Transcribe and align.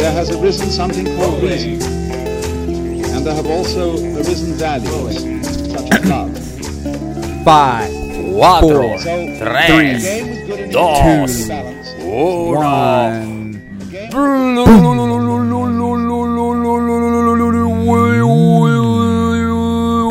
there 0.00 0.12
has 0.12 0.30
arisen 0.30 0.70
something 0.70 1.04
called 1.16 1.42
reason. 1.42 1.76
And 3.12 3.26
there 3.26 3.34
have 3.34 3.46
also 3.46 3.92
arisen 4.16 4.54
values, 4.54 5.20
such 5.72 5.92
as 5.92 6.04
love. 6.08 6.32
Five, 7.44 7.92
Cuatro, 8.32 8.96
Four, 8.96 9.82
enough 9.82 10.72
dos, 10.72 11.48
one. 12.00 13.60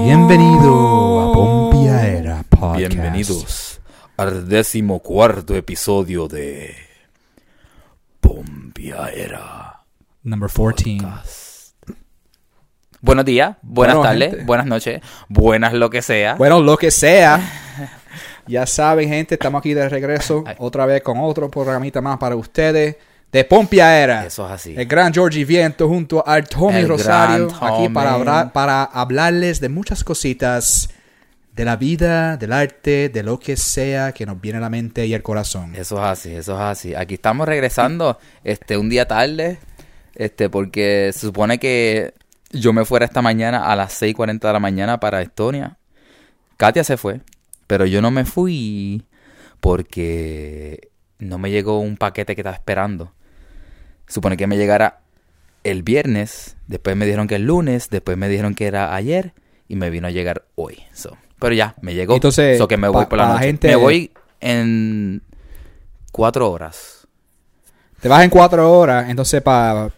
Bienvenido 0.03 1.19
a 1.19 1.33
Pompiaera 1.33 2.43
Podcast. 2.47 2.77
Bienvenidos 2.77 3.81
al 4.17 4.47
décimo 4.47 4.99
cuarto 4.99 5.55
episodio 5.55 6.27
de 6.27 6.75
Pompiaera. 8.21 9.58
Number 10.23 10.49
14. 10.49 10.97
Buenos 13.01 13.23
días, 13.23 13.55
buenas 13.61 13.95
Bueno, 13.95 14.09
tardes, 14.09 14.29
gente. 14.31 14.43
buenas 14.45 14.65
noches, 14.65 15.01
buenas 15.29 15.73
lo 15.73 15.89
que 15.89 16.01
sea. 16.01 16.35
Bueno, 16.35 16.59
lo 16.61 16.77
que 16.77 16.91
sea. 16.91 17.39
Ya 18.47 18.65
saben, 18.65 19.07
gente, 19.09 19.35
estamos 19.35 19.59
aquí 19.59 19.75
de 19.75 19.87
regreso 19.87 20.43
otra 20.57 20.87
vez 20.87 21.03
con 21.03 21.19
otro 21.19 21.51
programita 21.51 22.01
más 22.01 22.17
para 22.17 22.35
ustedes 22.35 22.95
de 23.31 23.43
Pompiaera. 23.43 24.25
Eso 24.25 24.43
es 24.47 24.51
así. 24.51 24.73
El 24.75 24.87
gran 24.87 25.13
Georgie 25.13 25.45
Viento 25.45 25.87
junto 25.87 26.27
al 26.27 26.47
Tommy 26.49 26.77
El 26.77 26.87
Rosario 26.87 27.45
aquí 27.61 27.83
Tommy. 27.83 27.89
para, 27.89 28.13
hablar- 28.15 28.51
para 28.51 28.83
hablarles 28.85 29.59
de 29.59 29.69
muchas 29.69 30.03
cositas 30.03 30.89
de 31.53 31.63
la 31.63 31.75
vida, 31.75 32.37
del 32.37 32.51
arte, 32.51 33.09
de 33.09 33.21
lo 33.21 33.39
que 33.39 33.55
sea 33.55 34.13
que 34.13 34.25
nos 34.25 34.41
viene 34.41 34.57
a 34.57 34.61
la 34.61 34.69
mente 34.71 35.05
y 35.05 35.13
el 35.13 35.21
corazón. 35.21 35.75
Eso 35.75 35.97
es 35.97 36.01
así, 36.09 36.33
eso 36.33 36.55
es 36.55 36.59
así. 36.61 36.95
Aquí 36.95 37.13
estamos 37.13 37.47
regresando 37.47 38.17
este 38.43 38.77
un 38.77 38.89
día 38.89 39.07
tarde, 39.07 39.59
este 40.19 40.49
porque 40.49 41.09
se 41.13 41.21
supone 41.21 41.57
que 41.59 42.13
yo 42.51 42.73
me 42.73 42.85
fuera 42.85 43.05
esta 43.05 43.21
mañana 43.23 43.71
a 43.71 43.75
las 43.75 43.99
6:40 44.01 44.47
de 44.47 44.53
la 44.53 44.59
mañana 44.59 44.99
para 44.99 45.21
Estonia. 45.21 45.77
Katia 46.57 46.83
se 46.83 46.97
fue, 46.97 47.21
pero 47.67 47.85
yo 47.85 48.01
no 48.01 48.11
me 48.11 48.25
fui 48.25 49.05
porque 49.59 50.89
no 51.19 51.37
me 51.37 51.51
llegó 51.51 51.79
un 51.79 51.97
paquete 51.97 52.35
que 52.35 52.41
estaba 52.41 52.55
esperando. 52.55 53.13
Supone 54.07 54.37
que 54.37 54.47
me 54.47 54.57
llegara 54.57 54.99
el 55.63 55.83
viernes, 55.83 56.57
después 56.67 56.95
me 56.95 57.05
dijeron 57.05 57.27
que 57.27 57.35
el 57.35 57.43
lunes, 57.45 57.89
después 57.89 58.17
me 58.17 58.27
dijeron 58.29 58.55
que 58.55 58.67
era 58.67 58.95
ayer 58.95 59.33
y 59.67 59.75
me 59.75 59.89
vino 59.89 60.07
a 60.07 60.11
llegar 60.11 60.45
hoy. 60.55 60.79
So, 60.93 61.17
pero 61.39 61.53
ya, 61.53 61.75
me 61.81 61.93
llegó. 61.93 62.15
Entonces, 62.15 62.57
So 62.57 62.67
que 62.67 62.77
me 62.77 62.87
voy 62.87 63.05
por 63.05 63.17
la 63.17 63.23
pa' 63.23 63.29
la 63.29 63.33
noche. 63.35 63.45
gente- 63.45 63.67
Me 63.67 63.75
voy 63.75 64.11
en 64.41 65.21
cuatro 66.11 66.49
horas. 66.51 67.07
Te 68.01 68.07
vas 68.09 68.23
en 68.23 68.29
cuatro 68.29 68.71
horas, 68.71 69.09
entonces 69.09 69.41
para... 69.41 69.91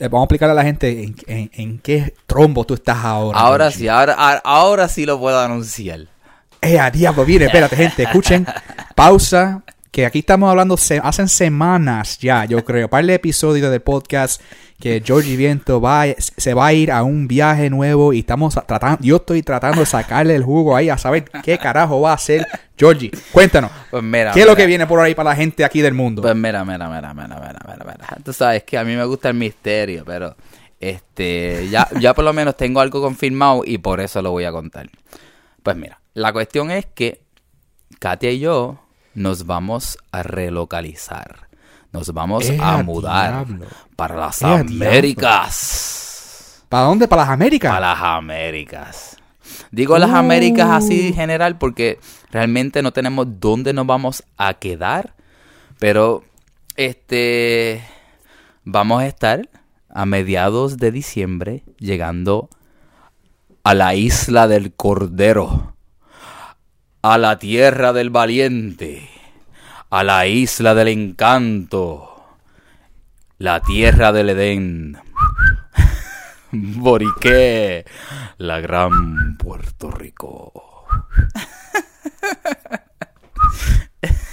Vamos 0.00 0.20
a 0.20 0.24
explicarle 0.24 0.52
a 0.52 0.54
la 0.54 0.62
gente 0.64 1.02
en, 1.02 1.16
en- 1.26 1.50
en 1.54 1.78
qué 1.80 2.14
trombo 2.26 2.64
tú 2.64 2.74
estás 2.74 2.98
ahora. 3.04 3.38
Ahora 3.38 3.70
sí, 3.70 3.88
ahora, 3.88 4.14
ahora- 4.44 4.88
sí 4.88 5.04
lo 5.06 5.18
puedo 5.18 5.38
anunciar. 5.40 6.00
¡Eh, 6.60 6.78
a 6.78 6.90
diablo! 6.90 7.24
Viene, 7.24 7.46
espérate, 7.46 7.76
gente, 7.76 8.02
escuchen. 8.04 8.46
Pausa. 8.94 9.62
Que 9.90 10.04
aquí 10.04 10.18
estamos 10.20 10.50
hablando 10.50 10.76
se- 10.76 11.00
hace 11.02 11.26
semanas 11.28 12.18
ya, 12.18 12.44
yo 12.44 12.62
creo, 12.64 12.88
par 12.88 13.04
de 13.06 13.14
episodios 13.14 13.70
del 13.70 13.80
podcast 13.80 14.40
que 14.80 15.02
Georgie 15.04 15.36
Viento 15.36 15.80
va, 15.80 16.04
se 16.18 16.54
va 16.54 16.66
a 16.66 16.72
ir 16.72 16.92
a 16.92 17.02
un 17.02 17.26
viaje 17.26 17.68
nuevo 17.68 18.12
y 18.12 18.20
estamos 18.20 18.54
tratando, 18.66 18.98
yo 19.02 19.16
estoy 19.16 19.42
tratando 19.42 19.80
de 19.80 19.86
sacarle 19.86 20.36
el 20.36 20.44
jugo 20.44 20.76
ahí 20.76 20.88
a 20.88 20.96
saber 20.96 21.24
qué 21.42 21.58
carajo 21.58 22.00
va 22.00 22.12
a 22.12 22.14
hacer 22.14 22.46
Georgie. 22.76 23.10
Cuéntanos, 23.32 23.72
Pues 23.90 24.04
mira, 24.04 24.30
¿qué 24.32 24.40
es 24.40 24.46
lo 24.46 24.54
que 24.54 24.66
viene 24.66 24.86
por 24.86 25.00
ahí 25.00 25.14
para 25.14 25.30
la 25.30 25.36
gente 25.36 25.64
aquí 25.64 25.80
del 25.80 25.94
mundo? 25.94 26.22
Pues 26.22 26.36
mira, 26.36 26.64
mira, 26.64 26.88
mira, 26.88 27.12
mira, 27.12 27.26
mira, 27.26 27.58
mira, 27.66 27.84
mira. 27.84 28.18
Tú 28.24 28.32
sabes 28.32 28.62
que 28.62 28.78
a 28.78 28.84
mí 28.84 28.94
me 28.94 29.04
gusta 29.04 29.30
el 29.30 29.34
misterio, 29.34 30.04
pero 30.06 30.36
este 30.78 31.68
ya, 31.70 31.88
ya 31.98 32.14
por 32.14 32.24
lo 32.24 32.32
menos 32.32 32.56
tengo 32.56 32.80
algo 32.80 33.00
confirmado 33.02 33.62
y 33.64 33.78
por 33.78 34.00
eso 34.00 34.22
lo 34.22 34.30
voy 34.30 34.44
a 34.44 34.52
contar. 34.52 34.88
Pues 35.64 35.76
mira, 35.76 36.00
la 36.14 36.32
cuestión 36.32 36.70
es 36.70 36.86
que 36.86 37.20
Katia 37.98 38.30
y 38.30 38.38
yo 38.38 38.78
nos 39.14 39.44
vamos 39.46 39.98
a 40.12 40.22
relocalizar. 40.22 41.47
Nos 41.92 42.12
vamos 42.12 42.48
¡Eh, 42.48 42.58
a 42.60 42.82
mudar 42.82 43.46
diablo! 43.46 43.66
para 43.96 44.16
las 44.16 44.42
¡Eh! 44.42 44.46
Américas. 44.46 46.64
¿Para 46.68 46.84
dónde? 46.84 47.08
¿Para 47.08 47.22
las 47.22 47.30
Américas? 47.30 47.72
Para 47.72 47.94
las 47.94 48.02
Américas. 48.02 49.16
Digo 49.70 49.98
las 49.98 50.10
Américas 50.10 50.68
así 50.70 51.10
Uh. 51.10 51.14
general 51.14 51.58
porque 51.58 51.98
realmente 52.30 52.82
no 52.82 52.92
tenemos 52.92 53.26
dónde 53.40 53.72
nos 53.72 53.86
vamos 53.86 54.22
a 54.36 54.54
quedar. 54.54 55.14
Pero, 55.78 56.24
este, 56.76 57.82
vamos 58.64 59.02
a 59.02 59.06
estar 59.06 59.48
a 59.88 60.04
mediados 60.06 60.76
de 60.76 60.92
diciembre 60.92 61.64
llegando 61.78 62.48
a 63.64 63.74
la 63.74 63.94
isla 63.94 64.48
del 64.48 64.72
Cordero, 64.74 65.74
a 67.02 67.18
la 67.18 67.38
tierra 67.38 67.92
del 67.92 68.10
valiente, 68.10 69.08
a 69.90 70.04
la 70.04 70.26
isla 70.26 70.74
del 70.74 70.88
encanto, 70.88 72.24
la 73.38 73.60
tierra 73.60 74.12
del 74.12 74.30
Edén. 74.30 74.98
Boriqué, 76.52 77.84
la 78.38 78.60
gran 78.60 79.36
Puerto 79.36 79.90
Rico. 79.90 80.86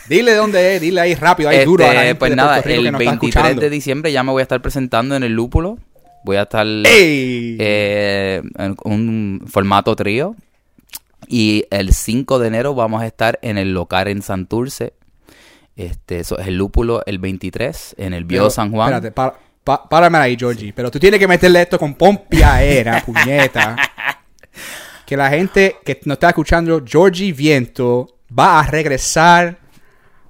Dile 0.08 0.36
dónde 0.36 0.76
es, 0.76 0.82
dile 0.82 1.02
ahí 1.02 1.16
rápido, 1.16 1.50
ahí 1.50 1.56
Este, 1.56 1.66
duro 1.66 1.84
a 1.84 1.92
la 1.94 2.02
gente 2.02 2.16
pues 2.16 2.30
de 2.30 2.36
nada, 2.36 2.62
Rico 2.62 2.70
el 2.70 2.92
nos 2.92 3.02
está 3.02 3.10
23 3.12 3.36
escuchando. 3.36 3.62
de 3.62 3.70
diciembre 3.72 4.12
ya 4.12 4.22
me 4.22 4.32
voy 4.32 4.42
a 4.42 4.44
estar 4.44 4.62
presentando 4.62 5.16
en 5.16 5.24
el 5.24 5.34
Lúpulo. 5.34 5.80
Voy 6.24 6.38
a 6.38 6.44
estar 6.44 6.66
eh, 6.68 8.42
en 8.58 8.76
un 8.84 9.44
formato 9.48 9.96
trío. 9.96 10.36
Y 11.28 11.66
el 11.72 11.92
5 11.94 12.38
de 12.38 12.48
enero 12.48 12.76
vamos 12.76 13.02
a 13.02 13.08
estar 13.08 13.40
en 13.42 13.58
el 13.58 13.74
local 13.74 14.08
en 14.08 14.22
Santurce. 14.22 14.94
Este, 15.76 16.20
eso 16.20 16.38
es 16.40 16.48
el 16.48 16.58
Lúpulo 16.58 17.04
el 17.06 17.20
23 17.20 17.96
en 17.98 18.14
el 18.14 18.24
Bio 18.26 18.50
San 18.50 18.72
Juan. 18.72 18.94
Espérate, 18.94 19.12
pa- 19.64 19.90
párame 19.90 20.18
ahí, 20.20 20.38
Georgie. 20.40 20.72
Pero 20.74 20.90
tú 20.90 21.00
tienes 21.00 21.20
que 21.20 21.28
meterle 21.28 21.62
esto 21.62 21.78
con 21.78 21.96
pompiaera, 21.96 23.02
puñeta. 23.06 23.76
Que 25.06 25.18
la 25.18 25.30
gente 25.30 25.76
que 25.84 26.00
nos 26.06 26.16
está 26.16 26.30
escuchando, 26.30 26.82
Georgie 26.86 27.34
Viento, 27.34 28.16
va 28.38 28.60
a 28.62 28.64
regresar 28.68 29.58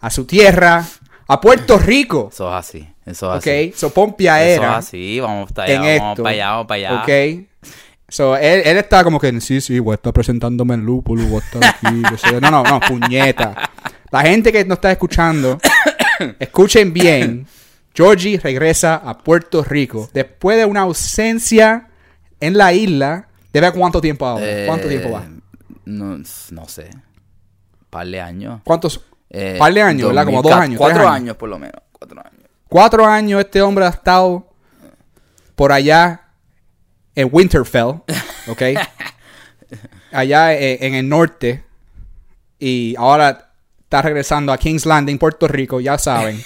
a 0.02 0.10
su 0.10 0.26
tierra, 0.26 0.84
a 1.28 1.40
Puerto 1.42 1.78
Rico. 1.78 2.30
Eso 2.32 2.50
es 2.50 2.56
así. 2.56 2.88
Eso 3.06 3.32
es 3.34 3.38
¿Ok? 3.40 3.48
así. 3.48 3.72
So, 3.76 3.88
Eso 3.88 3.94
pompiaera. 3.94 4.72
es 4.72 4.78
así. 4.78 5.20
Vamos 5.20 5.52
para 5.52 5.68
allá, 5.68 5.80
vamos 5.80 6.12
esto. 6.12 6.24
para 6.24 6.34
allá, 6.34 6.50
vamos 6.52 6.68
para 6.68 6.90
allá. 6.90 7.02
¿Ok? 7.04 7.46
So, 8.08 8.36
él, 8.38 8.62
él 8.66 8.78
está 8.78 9.04
como 9.04 9.20
que, 9.20 9.40
sí, 9.42 9.62
sí, 9.62 9.80
voy 9.80 9.94
a 9.94 9.96
estar 9.96 10.14
presentándome 10.14 10.74
en 10.76 10.86
lúpulo, 10.86 11.24
voy 11.26 11.42
a 11.42 11.46
estar 11.46 11.64
aquí. 11.66 12.02
No, 12.42 12.52
no, 12.52 12.64
no, 12.64 12.80
puñeta. 12.80 13.70
La 14.16 14.22
gente 14.22 14.50
que 14.54 14.64
nos 14.64 14.78
está 14.78 14.94
escuchando, 14.94 15.60
escuchen 16.40 16.94
bien. 16.94 17.46
Georgie 17.94 18.40
regresa 18.42 18.96
a 18.96 19.18
Puerto 19.18 19.62
Rico 19.62 20.10
después 20.14 20.56
de 20.58 20.64
una 20.64 20.84
ausencia 20.84 21.90
en 22.40 22.58
la 22.58 22.72
isla. 22.72 23.28
¿Debe 23.52 23.74
cuánto 23.74 24.00
tiempo 24.00 24.26
ahora? 24.26 24.46
¿Cuánto 24.68 24.88
Eh, 24.88 24.90
tiempo 24.92 25.12
va? 25.12 25.26
No, 25.84 26.18
no 26.52 26.68
sé. 26.70 26.92
Par 27.90 28.08
de 28.08 28.22
años. 28.22 28.62
¿Cuántos? 28.64 29.02
Eh, 29.30 29.58
Par 29.60 29.74
de 29.74 29.82
años, 29.82 30.08
¿verdad? 30.08 30.24
Como 30.24 30.42
dos 30.42 30.50
2004, 30.52 30.64
años, 30.64 30.78
Cuatro 30.80 31.10
años. 31.10 31.36
por 31.36 31.50
lo 31.50 31.60
menos. 31.60 31.82
Cuatro 31.92 32.22
años. 32.22 32.50
Cuatro 32.70 33.06
años 33.06 33.42
este 33.42 33.62
hombre 33.62 33.84
ha 33.86 33.90
estado 33.90 34.50
por 35.56 35.74
allá 35.74 36.22
en 37.16 37.28
Winterfell, 37.30 38.00
¿ok? 38.48 38.62
allá 40.14 40.54
eh, 40.54 40.78
en 40.88 40.96
el 40.96 41.10
norte. 41.10 41.66
Y 42.60 42.96
ahora 42.98 43.45
está 43.96 44.02
regresando 44.02 44.52
a 44.52 44.58
King's 44.58 44.86
Landing, 44.86 45.18
Puerto 45.18 45.48
Rico, 45.48 45.80
ya 45.80 45.98
saben. 45.98 46.42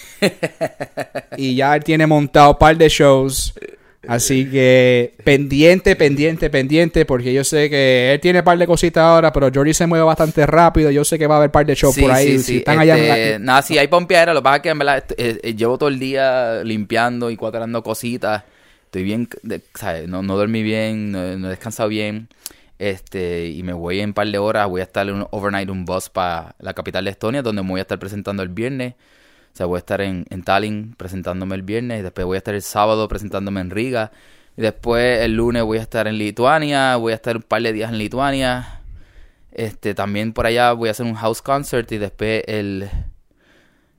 y 1.38 1.56
ya 1.56 1.76
él 1.76 1.84
tiene 1.84 2.06
montado 2.06 2.52
un 2.52 2.58
par 2.58 2.78
de 2.78 2.90
shows. 2.90 3.54
Así 4.08 4.50
que 4.50 5.14
pendiente, 5.24 5.96
pendiente, 5.96 6.50
pendiente, 6.50 7.06
porque 7.06 7.34
yo 7.34 7.44
sé 7.44 7.70
que 7.70 8.14
él 8.14 8.20
tiene 8.20 8.40
un 8.40 8.46
par 8.46 8.58
de 8.58 8.66
cositas 8.66 9.04
ahora, 9.04 9.32
pero 9.34 9.50
Jordi 9.54 9.74
se 9.74 9.86
mueve 9.88 10.06
bastante 10.06 10.46
rápido. 10.46 10.90
Yo 10.90 11.04
sé 11.04 11.20
que 11.20 11.28
va 11.28 11.36
a 11.36 11.38
haber 11.40 11.50
un 11.50 11.52
par 11.52 11.66
de 11.66 11.76
shows 11.76 11.96
Sí, 11.96 12.02
por 12.02 12.12
ahí. 12.12 12.28
sí, 12.28 12.38
si 12.40 12.44
sí. 12.44 12.58
están 12.58 12.80
allá 12.80 12.98
en 12.98 13.04
Este, 13.04 13.32
la- 13.34 13.40
Nada, 13.40 13.62
sí, 13.62 13.78
hay 13.78 13.88
pompeadera. 13.88 14.34
Lo 14.34 14.40
que 14.40 14.44
pasa 14.44 14.56
es 14.58 14.62
que 14.62 14.70
en 14.70 14.80
verdad 14.80 14.98
este, 15.00 15.16
eh, 15.30 15.40
eh, 15.44 15.54
llevo 15.56 15.78
todo 15.78 15.90
el 15.90 16.00
día 16.00 16.64
limpiando 16.64 17.30
y 17.30 17.36
cuadrando 17.36 17.84
cositas. 17.84 18.44
estoy 18.86 19.04
bien, 19.04 19.28
de- 19.44 19.62
¿sabes? 19.76 20.08
No, 20.08 20.24
no 20.24 20.38
dormí 20.38 20.64
bien, 20.64 21.12
no, 21.12 21.38
no 21.38 21.48
he 21.48 21.50
descansado 21.52 21.90
bien. 21.90 22.30
Este, 22.80 23.48
y 23.48 23.62
me 23.62 23.74
voy 23.74 24.00
en 24.00 24.10
un 24.10 24.14
par 24.14 24.28
de 24.28 24.38
horas, 24.38 24.70
voy 24.70 24.80
a 24.80 24.86
estar 24.86 25.08
en 25.08 25.16
un 25.16 25.28
overnight, 25.32 25.70
un 25.70 25.84
bus 25.86 26.10
para 26.10 26.56
la 26.60 26.74
capital 26.74 27.04
de 27.04 27.12
Estonia, 27.12 27.42
donde 27.42 27.62
me 27.62 27.70
voy 27.70 27.80
a 27.80 27.82
estar 27.82 28.00
presentando 28.00 28.42
el 28.42 28.50
viernes. 28.50 28.94
O 29.54 29.58
sea, 29.58 29.66
voy 29.66 29.78
a 29.78 29.80
estar 29.80 30.00
en, 30.02 30.26
en 30.30 30.44
Tallinn 30.44 30.96
presentándome 30.98 31.56
el 31.56 31.62
viernes, 31.64 32.00
y 32.00 32.04
después 32.04 32.26
voy 32.26 32.36
a 32.36 32.40
estar 32.40 32.56
el 32.56 32.62
sábado 32.62 33.08
presentándome 33.10 33.60
en 33.62 33.70
Riga. 33.70 34.12
Y 34.56 34.62
después 34.62 35.20
el 35.20 35.36
lunes 35.36 35.64
voy 35.64 35.78
a 35.78 35.82
estar 35.82 36.08
en 36.08 36.18
Lituania, 36.18 36.96
voy 36.96 37.12
a 37.12 37.16
estar 37.16 37.36
un 37.36 37.44
par 37.44 37.62
de 37.62 37.74
días 37.74 37.92
en 37.92 37.98
Lituania. 37.98 38.82
Este, 39.52 39.94
también 39.94 40.32
por 40.32 40.46
allá 40.46 40.72
voy 40.72 40.88
a 40.88 40.92
hacer 40.92 41.06
un 41.06 41.16
house 41.16 41.42
concert 41.42 41.92
y 41.92 41.98
después 41.98 42.44
el 42.48 42.90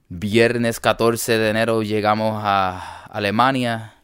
viernes 0.08 0.80
14 0.80 1.38
de 1.38 1.50
enero 1.50 1.82
llegamos 1.82 2.40
a 2.42 3.04
Alemania 3.10 3.99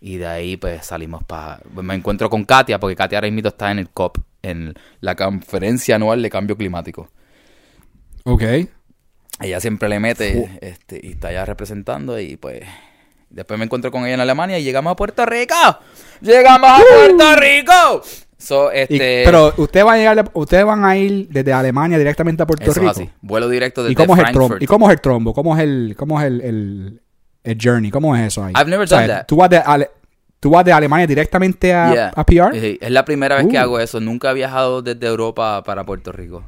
y 0.00 0.16
de 0.16 0.26
ahí 0.26 0.56
pues 0.56 0.86
salimos 0.86 1.24
para... 1.24 1.60
Me 1.74 1.94
encuentro 1.94 2.30
con 2.30 2.44
Katia 2.44 2.78
porque 2.78 2.96
Katia 2.96 3.18
ahora 3.18 3.30
mismo 3.30 3.48
está 3.48 3.70
en 3.70 3.78
el 3.80 3.90
COP, 3.90 4.18
en 4.42 4.74
la 5.00 5.14
conferencia 5.16 5.96
anual 5.96 6.22
de 6.22 6.30
cambio 6.30 6.56
climático. 6.56 7.08
Ok. 8.24 8.42
Ella 9.40 9.60
siempre 9.60 9.88
le 9.88 10.00
mete 10.00 10.58
este, 10.60 11.00
y 11.02 11.12
está 11.12 11.28
allá 11.28 11.44
representando 11.44 12.18
y 12.20 12.36
pues 12.36 12.62
después 13.30 13.58
me 13.58 13.64
encuentro 13.66 13.90
con 13.90 14.04
ella 14.04 14.14
en 14.14 14.20
Alemania 14.20 14.58
y 14.58 14.64
llegamos 14.64 14.92
a 14.92 14.96
Puerto 14.96 15.24
Rico. 15.26 15.54
¡Llegamos 16.20 16.68
a 16.70 16.78
Puerto 16.78 17.36
Rico! 17.36 18.02
So, 18.36 18.72
Y- 18.72 18.78
este, 18.78 19.22
pero 19.24 19.52
ustedes 19.56 19.84
van 19.84 19.94
a 19.96 19.98
llegar, 19.98 20.30
ustedes 20.34 20.64
van 20.64 20.84
a 20.84 20.96
ir 20.96 21.28
desde 21.28 21.52
Alemania 21.52 21.98
directamente 21.98 22.42
a 22.42 22.46
Puerto 22.46 22.62
eso 22.64 22.72
es 22.72 22.78
Rico. 22.78 22.90
así. 22.90 23.10
Vuelo 23.20 23.48
directo 23.48 23.82
desde 23.82 23.92
¿Y 23.92 23.96
cómo 23.96 24.16
es 24.16 24.22
el. 24.22 24.62
¿Y 24.62 24.66
cómo 24.66 24.88
es 24.88 24.94
el 24.94 25.00
trombo? 25.00 25.34
¿Cómo 25.34 25.56
es 25.56 25.62
el, 25.64 25.94
cómo 25.96 26.20
es 26.20 26.26
el, 26.26 26.40
el, 26.42 27.02
el 27.44 27.58
journey? 27.62 27.90
¿Cómo 27.90 28.14
es 28.16 28.26
eso 28.28 28.44
ahí? 28.44 28.52
I've 28.56 28.70
never 28.70 28.84
O 28.84 28.86
sea, 28.86 29.00
done 29.00 29.08
that. 29.12 29.26
¿tú 29.26 29.36
vas, 29.36 29.50
de 29.50 29.58
Ale- 29.58 29.90
¿Tú 30.40 30.50
vas 30.50 30.64
de 30.64 30.72
Alemania 30.72 31.06
directamente 31.06 31.72
a, 31.74 31.92
Yeah. 31.92 32.12
a 32.14 32.24
PR? 32.24 32.52
Sí, 32.60 32.78
Es 32.80 32.90
la 32.90 33.04
primera 33.04 33.36
vez 33.36 33.46
que 33.48 33.56
Uh. 33.56 33.60
hago 33.60 33.80
eso. 33.80 33.98
Nunca 34.00 34.30
he 34.30 34.34
viajado 34.34 34.82
desde 34.82 35.06
Europa 35.06 35.62
para 35.64 35.84
Puerto 35.84 36.12
Rico. 36.12 36.44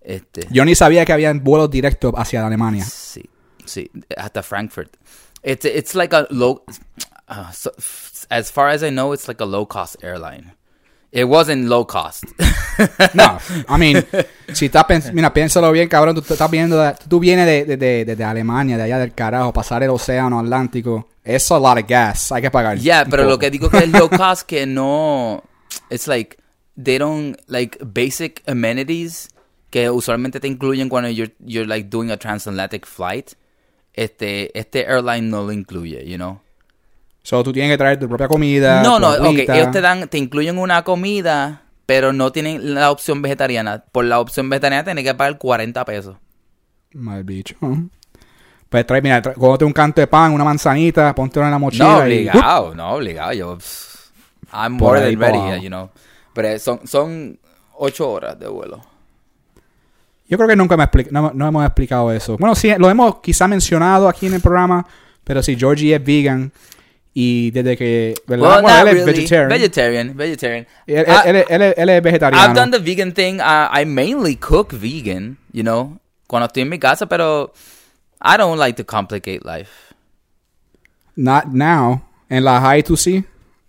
Este, 0.00 0.46
Yo 0.50 0.64
ni 0.64 0.74
sabía 0.74 1.04
que 1.04 1.12
habían 1.12 1.44
vuelos 1.44 1.70
directos 1.70 2.14
hacia 2.16 2.46
Alemania. 2.46 2.84
sí, 2.84 3.28
sí, 3.66 3.90
hasta 4.16 4.42
Frankfurt. 4.42 4.94
It's 5.42 5.64
it's 5.66 5.94
like 5.94 6.14
a 6.16 6.26
low. 6.30 6.64
uh, 7.28 7.52
so- 7.52 7.72
as 8.30 8.50
far 8.50 8.70
as 8.70 8.82
I 8.82 8.88
know, 8.90 9.12
it's 9.12 9.28
like 9.28 9.42
a 9.42 9.46
low 9.46 9.66
cost 9.68 10.02
airline. 10.02 10.54
It 11.10 11.24
wasn't 11.24 11.68
low 11.68 11.86
cost. 11.86 12.24
No, 13.14 13.38
I 13.68 13.76
mean, 13.76 14.04
si 14.52 14.66
estás 14.66 14.84
pens- 14.86 15.12
mira, 15.12 15.32
piénsalo 15.34 15.72
bien, 15.72 15.88
cabrón, 15.88 16.14
tú, 16.14 16.22
tú 16.22 16.34
estás 16.34 16.48
viendo, 16.48 16.80
de- 16.80 16.94
tú 17.08 17.18
vienes 17.18 17.44
de, 17.44 17.76
de, 17.76 18.04
de, 18.14 18.24
Alemania, 18.24 18.76
de 18.76 18.84
allá 18.84 18.98
del 18.98 19.12
carajo, 19.14 19.52
pasar 19.52 19.82
el 19.82 19.90
océano 19.90 20.38
Atlántico, 20.38 21.08
eso 21.24 21.56
a 21.56 21.58
lot 21.58 21.82
of 21.82 21.88
gas, 21.90 22.30
hay 22.30 22.42
que 22.42 22.50
pagar. 22.52 22.78
Yeah, 22.78 23.04
pero 23.04 23.24
lo 23.24 23.30
poco. 23.30 23.40
que 23.40 23.50
digo 23.50 23.68
que 23.68 23.78
es 23.78 23.88
low 23.88 24.08
cost 24.16 24.42
que 24.46 24.64
no 24.64 25.42
it's 25.90 26.06
like 26.06 26.36
they 26.80 26.98
don't 26.98 27.36
like 27.48 27.78
basic 27.84 28.44
amenities 28.46 29.28
que 29.70 29.90
usualmente 29.90 30.38
te 30.38 30.46
incluyen 30.46 30.88
cuando 30.88 31.08
you're 31.10 31.34
you're 31.44 31.66
like 31.66 31.88
doing 31.90 32.12
a 32.12 32.16
transatlantic 32.16 32.86
flight. 32.86 33.32
Este 33.92 34.56
este 34.56 34.84
airline 34.86 35.28
no 35.30 35.42
lo 35.42 35.50
incluye, 35.52 36.06
you 36.06 36.16
know. 36.16 36.40
So, 37.28 37.44
tú 37.44 37.52
tienes 37.52 37.70
que 37.70 37.76
traer 37.76 37.98
tu 37.98 38.08
propia 38.08 38.26
comida. 38.26 38.82
No, 38.82 38.98
no, 38.98 39.10
ok, 39.10 39.20
agüita. 39.20 39.54
ellos 39.54 39.70
te 39.70 39.82
dan 39.82 40.08
te 40.08 40.16
incluyen 40.16 40.56
una 40.56 40.82
comida, 40.82 41.60
pero 41.84 42.14
no 42.14 42.32
tienen 42.32 42.74
la 42.74 42.90
opción 42.90 43.20
vegetariana. 43.20 43.84
Por 43.92 44.06
la 44.06 44.18
opción 44.18 44.48
vegetariana 44.48 44.82
tienes 44.82 45.04
que 45.04 45.14
pagar 45.14 45.36
40 45.36 45.84
pesos. 45.84 46.16
Mal 46.94 47.24
bicho. 47.24 47.54
Pues 48.70 48.86
trae, 48.86 49.02
mira, 49.02 49.20
trae, 49.20 49.34
cómete 49.34 49.66
un 49.66 49.74
canto 49.74 50.00
de 50.00 50.06
pan, 50.06 50.32
una 50.32 50.42
manzanita, 50.42 51.14
ponte 51.14 51.38
en 51.38 51.50
la 51.50 51.58
mochila. 51.58 51.84
No 51.84 51.98
y- 51.98 52.02
obligado, 52.04 52.74
no 52.74 52.92
obligado. 52.92 53.32
Yo 53.34 53.58
pff, 53.58 54.10
I'm 54.50 54.78
Por 54.78 54.96
more 54.96 55.00
than 55.00 55.20
ready, 55.20 55.62
you 55.62 55.68
know. 55.68 55.90
Pero 56.32 56.58
son 56.58 56.80
son 56.86 57.38
ocho 57.76 58.10
horas 58.10 58.38
de 58.38 58.48
vuelo. 58.48 58.80
Yo 60.30 60.38
creo 60.38 60.48
que 60.48 60.56
nunca 60.56 60.78
me 60.78 60.84
expli- 60.84 61.10
no, 61.10 61.32
no 61.34 61.46
hemos 61.46 61.62
explicado 61.66 62.10
eso. 62.10 62.38
Bueno, 62.38 62.54
sí, 62.54 62.72
lo 62.78 62.88
hemos 62.88 63.20
quizá 63.20 63.46
mencionado 63.46 64.08
aquí 64.08 64.28
en 64.28 64.32
el 64.32 64.40
programa, 64.40 64.86
pero 65.24 65.42
sí, 65.42 65.56
Georgie 65.58 65.94
es 65.94 66.02
vegan 66.02 66.50
y 67.14 67.50
desde 67.50 67.76
que... 67.76 68.14
Well, 68.28 68.40
Bueno, 68.40 68.68
él 68.68 68.88
es 68.88 68.94
really. 68.94 69.12
vegetarian. 69.12 69.48
Vegetarian, 69.48 70.16
vegetarian. 70.16 70.66
Él, 70.86 71.04
I- 71.08 71.28
él- 71.28 71.36
él- 71.36 71.44
él 71.48 71.62
es- 71.62 71.74
él 71.78 71.88
es 71.88 72.02
vegetariano. 72.02 72.44
I've 72.46 72.54
done 72.54 72.70
the 72.70 72.78
vegan 72.78 73.12
thing. 73.12 73.40
Uh, 73.40 73.68
I 73.80 73.84
mainly 73.84 74.36
cook 74.36 74.72
vegan, 74.72 75.36
you 75.52 75.62
know, 75.62 75.98
cuando 76.26 76.46
estoy 76.46 76.62
en 76.62 76.68
mi 76.68 76.78
casa, 76.78 77.06
pero 77.06 77.52
I 78.22 78.36
don't 78.36 78.58
like 78.58 78.76
to 78.82 78.86
complicate 78.86 79.40
life. 79.44 79.70
Not 81.16 81.46
now. 81.46 82.02
En 82.28 82.44
la 82.44 82.60
high 82.60 82.82
tú 82.82 82.96
sí, 82.96 83.24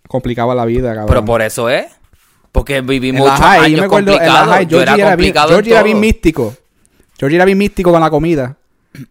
complicaba 0.06 0.54
la 0.54 0.64
vida, 0.66 0.90
cabrón. 0.90 1.06
Pero 1.08 1.24
por 1.24 1.42
eso 1.42 1.68
es. 1.70 1.86
Porque 2.52 2.76
en 2.76 2.86
vivimos 2.86 3.24
la 3.26 3.32
muchos 3.32 3.46
high, 3.46 3.58
yo 3.58 3.64
años 3.64 3.80
me 3.80 3.86
acuerdo, 3.86 4.12
en 4.12 4.18
la 4.18 4.24
complicados. 4.24 4.54
high, 4.56 4.66
Yo 4.66 4.82
era 4.82 4.86
Georgie 4.92 5.02
era 5.02 5.16
bien, 5.16 5.16
complicado 5.16 5.48
en 5.48 5.54
Georgie 5.54 5.72
era 5.72 5.82
bien 5.82 6.00
místico. 6.00 6.54
Georgie 7.18 7.36
era 7.36 7.44
bien 7.44 7.58
místico 7.58 7.92
con 7.92 8.00
la 8.00 8.10
comida. 8.10 8.56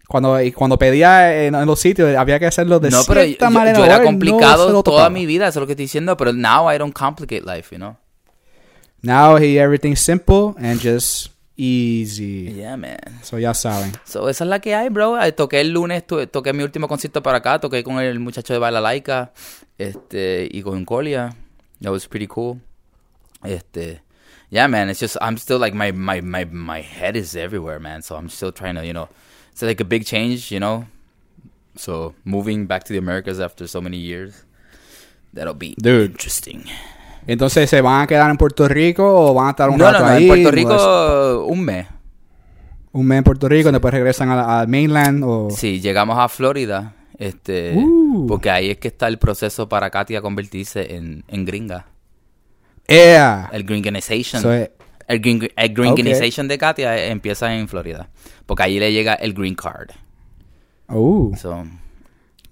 Cuando, 0.07 0.41
y 0.41 0.51
cuando 0.51 0.77
pedía 0.77 1.45
en, 1.45 1.55
en 1.55 1.65
los 1.65 1.79
sitios, 1.79 2.15
había 2.17 2.37
que 2.39 2.45
hacerlo 2.47 2.79
de 2.79 2.89
No, 2.91 3.01
pero 3.07 3.21
yo, 3.21 3.27
cierta 3.27 3.45
yo- 3.47 3.51
manera. 3.51 3.77
yo 3.77 3.83
o 3.83 3.85
era 3.85 3.97
no 3.99 4.03
complicado 4.05 4.69
lo 4.71 4.83
toda 4.83 5.09
mi 5.09 5.25
vida, 5.25 5.47
eso 5.47 5.59
es 5.59 5.61
lo 5.61 5.67
que 5.67 5.73
estoy 5.73 5.85
diciendo, 5.85 6.17
pero 6.17 6.33
now 6.33 6.71
I 6.71 6.77
don't 6.77 6.93
complicate 6.93 7.43
life, 7.45 7.69
you 7.73 7.77
know. 7.77 7.97
Now 9.01 9.37
he 9.37 9.57
everything's 9.57 10.01
simple 10.01 10.55
and 10.57 10.81
just 10.81 11.31
easy. 11.55 12.51
Yeah, 12.53 12.75
man. 12.75 12.97
So 13.23 13.37
ya 13.39 13.53
saben. 13.53 13.93
So, 14.03 14.27
esa 14.27 14.43
es 14.43 14.49
la 14.49 14.59
que 14.59 14.75
hay, 14.75 14.89
bro. 14.89 15.17
Toqué 15.35 15.61
el 15.61 15.69
lunes, 15.71 16.03
toqué 16.05 16.51
mi 16.53 16.63
último 16.63 16.87
concierto 16.89 17.23
para 17.23 17.37
acá, 17.37 17.59
toqué 17.59 17.83
con 17.83 17.99
el 17.99 18.19
muchacho 18.19 18.51
de 18.53 18.59
Balalaika, 18.59 19.31
este, 19.77 20.47
y 20.51 20.61
con 20.61 20.83
Colia. 20.83 21.33
That 21.81 21.91
was 21.91 22.07
pretty 22.07 22.27
cool. 22.27 22.59
Este, 23.45 24.01
yeah, 24.49 24.67
man, 24.67 24.89
it's 24.89 24.99
just, 24.99 25.15
I'm 25.21 25.37
still 25.37 25.59
like, 25.59 25.73
my, 25.73 25.93
my, 25.93 26.19
my, 26.21 26.43
my 26.45 26.81
head 26.81 27.15
is 27.15 27.35
everywhere, 27.37 27.79
man. 27.79 28.01
So 28.01 28.17
I'm 28.17 28.27
still 28.27 28.51
trying 28.51 28.75
to, 28.75 28.85
you 28.85 28.91
know, 28.91 29.07
it's 29.59 29.67
like 29.67 29.81
a 29.81 29.85
big 29.85 30.05
change, 30.05 30.51
you 30.51 30.59
know. 30.59 30.85
So 31.75 32.13
moving 32.25 32.65
back 32.65 32.83
to 32.85 32.93
the 32.93 32.99
Americas 32.99 33.39
after 33.39 33.67
so 33.67 33.81
many 33.81 33.97
years, 33.97 34.45
that'll 35.33 35.53
be 35.53 35.75
Dude. 35.81 36.11
interesting. 36.11 36.63
Entonces, 37.27 37.69
¿se 37.69 37.81
van 37.81 38.01
a 38.03 38.07
quedar 38.07 38.29
en 38.31 38.37
Puerto 38.37 38.67
Rico 38.67 39.03
o 39.05 39.33
van 39.33 39.47
a 39.47 39.49
estar 39.51 39.69
un 39.69 39.77
No, 39.77 39.85
rato 39.85 39.99
no, 39.99 40.05
ahí? 40.07 40.23
en 40.23 40.27
Puerto 40.29 40.43
Pues, 40.49 40.55
Rico, 40.55 41.45
un 41.45 41.61
mes. 41.65 41.87
un 42.93 43.05
mes 43.05 43.17
en 43.19 43.23
Puerto 43.23 43.47
Rico, 43.49 43.71
después 43.71 43.93
regresan 43.93 44.29
al, 44.29 44.67
mainland 44.67 45.23
o... 45.25 45.49
Sí, 45.51 45.79
llegamos 45.79 46.17
a 46.17 46.27
Florida, 46.27 46.95
este, 47.17 47.73
Uh. 47.75 48.25
porque 48.27 48.49
ahí 48.49 48.71
es 48.71 48.77
que 48.77 48.87
está 48.87 49.07
el 49.07 49.19
proceso 49.19 49.69
para 49.69 49.89
Katia 49.91 50.21
convertirse 50.21 50.95
en, 50.95 51.23
en 51.27 51.45
gringa. 51.45 51.85
Yeah. 52.87 53.49
El 53.53 53.63
gringanization. 53.65 54.41
So, 54.41 54.51
eh, 54.53 54.71
el, 55.09 55.19
gring- 55.21 55.51
el 55.57 55.73
gringanization 55.73 56.47
de 56.47 56.57
Katia 56.57 57.07
empieza 57.07 57.53
en 57.53 57.67
Florida, 57.67 58.09
porque 58.45 58.63
ahí 58.63 58.79
le 58.79 58.93
llega 58.93 59.13
el 59.15 59.33
green 59.33 59.55
card. 59.55 59.89
uh, 60.87 61.35
So, 61.35 61.65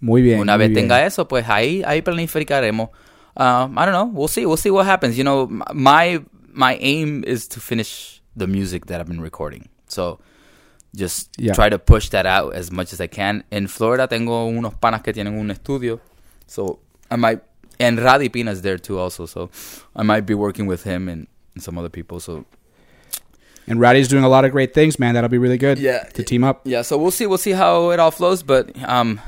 muy 0.01 0.21
bien. 0.21 0.39
una 0.39 0.57
muy 0.57 0.65
vez 0.67 0.69
bien. 0.73 0.83
tenga 0.87 1.05
eso, 1.05 1.27
pues 1.27 1.47
ahí, 1.47 1.81
ahí 1.85 2.01
planificaremos. 2.01 2.89
Um, 3.35 3.77
I 3.77 3.85
don't 3.85 3.91
know. 3.93 4.05
We'll 4.11 4.27
see. 4.27 4.45
We'll 4.45 4.57
see 4.57 4.71
what 4.71 4.87
happens. 4.87 5.15
You 5.17 5.23
know, 5.23 5.47
my 5.73 6.19
my 6.51 6.75
aim 6.81 7.23
is 7.25 7.47
to 7.49 7.59
finish 7.59 8.21
the 8.35 8.47
music 8.47 8.87
that 8.87 8.99
I've 8.99 9.07
been 9.07 9.21
recording. 9.21 9.69
So 9.87 10.19
just 10.95 11.29
Yeah. 11.37 11.53
try 11.53 11.69
to 11.69 11.77
push 11.77 12.09
that 12.09 12.25
out 12.25 12.55
as 12.55 12.71
much 12.71 12.91
as 12.93 12.99
I 12.99 13.07
can. 13.07 13.43
En 13.51 13.67
Florida 13.67 14.07
tengo 14.07 14.47
unos 14.47 14.73
panas 14.79 15.03
que 15.03 15.13
tienen 15.13 15.37
un 15.39 15.51
estudio. 15.51 15.99
So 16.47 16.79
I 17.11 17.15
might 17.17 17.41
and 17.79 17.99
Radi 17.99 18.29
Pina's 18.31 18.63
there 18.63 18.79
too 18.79 18.97
also. 18.97 19.27
So 19.27 19.51
I 19.95 20.01
might 20.03 20.25
be 20.25 20.33
working 20.33 20.65
with 20.67 20.83
him 20.83 21.07
and, 21.07 21.27
and 21.57 21.63
some 21.63 21.77
other 21.79 21.89
people. 21.89 22.19
So 22.19 22.45
And 23.69 23.81
Ratty's 23.81 24.07
doing 24.07 24.23
a 24.23 24.29
lot 24.29 24.45
of 24.45 24.51
great 24.51 24.73
things, 24.73 24.97
man. 24.97 25.13
That'll 25.13 25.29
be 25.29 25.37
really 25.37 25.57
good 25.57 25.77
Yeah. 25.79 26.03
to 26.13 26.23
team 26.23 26.43
up. 26.45 26.61
yeah, 26.65 26.83
so 26.83 26.97
we'll 26.97 27.11
see. 27.11 27.25
We'll 27.27 27.37
see 27.37 27.51
how 27.53 27.91
it 27.91 27.99
all 27.99 28.11
flows. 28.11 28.41
But 28.43 28.69
um, 28.87 29.19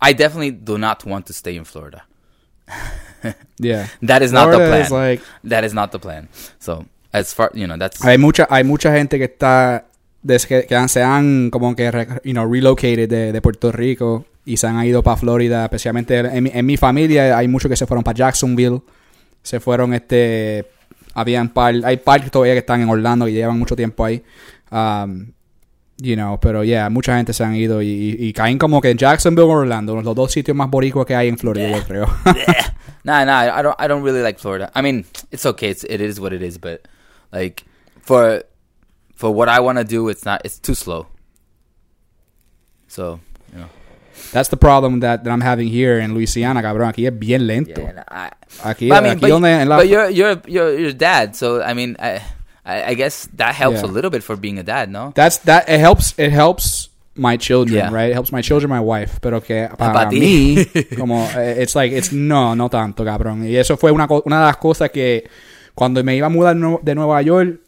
I 0.00 0.12
definitely 0.12 0.50
do 0.52 0.76
not 0.76 1.04
want 1.06 1.24
to 1.26 1.32
stay 1.32 1.56
in 1.56 1.64
Florida. 1.64 2.02
Yeah. 3.58 3.88
That 4.02 4.22
is 4.22 4.30
not 4.32 4.50
the 4.50 4.58
plan. 4.58 4.82
is 4.82 4.90
like- 4.90 5.22
that 5.44 5.64
is 5.64 5.74
not 5.74 5.90
the 5.90 5.98
plan. 5.98 6.28
So 6.60 6.84
as 7.12 7.34
far 7.34 7.50
you 7.54 7.66
know, 7.66 7.76
that's 7.76 8.00
hay 8.04 8.16
mucha 8.18 8.46
hay 8.50 8.62
mucha 8.62 8.92
gente 8.92 9.18
que 9.18 9.24
está 9.24 9.84
que, 10.24 10.66
que 10.68 10.76
han- 10.76 10.88
se 10.88 11.02
han 11.02 11.50
como 11.50 11.74
que 11.74 11.90
you 12.24 12.32
know, 12.32 12.44
relocated 12.46 13.08
de, 13.08 13.32
de 13.32 13.40
Puerto 13.40 13.72
Rico 13.72 14.24
y 14.44 14.56
se 14.56 14.66
han 14.68 14.84
ido 14.84 15.02
para 15.02 15.16
Florida, 15.16 15.64
especialmente 15.64 16.18
en, 16.18 16.44
mi- 16.44 16.50
en 16.54 16.64
mi 16.66 16.76
familia 16.76 17.36
hay 17.36 17.48
muchos 17.48 17.68
que 17.68 17.76
se 17.76 17.86
fueron 17.86 18.04
para 18.04 18.16
Jacksonville, 18.16 18.82
se 19.42 19.58
fueron 19.58 19.94
este 19.94 20.70
habían 21.14 21.48
par, 21.50 21.74
hay 21.84 21.96
par 21.98 22.28
todavía 22.30 22.54
que 22.54 22.60
están 22.60 22.80
en 22.82 22.88
Orlando 22.88 23.26
y 23.28 23.32
llevan 23.32 23.58
mucho 23.58 23.74
tiempo 23.76 24.04
ahí. 24.04 24.22
Um, 24.70 25.32
you 26.00 26.14
know, 26.14 26.38
pero 26.38 26.62
yeah, 26.62 26.88
mucha 26.90 27.16
gente 27.16 27.32
se 27.32 27.42
han 27.42 27.54
ido 27.56 27.82
y, 27.82 27.88
y- 27.88 28.26
y 28.28 28.32
caen 28.32 28.58
como 28.58 28.80
que 28.80 28.90
en 28.90 28.98
Jacksonville 28.98 29.46
o 29.48 29.50
Orlando, 29.50 30.00
los 30.00 30.14
dos 30.14 30.30
sitios 30.32 30.56
más 30.56 30.70
boricuas 30.70 31.06
que 31.06 31.14
hay 31.16 31.28
en 31.28 31.38
Florida, 31.38 31.70
yo 31.76 31.84
creo. 31.84 32.06
nah, 33.04 33.24
nah. 33.24 33.58
I 33.58 33.62
don't. 33.62 33.76
I 33.80 33.88
don't 33.88 34.02
really 34.04 34.22
like 34.22 34.38
Florida. 34.38 34.70
I 34.74 34.82
mean, 34.82 35.04
it's 35.32 35.44
okay. 35.46 35.70
It's, 35.70 35.84
it 35.84 36.00
is 36.00 36.20
what 36.20 36.32
it 36.32 36.42
is. 36.42 36.58
But 36.58 36.86
like 37.32 37.64
for 38.00 38.44
for 39.16 39.30
what 39.34 39.48
I 39.48 39.58
want 39.60 39.78
to 39.78 39.84
do, 39.84 40.08
it's 40.08 40.24
not. 40.24 40.40
It's 40.44 40.58
too 40.60 40.74
slow. 40.74 41.06
So 42.86 43.20
you 43.52 43.58
know. 43.60 43.68
that's 44.32 44.48
the 44.50 44.56
problem 44.56 45.00
that, 45.00 45.24
that 45.24 45.30
I'm 45.30 45.40
having 45.40 45.68
here 45.68 45.98
in 45.98 46.14
Louisiana, 46.14 46.62
cabrón. 46.62 46.88
Aquí 46.88 47.06
es 47.06 47.18
bien 47.18 47.46
lento. 47.46 47.80
Yeah, 47.80 48.04
I, 48.08 48.30
Aquí, 48.62 48.88
but 48.88 48.98
I 48.98 49.00
mean, 49.02 49.12
aquí 49.12 49.20
but, 49.20 49.30
donde 49.30 49.50
en 49.62 49.68
la- 49.68 49.76
but 49.76 49.86
you're 49.88 50.10
you're 50.10 50.40
you're 50.46 50.78
you're 50.78 50.92
dad, 50.94 51.34
so 51.34 51.62
I 51.62 51.74
mean, 51.74 51.96
I 52.00 52.20
I, 52.64 52.94
guess 52.94 53.28
that 53.36 53.54
helps 53.54 53.80
Yeah. 53.82 53.88
a 53.88 53.92
little 53.92 54.10
bit 54.10 54.22
for 54.22 54.36
being 54.36 54.58
a 54.58 54.62
dad, 54.62 54.88
no? 54.90 55.12
that's 55.14 55.38
that 55.44 55.68
it 55.68 55.80
helps 55.80 56.14
it 56.18 56.30
helps 56.32 56.90
my 57.14 57.36
children, 57.38 57.76
Yeah. 57.78 57.90
right? 57.90 58.10
It 58.10 58.14
helps 58.14 58.30
my 58.30 58.42
children, 58.42 58.70
my 58.70 58.78
wife, 58.80 59.18
pero 59.20 59.40
que 59.40 59.68
para 59.78 59.92
Pa' 59.92 60.08
ti. 60.08 60.20
mí 60.20 60.64
como 60.98 61.26
eh, 61.36 61.62
it's 61.62 61.74
like 61.74 61.96
it's 61.96 62.12
no, 62.12 62.54
no 62.54 62.68
tanto, 62.68 63.04
cabrón. 63.04 63.44
Y 63.46 63.56
eso 63.56 63.76
fue 63.76 63.90
una 63.90 64.06
una 64.24 64.40
de 64.40 64.46
las 64.46 64.56
cosas 64.58 64.90
que 64.90 65.24
cuando 65.74 66.02
me 66.04 66.14
iba 66.16 66.26
a 66.26 66.30
mudar 66.30 66.56
de 66.82 66.94
Nueva 66.94 67.22
York 67.22 67.60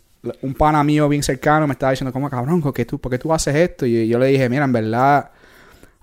un 0.42 0.52
pana 0.52 0.84
mío 0.84 1.08
bien 1.08 1.22
cercano 1.22 1.66
me 1.66 1.72
estaba 1.72 1.92
diciendo, 1.92 2.12
como 2.12 2.28
cabrón, 2.28 2.60
¿por 2.60 2.74
qué 2.74 2.84
tú, 2.84 2.98
por 3.00 3.10
qué 3.10 3.18
tú 3.18 3.32
haces 3.32 3.54
esto? 3.56 3.86
Y 3.86 4.06
yo 4.06 4.18
le 4.18 4.26
dije, 4.26 4.50
mira, 4.50 4.64
en 4.66 4.72
verdad, 4.72 5.30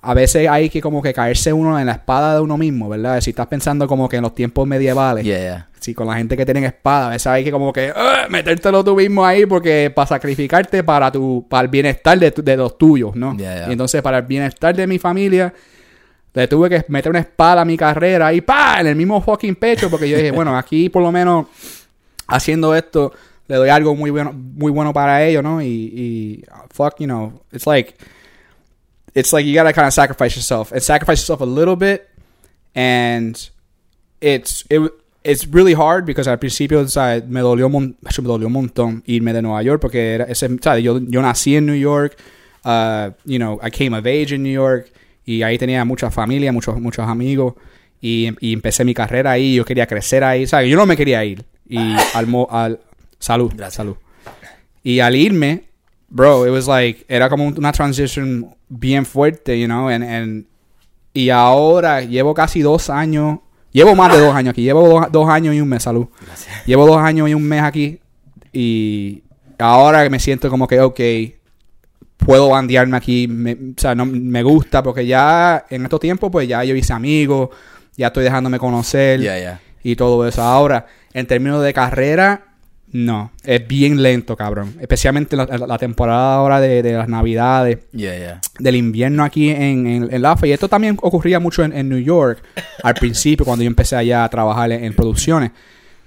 a 0.10 0.14
veces 0.14 0.48
hay 0.48 0.70
que 0.70 0.80
como 0.82 1.02
que 1.02 1.14
caerse 1.14 1.52
uno 1.52 1.78
en 1.80 1.86
la 1.86 1.92
espada 1.94 2.36
de 2.36 2.42
uno 2.42 2.58
mismo, 2.58 2.88
¿verdad? 2.88 3.20
Si 3.20 3.32
estás 3.32 3.48
pensando 3.48 3.88
como 3.88 4.08
que 4.08 4.16
en 4.18 4.22
los 4.24 4.34
tiempos 4.34 4.66
medievales, 4.68 5.26
Yeah, 5.26 5.40
yeah. 5.40 5.68
Sí, 5.80 5.94
con 5.94 6.08
la 6.08 6.16
gente 6.16 6.36
que 6.36 6.46
tiene 6.46 6.66
espada, 6.66 7.08
a 7.08 7.10
veces 7.12 7.28
hay 7.28 7.44
que 7.44 7.52
como 7.52 7.72
que 7.74 7.92
"Ah", 7.96 8.26
metértelo 8.30 8.84
tú 8.84 8.96
mismo 8.96 9.26
ahí 9.26 9.46
porque 9.46 9.92
para 9.94 10.08
sacrificarte 10.08 10.84
para 10.84 11.12
tu 11.12 11.46
para 11.50 11.64
el 11.64 11.68
bienestar 11.68 12.18
de, 12.18 12.32
tu- 12.32 12.44
de 12.44 12.56
los 12.58 12.78
tuyos, 12.78 13.16
¿no? 13.16 13.36
Y 13.70 13.72
entonces 13.74 14.02
para 14.02 14.18
el 14.20 14.26
bienestar 14.26 14.76
de 14.76 14.88
mi 14.88 14.98
familia 14.98 15.54
le 16.34 16.48
tuve 16.48 16.70
que 16.70 16.86
meter 16.88 17.10
una 17.10 17.20
espada 17.20 17.62
a 17.62 17.66
mi 17.66 17.76
carrera 17.78 18.32
y 18.34 18.42
pa 18.42 18.78
en 18.80 18.88
el 18.88 18.96
mismo 18.96 19.22
fucking 19.22 19.56
pecho 19.56 19.90
porque 19.90 20.08
yo 20.10 20.18
dije, 20.18 20.32
bueno, 20.32 20.58
aquí 20.62 20.90
por 20.90 21.04
lo 21.04 21.12
menos 21.12 21.48
haciendo 22.28 22.76
esto 22.76 23.14
le 23.48 23.56
doy 23.56 23.70
algo 23.70 23.96
muy 23.96 24.10
bueno 24.10 24.34
muy 24.34 24.72
bueno 24.72 24.94
para 24.94 25.24
ellos, 25.26 25.44
¿no? 25.44 25.62
Y, 25.62 25.66
y 25.68 26.44
fuck, 26.72 26.96
you 27.00 27.06
know, 27.06 27.34
it's 27.52 27.66
like 27.68 27.94
it's 29.16 29.32
like 29.34 29.46
you 29.46 29.54
gotta 29.56 29.74
kind 29.74 29.88
of 29.88 29.94
sacrifice 29.94 30.36
yourself 30.36 30.72
and 30.72 30.82
sacrifice 30.82 31.20
yourself 31.22 31.42
a 31.42 31.46
little 31.46 31.76
bit 31.76 32.08
and 32.76 33.50
it's 34.22 34.64
it, 34.70 34.82
it's 35.24 35.46
really 35.48 35.74
hard 35.74 36.06
because 36.06 36.28
al 36.30 36.38
principio 36.38 36.82
o 36.82 36.88
sea, 36.88 37.22
me 37.28 37.42
dolió 37.42 37.70
mon- 37.70 37.96
me 38.02 38.12
dolió 38.28 38.48
un 38.48 38.54
montón 38.54 39.04
irme 39.06 39.34
de 39.34 39.42
Nueva 39.42 39.62
York 39.64 39.82
porque 39.82 40.14
era 40.14 40.26
ese, 40.26 40.46
o 40.48 40.58
sea, 40.62 40.78
yo, 40.80 41.00
yo 41.00 41.22
nací 41.22 41.56
en 41.56 41.66
New 41.66 41.76
York 41.76 42.18
uh, 42.66 43.12
you 43.26 43.38
know 43.38 43.60
I 43.64 43.70
came 43.72 43.94
of 43.98 44.06
age 44.06 44.34
in 44.34 44.44
New 44.44 44.54
York 44.54 44.92
y 45.26 45.42
ahí 45.44 45.58
tenía 45.58 45.84
mucha 45.86 46.10
familia 46.12 46.52
muchos 46.52 46.80
muchos 46.80 47.08
amigos 47.08 47.56
y, 48.02 48.30
y 48.40 48.54
empecé 48.54 48.86
mi 48.86 48.94
carrera 48.94 49.32
ahí 49.32 49.56
yo 49.56 49.66
quería 49.66 49.88
crecer 49.88 50.24
ahí 50.24 50.44
o 50.44 50.48
sea, 50.48 50.64
yo 50.64 50.76
no 50.78 50.86
me 50.86 50.96
quería 50.96 51.24
ir 51.26 51.44
y 51.68 51.78
al, 52.14 52.28
mo- 52.28 52.48
al 52.50 52.80
salud 53.20 53.52
Gracias. 53.56 53.74
salud 53.76 53.96
y 54.84 55.00
al 55.00 55.16
irme 55.16 55.64
bro 56.10 56.46
it 56.46 56.52
was 56.52 56.68
like 56.68 57.06
era 57.10 57.30
como 57.30 57.48
una 57.48 57.72
transition 57.72 58.56
bien 58.70 59.06
fuerte 59.06 59.60
you 59.60 59.66
know 59.66 59.90
and, 59.90 60.04
and 60.04 60.46
y 61.18 61.32
ahora 61.32 62.02
llevo 62.02 62.36
casi 62.36 62.62
dos 62.62 62.92
años. 62.92 63.40
Llevo 63.72 63.96
más 63.96 64.14
de 64.14 64.20
dos 64.20 64.36
años 64.36 64.52
aquí. 64.52 64.62
Llevo 64.62 64.88
dos, 64.88 65.12
dos 65.12 65.28
años 65.28 65.56
y 65.56 65.62
un 65.62 65.68
mes, 65.68 65.82
salud. 65.82 66.06
Llevo 66.68 66.86
dos 66.86 67.00
años 67.00 67.28
y 67.28 67.34
un 67.34 67.42
mes 67.42 67.64
aquí. 67.64 68.00
Y 68.54 69.24
ahora 69.58 70.08
me 70.12 70.20
siento 70.20 70.48
como 70.52 70.68
que, 70.68 70.80
ok, 70.80 71.00
puedo 72.18 72.50
bandearme 72.50 72.98
aquí. 72.98 73.28
Me, 73.28 73.54
o 73.54 73.58
sea, 73.78 73.96
no, 73.96 74.06
me 74.06 74.44
gusta 74.44 74.84
porque 74.84 75.08
ya 75.08 75.66
en 75.72 75.86
estos 75.86 76.00
tiempos, 76.00 76.30
pues 76.32 76.48
ya 76.48 76.64
yo 76.64 76.76
hice 76.76 76.94
amigos. 76.94 77.50
Ya 77.96 78.08
estoy 78.08 78.24
dejándome 78.24 78.60
conocer 78.60 79.20
Yeah, 79.20 79.40
yeah. 79.40 79.62
y 79.82 79.96
todo 79.96 80.28
eso. 80.28 80.44
Ahora, 80.44 80.86
en 81.14 81.26
términos 81.26 81.64
de 81.64 81.74
carrera, 81.74 82.46
no. 82.92 83.32
Es 83.44 83.68
bien 83.68 84.02
lento, 84.02 84.36
cabrón. 84.38 84.76
Especialmente 84.80 85.36
la, 85.36 85.46
la 85.46 85.78
temporada 85.78 86.36
ahora 86.36 86.60
de, 86.62 86.82
de 86.82 86.94
las 86.94 87.08
navidades 87.10 87.80
Yeah, 87.92 88.18
yeah. 88.18 88.42
del 88.60 88.76
invierno 88.76 89.24
aquí 89.24 89.50
en, 89.50 89.86
en, 89.88 90.08
en 90.14 90.22
Lafayette. 90.22 90.56
Esto 90.56 90.70
también 90.70 90.98
ocurría 91.02 91.40
mucho 91.40 91.64
en, 91.64 91.74
en 91.74 91.90
New 91.90 92.00
York 92.00 92.42
al 92.84 92.94
principio, 93.00 93.46
cuando 93.46 93.64
yo 93.64 93.68
empecé 93.68 93.96
allá 93.98 94.24
a 94.24 94.30
trabajar 94.30 94.72
en, 94.72 94.84
en 94.86 94.94
producciones. 94.94 95.52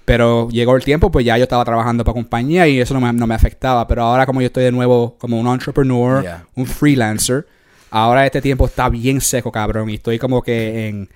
Pero 0.06 0.48
llegó 0.50 0.74
el 0.74 0.82
tiempo, 0.82 1.10
pues 1.12 1.24
ya 1.24 1.36
yo 1.36 1.44
estaba 1.44 1.64
trabajando 1.64 2.02
para 2.02 2.14
compañía 2.14 2.66
y 2.66 2.80
eso 2.80 2.94
no 2.94 3.00
me, 3.00 3.12
no 3.12 3.26
me 3.26 3.34
afectaba. 3.34 3.86
Pero 3.86 4.02
ahora 4.02 4.26
como 4.26 4.40
yo 4.40 4.46
estoy 4.46 4.64
de 4.64 4.72
nuevo 4.72 5.16
como 5.18 5.38
un 5.38 5.46
entrepreneur, 5.46 6.22
Yeah. 6.22 6.46
un 6.56 6.66
freelancer, 6.66 7.46
ahora 7.90 8.24
este 8.26 8.40
tiempo 8.40 8.66
está 8.66 8.88
bien 8.88 9.20
seco, 9.20 9.52
cabrón. 9.52 9.90
Y 9.90 9.94
estoy 9.96 10.18
como 10.18 10.42
que 10.42 10.88
en, 10.88 11.08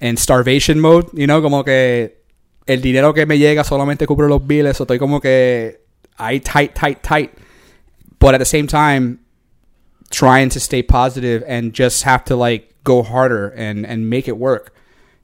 en 0.00 0.18
starvation 0.18 0.80
mode, 0.80 1.06
you 1.14 1.24
know, 1.26 1.40
como 1.40 1.64
que 1.64 2.23
el 2.66 2.80
dinero 2.80 3.12
que 3.12 3.26
me 3.26 3.38
llega 3.38 3.64
solamente 3.64 4.06
cubre 4.06 4.28
los 4.28 4.46
bills. 4.46 4.80
O 4.80 4.84
estoy 4.84 4.98
como 4.98 5.20
que 5.20 5.80
ahí 6.16 6.40
tight, 6.40 6.72
tight, 6.74 7.02
tight. 7.02 7.30
But 8.18 8.34
at 8.34 8.38
the 8.38 8.44
same 8.44 8.66
time, 8.66 9.18
trying 10.14 10.48
to 10.48 10.60
stay 10.60 10.82
positive 10.82 11.42
and 11.46 11.72
just 11.72 12.04
have 12.04 12.24
to 12.24 12.36
like 12.36 12.72
go 12.84 13.02
harder 13.02 13.48
and 13.48 13.84
and 13.84 14.08
make 14.08 14.28
it 14.28 14.36
work 14.36 14.72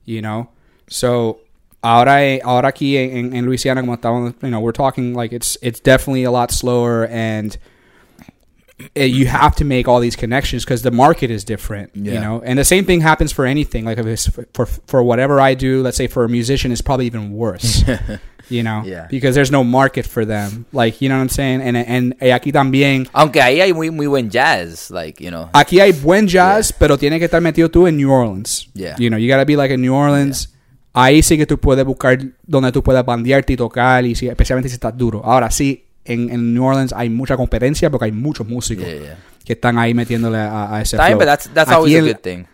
you 0.04 0.20
know 0.20 0.48
so 0.88 1.38
ahora 1.84 2.40
ahora 2.42 2.72
aquí 2.72 2.96
en, 2.96 3.34
en, 3.34 3.46
Louisiana 3.46 3.82
como 3.82 3.96
estamos 3.96 4.34
you 4.42 4.50
know 4.50 4.60
we're 4.60 4.72
talking 4.72 5.14
like 5.14 5.32
it's 5.32 5.56
it's 5.62 5.78
definitely 5.80 6.24
a 6.24 6.30
lot 6.30 6.50
slower 6.50 7.06
and 7.06 7.56
you 8.96 9.26
have 9.26 9.54
to 9.56 9.64
make 9.64 9.86
all 9.88 10.00
these 10.00 10.16
connections 10.16 10.64
because 10.64 10.82
the 10.82 10.90
market 10.90 11.30
is 11.30 11.44
different 11.44 11.90
you 11.94 12.18
know 12.20 12.42
and 12.44 12.58
the 12.58 12.64
same 12.64 12.84
thing 12.84 13.00
happens 13.00 13.32
for 13.32 13.46
anything 13.46 13.84
like 13.84 13.98
if 13.98 14.06
it's 14.06 14.28
for, 14.54 14.66
for 14.86 15.02
whatever 15.02 15.40
I 15.40 15.54
do 15.54 15.82
let's 15.82 15.96
say 15.96 16.06
for 16.06 16.24
a 16.24 16.28
musician 16.28 16.72
it's 16.72 16.82
probably 16.82 17.06
even 17.06 17.32
worse 17.32 17.84
you 18.48 18.62
know 18.62 18.82
Yeah. 18.84 19.06
because 19.10 19.34
there's 19.34 19.50
no 19.52 19.62
market 19.62 20.06
for 20.06 20.24
them 20.24 20.66
like 20.72 21.00
you 21.00 21.08
know 21.08 21.16
what 21.16 21.22
I'm 21.22 21.28
saying 21.28 21.60
and 21.62 21.76
and 21.76 22.18
aquí 22.20 22.52
también 22.52 23.06
Aunque 23.12 23.40
ahí 23.40 23.60
hay 23.60 23.72
muy 23.72 23.90
muy 23.90 24.06
buen 24.06 24.28
jazz, 24.30 24.90
like, 24.90 25.22
you 25.22 25.30
know. 25.30 25.48
Aquí 25.52 25.78
hay 25.80 25.92
buen 25.92 26.26
jazz, 26.26 26.72
pero 26.72 26.96
tiene 26.98 27.18
que 27.18 27.26
estar 27.26 27.40
metido 27.40 27.68
tú 27.70 27.86
en 27.86 27.96
New 27.96 28.10
Orleans. 28.10 28.68
Yeah. 28.74 28.96
You 28.98 29.08
know, 29.10 29.18
you 29.18 29.28
gotta 29.28 29.44
be 29.44 29.56
like 29.56 29.72
in 29.72 29.80
New 29.82 29.94
Orleans. 29.94 30.48
Ahí 30.92 31.22
sí 31.22 31.36
que 31.36 31.46
tú 31.46 31.58
puedes 31.58 31.84
buscar 31.84 32.18
donde 32.46 32.72
tú 32.72 32.82
puedas 32.82 33.04
bandearte 33.04 33.52
y 33.52 33.56
tocar, 33.56 34.04
y 34.04 34.14
si, 34.16 34.26
especialmente 34.26 34.68
si 34.68 34.74
estás 34.74 34.96
duro. 34.96 35.22
Ahora 35.24 35.50
sí, 35.50 35.84
en, 36.04 36.30
en 36.30 36.54
New 36.54 36.64
Orleans 36.64 36.92
hay 36.96 37.10
mucha 37.10 37.36
competencia 37.36 37.90
porque 37.90 38.06
hay 38.06 38.12
muchos 38.12 38.46
músicos 38.48 38.86
Yeah, 38.86 38.98
yeah. 39.00 39.18
que 39.44 39.52
están 39.54 39.78
ahí 39.78 39.94
metiéndole 39.94 40.38
a, 40.38 40.74
a 40.74 40.80
ese 40.82 40.96
flow. 40.96 41.18
but 41.18 41.24
that's 41.26 41.50
that's 41.52 41.70
always 41.70 41.94
a 41.94 41.98
en- 41.98 42.04
good 42.06 42.20
thing. 42.22 42.44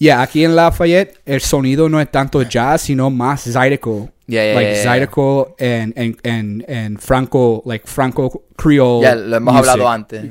Yeah, 0.00 0.22
aquí 0.22 0.44
en 0.44 0.54
Lafayette 0.54 1.20
el 1.26 1.40
sonido 1.40 1.88
no 1.88 2.00
es 2.00 2.08
tanto 2.10 2.40
jazz, 2.42 2.82
sino 2.82 3.10
más 3.10 3.42
zydeco. 3.42 4.10
Yeah, 4.26 4.54
like 4.54 4.76
zydeco 4.82 5.56
and, 5.58 5.92
and, 5.98 6.16
and, 6.24 6.64
and 6.70 6.98
Franco, 7.00 7.62
like 7.64 7.84
Franco 7.88 8.42
Creole. 8.56 9.02
Ya 9.02 9.14
lo 9.16 9.36
hemos 9.36 9.54
music. 9.54 9.70
hablado 9.70 9.88
antes. 9.88 10.24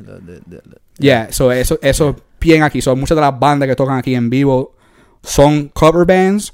Yeah, 0.98 1.28
so 1.30 1.52
eso, 1.52 1.78
eso 1.82 2.16
bien 2.40 2.62
aquí. 2.62 2.80
Son 2.80 2.98
muchas 2.98 3.14
de 3.16 3.20
las 3.20 3.38
bandas 3.38 3.68
que 3.68 3.76
tocan 3.76 3.98
aquí 3.98 4.14
en 4.14 4.30
vivo 4.30 4.74
son 5.22 5.68
cover 5.74 6.06
bands 6.06 6.52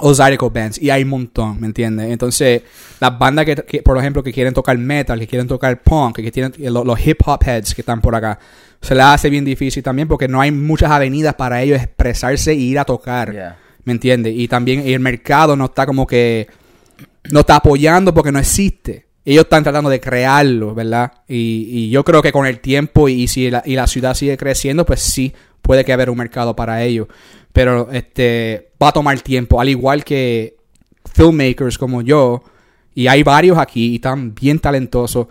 Zydeco 0.00 0.50
bands. 0.50 0.80
Y 0.80 0.90
hay 0.90 1.02
un 1.04 1.10
montón, 1.10 1.60
¿me 1.60 1.66
entiendes? 1.66 2.10
Entonces, 2.10 2.62
las 3.00 3.18
bandas 3.18 3.44
que, 3.44 3.56
que, 3.56 3.82
por 3.82 3.96
ejemplo, 3.98 4.22
que 4.22 4.32
quieren 4.32 4.52
tocar 4.52 4.76
metal, 4.76 5.18
que 5.18 5.26
quieren 5.26 5.46
tocar 5.46 5.82
punk, 5.82 6.16
que 6.16 6.30
tienen 6.30 6.52
los, 6.58 6.84
los 6.84 7.06
hip 7.06 7.20
hop 7.24 7.40
heads 7.44 7.74
que 7.74 7.82
están 7.82 8.00
por 8.00 8.14
acá, 8.14 8.38
se 8.80 8.94
les 8.94 9.04
hace 9.04 9.30
bien 9.30 9.44
difícil 9.44 9.82
también 9.82 10.08
porque 10.08 10.28
no 10.28 10.40
hay 10.40 10.50
muchas 10.50 10.90
avenidas 10.90 11.34
para 11.34 11.62
ellos 11.62 11.80
expresarse 11.80 12.54
y 12.54 12.70
ir 12.70 12.78
a 12.78 12.84
tocar. 12.84 13.32
Yeah. 13.32 13.56
¿Me 13.84 13.92
entiendes? 13.92 14.34
Y 14.36 14.48
también 14.48 14.82
el 14.86 15.00
mercado 15.00 15.56
no 15.56 15.66
está 15.66 15.86
como 15.86 16.06
que. 16.06 16.48
No 17.30 17.40
está 17.40 17.56
apoyando 17.56 18.12
porque 18.12 18.32
no 18.32 18.38
existe. 18.38 19.06
Ellos 19.24 19.44
están 19.44 19.62
tratando 19.62 19.88
de 19.88 20.00
crearlo, 20.00 20.74
¿verdad? 20.74 21.12
Y, 21.26 21.66
y 21.70 21.90
yo 21.90 22.04
creo 22.04 22.20
que 22.20 22.30
con 22.30 22.46
el 22.46 22.60
tiempo 22.60 23.08
y, 23.08 23.26
si 23.26 23.50
la, 23.50 23.62
y 23.64 23.74
la 23.74 23.86
ciudad 23.86 24.12
sigue 24.12 24.36
creciendo, 24.36 24.84
pues 24.84 25.00
sí, 25.00 25.32
puede 25.64 25.84
que 25.84 25.92
haber 25.92 26.10
un 26.10 26.18
mercado 26.18 26.54
para 26.54 26.82
ello. 26.84 27.08
Pero 27.52 27.90
este 27.90 28.70
va 28.80 28.88
a 28.88 28.92
tomar 28.92 29.20
tiempo. 29.20 29.60
Al 29.60 29.68
igual 29.68 30.04
que 30.04 30.56
filmmakers 31.14 31.78
como 31.78 32.02
yo, 32.02 32.42
y 32.94 33.06
hay 33.08 33.22
varios 33.22 33.58
aquí 33.58 33.92
y 33.92 33.94
están 33.96 34.34
bien 34.34 34.58
talentosos, 34.58 35.26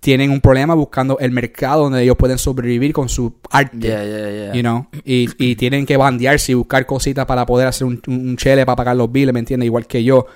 tienen 0.00 0.30
un 0.30 0.40
problema 0.40 0.74
buscando 0.74 1.18
el 1.18 1.30
mercado 1.30 1.84
donde 1.84 2.02
ellos 2.02 2.16
pueden 2.16 2.38
sobrevivir 2.38 2.92
con 2.92 3.08
su 3.08 3.36
arte. 3.50 3.78
Yeah, 3.78 4.04
yeah, 4.04 4.30
yeah. 4.30 4.52
You 4.54 4.60
know, 4.60 4.88
y, 5.04 5.28
y 5.38 5.56
tienen 5.56 5.86
que 5.86 5.96
bandearse 5.96 6.52
y 6.52 6.54
buscar 6.54 6.84
cositas 6.84 7.24
para 7.24 7.46
poder 7.46 7.68
hacer 7.68 7.86
un, 7.86 8.02
un 8.06 8.36
chele 8.36 8.66
para 8.66 8.76
pagar 8.76 8.96
los 8.96 9.10
billes, 9.10 9.32
¿me 9.32 9.40
entiendes? 9.40 9.66
Igual 9.66 9.86
que 9.86 10.02
yo. 10.02 10.26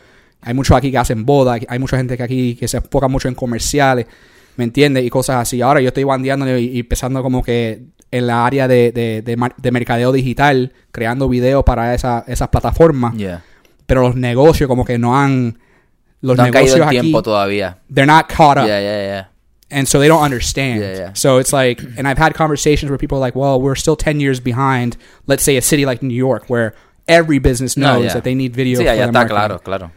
Hay 0.40 0.54
muchos 0.54 0.76
aquí 0.76 0.90
que 0.90 0.98
hacen 0.98 1.24
bodas, 1.24 1.60
hay 1.68 1.78
mucha 1.78 1.96
gente 1.96 2.16
que 2.16 2.22
aquí 2.22 2.56
que 2.56 2.66
se 2.66 2.78
enfoca 2.78 3.08
mucho 3.08 3.28
en 3.28 3.34
comerciales, 3.34 4.06
¿me 4.56 4.64
entiendes? 4.64 5.04
Y 5.04 5.10
cosas 5.10 5.36
así. 5.36 5.62
Ahora 5.62 5.80
yo 5.80 5.88
estoy 5.88 6.04
bandeando 6.04 6.58
y, 6.58 6.64
y 6.64 6.80
empezando 6.80 7.22
como 7.22 7.42
que 7.42 7.84
en 8.12 8.26
la 8.28 8.46
área 8.46 8.68
de, 8.68 8.92
de, 8.92 9.22
de, 9.22 9.70
mercadeo 9.72 10.12
digital, 10.12 10.72
creando 10.92 11.28
videos 11.28 11.64
para 11.64 11.94
esa, 11.94 12.24
esas 12.28 12.48
plataformas, 12.48 13.14
Yeah. 13.16 13.42
pero 13.86 14.02
los 14.02 14.14
negocios 14.14 14.68
como 14.68 14.84
que 14.84 14.98
no 14.98 15.18
han... 15.18 15.58
Los 16.20 16.36
No 16.36 16.44
han 16.44 16.52
caído 16.52 16.76
negocios 16.76 16.82
en 16.92 16.98
aquí, 16.98 17.00
tiempo 17.00 17.22
todavía. 17.22 17.78
they're 17.92 18.06
not 18.06 18.28
caught 18.28 18.56
up 18.58 18.66
Yeah, 18.68 18.80
yeah, 18.80 19.02
yeah. 19.04 19.28
and 19.70 19.88
so 19.88 19.98
they 19.98 20.06
don't 20.06 20.22
understand. 20.22 20.80
Yeah, 20.80 20.94
yeah. 20.94 21.10
So 21.14 21.38
it's 21.38 21.52
like, 21.52 21.82
and 21.98 22.06
I've 22.06 22.18
had 22.18 22.34
conversations 22.34 22.90
where 22.90 22.98
people 22.98 23.16
are 23.18 23.20
like, 23.26 23.34
"Well, 23.34 23.60
we're 23.60 23.74
still 23.74 23.96
ten 23.96 24.20
years 24.20 24.38
behind." 24.38 24.96
Let's 25.26 25.42
say 25.42 25.56
a 25.56 25.62
city 25.62 25.84
like 25.84 26.00
New 26.02 26.14
York, 26.14 26.44
where 26.48 26.74
every 27.08 27.40
business 27.40 27.76
No, 27.76 27.94
knows 27.94 28.04
yeah. 28.04 28.12
that 28.14 28.22
they 28.22 28.34
need 28.36 28.54
video. 28.54 28.78
Sí, 28.78 28.84
for 28.84 28.92
está 28.92 29.10
marketing. 29.12 29.28
claro, 29.36 29.58
claro. 29.58 29.90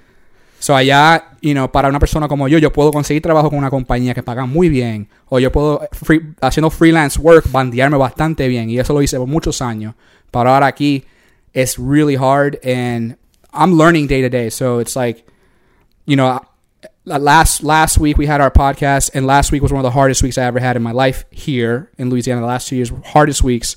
So 0.65 0.75
allá, 0.75 1.37
you 1.41 1.53
know, 1.53 1.71
para 1.71 1.89
una 1.89 1.99
persona 1.99 2.27
como 2.27 2.47
yo, 2.47 2.57
yo 2.57 2.73
puedo 2.73 2.91
conseguir 2.91 3.21
trabajo 3.21 3.51
con 3.51 3.59
una 3.59 3.69
compañía 3.69 4.15
que 4.15 4.23
paga 4.23 4.47
muy 4.47 4.67
bien. 4.67 5.07
O 5.29 5.37
yo 5.37 5.51
puedo, 5.51 5.83
eh, 5.83 5.89
free- 5.91 6.33
haciendo 6.41 6.71
freelance 6.71 7.19
work, 7.19 7.51
bandearme 7.51 7.97
bastante 7.97 8.47
bien. 8.47 8.67
Y 8.71 8.79
eso 8.79 8.91
lo 8.91 9.03
hice 9.03 9.19
por 9.19 9.27
muchos 9.27 9.61
años. 9.61 9.93
Pero 10.31 10.49
ahora 10.49 10.65
aquí, 10.65 11.05
it's 11.53 11.77
really 11.77 12.15
hard 12.15 12.57
and 12.65 13.15
I'm 13.53 13.77
learning 13.77 14.07
day 14.07 14.23
to 14.23 14.29
day. 14.29 14.49
So 14.49 14.79
it's 14.79 14.95
like, 14.95 15.23
you 16.07 16.15
know, 16.15 16.41
last 17.05 17.61
last 17.61 17.99
week 17.99 18.17
we 18.17 18.25
had 18.25 18.41
our 18.41 18.51
podcast, 18.51 19.11
and 19.13 19.27
last 19.27 19.51
week 19.51 19.61
was 19.61 19.71
one 19.71 19.85
of 19.85 19.93
the 19.93 19.95
hardest 19.95 20.23
weeks 20.23 20.39
I 20.39 20.45
ever 20.45 20.59
had 20.59 20.75
in 20.75 20.81
my 20.81 20.93
life 20.93 21.25
here 21.29 21.91
in 21.99 22.09
Louisiana. 22.09 22.41
The 22.41 22.47
last 22.47 22.67
two 22.69 22.75
years 22.75 22.91
hardest 23.13 23.43
weeks 23.43 23.75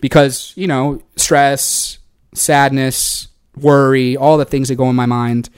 because 0.00 0.54
you 0.56 0.68
know 0.68 1.02
stress, 1.16 1.98
sadness, 2.32 3.28
worry, 3.60 4.16
all 4.16 4.38
the 4.38 4.46
things 4.46 4.68
that 4.68 4.76
go 4.76 4.88
in 4.88 4.96
my 4.96 5.04
mind 5.06 5.50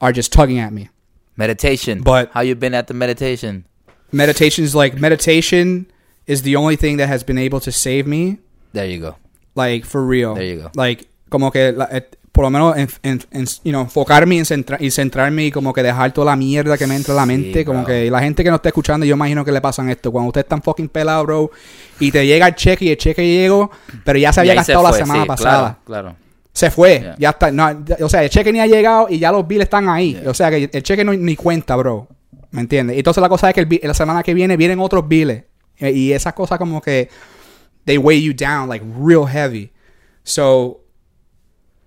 are 0.00 0.12
just 0.12 0.32
tugging 0.32 0.58
at 0.58 0.72
me. 0.72 0.88
Meditation. 1.36 2.02
But- 2.02 2.30
how 2.32 2.42
you 2.42 2.54
been 2.54 2.74
at 2.74 2.86
the 2.86 2.94
meditation? 2.94 3.64
Meditation 4.12 4.64
is 4.64 4.74
like 4.74 4.98
meditation 5.00 5.86
is 6.26 6.42
the 6.42 6.54
only 6.56 6.76
thing 6.76 6.98
that 6.98 7.08
has 7.08 7.24
been 7.24 7.38
able 7.38 7.60
to 7.60 7.72
save 7.72 8.06
me, 8.06 8.38
There 8.72 8.86
you 8.86 9.00
go. 9.00 9.16
like 9.56 9.84
for 9.84 10.04
real. 10.06 10.34
There 10.34 10.46
you 10.46 10.62
go. 10.62 10.70
Like 10.74 11.06
como 11.28 11.50
que 11.50 11.72
la- 11.72 11.88
eh, 11.90 12.02
por 12.30 12.44
lo 12.44 12.50
menos 12.50 12.76
en, 12.76 12.88
en- 13.02 13.22
en, 13.32 13.44
you 13.64 13.70
know, 13.72 13.80
enfocarme 13.82 14.36
y, 14.36 14.40
centra- 14.44 14.76
y 14.80 14.90
centrarme 14.90 15.46
y 15.46 15.50
como 15.50 15.72
que 15.72 15.82
dejar 15.82 16.12
toda 16.12 16.26
la 16.26 16.36
mierda 16.36 16.76
que 16.78 16.86
me 16.86 16.94
entra 16.96 17.14
a 17.14 17.16
la 17.16 17.26
mente. 17.26 17.64
como 17.64 17.80
bro. 17.80 17.86
que 17.88 18.10
la 18.10 18.20
gente 18.20 18.42
que 18.44 18.50
no 18.50 18.56
está 18.56 18.68
escuchando, 18.70 19.04
yo 19.06 19.14
imagino 19.14 19.44
que 19.44 19.52
le 19.52 19.60
pasan 19.60 19.88
esto. 19.90 20.10
Cuando 20.12 20.28
usted 20.28 20.40
está 20.42 20.60
fucking 20.60 20.88
pelado, 20.88 21.24
bro, 21.24 21.50
y 22.00 22.10
te 22.12 22.24
llega 22.26 22.46
el 22.48 22.54
cheque 22.54 22.84
y 22.86 22.88
el 22.90 22.96
cheque 22.96 23.22
llegó, 23.26 23.70
pero 24.04 24.18
ya 24.18 24.32
se 24.32 24.40
había 24.40 24.52
ahí 24.52 24.58
se 24.64 24.72
gastado 24.72 24.82
la 24.84 24.88
fue, 24.90 24.98
semana 24.98 25.22
sí, 25.22 25.26
pasada. 25.28 25.78
Claro, 25.84 26.12
claro. 26.12 26.16
Se 26.54 26.70
fue, 26.70 27.00
Yeah. 27.00 27.16
ya 27.18 27.30
está. 27.30 27.50
no, 27.50 27.84
o 28.00 28.08
sea, 28.08 28.22
el 28.22 28.30
cheque 28.30 28.52
ni 28.52 28.60
ha 28.60 28.66
llegado 28.66 29.08
y 29.10 29.18
ya 29.18 29.30
los 29.32 29.46
bills 29.46 29.64
están 29.64 29.88
ahí. 29.88 30.14
Yeah. 30.14 30.30
O 30.30 30.34
sea, 30.34 30.50
que 30.50 30.70
el 30.72 30.82
cheque 30.82 31.04
no 31.04 31.12
ni 31.12 31.36
cuenta, 31.36 31.76
bro. 31.76 32.08
¿Me 32.52 32.60
entiendes? 32.60 32.94
Y 32.96 33.00
Entonces 33.00 33.20
la 33.20 33.28
cosa 33.28 33.48
es 33.50 33.54
que 33.54 33.60
el 33.62 33.80
la 33.82 33.92
semana 33.94 34.22
que 34.22 34.32
viene 34.32 34.56
vienen 34.56 34.78
otros 34.80 35.06
bills. 35.06 35.42
Eh, 35.78 35.90
Y 35.90 36.12
esas 36.12 36.32
cosas 36.32 36.56
como 36.58 36.80
que 36.80 37.10
they 37.84 37.98
weigh 37.98 38.22
you 38.22 38.32
down 38.32 38.68
like 38.68 38.84
real 38.98 39.26
heavy. 39.28 39.72
So, 40.22 40.80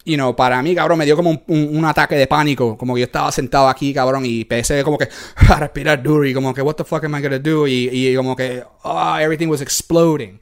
you 0.05 0.15
know, 0.15 0.35
para 0.35 0.61
mí, 0.61 0.75
cabrón, 0.75 0.97
me 0.99 1.05
dio 1.05 1.15
como 1.15 1.29
un, 1.31 1.41
un- 1.47 1.77
un 1.77 1.85
ataque 1.85 2.15
de 2.15 2.27
pánico. 2.27 2.77
Como 2.77 2.93
que 2.93 2.99
yo 3.01 3.05
estaba 3.05 3.31
sentado 3.31 3.69
aquí, 3.69 3.93
cabrón, 3.93 4.25
y 4.25 4.41
empecé 4.41 4.83
como 4.83 4.97
que 4.97 5.07
a 5.49 5.55
respirar 5.59 6.03
duro 6.03 6.25
y 6.25 6.33
como 6.33 6.53
que, 6.53 6.61
what 6.61 6.75
the 6.75 6.83
fuck 6.83 7.03
am 7.05 7.15
I 7.15 7.21
gonna 7.21 7.39
do? 7.39 7.67
Y, 7.67 7.89
y 7.91 8.15
como 8.15 8.35
que, 8.35 8.63
oh, 8.83 9.17
everything 9.17 9.47
was 9.47 9.61
exploding. 9.61 10.39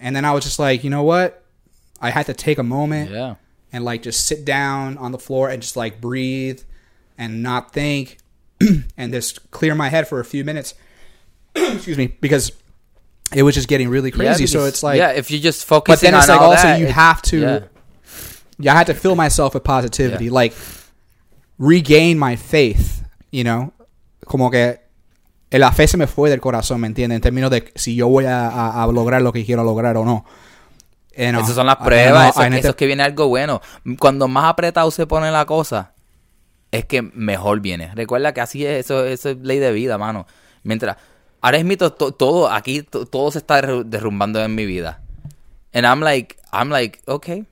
And 0.00 0.14
then 0.16 0.24
I 0.24 0.32
was 0.32 0.44
just 0.44 0.58
like, 0.58 0.82
you 0.84 0.90
know 0.90 1.02
what? 1.04 1.34
I 2.00 2.10
had 2.10 2.26
to 2.26 2.34
take 2.34 2.58
a 2.60 2.62
moment 2.64 3.10
Yeah. 3.10 3.36
And 3.74 3.84
like 3.84 4.02
just 4.02 4.24
sit 4.26 4.44
down 4.44 4.96
on 4.98 5.10
the 5.10 5.18
floor 5.18 5.50
and 5.50 5.60
just 5.60 5.76
like 5.76 6.00
breathe 6.00 6.60
and 7.18 7.42
not 7.42 7.72
think 7.72 8.18
and 8.96 9.12
just 9.12 9.50
clear 9.50 9.74
my 9.74 9.88
head 9.88 10.06
for 10.06 10.20
a 10.20 10.24
few 10.24 10.44
minutes. 10.44 10.74
Excuse 11.56 11.98
me, 11.98 12.06
because 12.20 12.52
it 13.34 13.42
was 13.42 13.54
just 13.54 13.66
getting 13.68 13.88
really 13.88 14.10
crazy. 14.12 14.44
Yeah, 14.44 14.48
so 14.48 14.64
it's 14.66 14.82
like, 14.82 14.98
yeah, 14.98 15.10
if 15.10 15.30
you 15.30 15.40
just 15.40 15.64
focus. 15.64 15.92
but 15.96 16.00
then 16.00 16.14
on 16.14 16.20
it's 16.20 16.28
like 16.28 16.40
also 16.40 16.62
that, 16.68 16.78
you 16.80 16.86
have 16.86 17.20
to, 17.22 17.38
yeah. 17.40 17.60
yeah, 18.58 18.74
I 18.74 18.76
had 18.76 18.86
to 18.86 18.94
fill 18.94 19.16
myself 19.16 19.54
with 19.54 19.64
positivity, 19.64 20.26
Yeah. 20.26 20.32
like 20.32 20.54
regain 21.58 22.18
my 22.18 22.36
faith, 22.36 23.02
you 23.30 23.44
know, 23.44 23.72
como 24.26 24.50
que 24.50 24.78
la 25.52 25.70
fe 25.72 25.86
se 25.86 25.96
me 25.96 26.06
fue 26.06 26.30
del 26.30 26.40
corazón, 26.40 26.80
¿me 26.80 26.86
entiendes? 26.88 27.16
En 27.16 27.22
términos 27.22 27.50
de 27.50 27.72
si 27.76 27.94
yo 27.94 28.08
voy 28.08 28.24
a, 28.26 28.48
a- 28.48 28.82
a 28.82 28.86
lograr 28.88 29.22
lo 29.22 29.32
que 29.32 29.44
quiero 29.44 29.62
lograr 29.64 29.96
o 29.96 30.04
no. 30.04 30.24
You 31.16 31.30
know, 31.32 31.40
Esas 31.42 31.54
son 31.54 31.66
las 31.66 31.76
I 31.80 31.84
pruebas, 31.84 32.34
know, 32.34 32.44
eso, 32.44 32.54
eso 32.54 32.62
to- 32.62 32.68
es 32.70 32.76
que 32.76 32.86
viene 32.86 33.02
algo 33.02 33.28
bueno. 33.28 33.60
Cuando 33.98 34.26
más 34.28 34.44
apretado 34.46 34.90
se 34.90 35.06
pone 35.06 35.30
la 35.30 35.44
cosa, 35.46 35.92
es 36.72 36.84
que 36.86 37.02
mejor 37.02 37.60
viene. 37.60 37.92
Recuerda 37.94 38.32
que 38.34 38.40
así 38.40 38.66
es, 38.66 38.84
eso, 38.86 39.04
eso 39.04 39.30
es 39.30 39.36
ley 39.38 39.58
de 39.60 39.70
vida, 39.72 39.96
mano. 39.98 40.26
Mientras, 40.64 40.96
ahora 41.40 41.58
es 41.58 41.64
mito, 41.64 41.92
todo, 41.92 42.50
aquí 42.50 42.82
to- 42.82 43.06
todo 43.06 43.30
se 43.30 43.38
está 43.38 43.60
derru- 43.62 43.84
derrumbando 43.84 44.40
en 44.42 44.54
mi 44.54 44.66
vida. 44.66 45.00
And 45.72 45.86
I'm 45.86 46.00
like, 46.00 46.36
I'm 46.52 46.70
like, 46.70 47.00
okay. 47.06 47.44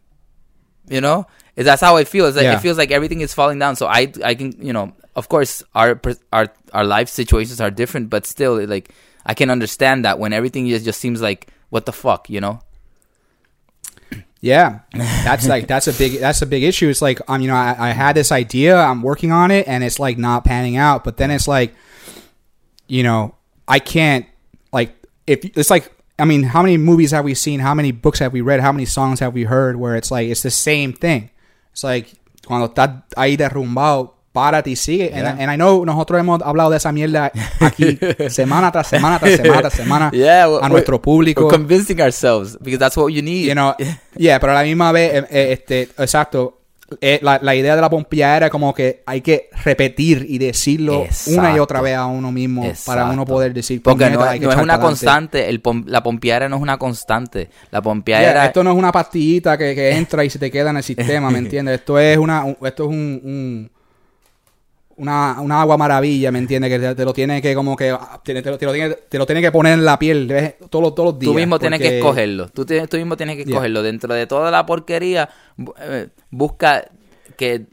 You 0.89 1.01
know? 1.01 1.27
That's 1.55 1.83
how 1.83 1.97
I 1.99 2.05
feel. 2.05 2.27
It's 2.27 2.37
like, 2.37 2.45
Yeah. 2.45 2.55
It 2.57 2.61
feels 2.63 2.79
like 2.79 2.91
everything 2.93 3.21
is 3.21 3.35
falling 3.35 3.59
down. 3.59 3.77
So 3.77 3.87
I, 3.87 4.11
I 4.25 4.35
can, 4.35 4.53
you 4.61 4.73
know, 4.73 4.93
of 5.15 5.29
course, 5.29 5.63
our, 5.75 6.01
our, 6.33 6.49
our 6.73 6.85
life 6.85 7.09
situations 7.11 7.61
are 7.61 7.71
different, 7.71 8.09
but 8.11 8.27
still, 8.27 8.65
like, 8.67 8.91
I 9.27 9.35
can 9.35 9.51
understand 9.51 10.05
that 10.05 10.19
when 10.19 10.33
everything 10.33 10.67
just, 10.69 10.85
just 10.85 10.99
seems 11.01 11.21
like, 11.21 11.47
what 11.71 11.85
the 11.87 11.93
fuck, 11.93 12.29
you 12.31 12.41
know? 12.41 12.61
Yeah, 14.43 14.81
that's 14.93 15.47
like 15.47 15.67
that's 15.73 15.87
a 15.87 15.93
big 15.93 16.19
that's 16.19 16.43
a 16.43 16.47
big 16.47 16.65
issue. 16.65 16.89
It's 16.89 17.01
like 17.01 17.21
I'm 17.29 17.37
um, 17.37 17.43
you 17.43 17.49
know, 17.49 17.55
I, 17.55 17.77
I 17.79 17.91
had 17.91 18.17
this 18.17 18.33
idea, 18.33 18.77
I'm 18.77 19.01
working 19.01 19.31
on 19.31 19.51
it, 19.53 19.67
and 19.69 19.83
it's 19.85 19.99
like 20.01 20.19
not 20.19 20.45
panning 20.45 20.77
out. 20.77 21.05
But 21.05 21.17
then 21.17 21.31
it's 21.31 21.47
like, 21.47 21.73
you 22.89 23.05
know, 23.05 23.37
I 23.69 23.79
can't 23.79 24.27
like 24.73 24.95
if 25.29 25.45
it's 25.57 25.71
like 25.71 25.91
I 26.19 26.25
mean, 26.25 26.43
how 26.43 26.61
many 26.61 26.77
movies 26.77 27.13
have 27.13 27.25
we 27.25 27.35
seen? 27.35 27.61
How 27.61 27.73
many 27.73 27.93
books 27.93 28.19
have 28.19 28.33
we 28.33 28.41
read? 28.41 28.61
How 28.61 28.73
many 28.73 28.85
songs 28.85 29.21
have 29.21 29.33
we 29.33 29.45
heard? 29.45 29.77
Where 29.77 29.95
it's 29.95 30.11
like 30.11 30.29
it's 30.29 30.43
the 30.43 30.51
same 30.51 30.93
thing. 30.93 31.31
It's 31.73 31.85
like 31.85 32.13
cuando 32.45 32.67
estás 32.67 33.03
ahí 33.17 33.37
derrumbado, 33.37 34.15
párate 34.33 34.71
y 34.71 34.77
sigue. 34.77 35.13
And, 35.15 35.23
Yeah. 35.23 35.37
and 35.45 35.53
I 35.53 35.57
know 35.57 35.85
nosotros 35.85 36.19
hemos 36.21 36.41
hablado 36.43 36.71
de 36.71 36.79
esa 36.79 36.91
mierda 36.93 37.31
aquí 37.61 37.99
semana 38.31 38.73
tras 38.73 38.87
semana 38.87 39.19
tras 39.19 39.37
semana 39.37 39.61
tras 39.61 39.73
semana 39.75 40.11
Yeah, 40.15 40.47
a 40.63 40.69
nuestro 40.69 41.01
público. 41.01 41.43
We're 41.47 41.57
convincing 41.57 42.01
ourselves 42.01 42.57
because 42.61 42.79
that's 42.79 42.97
what 42.97 43.11
you 43.13 43.23
need. 43.23 43.47
You 43.47 43.53
know, 43.55 43.75
yeah, 44.17 44.39
pero 44.41 44.53
a 44.53 44.57
la 44.57 44.63
misma 44.63 44.91
vez, 44.93 45.13
eh, 45.15 45.27
eh, 45.31 45.53
este, 45.53 45.83
exacto. 45.99 46.59
eh, 47.01 47.21
la, 47.23 47.39
la 47.43 47.55
idea 47.55 47.75
de 47.75 47.81
la 47.81 47.89
pompeada 47.89 48.37
era 48.37 48.51
como 48.51 48.75
que 48.75 49.03
hay 49.07 49.23
que 49.23 49.49
repetir 49.65 50.27
y 50.29 50.37
decirlo 50.37 51.05
Exacto. 51.05 51.41
una 51.41 51.57
y 51.57 51.59
otra 51.59 51.81
vez 51.81 51.97
a 51.97 52.05
uno 52.05 52.31
mismo 52.31 52.71
para 52.85 53.05
uno 53.05 53.13
Exacto. 53.15 53.33
poder 53.33 53.55
decir 53.55 53.83
Porque 53.83 54.05
no, 54.11 54.11
"Puñeta, 54.11 54.25
es- 54.27 54.31
hay 54.33 54.41
que 54.41 54.45
no 54.45 54.51
es 54.51 54.55
echar 54.57 54.65
una 54.65 54.73
pa'lante". 54.75 54.87
constante, 54.89 55.49
el 55.49 55.63
pom- 55.63 55.85
la 55.87 56.03
pompeadera 56.03 56.51
no 56.51 56.57
es 56.57 56.63
una 56.63 56.77
constante. 56.77 57.49
La 57.71 57.79
Yeah, 57.79 57.83
pompeadera 57.83 58.45
esto 58.47 58.63
no 58.63 58.73
es 58.73 58.77
una 58.77 58.93
pastillita 58.93 59.57
que, 59.57 59.75
que 59.75 59.91
entra 59.97 60.23
y 60.23 60.29
se 60.29 60.39
te 60.39 60.51
queda 60.51 60.69
en 60.69 60.77
el 60.77 60.83
sistema, 60.83 61.31
¿me 61.31 61.39
entiendes? 61.39 61.77
Esto 61.81 61.99
es 61.99 62.19
una, 62.19 62.45
un- 62.45 62.59
esto 62.63 62.83
es 62.85 62.89
un, 62.91 63.21
un- 63.25 63.71
una, 64.97 65.41
una 65.41 65.61
agua 65.61 65.77
maravilla, 65.77 66.31
¿me 66.31 66.39
entiendes? 66.39 66.71
Que 66.71 66.79
te, 66.79 66.95
te 66.95 67.05
lo 67.05 67.13
tiene 67.13 67.41
que 67.43 67.55
como 67.55 67.77
que 67.77 67.91
ah, 67.91 68.21
te, 68.25 68.41
te 68.43 68.51
lo, 68.51 68.59
te 68.59 68.67
lo 68.67 68.73
tiene, 68.73 68.95
te 68.95 69.19
lo 69.19 69.27
tiene 69.27 69.41
que 69.41 69.51
poner 69.53 69.75
en 69.75 69.85
la 69.85 69.99
piel 69.99 70.27
¿ves? 70.27 70.55
todos, 70.71 70.83
los- 70.83 70.95
todos 70.95 71.13
los 71.13 71.19
días. 71.19 71.31
tú 71.31 71.35
mismo 71.35 71.59
tienes 71.59 71.81
que 71.81 71.99
escogerlo. 71.99 72.49
Tú, 72.49 72.65
tienes- 72.65 72.89
tú 72.89 72.97
mismo 72.97 73.17
tienes 73.17 73.37
que 73.37 73.45
Yeah. 73.45 73.53
escogerlo. 73.55 73.83
Dentro 73.83 74.15
de 74.15 74.27
toda 74.27 74.51
la 74.51 74.65
porquería, 74.67 75.29
eh, 75.81 76.09
busca 76.31 76.85
que 77.37 77.67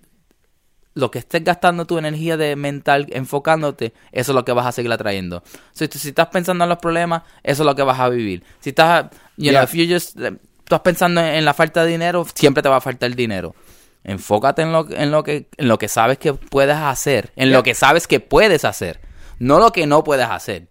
lo 0.96 1.12
que 1.12 1.20
estés 1.20 1.44
gastando 1.44 1.86
tu 1.86 1.98
energía 1.98 2.36
de 2.36 2.56
mental 2.56 3.08
enfocándote, 3.12 3.94
eso 4.12 4.32
es 4.32 4.36
lo 4.36 4.44
que 4.44 4.52
vas 4.52 4.66
a 4.66 4.72
seguir 4.72 4.92
atrayendo. 4.92 5.44
Si, 5.72 5.86
estás 5.86 6.28
pensando 6.28 6.64
en 6.66 6.70
los 6.70 6.80
problemas, 6.80 7.24
eso 7.44 7.64
es 7.64 7.66
lo 7.66 7.76
que 7.76 7.84
vas 7.84 8.00
a 8.00 8.10
vivir. 8.10 8.44
Si 8.60 8.70
estás, 8.72 9.06
you 9.38 9.52
know, 9.52 9.62
Yeah. 9.62 9.64
if 9.64 9.74
you 9.74 9.94
just, 9.94 10.20
eh, 10.20 10.34
estás 10.60 10.82
pensando 10.82 11.22
en, 11.22 11.28
en 11.28 11.46
la 11.46 11.54
falta 11.54 11.84
de 11.86 11.92
dinero, 11.92 12.26
siempre 12.34 12.62
te 12.64 12.70
va 12.70 12.78
a 12.78 12.82
faltar 12.82 13.16
dinero. 13.16 13.56
Enfócate 14.04 14.62
en 14.62 14.72
lo, 14.72 14.90
en 14.90 15.12
lo 15.12 15.24
que 15.24 15.48
en 15.58 15.68
lo 15.68 15.78
que 15.78 15.88
sabes 15.88 16.18
que 16.18 16.34
puedes 16.34 16.78
hacer, 16.78 17.32
en 17.36 17.50
Yeah. 17.50 17.58
lo 17.58 17.64
que 17.64 17.74
sabes 17.76 18.08
que 18.08 18.20
puedes 18.20 18.66
hacer, 18.66 19.00
no 19.40 19.60
lo 19.60 19.72
que 19.72 19.86
no 19.86 20.04
puedes 20.04 20.28
hacer. 20.28 20.68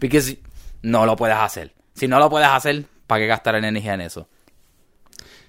Porque 0.00 0.38
no 0.82 1.06
lo 1.06 1.16
puedes 1.16 1.36
hacer. 1.36 1.72
Si 1.94 2.08
no 2.08 2.18
lo 2.18 2.28
puedes 2.30 2.48
hacer, 2.48 2.84
¿para 3.06 3.20
qué 3.20 3.26
gastar 3.26 3.54
en 3.56 3.64
energía 3.66 3.94
en 3.94 4.00
eso? 4.00 4.28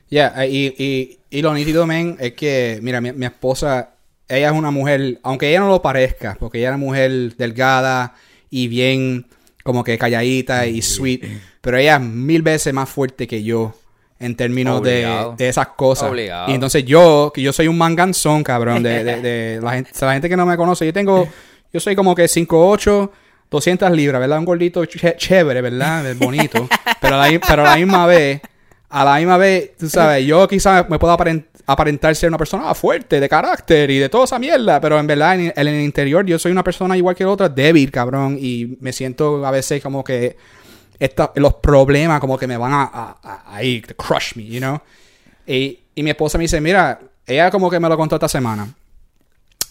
Yeah, 0.10 0.46
y, 0.46 0.76
y, 0.78 1.20
y 1.30 1.42
lo 1.42 1.54
nítido, 1.54 1.88
men, 1.88 2.18
es 2.20 2.34
que, 2.34 2.80
mira, 2.84 3.02
mi, 3.02 3.12
mi 3.14 3.26
esposa, 3.26 3.96
ella 4.28 4.50
es 4.50 4.54
una 4.54 4.70
mujer, 4.70 5.20
aunque 5.24 5.50
ella 5.50 5.62
no 5.62 5.70
lo 5.70 5.82
parezca, 5.82 6.36
porque 6.40 6.60
ella 6.60 6.70
es 6.70 6.76
una 6.76 6.86
mujer 6.86 7.36
delgada 7.36 8.14
y 8.50 8.68
bien, 8.68 9.26
como 9.64 9.84
que 9.84 9.98
calladita 9.98 10.68
y 10.68 10.82
sweet, 10.84 11.24
pero 11.62 11.78
ella 11.78 11.96
es 11.96 12.02
mil 12.02 12.44
veces 12.44 12.74
más 12.74 12.90
fuerte 12.90 13.26
que 13.28 13.42
yo 13.44 13.74
en 14.24 14.36
términos 14.36 14.82
de, 14.82 15.06
de 15.38 15.50
esas 15.50 15.68
cosas. 15.68 16.10
Obligado. 16.10 16.50
Y 16.50 16.54
entonces 16.54 16.86
yo, 16.86 17.32
que 17.34 17.42
yo 17.42 17.52
soy 17.54 17.68
un 17.68 17.78
manganzón, 17.78 18.44
cabrón, 18.44 18.82
de, 18.84 19.04
de, 19.04 19.22
de 19.22 19.62
la, 19.64 19.72
gente, 19.74 19.92
la 20.02 20.14
gente 20.14 20.30
que 20.30 20.38
no 20.38 20.46
me 20.46 20.58
conoce, 20.58 20.86
yo 20.86 20.94
tengo, 20.94 21.28
yo 21.72 21.80
soy 21.80 21.96
como 21.96 22.16
que 22.16 22.26
5'8", 22.26 23.10
200 23.50 23.92
libras, 23.92 24.20
¿verdad? 24.20 24.40
Un 24.40 24.46
gordito 24.46 24.84
ch- 24.84 25.16
chévere, 25.18 25.62
¿verdad? 25.62 26.16
Bonito. 26.18 26.68
pero, 27.00 27.16
a 27.22 27.28
la, 27.30 27.40
pero 27.40 27.62
a 27.66 27.70
la 27.72 27.76
misma 27.76 28.06
vez, 28.08 28.42
a 28.90 29.04
la 29.06 29.18
misma 29.18 29.38
vez, 29.38 29.72
tú 29.78 29.88
sabes, 29.90 30.26
yo 30.26 30.48
quizás 30.48 30.90
me 30.90 30.98
puedo 31.00 31.14
aparent- 31.16 31.46
aparentar 31.66 32.16
ser 32.16 32.30
una 32.30 32.38
persona 32.38 32.74
fuerte, 32.74 33.20
de 33.20 33.30
carácter 33.30 33.90
y 33.92 33.98
de 34.00 34.10
toda 34.10 34.26
esa 34.26 34.38
mierda, 34.40 34.82
pero 34.82 35.00
en 35.00 35.08
verdad 35.08 35.36
en, 35.36 35.54
en 35.56 35.68
el 35.68 35.82
interior 35.82 36.26
yo 36.26 36.38
soy 36.40 36.52
una 36.52 36.64
persona 36.64 36.98
igual 36.98 37.16
que 37.16 37.26
otra, 37.26 37.48
débil, 37.48 37.90
cabrón, 37.92 38.38
y 38.40 38.78
me 38.82 38.92
siento 38.92 39.46
a 39.46 39.52
veces 39.52 39.82
como 39.82 40.04
que 40.04 40.36
esta- 41.04 41.32
los 41.36 41.56
problemas 41.56 42.20
como 42.20 42.38
que 42.38 42.48
me 42.48 42.58
van 42.58 42.72
a, 42.74 42.84
a, 42.84 43.58
a- 43.58 43.62
to 43.88 43.96
crush 43.96 44.36
me, 44.36 44.46
you 44.46 44.60
know? 44.60 44.80
Y, 45.46 45.80
y 45.96 46.04
mi 46.04 46.10
esposa 46.10 46.38
me 46.38 46.44
dice, 46.44 46.60
mira, 46.62 47.00
ella 47.26 47.52
como 47.52 47.70
que 47.70 47.80
me 47.80 47.90
lo 47.90 47.98
contó 47.98 48.16
esta 48.16 48.28
semana. 48.30 48.74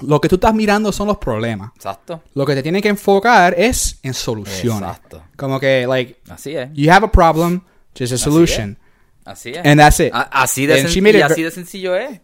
Lo 0.03 0.21
que 0.21 0.29
tú 0.29 0.35
estás 0.37 0.55
mirando 0.55 0.90
son 0.90 1.07
los 1.09 1.18
problemas. 1.18 1.71
Exacto. 1.77 2.23
Lo 2.35 2.45
que 2.45 2.55
te 2.55 2.62
tiene 2.62 2.83
que 2.83 2.88
enfocar 2.88 3.55
es 3.57 3.99
en 4.03 4.14
soluciones. 4.14 4.90
Exacto. 4.90 5.23
Como 5.37 5.61
que, 5.61 5.87
like, 5.87 6.16
Así 6.29 6.57
es. 6.57 6.68
you 6.75 6.90
have 6.90 7.05
a 7.07 7.11
problem, 7.11 7.61
just 7.97 8.12
a 8.12 8.18
solution. 8.18 8.77
Así 9.25 9.51
es. 9.51 9.59
And 9.64 9.79
that's 9.79 10.01
it. 10.01 10.11
A- 10.12 10.42
así, 10.42 10.66
de 10.66 10.75
And 10.75 10.83
sen- 10.88 10.92
she 10.92 11.01
made 11.01 11.18
y 11.18 11.23
así 11.23 11.42
de 11.42 11.51
sencillo 11.51 11.95
es. 11.97 12.21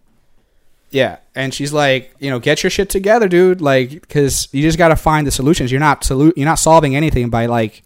Yeah, 0.91 1.21
and 1.35 1.53
she's 1.53 1.73
like, 1.73 2.15
you 2.19 2.31
know, 2.31 2.41
get 2.41 2.63
your 2.63 2.71
shit 2.71 2.89
together, 2.91 3.29
dude. 3.29 3.61
Like, 3.61 4.01
because 4.01 4.49
you 4.53 4.63
just 4.63 4.79
got 4.79 4.89
to 4.89 4.97
find 4.97 5.27
the 5.27 5.31
solutions. 5.31 5.71
You're 5.71 5.85
not 5.85 6.03
solu- 6.03 6.33
You're 6.35 6.49
not 6.49 6.59
solving 6.59 6.97
anything 6.97 7.29
by 7.31 7.47
like 7.47 7.83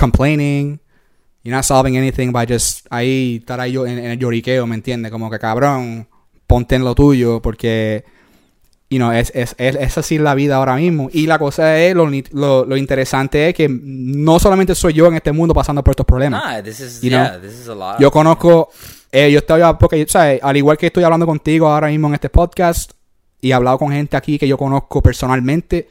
complaining. 0.00 0.80
You're 1.42 1.56
not 1.56 1.64
solving 1.64 1.96
anything 1.96 2.32
by 2.32 2.46
just 2.46 2.86
ahí 2.90 3.38
estar 3.40 3.60
ahí 3.60 3.72
yo- 3.72 3.86
en, 3.86 3.98
en 3.98 4.10
el 4.12 4.18
lloriqueo, 4.18 4.66
¿me 4.66 4.74
entiendes? 4.74 5.10
Como 5.10 5.30
que 5.30 5.38
cabrón, 5.38 6.08
ponte 6.46 6.74
en 6.74 6.84
lo 6.84 6.94
tuyo, 6.94 7.40
porque, 7.40 8.04
you 8.90 8.98
know, 8.98 9.10
es, 9.12 9.32
es, 9.34 9.54
es, 9.56 9.76
es 9.76 9.96
así 9.96 10.18
la 10.18 10.34
vida 10.34 10.56
ahora 10.56 10.76
mismo. 10.76 11.08
Y 11.12 11.26
la 11.26 11.38
cosa 11.38 11.78
es, 11.80 11.94
lo, 11.94 12.10
lo, 12.32 12.64
lo 12.66 12.76
interesante 12.76 13.48
es 13.48 13.54
que 13.54 13.68
no 13.70 14.38
solamente 14.38 14.74
soy 14.74 14.92
yo 14.92 15.06
en 15.06 15.14
este 15.14 15.32
mundo 15.32 15.54
pasando 15.54 15.82
por 15.82 15.92
estos 15.92 16.04
problemas. 16.06 16.42
Nah, 16.44 16.62
this 16.62 16.80
is 16.80 17.00
You 17.00 17.10
yeah, 17.10 17.30
know, 17.30 17.40
this 17.40 17.58
is 17.58 17.68
a 17.68 17.74
lot. 17.74 17.98
Yo 18.00 18.10
conozco, 18.10 18.68
eh, 19.10 19.30
yo 19.32 19.38
estoy, 19.38 19.62
porque, 19.78 20.04
¿sabes? 20.08 20.40
Al 20.42 20.56
igual 20.56 20.76
que 20.76 20.88
estoy 20.88 21.04
hablando 21.04 21.24
contigo 21.26 21.68
ahora 21.68 21.88
mismo 21.88 22.08
en 22.08 22.14
este 22.14 22.28
podcast 22.28 22.92
y 23.40 23.50
he 23.50 23.54
hablado 23.54 23.78
con 23.78 23.90
gente 23.92 24.14
aquí 24.16 24.38
que 24.38 24.46
yo 24.46 24.58
conozco 24.58 25.02
personalmente, 25.02 25.88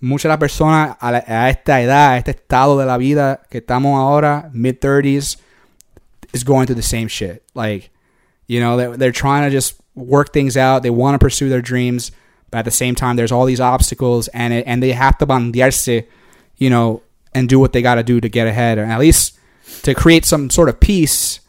muchas 0.00 0.24
de 0.24 0.28
las 0.30 0.38
personas 0.38 0.96
a, 1.00 1.10
la- 1.12 1.24
a 1.26 1.50
esta 1.50 1.80
edad, 1.80 2.12
a 2.12 2.16
este 2.18 2.30
estado 2.32 2.78
de 2.78 2.86
la 2.86 2.96
vida 2.98 3.40
que 3.50 3.58
estamos 3.58 3.98
ahora, 3.98 4.50
mid-30s, 4.52 5.38
is 6.32 6.44
going 6.44 6.66
through 6.66 6.76
the 6.76 6.82
same 6.82 7.08
shit. 7.08 7.42
Like, 7.54 7.90
you 8.46 8.60
know, 8.60 8.76
they're, 8.76 8.96
they're 8.96 9.12
trying 9.12 9.48
to 9.48 9.50
just 9.50 9.74
work 9.94 10.32
things 10.32 10.56
out. 10.56 10.82
They 10.82 10.90
want 10.90 11.14
to 11.14 11.18
pursue 11.18 11.48
their 11.48 11.62
dreams, 11.62 12.12
but 12.50 12.58
at 12.58 12.64
the 12.64 12.70
same 12.70 12.94
time, 12.94 13.16
there's 13.16 13.32
all 13.32 13.46
these 13.46 13.60
obstacles, 13.60 14.28
and 14.28 14.52
it, 14.52 14.64
and 14.66 14.82
they 14.82 14.92
have 14.92 15.16
to 15.18 15.26
bandearse, 15.26 16.04
you 16.56 16.70
know, 16.70 17.02
and 17.34 17.48
do 17.48 17.58
what 17.58 17.72
they 17.72 17.82
got 17.82 17.96
to 17.96 18.02
do 18.02 18.20
to 18.20 18.28
get 18.28 18.46
ahead, 18.46 18.78
or 18.78 18.84
at 18.84 18.98
least 19.00 19.38
to 19.82 19.94
create 19.94 20.24
some 20.24 20.48
sort 20.50 20.68
of 20.68 20.78
peace 20.80 21.40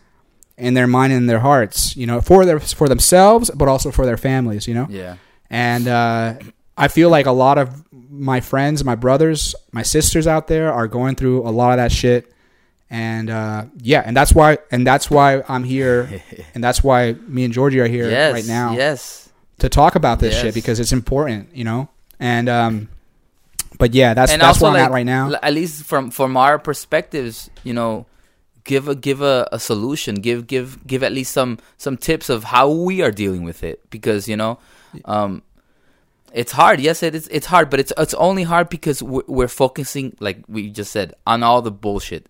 in 0.57 0.73
their 0.73 0.87
mind 0.87 1.13
and 1.13 1.29
their 1.29 1.39
hearts, 1.39 1.95
you 1.95 2.07
know, 2.07 2.19
for 2.19 2.45
their 2.45 2.59
for 2.59 2.89
themselves, 2.89 3.51
but 3.51 3.67
also 3.67 3.91
for 3.91 4.05
their 4.05 4.17
families, 4.17 4.67
you 4.67 4.73
know. 4.73 4.87
yeah. 4.89 5.17
And 5.49 5.87
uh, 5.87 6.33
I 6.77 6.87
feel 6.89 7.09
like 7.09 7.25
a 7.25 7.31
lot 7.31 7.57
of 7.57 7.83
my 8.09 8.39
friends, 8.39 8.83
my 8.83 8.95
brothers, 8.95 9.55
my 9.71 9.83
sisters 9.83 10.27
out 10.27 10.47
there 10.47 10.71
are 10.73 10.87
going 10.87 11.15
through 11.15 11.47
a 11.47 11.51
lot 11.51 11.71
of 11.71 11.77
that 11.77 11.91
shit. 11.91 12.31
And 12.89 13.29
uh, 13.29 13.65
yeah, 13.81 14.01
and 14.05 14.15
that's 14.15 14.33
why, 14.33 14.59
and 14.71 14.87
that's 14.87 15.09
why 15.11 15.43
I'm 15.49 15.63
here, 15.65 16.21
and 16.55 16.63
that's 16.63 16.81
why 16.83 17.13
me 17.27 17.43
and 17.43 17.53
Georgie 17.53 17.79
are 17.81 17.87
here 17.87 18.09
yes. 18.09 18.33
right 18.33 18.47
now 18.47 18.73
Yes. 18.75 19.29
to 19.59 19.67
talk 19.69 19.95
about 19.95 20.19
this 20.19 20.33
Yes. 20.35 20.41
shit 20.43 20.53
because 20.53 20.79
it's 20.79 20.93
important, 20.93 21.53
you 21.53 21.65
know. 21.65 21.89
And 22.19 22.47
um, 22.47 22.87
but 23.77 23.93
yeah, 23.93 24.13
that's 24.13 24.31
and 24.31 24.41
that's 24.41 24.61
also 24.61 24.71
where 24.71 24.71
I'm 24.71 24.79
like, 24.79 24.89
at 24.89 24.93
right 24.93 25.05
now. 25.05 25.33
at 25.43 25.53
least 25.53 25.83
from 25.83 26.11
from 26.11 26.37
our 26.37 26.57
perspectives 26.57 27.49
you 27.63 27.73
know 27.73 28.05
give 28.63 28.87
a 28.87 28.95
give 28.95 29.21
a, 29.21 29.47
a 29.51 29.59
solution 29.59 30.15
give 30.15 30.47
give 30.47 30.85
give 30.87 31.03
at 31.03 31.11
least 31.11 31.31
some 31.33 31.59
some 31.77 31.95
tips 31.97 32.29
of 32.29 32.45
how 32.45 32.69
we 32.71 33.01
are 33.01 33.11
dealing 33.11 33.43
with 33.43 33.63
it 33.63 33.87
because 33.91 34.27
you 34.27 34.35
know 34.37 34.57
um 35.05 35.43
it's 36.33 36.51
hard. 36.51 36.79
Yes 36.79 37.03
it 37.03 37.15
is. 37.15 37.27
It's 37.29 37.47
hard 37.47 37.69
but 37.69 37.79
it's 37.79 37.93
it's 37.97 38.13
only 38.15 38.43
hard 38.43 38.69
because 38.69 39.01
we're, 39.01 39.23
we're 39.27 39.47
focusing 39.47 40.15
like 40.19 40.43
we 40.47 40.69
just 40.69 40.91
said 40.91 41.13
on 41.25 41.43
all 41.43 41.61
the 41.61 41.71
bullshit 41.71 42.27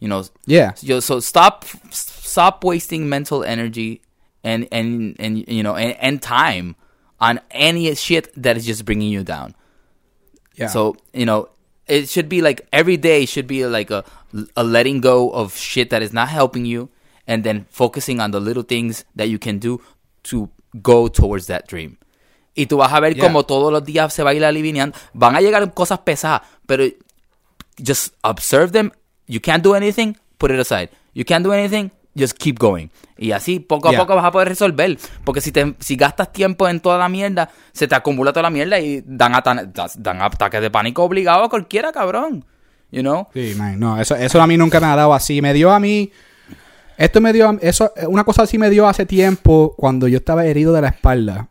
you 0.00 0.08
know? 0.08 0.24
Yeah, 0.46 0.72
Yo, 0.80 0.98
so 1.00 1.20
stop 1.20 1.64
stop 1.90 2.64
wasting 2.64 3.08
mental 3.08 3.44
energy 3.44 4.02
and 4.42 4.66
and 4.72 5.14
and 5.20 5.46
you 5.46 5.62
know 5.62 5.76
and, 5.76 5.96
and 6.00 6.20
time 6.20 6.74
on 7.20 7.38
any 7.50 7.94
shit 7.94 8.32
that 8.42 8.56
is 8.56 8.66
just 8.66 8.84
bringing 8.84 9.12
you 9.12 9.22
down. 9.22 9.54
Yeah. 10.56 10.66
so 10.66 10.96
you 11.12 11.26
know, 11.26 11.50
it 11.86 12.08
should 12.08 12.28
be 12.28 12.40
like 12.40 12.66
every 12.72 12.96
day 12.96 13.26
should 13.26 13.46
be 13.46 13.66
like 13.66 13.90
a 13.90 14.04
a 14.56 14.64
letting 14.64 15.00
go 15.00 15.30
of 15.30 15.54
shit 15.54 15.90
that 15.90 16.02
is 16.02 16.12
not 16.12 16.28
helping 16.28 16.64
you, 16.64 16.88
and 17.26 17.44
then 17.44 17.66
focusing 17.68 18.20
on 18.20 18.30
the 18.30 18.40
little 18.40 18.62
things 18.64 19.04
that 19.14 19.28
you 19.28 19.38
can 19.38 19.58
do 19.58 19.80
to 20.24 20.48
go 20.82 21.08
towards 21.08 21.46
that 21.46 21.68
dream. 21.68 21.98
Y 22.60 22.66
tú 22.66 22.76
vas 22.76 22.92
a 22.92 23.00
ver 23.00 23.14
Yeah. 23.14 23.24
como 23.24 23.44
todos 23.44 23.72
los 23.72 23.82
días 23.84 24.12
se 24.12 24.22
va 24.22 24.30
a 24.30 24.34
ir 24.34 24.44
alineando. 24.44 24.96
Van 25.14 25.34
a 25.34 25.40
llegar 25.40 25.72
cosas 25.72 26.00
pesadas, 26.00 26.42
pero 26.66 26.84
just 27.82 28.14
observe 28.22 28.70
them. 28.70 28.90
You 29.26 29.40
can't 29.40 29.64
do 29.64 29.74
anything, 29.74 30.14
put 30.38 30.50
it 30.50 30.58
aside. 30.60 30.90
You 31.14 31.24
can't 31.24 31.44
do 31.44 31.52
anything, 31.52 31.90
just 32.16 32.36
keep 32.36 32.58
going. 32.58 32.88
Y 33.16 33.32
así 33.32 33.60
poco 33.60 33.88
a 33.88 33.92
Yeah. 33.92 34.00
poco 34.00 34.14
vas 34.16 34.24
a 34.24 34.30
poder 34.32 34.48
resolver. 34.48 34.98
Porque 35.24 35.40
si, 35.40 35.52
te, 35.52 35.74
si 35.78 35.96
gastas 35.96 36.32
tiempo 36.32 36.68
en 36.68 36.80
toda 36.80 36.98
la 36.98 37.08
mierda, 37.08 37.50
se 37.72 37.86
te 37.88 37.94
acumula 37.94 38.32
toda 38.32 38.42
la 38.44 38.50
mierda 38.50 38.78
y 38.80 39.02
dan, 39.06 39.34
ata- 39.34 39.70
dan 39.96 40.20
ataques 40.22 40.60
de 40.60 40.70
pánico 40.70 41.02
obligado 41.04 41.44
a 41.44 41.48
cualquiera, 41.48 41.92
cabrón. 41.92 42.44
You 42.90 43.02
know? 43.02 43.28
Sí, 43.32 43.54
man, 43.56 43.78
no, 43.78 44.00
eso, 44.00 44.16
eso 44.16 44.42
a 44.42 44.46
mí 44.48 44.56
nunca 44.56 44.80
me 44.80 44.86
ha 44.86 44.96
dado 44.96 45.14
así. 45.14 45.40
Me 45.40 45.52
dio 45.54 45.70
a 45.70 45.78
mí. 45.78 46.10
Esto 46.98 47.20
me 47.20 47.32
dio. 47.32 47.56
Eso, 47.62 47.92
una 48.08 48.24
cosa 48.24 48.42
así 48.42 48.58
me 48.58 48.68
dio 48.68 48.88
hace 48.88 49.06
tiempo 49.06 49.74
cuando 49.78 50.08
yo 50.08 50.16
estaba 50.18 50.44
herido 50.44 50.72
de 50.72 50.80
la 50.82 50.88
espalda. 50.88 51.49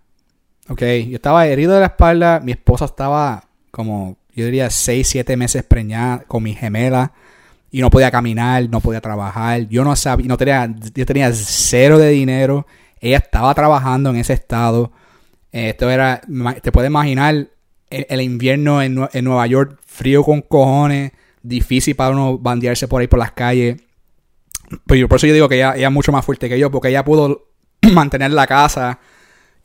Ok, 0.69 0.81
yo 1.07 1.15
estaba 1.15 1.47
herido 1.47 1.73
de 1.73 1.79
la 1.81 1.87
espalda. 1.87 2.39
Mi 2.39 2.51
esposa 2.51 2.85
estaba 2.85 3.43
como, 3.71 4.17
yo 4.35 4.45
diría, 4.45 4.69
6, 4.69 5.07
7 5.07 5.35
meses 5.37 5.63
preñada 5.63 6.23
con 6.27 6.43
mi 6.43 6.53
gemela. 6.53 7.11
Y 7.71 7.81
no 7.81 7.89
podía 7.89 8.09
caminar, 8.09 8.67
no 8.69 8.79
podía 8.81 9.01
trabajar. 9.01 9.67
Yo 9.69 9.83
no 9.83 9.95
sabía, 9.95 10.27
no 10.27 10.37
tenía, 10.37 10.73
yo 10.95 11.05
tenía 11.05 11.31
cero 11.33 11.99
de 11.99 12.09
dinero. 12.09 12.65
Ella 12.99 13.17
estaba 13.17 13.53
trabajando 13.53 14.09
en 14.09 14.15
ese 14.17 14.33
estado. 14.33 14.91
Eh, 15.51 15.69
Esto 15.69 15.89
era, 15.89 16.21
te 16.61 16.71
puedes 16.71 16.89
imaginar 16.89 17.47
el, 17.91 18.21
invierno 18.21 18.81
en, 18.81 19.07
en 19.13 19.23
Nueva 19.25 19.45
York, 19.47 19.79
frío 19.85 20.23
con 20.23 20.41
cojones, 20.41 21.11
difícil 21.43 21.95
para 21.95 22.09
uno 22.11 22.37
bandearse 22.39 22.87
por 22.87 23.01
ahí 23.01 23.07
por 23.07 23.19
las 23.19 23.31
calles. 23.33 23.81
Pero 24.85 25.01
yo- 25.01 25.07
por 25.09 25.17
eso 25.17 25.27
yo 25.27 25.33
digo 25.33 25.47
que 25.49 25.55
ella, 25.55 25.73
ella 25.75 25.87
es 25.87 25.93
mucho 25.93 26.11
más 26.11 26.25
fuerte 26.25 26.49
que 26.49 26.57
yo, 26.59 26.71
porque 26.71 26.89
ella 26.89 27.03
pudo 27.03 27.47
mantener 27.93 28.31
la 28.31 28.47
casa 28.47 28.99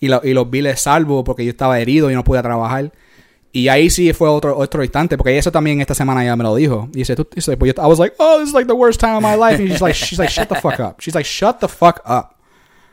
y, 0.01 0.09
lo- 0.09 0.21
y 0.25 0.33
los 0.35 0.49
biles 0.51 0.81
salvo 0.81 1.25
porque 1.25 1.45
yo 1.45 1.51
estaba 1.51 1.79
herido 1.81 2.11
y 2.11 2.15
no 2.15 2.25
podía 2.25 2.43
trabajar. 2.43 2.93
Y 3.53 3.69
ahí 3.69 3.89
sí 3.89 4.13
fue 4.13 4.29
otro, 4.29 4.57
otro 4.59 4.83
instante, 4.83 5.17
porque 5.17 5.39
eso 5.39 5.53
también 5.53 5.81
esta 5.81 5.95
semana 5.95 6.25
ya 6.25 6.35
me 6.35 6.43
lo 6.43 6.57
dijo. 6.57 6.89
Y 6.93 6.99
dice, 6.99 7.15
tú, 7.15 7.27
dice, 7.35 7.57
pues 7.57 7.73
yo, 7.75 7.83
I 7.83 7.87
was 7.87 8.01
like, 8.01 8.15
oh, 8.19 8.39
this 8.41 8.49
is 8.49 8.55
like 8.55 8.67
the 8.67 8.73
worst 8.75 9.01
time 9.01 9.15
of 9.17 9.23
my 9.23 9.37
life. 9.37 9.63
And 9.63 9.71
she's 9.71 9.81
like, 9.81 9.95
she's 9.95 10.19
like, 10.19 10.31
shut 10.33 10.49
the 10.49 10.57
fuck 10.61 10.81
up. 10.81 10.97
She's 11.01 11.15
like, 11.15 11.25
shut 11.29 11.61
the 11.61 11.69
fuck 11.69 12.01
up. 12.05 12.31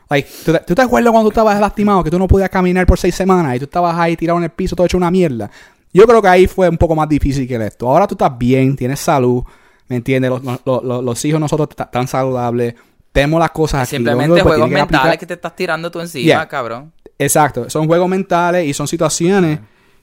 Like, 0.08 0.28
¿tú, 0.44 0.52
tú 0.66 0.74
te 0.74 0.82
acuerdas 0.82 1.10
cuando 1.10 1.30
tú 1.30 1.32
estabas 1.32 1.58
lastimado, 1.58 2.04
que 2.04 2.10
tú 2.10 2.18
no 2.18 2.28
podías 2.28 2.48
caminar 2.50 2.86
por 2.86 2.98
seis 2.98 3.14
semanas 3.14 3.56
y 3.56 3.58
tú 3.58 3.64
estabas 3.64 3.96
ahí 3.98 4.16
tirado 4.16 4.38
en 4.38 4.44
el 4.44 4.50
piso 4.50 4.76
todo 4.76 4.84
hecho 4.86 4.96
una 4.98 5.10
mierda? 5.10 5.50
Yo 5.92 6.06
creo 6.06 6.22
que 6.22 6.28
ahí 6.28 6.46
fue 6.46 6.68
un 6.68 6.78
poco 6.78 6.94
más 6.94 7.08
difícil 7.08 7.48
que 7.48 7.56
esto. 7.56 7.88
Ahora 7.88 8.06
tú 8.06 8.14
estás 8.14 8.36
bien, 8.38 8.76
tienes 8.76 9.00
salud, 9.00 9.42
¿me 9.88 9.96
entiendes? 9.96 10.30
Los, 10.30 10.44
los, 10.64 10.84
los- 10.84 11.02
los 11.04 11.24
hijos 11.24 11.40
nosotros 11.40 11.68
tan 11.90 12.06
saludables, 12.06 12.74
tenemos 13.12 13.38
las 13.40 13.50
cosas 13.50 13.86
aquí. 13.86 13.96
Único 13.96 14.10
Simplemente 14.10 14.42
pues, 14.42 14.54
juegos 14.54 14.68
que 14.68 14.74
mentales 14.74 15.00
aplicar- 15.04 15.18
que 15.18 15.26
te 15.26 15.34
estás 15.34 15.54
tirando 15.56 15.90
tú 15.90 16.00
encima, 16.00 16.24
Yeah. 16.24 16.48
cabrón. 16.48 16.92
Exacto, 17.18 17.68
son 17.70 17.86
juegos 17.86 18.08
mentales 18.08 18.66
y 18.66 18.72
son 18.74 18.88
situaciones 18.88 19.60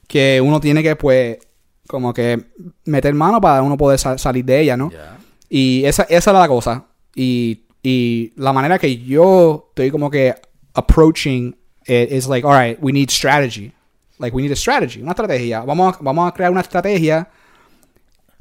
que 0.08 0.40
uno 0.42 0.60
tiene 0.60 0.82
que, 0.84 0.96
pues, 0.96 1.38
como 1.88 2.14
que 2.14 2.46
meter 2.86 3.14
mano 3.14 3.42
para 3.42 3.62
uno 3.64 3.76
poder 3.78 3.98
sa- 4.00 4.18
salir 4.18 4.46
de 4.46 4.62
ella, 4.62 4.78
¿no? 4.78 4.90
Yeah. 4.92 5.18
Y 5.50 5.84
esa, 5.86 6.04
esa 6.04 6.30
era 6.32 6.40
la 6.40 6.48
cosa. 6.48 6.86
Y, 7.16 7.64
y 7.82 8.32
la 8.36 8.54
manera 8.54 8.78
que 8.78 8.98
yo 9.00 9.66
estoy 9.70 9.90
como 9.92 10.10
que 10.12 10.36
approaching 10.76 11.56
it 11.88 12.12
is 12.12 12.28
like, 12.28 12.46
all 12.46 12.54
right, 12.58 12.78
we 12.82 12.92
need 12.92 13.10
strategy. 13.10 13.74
Like, 14.20 14.36
we 14.36 14.42
need 14.44 14.52
a 14.52 14.56
strategy, 14.56 15.02
una 15.02 15.12
estrategia. 15.12 15.62
Vamos 15.62 15.96
a, 15.96 16.00
vamos 16.02 16.28
a 16.30 16.34
crear 16.34 16.52
una 16.52 16.62
estrategia, 16.62 17.28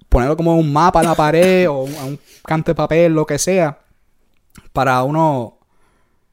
ponerlo 0.09 0.37
como 0.37 0.57
un 0.57 0.72
mapa 0.72 1.00
en 1.00 1.07
la 1.07 1.14
pared 1.14 1.68
o 1.68 1.83
un, 1.85 1.94
un 1.94 2.18
canto 2.44 2.70
de 2.72 2.74
papel, 2.74 3.12
lo 3.14 3.24
que 3.26 3.38
sea, 3.38 3.78
para 4.73 5.03
uno 5.05 5.59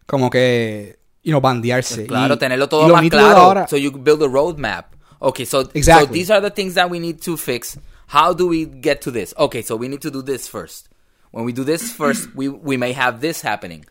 como 0.05 0.29
que, 0.29 0.97
you 1.23 1.31
know, 1.31 1.41
bandearse. 1.41 2.05
Claro, 2.07 2.35
Y- 2.35 2.37
tenerlo 2.39 2.67
todo 2.69 2.87
más 2.89 3.09
claro. 3.09 3.37
ahora- 3.37 3.67
so 3.67 3.75
you 3.77 3.91
build 3.91 4.21
a 4.21 4.27
roadmap. 4.27 4.85
Okay, 5.21 5.45
so, 5.45 5.63
so 5.63 5.71
Exactly. 5.73 6.19
these 6.19 6.29
are 6.29 6.41
the 6.41 6.49
things 6.51 6.73
that 6.75 6.89
we 6.89 6.99
need 6.99 7.21
to 7.21 7.37
fix. 7.37 7.77
How 8.07 8.33
do 8.33 8.47
we 8.47 8.65
get 8.65 9.01
to 9.01 9.11
this? 9.11 9.33
Okay, 9.37 9.61
so 9.63 9.75
we 9.75 9.87
need 9.87 10.01
to 10.01 10.11
do 10.11 10.21
this 10.21 10.47
first. 10.47 10.89
When 11.31 11.45
we 11.45 11.51
do 11.53 11.63
this 11.63 11.91
first, 11.97 12.29
we 12.35 12.47
we 12.49 12.77
may 12.77 12.91
have 12.93 13.21
this 13.21 13.41
happening. 13.41 13.85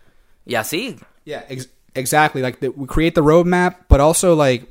Yeah, 0.46 0.62
see? 0.62 0.96
Yeah, 1.24 1.42
ex- 1.48 1.66
exactly. 1.94 2.42
Like 2.42 2.60
the, 2.60 2.68
we 2.70 2.86
create 2.86 3.14
the 3.14 3.22
roadmap, 3.22 3.76
but 3.88 3.98
also 4.00 4.34
like, 4.36 4.68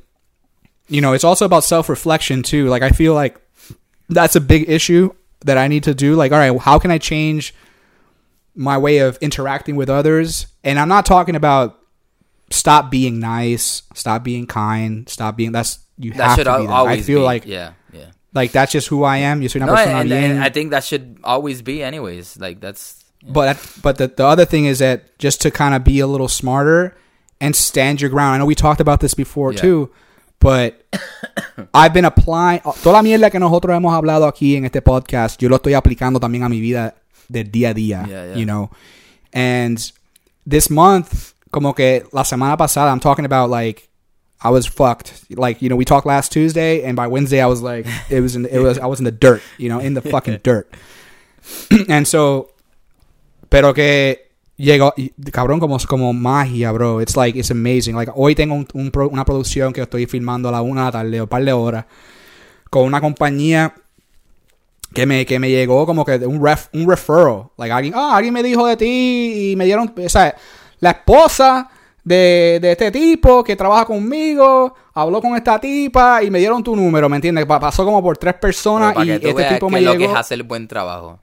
you 0.88 1.00
know, 1.00 1.12
it's 1.12 1.24
also 1.24 1.44
about 1.44 1.64
self 1.64 1.88
reflection 1.88 2.42
too. 2.42 2.68
Like 2.68 2.82
I 2.82 2.90
feel 2.90 3.12
like 3.14 3.36
that's 4.08 4.36
a 4.36 4.40
big 4.40 4.70
issue 4.70 5.10
that 5.44 5.58
I 5.58 5.68
need 5.68 5.82
to 5.84 5.94
do. 5.94 6.14
Like, 6.14 6.32
all 6.32 6.38
right, 6.38 6.58
how 6.60 6.78
can 6.78 6.90
I 6.90 6.98
change 6.98 7.52
my 8.54 8.78
way 8.78 8.98
of 8.98 9.16
interacting 9.20 9.76
with 9.76 9.88
others? 9.90 10.46
And 10.62 10.78
I'm 10.78 10.88
not 10.88 11.06
talking 11.06 11.36
about 11.36 11.78
stop 12.50 12.90
being 12.90 13.18
nice, 13.20 13.82
stop 13.94 14.22
being 14.24 14.46
kind, 14.46 15.08
stop 15.08 15.36
being. 15.36 15.52
That's 15.52 15.78
you 15.98 16.12
That 16.14 16.36
have 16.38 16.44
to 16.44 16.50
al- 16.50 16.60
be. 16.60 16.66
That. 16.66 16.72
always 16.72 16.98
I 17.00 17.02
feel 17.02 17.20
be. 17.20 17.24
like 17.24 17.46
yeah, 17.46 17.72
yeah. 17.92 18.06
like 18.32 18.52
that's 18.52 18.72
just 18.72 18.88
who 18.88 19.04
I 19.04 19.18
am. 19.18 19.42
Yo 19.42 19.48
soy 19.48 19.58
una 19.60 19.66
No, 19.66 19.76
and, 19.76 20.12
and 20.12 20.42
I 20.42 20.48
think 20.50 20.70
that 20.70 20.84
should 20.84 21.18
always 21.24 21.62
be, 21.62 21.82
anyways. 21.82 22.36
Like 22.38 22.60
that's 22.60 23.02
But 23.26 23.56
but 23.82 23.96
the, 23.98 24.08
the 24.08 24.24
other 24.26 24.44
thing 24.44 24.64
is 24.66 24.78
that 24.80 25.18
just 25.18 25.40
to 25.42 25.50
kind 25.50 25.74
of 25.74 25.84
be 25.84 26.00
a 26.00 26.06
little 26.06 26.28
smarter 26.28 26.96
and 27.40 27.54
stand 27.56 28.00
your 28.00 28.10
ground. 28.10 28.34
I 28.34 28.38
know 28.38 28.46
we 28.46 28.54
talked 28.54 28.80
about 28.80 29.00
this 29.00 29.14
before 29.14 29.52
Yeah. 29.52 29.60
too, 29.60 29.90
but 30.40 30.84
I've 31.74 31.92
been 31.94 32.04
applying 32.04 32.60
toda 32.60 32.92
la 32.92 33.02
mierda 33.02 33.30
que 33.30 33.38
nosotros 33.40 33.74
hemos 33.76 33.92
hablado 33.94 34.26
aquí 34.30 34.56
en 34.56 34.64
este 34.64 34.82
podcast. 34.82 35.40
Yo 35.42 35.48
lo 35.48 35.56
estoy 35.56 35.74
aplicando 35.74 36.20
también 36.20 36.42
a 36.44 36.48
mi 36.48 36.60
vida 36.60 36.94
del 37.28 37.50
día 37.50 37.70
a 37.70 37.74
día. 37.74 38.06
Yeah, 38.08 38.26
yeah. 38.26 38.34
You 38.36 38.46
know, 38.46 38.70
and 39.32 39.78
this 40.46 40.68
month 40.70 41.32
como 41.50 41.72
que 41.72 42.04
la 42.12 42.22
semana 42.24 42.56
pasada, 42.56 42.90
I'm 42.90 43.00
talking 43.00 43.24
about 43.24 43.48
like 43.50 43.88
I 44.42 44.50
was 44.50 44.66
fucked. 44.66 45.24
Like 45.30 45.62
you 45.62 45.68
know, 45.68 45.76
we 45.76 45.84
talked 45.84 46.06
last 46.06 46.32
Tuesday, 46.32 46.82
and 46.84 46.96
by 46.96 47.06
Wednesday 47.06 47.40
I 47.40 47.46
was 47.46 47.62
like, 47.62 47.86
it 48.10 48.20
was 48.20 48.36
in, 48.36 48.46
it 48.46 48.58
was 48.58 48.78
I 48.78 48.86
was 48.86 48.98
in 48.98 49.04
the 49.04 49.12
dirt, 49.12 49.40
you 49.58 49.68
know, 49.68 49.78
in 49.78 49.94
the 49.94 50.02
fucking 50.02 50.40
dirt. 50.42 50.68
and 51.88 52.06
so, 52.06 52.50
pero 53.50 53.72
que 53.72 54.18
llegó, 54.58 54.92
cabrón, 55.30 55.60
como, 55.60 55.78
como 55.78 56.12
magia, 56.12 56.72
bro. 56.72 56.98
It's 56.98 57.16
like, 57.16 57.36
it's 57.36 57.50
amazing. 57.50 57.94
Like, 57.94 58.10
hoy 58.14 58.34
tengo 58.34 58.54
un, 58.54 58.66
un 58.74 58.90
pro- 58.90 59.08
una 59.08 59.24
producción 59.24 59.72
que 59.72 59.82
estoy 59.82 60.06
filmando 60.06 60.48
a 60.48 60.52
la 60.52 60.62
una 60.62 60.80
de 60.80 60.84
la 60.86 60.92
tarde, 60.92 61.20
o 61.20 61.24
un 61.24 61.28
par 61.28 61.44
de 61.44 61.52
horas, 61.52 61.84
con 62.70 62.84
una 62.84 63.00
compañía 63.00 63.74
que 64.94 65.04
me, 65.04 65.26
que 65.26 65.38
me 65.38 65.50
llegó 65.50 65.84
como 65.84 66.04
que 66.04 66.16
un, 66.18 66.42
ref, 66.42 66.68
un 66.72 66.88
referral. 66.88 67.48
Like, 67.58 67.72
alguien, 67.72 67.94
ah, 67.96 68.16
alguien 68.16 68.32
me 68.32 68.42
dijo 68.42 68.66
de 68.66 68.76
ti 68.76 69.50
y 69.52 69.56
me 69.56 69.64
dieron, 69.66 69.92
o 69.96 70.08
sea, 70.08 70.34
la 70.80 70.90
esposa 70.92 71.68
de, 72.02 72.58
de 72.62 72.72
este 72.72 72.90
tipo 72.90 73.42
que 73.44 73.56
trabaja 73.56 73.84
conmigo 73.86 74.74
habló 74.94 75.20
con 75.20 75.34
esta 75.36 75.58
tipa 75.60 76.22
y 76.22 76.30
me 76.30 76.38
dieron 76.38 76.62
tu 76.62 76.76
número, 76.76 77.08
¿me 77.08 77.16
entiendes? 77.16 77.44
Pa- 77.46 77.58
Pasó 77.60 77.84
como 77.84 78.02
por 78.02 78.16
tres 78.16 78.34
personas 78.34 78.94
y 79.04 79.10
este 79.10 79.44
tipo 79.54 79.68
me 79.70 79.80
lo 79.80 79.92
que 79.92 79.98
llegó. 79.98 80.12
es 80.12 80.18
hacer 80.18 80.42
buen 80.44 80.68
trabajo. 80.68 81.18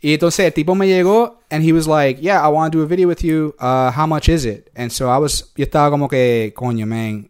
Y 0.00 0.14
entonces 0.14 0.46
el 0.46 0.52
tipo 0.52 0.74
me 0.74 0.86
llegó 0.86 1.38
and 1.50 1.64
he 1.64 1.72
was 1.72 1.86
like, 1.86 2.20
yeah, 2.20 2.44
I 2.44 2.48
want 2.52 2.72
to 2.72 2.78
do 2.78 2.84
a 2.84 2.86
video 2.88 3.08
with 3.08 3.20
you. 3.22 3.54
Uh, 3.60 3.90
how 3.96 4.06
much 4.06 4.28
is 4.28 4.44
it? 4.44 4.68
And 4.76 4.90
so 4.90 5.06
I 5.08 5.18
was, 5.18 5.52
yo 5.56 5.62
estaba 5.64 5.90
como 5.90 6.08
que, 6.08 6.52
coño, 6.56 6.86
man. 6.86 7.28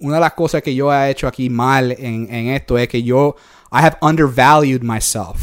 Una 0.00 0.14
de 0.16 0.20
las 0.20 0.32
cosas 0.34 0.62
que 0.62 0.74
yo 0.74 0.92
he 0.92 1.10
hecho 1.10 1.26
aquí 1.26 1.50
mal 1.50 1.92
en, 1.92 2.32
en 2.32 2.48
esto 2.48 2.78
es 2.78 2.88
que 2.88 3.02
yo, 3.02 3.34
I 3.72 3.78
have 3.78 3.96
undervalued 4.00 4.80
myself. 4.82 5.42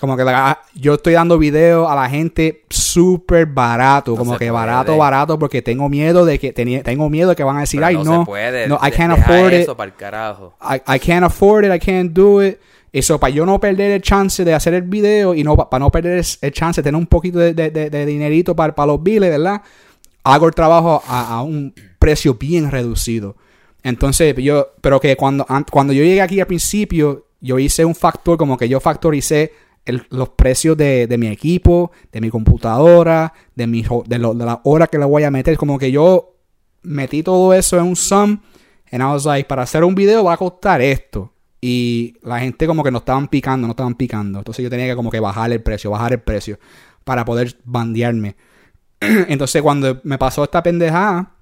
Como 0.00 0.16
que 0.16 0.24
la- 0.24 0.62
yo 0.74 0.94
estoy 0.94 1.12
dando 1.12 1.36
video 1.36 1.86
a 1.86 1.94
la 1.94 2.08
gente 2.08 2.64
súper 2.70 3.44
barato, 3.44 4.12
No 4.12 4.16
como 4.16 4.38
que 4.38 4.50
barato, 4.50 4.96
barato, 4.96 5.38
porque 5.38 5.60
tengo 5.60 5.90
miedo 5.90 6.24
de 6.24 6.38
que 6.38 6.54
tenía, 6.54 6.82
tengo 6.82 7.10
miedo 7.10 7.28
de 7.30 7.36
que 7.36 7.44
van 7.44 7.58
a 7.58 7.60
decir, 7.60 7.80
Pero 7.80 7.86
ay, 7.88 7.94
no, 7.96 8.04
no, 8.04 8.20
se 8.20 8.26
puede. 8.26 8.66
no, 8.66 8.76
I 8.82 8.90
can't 8.92 9.12
afford 9.12 9.52
it. 9.52 9.60
eso 9.60 9.76
para 9.76 9.90
el 9.90 9.96
carajo. 9.96 10.54
I, 10.62 10.76
I 10.94 10.98
can't 10.98 11.24
afford 11.24 11.66
it, 11.66 11.74
I 11.74 11.78
can't 11.78 12.12
do 12.12 12.42
it. 12.42 12.58
Eso, 12.92 13.20
para 13.20 13.30
yo 13.32 13.44
no 13.44 13.60
perder 13.60 13.90
el 13.90 14.00
chance 14.02 14.42
de 14.42 14.54
hacer 14.54 14.72
el 14.74 14.82
video 14.82 15.34
y 15.34 15.44
no 15.44 15.54
para 15.54 15.78
no 15.78 15.90
perder 15.90 16.18
el, 16.18 16.24
el 16.40 16.52
chance 16.52 16.80
de 16.80 16.84
tener 16.84 16.98
un 16.98 17.06
poquito 17.06 17.38
de, 17.38 17.52
de- 17.52 17.70
de- 17.70 17.90
de 17.90 18.06
dinerito 18.06 18.56
para, 18.56 18.74
para 18.74 18.86
los 18.86 19.02
biles, 19.02 19.28
¿verdad? 19.30 19.60
Hago 20.24 20.46
el 20.46 20.54
trabajo 20.54 21.02
a, 21.06 21.34
a 21.36 21.42
un 21.42 21.74
precio 21.98 22.34
bien 22.34 22.70
reducido. 22.70 23.36
Entonces, 23.82 24.34
yo, 24.36 24.68
pero 24.80 25.00
que 25.00 25.16
cuando, 25.16 25.46
an- 25.48 25.66
cuando 25.70 25.92
yo 25.92 26.02
llegué 26.02 26.20
aquí 26.22 26.40
al 26.40 26.46
principio, 26.46 27.26
yo 27.40 27.58
hice 27.58 27.84
un 27.84 27.94
factor, 27.94 28.36
como 28.36 28.56
que 28.56 28.68
yo 28.68 28.80
factoricé 28.80 29.52
el- 29.86 30.06
los 30.10 30.28
precios 30.30 30.76
de, 30.76 31.06
de 31.06 31.18
mi 31.18 31.28
equipo, 31.28 31.90
de 32.12 32.20
mi 32.20 32.28
computadora, 32.30 33.32
de, 33.54 33.66
mi, 33.66 33.82
de, 34.06 34.18
lo- 34.18 34.34
de 34.34 34.44
la 34.44 34.60
hora 34.64 34.86
que 34.86 34.98
le 34.98 35.04
voy 35.06 35.24
a 35.24 35.30
meter. 35.30 35.56
Como 35.56 35.78
que 35.78 35.90
yo 35.90 36.36
metí 36.82 37.22
todo 37.22 37.54
eso 37.54 37.78
en 37.78 37.84
un 37.84 37.96
sum. 37.96 38.40
And 38.92 39.02
I 39.02 39.06
was 39.06 39.24
like, 39.24 39.46
para 39.48 39.62
hacer 39.62 39.84
un 39.84 39.94
video 39.94 40.24
va 40.24 40.34
a 40.34 40.36
costar 40.36 40.80
esto. 40.82 41.32
Y 41.62 42.14
la 42.22 42.40
gente 42.40 42.66
como 42.66 42.82
que 42.82 42.90
no 42.90 42.98
estaban 42.98 43.28
picando, 43.28 43.66
no 43.66 43.72
estaban 43.72 43.94
picando. 43.94 44.38
Entonces 44.38 44.62
yo 44.62 44.70
tenía 44.70 44.86
que 44.86 44.96
como 44.96 45.10
que 45.10 45.20
bajar 45.20 45.52
el 45.52 45.62
precio, 45.62 45.90
bajar 45.90 46.12
el 46.12 46.20
precio 46.20 46.58
para 47.04 47.24
poder 47.24 47.56
bandearme. 47.64 48.36
Entonces 49.00 49.62
cuando 49.62 50.00
me 50.04 50.18
pasó 50.18 50.44
esta 50.44 50.62
pendejada 50.62 51.34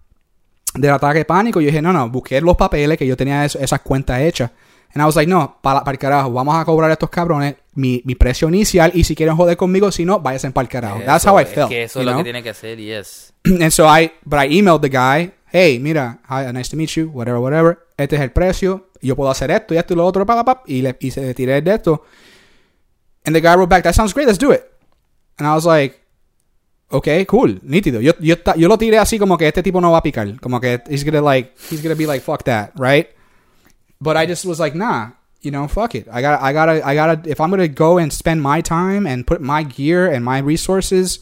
del 0.81 0.93
ataque 0.93 1.19
de 1.21 1.25
pánico, 1.25 1.61
yo 1.61 1.67
dije, 1.67 1.83
no, 1.83 1.93
no, 1.93 2.09
busqué 2.09 2.41
los 2.41 2.57
papeles 2.57 2.97
que 2.99 3.07
yo 3.07 3.17
tenía 3.17 3.45
eso- 3.45 3.59
esas 3.59 3.81
cuentas 3.81 4.21
hechas. 4.21 4.51
And 4.95 5.03
I 5.03 5.05
was 5.05 5.17
like, 5.17 5.29
no, 5.31 5.59
para, 5.61 5.81
para 5.81 5.93
el 5.93 5.99
carajo, 5.99 6.33
vamos 6.33 6.57
a 6.57 6.65
cobrar 6.65 6.89
a 6.91 6.95
estos 6.95 7.11
cabrones 7.11 7.57
mi, 7.75 8.01
mi 8.07 8.15
precio 8.15 8.49
inicial 8.49 8.91
y 8.95 9.05
si 9.05 9.15
quieren 9.15 9.37
joder 9.37 9.57
conmigo, 9.57 9.93
si 9.93 10.05
no, 10.07 10.19
váyanse 10.21 10.51
para 10.51 10.63
el 10.63 10.69
carajo. 10.71 11.01
That's 11.05 11.25
Eso, 11.25 11.33
how 11.35 11.41
I 11.41 11.43
es 11.43 11.49
felt. 11.51 11.69
que 11.69 11.83
eso 11.83 12.01
es 12.01 12.07
lo 12.07 12.13
know? 12.13 12.21
que 12.21 12.25
tiene 12.25 12.43
que 12.43 12.55
ser 12.55 12.81
y 12.81 12.93
es. 12.93 13.35
and 13.45 13.71
so 13.71 13.85
I, 13.87 14.11
but 14.25 14.39
I 14.41 14.59
emailed 14.59 14.81
the 14.81 14.89
guy, 14.89 15.31
hey, 15.53 15.79
mira, 15.79 16.21
hi, 16.29 16.51
nice 16.53 16.71
to 16.71 16.77
meet 16.77 16.89
you, 16.91 17.11
whatever, 17.13 17.39
whatever. 17.41 17.79
Este 17.99 18.17
es 18.17 18.23
el 18.23 18.31
precio. 18.33 18.89
Yo 19.03 19.15
puedo 19.15 19.31
hacer 19.31 19.51
esto 19.51 19.75
y 19.75 19.77
esto 19.77 19.93
y 19.93 19.97
lo 19.97 20.07
otro, 20.07 20.25
pa, 20.25 20.63
y 20.67 20.81
le 20.83 20.97
y 21.01 21.11
se 21.11 21.35
tiré 21.35 21.61
de 21.61 21.75
esto. 21.75 22.03
And 23.27 23.35
the 23.37 23.41
guy 23.43 23.55
wrote 23.57 23.69
back, 23.69 23.83
that 23.85 23.93
sounds 23.95 24.15
great, 24.15 24.27
let's 24.27 24.39
do 24.39 24.53
it. 24.53 24.63
And 25.39 25.47
I 25.47 25.55
was 25.55 25.65
like, 25.67 26.01
okay, 26.91 27.25
cool, 27.27 27.61
nítido. 27.63 28.01
Yo, 28.03 28.13
yo, 28.21 28.37
yo 28.57 28.69
lo 28.69 28.77
tiré 28.79 28.99
así 28.99 29.19
como 29.19 29.37
que 29.37 29.47
este 29.49 29.63
tipo 29.63 29.81
no 29.81 29.91
va 29.93 29.99
a 29.99 30.03
picar. 30.03 30.41
Como 30.41 30.61
que 30.61 30.81
he's 30.89 31.05
gonna 31.05 31.21
like, 31.23 31.53
he's 31.71 31.83
gonna 31.83 31.95
be 31.95 32.07
like, 32.07 32.23
fuck 32.23 32.45
that, 32.45 32.73
right? 32.77 33.09
But 34.01 34.17
I 34.17 34.27
just 34.27 34.45
was 34.45 34.59
like, 34.61 34.75
nah, 34.77 35.11
you 35.43 35.51
know, 35.51 35.67
fuck 35.69 35.95
it. 35.95 36.07
I 36.11 36.21
gotta, 36.23 36.43
I 36.43 36.53
gotta, 36.53 36.87
I 36.87 36.95
gotta, 36.95 37.29
if 37.29 37.41
I'm 37.41 37.51
gonna 37.51 37.69
go 37.69 37.99
and 37.99 38.13
spend 38.13 38.41
my 38.43 38.61
time 38.61 39.07
and 39.07 39.27
put 39.27 39.41
my 39.41 39.63
gear 39.65 40.07
and 40.11 40.25
my 40.25 40.39
resources, 40.39 41.19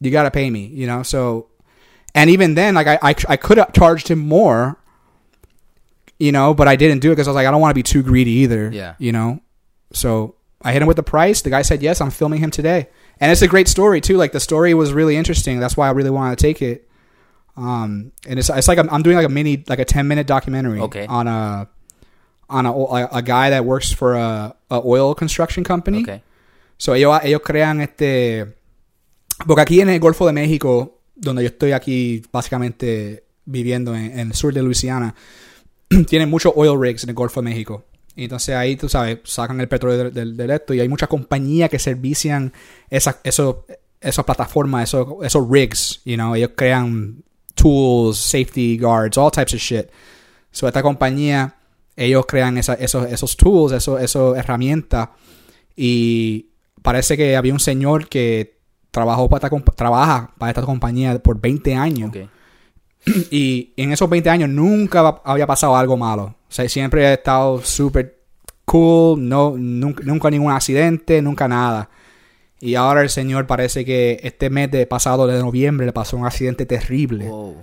you 0.00 0.10
gotta 0.10 0.30
pay 0.30 0.48
me, 0.50 0.66
you 0.66 0.86
know? 0.86 1.02
So, 1.02 1.48
and 2.14 2.30
even 2.30 2.54
then, 2.54 2.74
like, 2.74 2.86
I, 2.86 2.98
I, 3.02 3.14
I 3.28 3.36
could 3.36 3.58
have 3.58 3.72
charged 3.72 4.08
him 4.08 4.20
more, 4.20 4.78
you 6.18 6.32
know, 6.32 6.54
but 6.54 6.68
I 6.68 6.76
didn't 6.76 7.00
do 7.00 7.10
it 7.10 7.16
because 7.16 7.28
I 7.28 7.32
was 7.32 7.34
like, 7.36 7.46
I 7.46 7.50
don't 7.50 7.60
want 7.60 7.70
to 7.72 7.74
be 7.74 7.82
too 7.82 8.02
greedy 8.02 8.30
either, 8.46 8.70
Yeah. 8.72 8.94
you 8.98 9.12
know? 9.12 9.40
So 9.92 10.35
I 10.62 10.72
hit 10.72 10.82
him 10.82 10.88
with 10.88 10.96
the 10.96 11.02
price. 11.02 11.42
The 11.42 11.50
guy 11.50 11.62
said, 11.62 11.82
yes, 11.82 12.00
I'm 12.00 12.10
filming 12.10 12.40
him 12.40 12.50
today. 12.50 12.88
And 13.20 13.30
it's 13.32 13.42
a 13.42 13.48
great 13.48 13.68
story 13.68 14.00
too. 14.00 14.16
Like 14.16 14.32
the 14.32 14.40
story 14.40 14.74
was 14.74 14.92
really 14.92 15.16
interesting. 15.16 15.60
That's 15.60 15.76
why 15.76 15.88
I 15.88 15.90
really 15.90 16.10
wanted 16.10 16.38
to 16.38 16.42
take 16.42 16.62
it. 16.62 16.88
Um, 17.56 18.12
and 18.26 18.38
it's, 18.38 18.50
it's 18.50 18.68
like 18.68 18.78
I'm, 18.78 18.90
I'm 18.90 19.02
doing 19.02 19.16
like 19.16 19.26
a 19.26 19.30
mini, 19.30 19.64
like 19.68 19.78
a 19.78 19.84
10 19.84 20.06
minute 20.06 20.26
documentary 20.26 20.80
Okay. 20.80 21.06
on 21.06 21.26
a, 21.26 21.68
on 22.50 22.66
a, 22.66 23.08
a, 23.12 23.22
guy 23.22 23.50
that 23.50 23.64
works 23.64 23.92
for 23.92 24.14
a, 24.14 24.54
a 24.70 24.80
oil 24.84 25.14
construction 25.14 25.64
company. 25.64 26.02
Okay. 26.02 26.22
So 26.78 26.92
ellos, 26.92 27.20
ellos 27.24 27.40
crean 27.42 27.80
este... 27.80 28.54
Porque 29.46 29.62
aquí 29.62 29.80
en 29.80 29.88
el 29.88 30.00
Golfo 30.00 30.26
de 30.26 30.32
México, 30.32 30.98
donde 31.14 31.42
yo 31.42 31.48
estoy 31.48 31.72
aquí 31.72 32.22
básicamente 32.32 33.24
viviendo 33.46 33.94
en, 33.94 34.18
en 34.18 34.28
el 34.28 34.34
sur 34.34 34.52
de 34.52 34.62
Luisiana, 34.62 35.14
tienen 36.08 36.30
muchos 36.30 36.52
oil 36.56 36.78
rigs 36.80 37.04
en 37.04 37.10
el 37.10 37.14
Golfo 37.14 37.40
de 37.40 37.48
México. 37.48 37.84
Entonces 38.24 38.54
ahí, 38.56 38.76
tú 38.76 38.88
sabes, 38.88 39.18
sacan 39.24 39.60
el 39.60 39.68
petróleo 39.68 40.04
del, 40.04 40.14
del, 40.14 40.36
del 40.36 40.50
esto 40.50 40.72
y 40.74 40.80
hay 40.80 40.88
muchas 40.88 41.08
compañías 41.08 41.68
que 41.70 41.78
servician 41.78 42.52
esas 42.90 43.18
esos 43.24 43.56
esas 44.00 44.24
plataformas, 44.24 44.84
esos, 44.84 45.08
esos 45.22 45.48
rigs, 45.50 46.00
you 46.04 46.14
know, 46.16 46.34
ellos 46.34 46.50
crean 46.54 47.22
tools, 47.54 48.18
safety 48.18 48.78
guards, 48.78 49.16
all 49.18 49.30
types 49.30 49.54
of 49.54 49.60
shit. 49.60 49.86
So 50.52 50.66
esta 50.68 50.82
compañía, 50.82 51.56
ellos 51.96 52.24
crean 52.26 52.56
esa- 52.58 52.74
esos, 52.74 53.10
esos 53.10 53.36
tools, 53.36 53.72
esos, 53.72 54.00
esos 54.00 54.36
herramientas 54.36 55.08
y 55.74 56.50
parece 56.82 57.16
que 57.16 57.36
había 57.36 57.52
un 57.52 57.60
señor 57.60 58.08
que 58.08 58.58
trabajó 58.90 59.28
para 59.28 59.46
esta, 59.48 59.72
trabaja 59.74 60.30
para 60.38 60.50
esta 60.50 60.62
compañía 60.62 61.18
por 61.18 61.40
20 61.40 61.74
años 61.74 62.10
Okay. 62.10 62.28
Y 63.30 63.72
en 63.76 63.92
esos 63.92 64.08
20 64.08 64.28
años 64.30 64.48
nunca 64.48 65.20
había 65.24 65.46
pasado 65.46 65.76
algo 65.76 65.96
malo. 65.96 66.24
O 66.48 66.52
sea, 66.52 66.68
siempre 66.68 67.06
ha 67.06 67.14
estado 67.14 67.62
súper 67.62 68.20
cool, 68.64 69.28
no, 69.28 69.54
nunca, 69.56 70.02
nunca 70.04 70.30
ningún 70.30 70.52
accidente, 70.52 71.22
nunca 71.22 71.48
nada. 71.48 71.88
Y 72.60 72.74
ahora 72.74 73.02
el 73.02 73.10
señor 73.10 73.46
parece 73.46 73.84
que 73.84 74.18
este 74.22 74.50
mes 74.50 74.70
de 74.70 74.86
pasado 74.86 75.26
de 75.26 75.38
noviembre 75.38 75.86
le 75.86 75.92
pasó 75.92 76.16
un 76.16 76.26
accidente 76.26 76.66
terrible. 76.66 77.28
Wow. 77.28 77.56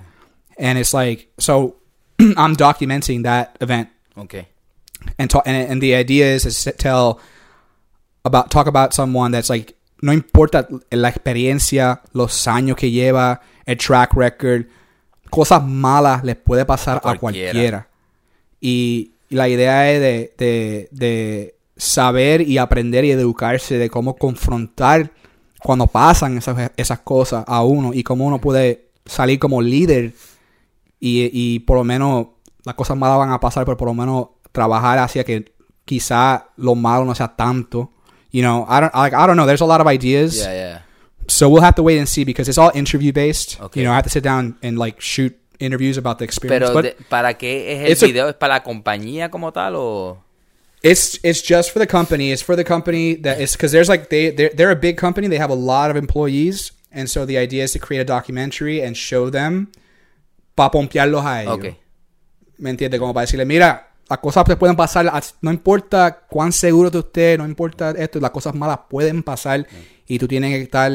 And 0.57 0.77
it's 0.77 0.93
like, 0.93 1.29
so 1.37 1.77
I'm 2.19 2.55
documenting 2.55 3.23
that 3.23 3.57
event 3.59 3.89
Okay. 4.17 4.47
and 5.17 5.29
talk, 5.29 5.43
and, 5.45 5.71
and 5.71 5.81
the 5.81 5.95
idea 5.95 6.33
is, 6.33 6.45
is 6.45 6.63
to 6.63 6.71
tell 6.71 7.19
about 8.23 8.51
talk 8.51 8.67
about 8.67 8.93
someone 8.93 9.31
that's 9.31 9.49
like 9.49 9.75
no 10.01 10.11
importa 10.11 10.67
la 10.91 11.09
experiencia, 11.09 12.01
los 12.13 12.47
años 12.47 12.75
que 12.77 12.91
lleva, 12.91 13.39
el 13.65 13.77
track 13.77 14.13
record, 14.13 14.65
cosas 15.33 15.63
malas 15.65 16.23
les 16.23 16.35
puede 16.35 16.63
pasar 16.65 17.01
A 17.03 17.11
a 17.11 17.17
cualquiera. 17.17 17.51
cualquiera. 17.51 17.87
Y, 18.61 19.13
y 19.29 19.35
la 19.35 19.49
idea 19.49 19.91
es 19.91 19.99
de, 19.99 20.33
de, 20.37 20.89
de 20.91 21.55
saber 21.75 22.41
y 22.41 22.59
aprender 22.59 23.03
y 23.03 23.11
educarse 23.11 23.79
de 23.79 23.89
cómo 23.89 24.15
confrontar 24.15 25.09
cuando 25.59 25.87
pasan 25.87 26.37
esas, 26.37 26.71
esas 26.77 26.99
cosas 26.99 27.43
a 27.47 27.63
uno 27.63 27.93
y 27.93 28.03
cómo 28.03 28.25
uno 28.27 28.39
puede 28.39 28.89
salir 29.05 29.39
como 29.39 29.61
líder 29.61 30.13
y, 30.99 31.29
y 31.33 31.59
por 31.61 31.77
lo 31.77 31.83
menos 31.83 32.27
las 32.63 32.75
cosas 32.75 32.95
malas 32.95 33.17
van 33.17 33.31
a 33.31 33.39
pasar, 33.39 33.65
pero 33.65 33.75
por 33.75 33.87
lo 33.87 33.93
menos 33.95 34.27
trabajar 34.51 34.99
hacia 34.99 35.23
que 35.23 35.51
quizá 35.83 36.49
lo 36.57 36.75
malo 36.75 37.05
no 37.05 37.15
sea 37.15 37.35
tanto. 37.35 37.89
You 38.31 38.41
know, 38.41 38.65
I 38.69 38.81
don't 38.81 38.93
like 38.93 39.15
I 39.15 39.25
don't 39.27 39.33
know. 39.35 39.45
There's 39.47 39.61
a 39.61 39.65
lot 39.65 39.81
of 39.81 39.87
ideas, 39.91 40.35
Yeah, 40.37 40.53
yeah. 40.53 40.82
So 41.27 41.49
we'll 41.49 41.61
have 41.61 41.75
to 41.75 41.83
wait 41.83 41.97
and 41.97 42.07
see 42.07 42.23
because 42.23 42.47
it's 42.49 42.57
all 42.57 42.71
interview 42.73 43.11
based. 43.11 43.59
Okay. 43.59 43.81
You 43.81 43.85
know, 43.85 43.91
I 43.91 43.95
have 43.95 44.05
to 44.05 44.09
sit 44.09 44.23
down 44.23 44.57
and 44.61 44.77
like 44.77 45.01
shoot 45.01 45.37
interviews 45.59 45.97
about 45.97 46.19
the 46.19 46.25
experience. 46.25 46.69
Pero, 46.69 46.73
but 46.73 46.83
de- 46.83 47.03
¿para 47.09 47.33
qué 47.35 47.73
es 47.73 47.85
el 47.85 47.91
It's 47.91 48.03
a- 48.03 48.07
video? 48.07 48.29
¿Es 48.29 48.35
para 48.35 48.55
la 48.55 48.63
compañía 48.63 49.29
como 49.29 49.51
tal 49.51 49.75
o...? 49.75 50.23
It's 50.81 51.17
it's 51.23 51.41
just 51.41 51.71
for 51.71 51.79
the 51.79 51.87
company. 51.87 52.31
It's 52.31 52.41
for 52.41 52.57
the 52.57 52.65
company 52.65 53.15
that 53.21 53.39
is 53.39 53.53
because 53.53 53.71
there's 53.71 53.87
like 53.87 54.09
they 54.09 54.31
they're, 54.31 54.51
they're 54.53 54.71
a 54.71 54.75
big 54.75 54.97
company. 54.97 55.29
They 55.29 55.39
have 55.39 55.49
a 55.49 55.55
lot 55.55 55.89
of 55.89 55.95
employees, 55.95 56.73
and 56.91 57.09
so 57.09 57.25
the 57.25 57.37
idea 57.37 57.63
is 57.63 57.71
to 57.71 57.79
create 57.79 58.01
a 58.01 58.05
documentary 58.05 58.81
and 58.81 58.97
show 58.97 59.29
them 59.29 59.71
para 60.55 60.71
pompearlos 60.71 61.23
a 61.23 61.43
ellos. 61.43 61.53
Ok. 61.53 61.77
¿Me 62.57 62.69
entiendes? 62.69 62.99
Como 62.99 63.13
para 63.13 63.23
decirle, 63.23 63.45
mira, 63.45 63.93
las 64.09 64.19
cosas 64.19 64.43
te 64.43 64.57
pueden 64.57 64.75
pasar, 64.75 65.09
no 65.41 65.51
importa 65.51 66.25
cuán 66.29 66.51
seguro 66.51 66.89
de 66.89 66.99
usted, 66.99 67.37
no 67.37 67.45
importa 67.45 67.91
esto, 67.91 68.19
las 68.19 68.31
cosas 68.31 68.53
malas 68.53 68.79
pueden 68.89 69.23
pasar 69.23 69.61
mm. 69.61 70.02
Y 70.07 70.19
tú 70.19 70.27
tienes 70.27 70.51
que 70.51 70.61
estar 70.63 70.91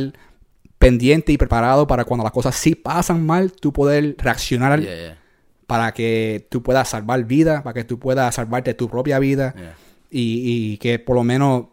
pendiente 0.78 1.32
y 1.32 1.38
preparado 1.38 1.86
para 1.86 2.04
cuando 2.04 2.24
las 2.24 2.32
cosas 2.32 2.54
sí 2.54 2.74
pasan 2.74 3.24
mal, 3.26 3.52
tú 3.52 3.72
poder 3.72 4.14
reaccionar 4.18 4.80
Yeah, 4.80 4.94
yeah. 4.96 5.18
para 5.66 5.92
que 5.92 6.46
tú 6.50 6.62
puedas 6.62 6.88
salvar 6.88 7.24
vida, 7.24 7.62
para 7.62 7.74
que 7.74 7.84
tú 7.84 7.98
puedas 7.98 8.34
salvarte 8.34 8.74
tu 8.74 8.88
propia 8.88 9.18
vida 9.18 9.54
Yeah. 9.56 9.74
y, 10.10 10.72
y 10.72 10.76
que 10.78 10.98
por 10.98 11.16
lo 11.16 11.24
menos 11.24 11.64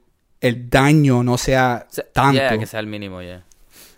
el 0.42 0.70
daño 0.70 1.24
no 1.24 1.38
sea 1.38 1.86
Se- 1.90 2.04
tanto. 2.04 2.34
Yeah, 2.40 2.58
que 2.58 2.66
sea 2.66 2.80
el 2.80 2.88
mínimo, 2.88 3.22
yeah. 3.22 3.44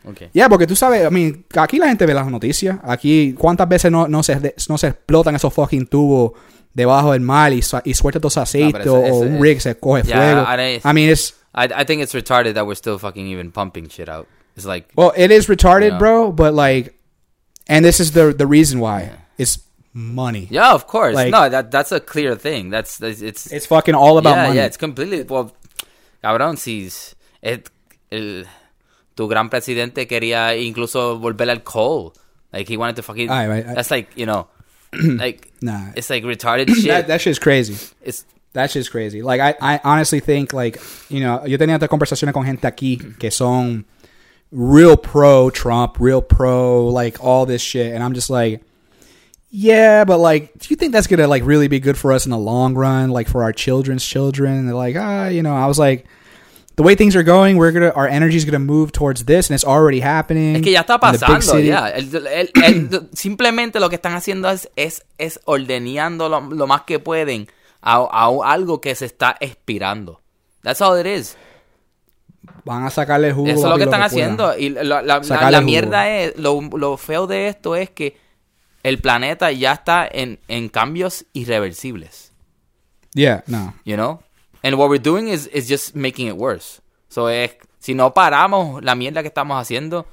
Okay. 0.06 0.30
Ya, 0.34 0.47
porque 0.47 0.67
tú 0.67 0.76
sabes, 0.76 1.06
I 1.06 1.13
mean, 1.13 1.43
aquí 1.58 1.78
la 1.80 1.88
gente 1.88 2.06
ve 2.06 2.13
las 2.13 2.28
noticias. 2.28 2.78
Aquí, 2.84 3.34
¿cuántas 3.38 3.67
veces 3.67 3.91
no, 3.91 4.08
no, 4.08 4.23
se, 4.23 4.56
no 4.69 4.78
se 4.78 4.88
explotan 4.88 5.36
esos 5.36 5.54
fucking 5.54 5.88
tubos 5.88 6.32
debajo 6.73 7.12
del 7.12 7.21
mar 7.21 7.52
y, 7.52 7.58
y 7.84 7.93
suelta 7.93 8.19
todo 8.19 8.30
ese 8.30 8.39
aceite 8.39 8.82
eso- 8.82 8.95
o, 9.02 9.19
un 9.19 9.41
rig 9.41 9.60
se 9.60 9.78
coge 9.78 10.04
fuego? 10.06 10.43
I- 10.43 10.76
I 10.78 10.93
mean, 10.93 11.10
it's, 11.10 11.34
I, 11.55 11.65
I 11.65 11.83
think 11.83 12.01
it's 12.01 12.13
retarded 12.13 12.53
that 12.55 12.65
we're 12.67 12.75
still 12.75 12.97
fucking 12.97 13.25
even 13.27 13.51
pumping 13.51 13.89
shit 13.89 14.10
out. 14.10 14.27
It's 14.55 14.65
like, 14.65 14.89
well, 14.95 15.13
it 15.15 15.31
is 15.31 15.47
retarded, 15.47 15.91
Yeah. 15.91 15.97
bro, 15.99 16.31
but 16.31 16.53
like, 16.53 16.95
and 17.67 17.83
this 17.86 17.99
is 17.99 18.12
the, 18.13 18.33
the 18.33 18.47
reason 18.47 18.79
why. 18.79 19.12
It's 19.38 19.60
money. 19.93 20.47
yeah, 20.49 20.73
of 20.73 20.88
course. 20.88 21.15
Like- 21.15 21.31
no, 21.31 21.49
that 21.49 21.71
that's 21.71 21.91
a 21.91 21.99
clear 21.99 22.36
thing. 22.36 22.69
That's, 22.69 22.97
that's 22.97 23.21
it's 23.21 23.51
It's 23.51 23.65
fucking 23.65 23.95
all 23.95 24.17
about 24.17 24.36
yeah, 24.36 24.43
money. 24.47 24.55
yeah, 24.57 24.65
it's 24.65 24.77
completely. 24.77 25.23
Well, 25.23 25.51
cabrón, 26.23 26.57
si 26.57 26.88
es- 26.88 27.15
it- 27.41 27.69
el, 28.12 28.45
tu 29.15 29.27
gran 29.27 29.49
presidente 29.49 30.07
quería 30.07 30.55
incluso 30.57 31.19
volver 31.19 31.49
al 31.49 31.60
coal. 31.63 32.13
Like 32.53 32.67
he 32.67 32.77
wanted 32.77 32.95
to 32.97 33.03
fucking. 33.03 33.29
Ay, 33.29 33.45
ay. 33.51 33.62
That's 33.73 33.91
like 33.91 34.10
you 34.15 34.25
know, 34.25 34.47
like 34.93 35.51
Nah. 35.62 35.91
it's 35.95 36.10
like 36.10 36.23
retarded 36.23 36.69
shit. 36.75 36.88
that, 36.88 37.07
that 37.07 37.21
shit's 37.21 37.39
crazy. 37.39 37.75
it's 38.01 38.25
That 38.58 38.72
just 38.72 38.89
crazy. 38.89 39.22
Like, 39.22 39.39
I, 39.39 39.54
I 39.62 39.80
honestly 39.84 40.20
think, 40.20 40.52
like, 40.52 40.80
you 41.10 41.20
know, 41.20 41.46
yo 41.46 41.58
tenía 41.58 41.76
otras 41.76 41.89
conversaciones 41.89 42.34
con 42.34 42.43
gente 42.43 42.67
aquí 42.67 42.98
que 43.20 43.30
son 43.30 43.86
real 44.52 44.98
pro 44.98 45.52
Trump, 45.52 45.98
real 46.00 46.22
pro, 46.24 46.88
like, 46.88 47.24
all 47.24 47.46
this 47.46 47.62
shit. 47.62 47.93
And 47.93 48.04
I'm 48.04 48.13
just 48.13 48.32
like, 48.32 48.62
yeah, 49.52 50.06
but, 50.06 50.17
like, 50.17 50.58
do 50.58 50.67
you 50.70 50.76
think 50.76 50.91
that's 50.91 51.06
going 51.06 51.20
to, 51.20 51.28
like, 51.28 51.43
really 51.46 51.67
be 51.67 51.80
good 51.80 51.98
for 51.98 52.12
us 52.12 52.26
in 52.26 52.32
the 52.32 52.38
long 52.38 52.74
run? 52.74 53.12
Like, 53.12 53.28
for 53.28 53.43
our 53.43 53.54
children's 53.54 54.04
children? 54.04 54.54
And 54.58 54.67
they're 54.67 54.76
like, 54.76 54.96
ah, 54.98 55.28
you 55.28 55.43
know, 55.43 55.56
I 55.56 55.67
was 55.67 55.78
like, 55.78 56.06
the 56.78 56.84
way 56.84 56.96
things 56.96 57.15
are 57.15 57.24
going, 57.24 57.58
we're 57.58 57.72
gonna, 57.72 57.91
our 57.91 58.08
energy's 58.08 58.43
going 58.46 58.54
to 58.54 58.60
move 58.60 58.91
towards 58.91 59.26
this, 59.26 59.50
and 59.50 59.56
it's 59.56 59.63
already 59.65 60.00
happening. 60.00 60.56
Es 60.56 60.62
que 60.63 60.72
ya 60.72 60.82
está 60.82 61.00
pasando, 61.00 61.60
ya. 61.63 61.91
El- 61.93 62.28
el- 62.28 62.50
el- 62.63 63.10
simplemente 63.13 63.80
lo 63.80 63.89
que 63.89 63.98
están 63.98 64.13
haciendo 64.13 64.50
es, 64.50 64.67
es, 64.76 65.04
es 65.20 65.39
ordeneando 65.46 66.28
lo, 66.30 66.41
lo 66.41 66.67
más 66.67 66.82
que 66.86 67.00
pueden 67.00 67.48
a, 67.95 67.95
a 68.26 68.52
algo 68.54 68.82
que 68.82 68.93
se 68.95 69.06
está 69.06 69.36
expirando. 69.39 70.21
That's 70.63 70.82
all 70.82 71.00
it 71.00 71.06
is. 71.06 71.38
Van 72.65 72.84
a 72.86 72.89
sacarle 72.89 73.32
jugo. 73.34 73.47
Eso 73.47 73.60
es 73.60 73.69
lo 73.69 73.78
que 73.78 73.84
están 73.84 74.00
puedan. 74.02 74.04
haciendo. 74.04 74.58
Y 74.58 74.69
la, 74.69 75.02
la- 75.02 75.19
la- 75.19 75.52
la 75.52 75.62
mierda 75.62 76.10
es, 76.10 76.38
lo, 76.38 76.62
lo 76.62 76.97
feo 76.97 77.28
de 77.28 77.47
esto 77.50 77.76
es 77.76 77.89
que 77.89 78.17
el 78.84 79.00
planeta 79.00 79.52
ya 79.52 79.73
está 79.73 80.08
en, 80.10 80.39
en 80.47 80.69
cambios 80.69 81.26
irreversibles. 81.34 82.32
Yeah, 83.13 83.43
no. 83.47 83.73
You 83.86 83.95
know? 83.95 84.21
And 84.63 84.76
what 84.76 84.89
we're 84.89 85.02
doing 85.02 85.28
is, 85.30 85.50
is 85.54 85.67
just 85.69 85.95
making 85.95 86.28
it 86.28 86.36
worse. 86.36 86.82
So 87.10 87.30
es, 87.30 87.56
si 87.80 87.93
no 87.93 88.13
paramos 88.13 88.84
la 88.84 88.95
mierda 88.95 89.21
que 89.21 89.28
estamos 89.30 89.60
haciendo, 89.62 90.06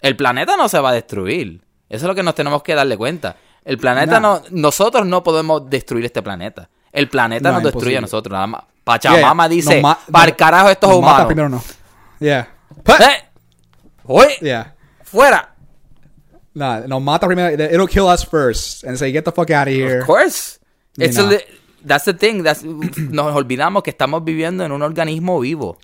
el 0.00 0.16
planeta 0.16 0.56
no 0.56 0.68
se 0.68 0.80
va 0.80 0.90
a 0.90 0.92
destruir. 0.94 1.62
Eso 1.88 2.04
es 2.04 2.08
lo 2.08 2.14
que 2.14 2.22
nos 2.22 2.34
tenemos 2.34 2.62
que 2.62 2.74
darle 2.74 2.96
cuenta. 2.96 3.36
El 3.64 3.78
planeta 3.78 4.20
No. 4.20 4.38
no, 4.40 4.42
nosotros 4.50 5.06
no 5.06 5.22
podemos 5.22 5.68
destruir 5.68 6.04
este 6.04 6.22
planeta. 6.22 6.68
El 6.92 7.08
planeta 7.08 7.48
No, 7.50 7.60
nos 7.60 7.72
destruye 7.72 7.96
a 7.96 8.00
nosotros. 8.00 8.32
Nada 8.32 8.46
más. 8.46 8.62
Pachamama 8.84 9.44
Yeah, 9.46 9.54
dice, 9.54 9.74
nos 9.74 9.82
ma- 9.82 9.98
para 10.10 10.26
nos- 10.28 10.36
carajo 10.36 10.68
estos 10.70 10.90
nos 10.90 11.00
mata 11.00 11.12
humanos. 11.12 11.26
primero 11.26 11.48
no. 11.48 11.62
Yeah. 12.18 12.48
¡Eh! 12.86 13.24
¡Oye! 14.04 14.36
Yeah. 14.40 14.74
¡Fuera! 15.04 15.54
Nah, 16.54 16.80
no 16.86 16.98
mata 17.00 17.26
primero. 17.26 17.50
It'll 17.62 17.86
kill 17.86 18.08
us 18.08 18.24
first 18.24 18.84
and 18.84 18.96
say, 18.96 19.12
get 19.12 19.24
the 19.24 19.32
fuck 19.32 19.50
out 19.50 19.68
of 19.68 19.74
here. 19.74 20.00
Of 20.00 20.06
course. 20.06 20.58
You 20.96 21.06
It's 21.06 21.16
li- 21.18 21.44
that's 21.84 22.04
the 22.06 22.12
thing. 22.14 22.42
That's, 22.42 22.62
nos 22.64 23.34
olvidamos 23.36 23.82
que 23.84 23.90
estamos 23.92 24.24
viviendo 24.24 24.64
en 24.64 24.72
un 24.72 24.82
organismo 24.82 25.38
vivo. 25.40 25.78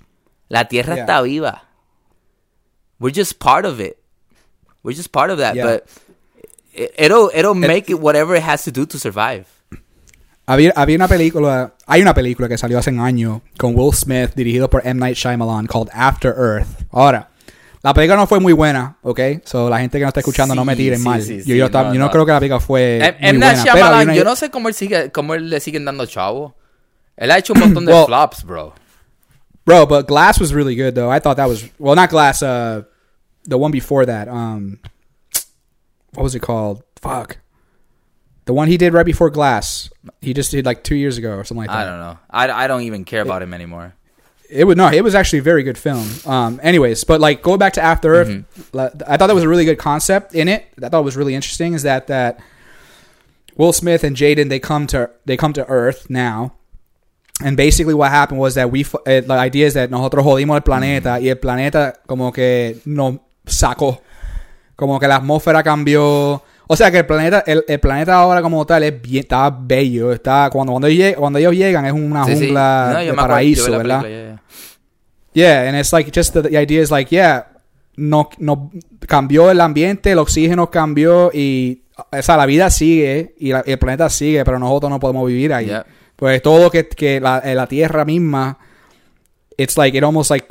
La 0.48 0.64
Tierra 0.66 0.94
Yeah. 0.96 1.04
está 1.04 1.22
viva. 1.22 1.62
We're 2.98 3.12
just 3.14 3.38
part 3.38 3.64
of 3.66 3.78
it. 3.80 3.98
We're 4.82 4.96
just 4.96 5.12
part 5.12 5.30
of 5.30 5.38
that. 5.38 5.54
But 5.56 5.84
it, 6.72 6.94
it'll 6.98 7.30
it'll 7.34 7.54
make 7.54 7.90
it 7.90 8.00
whatever 8.00 8.34
it 8.36 8.42
has 8.42 8.64
to 8.64 8.70
do 8.72 8.86
to 8.86 8.98
survive. 8.98 9.46
Había, 10.48 10.72
había 10.76 10.96
una 10.96 11.08
película, 11.08 11.74
hay 11.86 12.02
una 12.02 12.14
película 12.14 12.48
que 12.48 12.56
salió 12.56 12.78
hace 12.78 12.90
un 12.90 13.00
año 13.00 13.42
con 13.58 13.74
Will 13.76 13.92
Smith, 13.92 14.30
dirigido 14.36 14.70
por 14.70 14.86
M. 14.86 15.00
Night 15.00 15.16
Shyamalan, 15.16 15.66
called 15.66 15.88
After 15.92 16.32
Earth. 16.38 16.68
Ahora, 16.92 17.30
la 17.82 17.92
película 17.92 18.16
no 18.16 18.26
fue 18.28 18.38
muy 18.38 18.52
buena, 18.52 18.96
¿ok? 19.02 19.20
So, 19.44 19.68
la 19.68 19.80
gente 19.80 19.98
que 19.98 20.02
no 20.02 20.08
está 20.08 20.20
escuchando 20.20 20.54
no 20.54 20.64
me 20.64 20.76
tiren 20.76 20.98
sí, 21.00 21.04
mal. 21.04 21.20
sí, 21.22 21.42
yo, 21.44 21.56
yo, 21.56 21.68
no, 21.68 21.92
yo 21.92 21.98
no, 21.98 22.10
creo 22.10 22.24
que 22.24 22.32
la 22.32 22.38
película 22.38 22.60
fue 22.60 22.98
M. 22.98 23.16
muy 23.20 23.28
M. 23.30 23.38
Night 23.40 23.56
buena. 23.58 23.64
Shyamalan, 23.74 24.02
una- 24.04 24.14
yo 24.14 24.24
no 24.24 24.36
sé 24.36 24.50
cómo 24.50 24.68
él 24.68 24.74
sigue, 24.74 25.10
cómo 25.10 25.34
él 25.34 25.50
le 25.50 25.58
siguen 25.58 25.84
dando 25.84 26.06
chavo. 26.06 26.54
Él 27.16 27.30
ha 27.32 27.38
hecho 27.38 27.52
un 27.52 27.60
montón 27.60 27.84
de 27.84 27.92
Well- 27.92 28.06
flops, 28.06 28.44
bro. 28.44 28.72
Bro, 29.64 29.86
but 29.88 30.06
Glass 30.06 30.40
was 30.40 30.52
really 30.52 30.76
good, 30.76 30.94
though. 30.94 31.10
I 31.10 31.18
thought 31.18 31.36
that 31.38 31.48
was, 31.48 31.64
well, 31.80 31.96
not 31.96 32.08
Glass, 32.08 32.40
uh, 32.40 32.82
the 33.48 33.56
one 33.56 33.72
before 33.72 34.06
that. 34.06 34.28
Um, 34.28 34.78
what 36.14 36.22
was 36.22 36.36
it 36.36 36.40
called? 36.40 36.84
Fuck. 37.02 37.38
The 38.46 38.54
one 38.54 38.68
he 38.68 38.76
did 38.76 38.94
right 38.94 39.04
before 39.04 39.28
Glass. 39.28 39.90
He 40.20 40.32
just 40.32 40.52
did 40.52 40.64
like 40.64 40.84
two 40.84 40.94
years 40.94 41.18
ago 41.18 41.34
or 41.36 41.44
something 41.44 41.66
like 41.66 41.68
that. 41.68 41.86
I 41.86 41.90
don't 41.90 41.98
know. 41.98 42.18
I, 42.30 42.64
I 42.64 42.66
don't 42.68 42.82
even 42.82 43.04
care 43.04 43.22
about 43.22 43.42
him 43.42 43.52
anymore. 43.52 43.94
It 44.48 44.64
was 44.64 44.76
no, 44.76 44.88
it 44.88 45.02
was 45.02 45.16
actually 45.16 45.40
a 45.40 45.42
very 45.42 45.64
good 45.64 45.76
film. 45.76 46.08
Um, 46.24 46.60
anyways, 46.62 47.02
but 47.02 47.20
like 47.20 47.42
going 47.42 47.58
back 47.58 47.72
to 47.74 47.82
After 47.82 48.14
Earth. 48.14 48.28
Mm-hmm. 48.28 49.02
I 49.06 49.16
thought 49.16 49.26
that 49.26 49.34
was 49.34 49.42
a 49.42 49.48
really 49.48 49.64
good 49.64 49.78
concept 49.78 50.34
in 50.36 50.46
it. 50.46 50.66
I 50.80 50.88
thought 50.88 51.00
it 51.00 51.04
was 51.04 51.16
really 51.16 51.34
interesting. 51.34 51.74
Is 51.74 51.82
that 51.82 52.06
that 52.06 52.38
Will 53.56 53.72
Smith 53.72 54.04
and 54.04 54.14
Jaden 54.14 54.48
they 54.48 54.60
come 54.60 54.86
to 54.88 55.10
they 55.24 55.36
come 55.36 55.52
to 55.54 55.66
Earth 55.66 56.08
now, 56.08 56.52
and 57.42 57.56
basically 57.56 57.94
what 57.94 58.12
happened 58.12 58.38
was 58.38 58.54
that 58.54 58.70
we 58.70 58.86
eh, 59.06 59.22
the 59.22 59.32
idea 59.32 59.66
is 59.66 59.74
that 59.74 59.90
nosotros 59.90 60.24
jodimos 60.24 60.54
el 60.54 60.60
planeta 60.60 61.18
y 61.20 61.28
el 61.28 61.36
planeta 61.36 61.94
como 62.06 62.30
que 62.30 62.80
nos 62.84 63.18
sacó, 63.46 64.00
como 64.76 65.00
que 65.00 65.08
la 65.08 65.18
atmósfera 65.18 65.64
cambió. 65.64 66.42
O 66.68 66.74
sea 66.76 66.90
que 66.90 66.98
el 66.98 67.06
planeta 67.06 67.44
el, 67.46 67.64
el 67.68 67.78
planeta 67.80 68.14
ahora 68.16 68.42
como 68.42 68.64
tal 68.66 68.82
es 68.82 69.00
bien 69.00 69.20
está 69.22 69.50
bello, 69.50 70.12
está 70.12 70.48
cuando 70.52 70.72
cuando, 70.72 70.88
ellos 70.88 71.14
cuando 71.16 71.38
ellos 71.38 71.54
llegan 71.54 71.84
es 71.86 71.92
una 71.92 72.24
Sí, 72.24 72.34
sí. 72.36 72.44
jungla 72.46 72.88
No, 72.92 72.98
de 72.98 73.02
acuerdo, 73.10 73.16
paraíso, 73.28 73.70
¿verdad? 73.70 74.02
película, 74.02 74.08
yeah, 74.08 74.24
yeah. 74.30 74.42
Yeah, 75.62 75.68
and 75.68 75.78
it's 75.78 75.92
like 75.92 76.10
just 76.14 76.32
the, 76.32 76.42
the 76.42 76.58
idea 76.58 76.82
is 76.82 76.90
like, 76.90 77.14
yeah, 77.14 77.46
no, 77.96 78.28
no 78.38 78.70
cambió 79.06 79.50
el 79.50 79.60
ambiente, 79.60 80.12
el 80.12 80.18
oxígeno 80.18 80.70
cambió 80.70 81.30
y, 81.32 81.82
o 81.96 82.22
sea, 82.22 82.36
la 82.38 82.46
vida 82.46 82.70
sigue 82.70 83.34
y 83.38 83.52
la- 83.52 83.60
el 83.66 83.78
planeta 83.78 84.08
sigue, 84.08 84.44
pero 84.44 84.58
nosotros 84.58 84.90
no 84.90 84.98
podemos 84.98 85.26
vivir 85.28 85.52
ahí. 85.52 85.66
Yeah. 85.66 85.84
Pues 86.16 86.40
todo 86.40 86.70
que, 86.70 86.88
que 86.88 87.20
la, 87.20 87.42
la 87.44 87.66
tierra 87.66 88.06
misma, 88.06 88.58
it's 89.58 89.76
like, 89.76 89.96
it 89.96 90.02
almost 90.02 90.30
like 90.30 90.46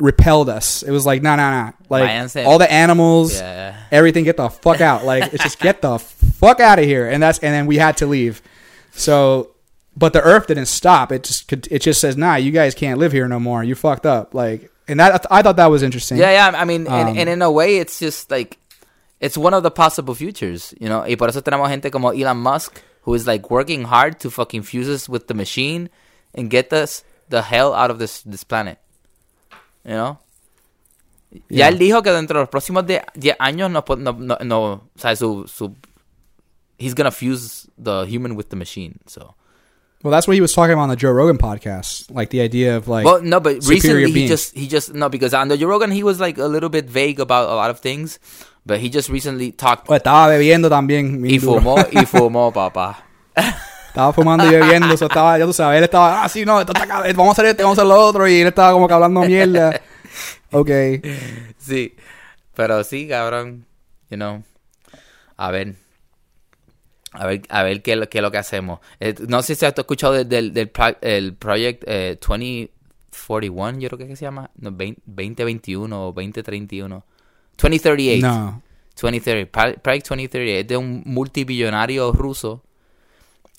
repelled 0.00 0.48
us. 0.48 0.82
It 0.82 0.90
was 0.90 1.04
like, 1.04 1.22
no, 1.22 1.34
no, 1.36 1.50
no. 1.50 1.72
Like, 1.88 2.36
all 2.46 2.58
the 2.58 2.70
animals, 2.70 3.38
Yeah. 3.38 3.74
everything, 3.90 4.24
get 4.24 4.36
the 4.36 4.48
fuck 4.48 4.80
out. 4.80 5.04
Like, 5.04 5.32
it's 5.32 5.42
just 5.42 5.58
get 5.58 5.82
the 5.82 5.98
fuck 5.98 6.60
out 6.60 6.78
of 6.78 6.84
here. 6.84 7.08
And 7.08 7.22
that's, 7.22 7.38
and 7.40 7.52
then 7.52 7.66
we 7.66 7.78
had 7.78 7.96
to 7.98 8.06
leave. 8.06 8.40
So, 8.92 9.50
but 9.96 10.12
the 10.12 10.22
earth 10.22 10.46
didn't 10.46 10.66
stop. 10.66 11.10
It 11.10 11.24
just, 11.24 11.48
could- 11.48 11.66
it 11.70 11.80
just 11.82 12.00
says, 12.00 12.16
nah, 12.16 12.36
you 12.36 12.52
guys 12.52 12.74
can't 12.74 12.98
live 12.98 13.10
here 13.12 13.26
no 13.28 13.40
more. 13.40 13.64
You 13.64 13.74
fucked 13.74 14.06
up. 14.06 14.34
Like, 14.34 14.70
and 14.86 15.00
that, 15.00 15.26
I 15.30 15.42
thought 15.42 15.56
that 15.56 15.66
was 15.66 15.82
interesting. 15.82 16.18
Yeah, 16.18 16.30
yeah. 16.50 16.58
I 16.58 16.64
mean, 16.64 16.86
and, 16.86 17.08
Um, 17.10 17.18
and 17.18 17.28
in 17.28 17.42
a 17.42 17.50
way, 17.50 17.78
it's 17.78 17.98
just 17.98 18.30
like 18.30 18.56
it's 19.20 19.36
one 19.36 19.52
of 19.52 19.62
the 19.62 19.70
possible 19.70 20.14
futures, 20.14 20.72
you 20.80 20.88
know. 20.88 21.00
Y 21.00 21.14
por 21.16 21.28
eso 21.28 21.40
tenemos 21.42 21.68
gente 21.68 21.90
como 21.90 22.10
Elon 22.10 22.38
Musk, 22.38 22.80
who 23.02 23.12
is 23.14 23.26
like 23.26 23.50
working 23.50 23.84
hard 23.84 24.18
to 24.20 24.30
fucking 24.30 24.62
fuse 24.62 24.88
us 24.88 25.08
with 25.08 25.26
the 25.26 25.34
machine 25.34 25.90
and 26.34 26.48
get 26.48 26.72
us 26.72 27.02
the 27.28 27.42
hell 27.42 27.74
out 27.74 27.90
of 27.90 27.98
this 27.98 28.22
this 28.22 28.44
planet. 28.44 28.78
You 29.88 29.94
know. 29.94 30.18
Ya 31.30 31.40
Yeah. 31.48 31.68
él 31.68 31.78
dijo 31.78 32.02
que 32.02 32.10
dentro 32.12 32.38
de 32.38 32.42
los 32.44 32.48
próximos 32.50 32.86
de 32.86 33.02
10 33.14 33.36
años 33.38 33.70
no, 33.70 33.84
no, 33.96 34.12
no, 34.12 34.36
no 34.44 34.62
o 34.62 34.80
sea, 34.96 35.14
su, 35.16 35.44
su, 35.48 35.74
he's 36.78 36.94
gonna 36.94 37.10
fuse 37.10 37.68
the 37.82 38.04
human 38.06 38.36
with 38.36 38.48
the 38.50 38.56
machine, 38.56 38.98
so. 39.06 39.34
Well, 40.02 40.12
that's 40.12 40.28
what 40.28 40.34
he 40.36 40.40
was 40.40 40.52
talking 40.54 40.72
about 40.74 40.84
on 40.84 40.88
the 40.90 40.96
Joe 40.96 41.10
Rogan 41.10 41.36
podcast. 41.38 42.08
Like 42.14 42.30
the 42.30 42.40
idea 42.40 42.76
of 42.76 42.86
like, 42.86 43.04
well, 43.04 43.20
no, 43.20 43.40
but 43.40 43.64
recently 43.66 44.06
he 44.06 44.12
beings. 44.12 44.30
just 44.30 44.54
he 44.56 44.68
just 44.68 44.94
no 44.94 45.08
because 45.08 45.34
on 45.34 45.48
the 45.48 45.56
Joe 45.58 45.66
Rogan 45.66 45.90
he 45.90 46.04
was 46.04 46.20
like 46.20 46.38
a 46.38 46.46
little 46.46 46.68
bit 46.70 46.88
vague 46.88 47.18
about 47.18 47.48
a 47.50 47.54
lot 47.56 47.68
of 47.70 47.80
things, 47.80 48.20
but 48.64 48.78
he 48.78 48.88
just 48.90 49.08
recently 49.10 49.50
talked 49.52 49.88
Oh, 49.90 49.94
estaba 49.98 50.28
bebiendo 50.28 50.68
también. 50.70 51.20
y 51.26 51.38
duro. 51.38 51.60
fumó 51.60 51.76
y 51.92 52.04
fumó, 52.06 52.52
papá. 52.52 53.02
Estaba 53.98 54.12
fumando 54.12 54.46
y 54.46 54.50
bebiendo, 54.50 54.94
eso 54.94 55.06
estaba, 55.06 55.36
ya 55.36 55.44
tú 55.44 55.52
sabes, 55.52 55.78
él 55.78 55.82
estaba, 55.84 56.22
ah, 56.22 56.28
sí, 56.28 56.44
no, 56.44 56.60
esto 56.60 56.72
está 56.72 56.86
cabrón, 56.86 57.12
vamos 57.16 57.30
a 57.30 57.32
hacer 57.32 57.46
esto, 57.46 57.64
vamos 57.64 57.78
a 57.78 57.82
hacer 57.82 57.88
lo 57.88 58.00
otro, 58.00 58.28
y 58.28 58.40
él 58.42 58.46
estaba 58.46 58.70
como 58.70 58.86
que 58.86 58.94
hablando 58.94 59.20
mierda. 59.22 59.80
Ok. 60.52 60.70
Sí, 61.58 61.94
pero 62.54 62.84
sí, 62.84 63.08
cabrón, 63.08 63.66
you 64.08 64.16
know, 64.16 64.44
a 65.36 65.50
ver, 65.50 65.74
a 67.12 67.26
ver, 67.26 67.42
a 67.48 67.62
ver 67.64 67.82
qué, 67.82 68.08
qué 68.08 68.18
es 68.18 68.22
lo 68.22 68.30
que 68.30 68.38
hacemos. 68.38 68.78
Eh, 69.00 69.14
no 69.26 69.42
sé 69.42 69.56
si 69.56 69.66
has 69.66 69.76
escuchado 69.76 70.12
del, 70.14 70.28
del, 70.28 70.52
del 70.54 70.68
pro- 70.68 70.96
el 71.00 71.34
Project 71.34 71.82
eh, 71.86 72.18
2041, 72.20 73.78
yo 73.80 73.88
creo 73.90 74.06
que 74.08 74.16
se 74.16 74.24
llama, 74.24 74.50
no, 74.56 74.70
20, 74.72 75.02
2021 75.06 76.02
o 76.02 76.12
2031. 76.12 77.04
2038. 77.60 78.26
No. 78.26 78.62
2030, 79.00 79.50
Pra- 79.52 79.78
Prague 79.80 80.00
2038, 80.00 80.60
es 80.60 80.66
de 80.68 80.76
un 80.76 81.02
multibillonario 81.04 82.10
ruso, 82.12 82.62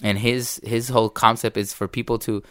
and 0.04 0.18
his 0.18 0.60
his 0.64 0.90
whole 0.90 1.10
concept 1.10 1.58
is 1.58 1.74
for 1.74 1.88
people 1.88 2.18
to, 2.20 2.42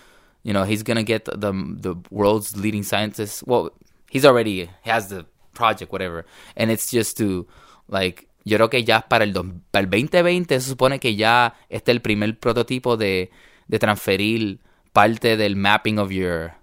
you 0.42 0.52
know, 0.52 0.64
he's 0.64 0.82
gonna 0.82 1.02
get 1.02 1.24
the 1.24 1.32
the, 1.36 1.52
the 1.52 1.94
world's 2.10 2.56
leading 2.56 2.82
scientists. 2.82 3.42
Well, 3.46 3.70
he's 4.10 4.24
already 4.24 4.68
has 4.82 5.08
the 5.08 5.24
project, 5.54 5.92
whatever, 5.92 6.24
and 6.56 6.70
it's 6.70 6.90
just 6.90 7.16
to 7.18 7.46
like. 7.88 8.26
Yo 8.44 8.56
creo 8.56 8.70
que 8.70 8.82
ya 8.82 9.00
para 9.02 9.24
el, 9.24 9.32
dos- 9.34 9.52
para 9.72 9.84
el 9.84 9.90
2020 9.90 10.58
se 10.58 10.70
supone 10.74 10.98
que 10.98 11.14
ya 11.14 11.52
está 11.70 11.90
el 11.90 12.00
primer 12.00 12.38
prototipo 12.38 12.96
de, 12.96 13.30
de 13.68 13.78
transferir 13.78 14.58
parte 14.94 15.36
del 15.36 15.54
mapping 15.54 15.98
of 15.98 16.10
your 16.10 16.54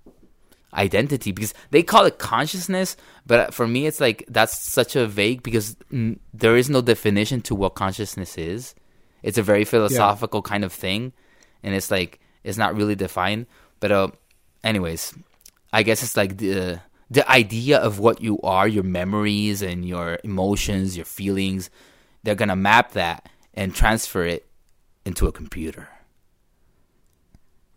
identity 0.74 1.32
because 1.32 1.54
they 1.70 1.84
call 1.84 2.06
it 2.06 2.18
consciousness 2.18 2.98
but 3.28 3.54
for 3.54 3.68
me 3.68 3.86
it's 3.86 4.00
like 4.02 4.26
that's 4.30 4.58
such 4.58 4.96
a 4.96 5.06
vague 5.06 5.44
because 5.44 5.76
there 6.34 6.58
is 6.58 6.70
no 6.72 6.82
definition 6.82 7.40
to 7.42 7.54
what 7.54 7.76
consciousness 7.76 8.36
is 8.38 8.74
it's 9.26 9.40
a 9.40 9.44
very 9.44 9.66
philosophical 9.66 10.42
kind 10.42 10.64
of 10.64 10.72
thing 10.72 11.12
and 11.64 11.74
it's 11.74 11.90
like 11.90 12.20
it's 12.44 12.58
not 12.58 12.76
really 12.78 12.96
defined 12.96 13.48
but 13.82 13.92
uh, 13.92 14.08
anyways 14.64 15.14
i 15.74 15.82
guess 15.82 16.04
it's 16.04 16.16
like 16.16 16.38
the 16.38 16.80
the 17.10 17.26
idea 17.30 17.78
of 17.80 17.98
what 18.00 18.22
you 18.22 18.40
are 18.44 18.68
your 18.68 18.84
memories 18.86 19.62
and 19.62 19.84
your 19.84 20.20
emotions 20.24 20.96
your 20.96 21.06
feelings 21.06 21.70
they're 22.24 22.36
gonna 22.38 22.56
map 22.56 22.92
that 22.94 23.28
and 23.56 23.74
transfer 23.74 24.24
it 24.24 24.46
into 25.06 25.28
a 25.28 25.32
computer 25.32 25.90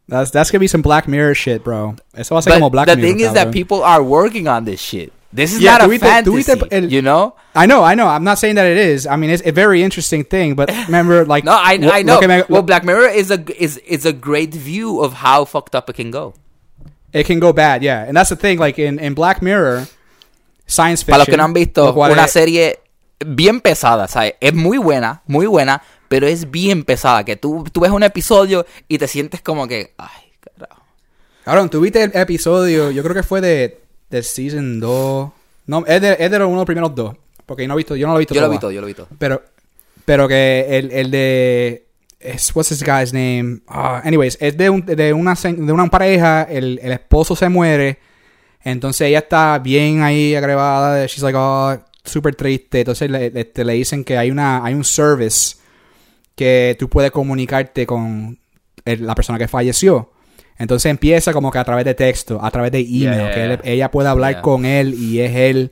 That's, 0.09 0.31
that's 0.31 0.51
gonna 0.51 0.61
be 0.61 0.69
some 0.69 0.81
Black 0.81 1.07
Mirror 1.07 1.35
shit, 1.35 1.63
bro. 1.63 1.95
Eso 2.17 2.35
va 2.35 2.39
a 2.39 2.43
ser 2.43 2.51
but 2.51 2.55
como 2.57 2.71
Black 2.71 2.89
the 2.89 2.97
Mirror. 2.97 3.09
thing 3.09 3.21
is 3.21 3.35
that 3.35 3.53
people 3.53 3.83
are 3.83 4.03
working 4.03 4.49
on 4.49 4.65
this 4.65 4.81
shit 4.81 5.13
this 5.33 5.53
is 5.53 5.61
Yeah, 5.61 5.79
not 5.79 5.91
a 5.91 5.99
fantasy 5.99 6.53
el- 6.71 6.85
you 6.91 7.03
know 7.03 7.35
I 7.55 7.67
know, 7.67 7.83
I 7.83 7.95
know. 7.95 8.07
I'm 8.07 8.23
not 8.25 8.39
saying 8.39 8.55
that 8.57 8.67
it 8.67 8.79
is. 8.79 9.07
I 9.07 9.17
mean, 9.17 9.31
it's 9.31 9.43
a 9.45 9.51
very 9.53 9.83
interesting 9.83 10.23
thing, 10.25 10.55
but 10.55 10.71
remember, 10.87 11.25
like, 11.27 11.45
No, 11.45 11.53
I, 11.53 11.79
I 11.83 12.03
know. 12.03 12.21
well, 12.49 12.63
Black 12.63 12.85
Mirror 12.85 13.09
is 13.09 13.31
a 13.31 13.39
is 13.61 13.79
is 13.79 14.07
a 14.07 14.13
great 14.13 14.55
view 14.55 15.01
of 15.03 15.15
how 15.15 15.45
fucked 15.45 15.75
up 15.75 15.91
it 15.91 15.97
can 15.97 16.11
go. 16.11 16.35
it 17.13 17.25
can 17.27 17.41
go 17.41 17.53
bad, 17.53 17.83
yeah. 17.83 18.05
And 18.07 18.17
that's 18.17 18.29
the 18.31 18.37
thing, 18.37 18.59
like 18.59 18.79
in, 18.79 18.99
in 19.01 19.15
Black 19.15 19.41
Mirror, 19.43 19.87
science 20.67 21.03
fiction. 21.03 21.13
Para 21.15 21.19
los 21.19 21.27
que 21.29 21.37
no 21.37 21.45
han 21.45 21.53
visto, 21.55 21.93
una 21.95 22.25
es- 22.25 22.33
serie 22.33 22.79
bien 23.27 23.61
pesada, 23.61 24.07
¿sabes? 24.09 24.35
Es 24.41 24.55
muy 24.55 24.79
buena, 24.79 25.23
muy 25.27 25.47
buena, 25.47 25.83
pero 26.09 26.27
es 26.27 26.51
bien 26.51 26.85
pesada. 26.85 27.25
Que 27.25 27.35
tú, 27.37 27.65
tú 27.73 27.81
ves 27.81 27.91
un 27.91 28.03
episodio 28.03 28.67
y 28.87 28.99
te 28.99 29.09
sientes 29.09 29.41
como 29.43 29.67
que, 29.67 29.95
ay, 29.99 30.33
carajo. 30.41 30.83
Cabrón, 31.45 31.71
tuviste 31.71 32.03
el 32.05 32.13
episodio, 32.15 32.91
yo 32.91 33.03
creo 33.03 33.15
que 33.15 33.23
fue 33.25 33.41
de, 33.41 33.81
de 34.11 34.23
Season 34.23 34.81
2. 34.81 35.31
No, 35.67 35.85
es 35.87 36.01
de, 36.01 36.17
es 36.19 36.31
de 36.31 36.37
uno 36.39 36.49
de 36.51 36.55
los 36.57 36.65
primeros 36.67 36.95
dos. 36.95 37.15
Porque 37.47 37.63
yo 37.63 37.69
no, 37.69 37.75
he 37.75 37.77
visto, 37.79 37.97
yo 37.97 38.07
no 38.07 38.13
lo 38.15 38.19
he 38.19 38.21
visto 38.21 38.35
Yo 38.35 38.41
lo 38.43 38.47
toda. 38.47 38.57
vi 38.57 38.61
todo, 38.61 38.71
yo 38.73 38.81
lo 38.81 38.87
vi 38.87 38.95
todo. 38.95 39.09
Pero, 39.19 39.43
pero 40.05 40.29
que 40.29 40.67
el, 40.79 40.91
el 40.93 41.11
de. 41.11 41.85
Es, 42.21 42.55
what's 42.55 42.69
this 42.69 42.83
guy's 42.83 43.13
name? 43.13 43.61
Ah, 43.69 44.03
anyways, 44.05 44.37
es 44.41 44.57
de, 44.57 44.69
un, 44.71 44.85
de, 44.85 45.13
una, 45.13 45.35
de 45.35 45.73
una 45.73 45.87
pareja. 45.87 46.43
El, 46.43 46.79
el 46.83 46.93
esposo 46.93 47.37
se 47.37 47.49
muere. 47.49 47.99
Entonces 48.65 49.03
ella 49.09 49.21
está 49.21 49.59
bien 49.61 50.03
ahí 50.03 50.35
agravada. 50.35 51.07
She's 51.07 51.23
like, 51.23 51.39
oh, 51.41 51.79
súper 52.05 52.35
triste. 52.35 52.81
Entonces 52.81 53.09
le, 53.11 53.31
le- 53.31 53.45
te 53.45 53.65
le 53.65 53.75
dicen 53.75 54.05
que 54.05 54.19
hay, 54.19 54.31
una, 54.31 54.65
hay 54.65 54.75
un 54.75 54.85
service 54.85 55.57
que 56.35 56.77
tú 56.79 56.89
puedes 56.89 57.11
comunicarte 57.11 57.87
con 57.87 58.39
el- 58.85 59.07
la 59.07 59.15
persona 59.15 59.39
que 59.39 59.49
falleció. 59.49 60.11
Entonces 60.59 60.91
empieza 60.91 61.33
como 61.33 61.51
que 61.51 61.59
a 61.59 61.65
través 61.65 61.85
de 61.85 61.95
texto, 61.95 62.39
a 62.43 62.51
través 62.51 62.73
de 62.73 62.81
email, 62.81 63.01
Yeah, 63.21 63.31
que 63.33 63.45
él- 63.45 63.61
ella 63.65 63.91
puede 63.91 64.09
hablar 64.09 64.33
Yeah. 64.33 64.43
con 64.43 64.65
él 64.65 64.95
y 64.95 65.21
es 65.21 65.35
él. 65.35 65.71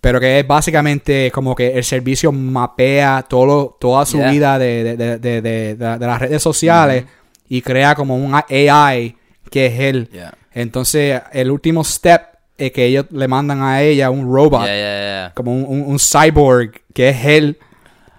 Pero 0.00 0.20
que 0.20 0.38
es 0.38 0.46
básicamente 0.46 1.30
como 1.32 1.54
que 1.56 1.76
el 1.76 1.82
servicio 1.82 2.30
mapea 2.30 3.24
todo 3.28 3.76
toda 3.80 4.06
su 4.06 4.18
Yeah. 4.18 4.30
vida 4.30 4.58
de, 4.58 4.96
de, 4.96 5.18
de, 5.18 5.40
de, 5.74 5.98
las 5.98 6.20
redes 6.20 6.42
sociales 6.42 7.04
y 7.48 7.62
crea 7.62 7.94
como 7.96 8.16
un 8.16 8.34
AI 8.34 9.16
que 9.50 9.66
es 9.66 9.80
él. 9.80 10.08
Entonces 10.52 11.20
el 11.32 11.50
último 11.50 11.82
step 11.82 12.22
es 12.56 12.72
que 12.72 12.84
ellos 12.86 13.06
le 13.10 13.28
mandan 13.28 13.62
a 13.62 13.82
ella 13.82 14.08
un 14.10 14.32
robot, 14.32 14.66
como 15.34 15.52
un, 15.52 15.64
un- 15.68 15.82
un 15.90 15.98
cyborg 15.98 16.72
que 16.94 17.08
es 17.10 17.24
él, 17.24 17.58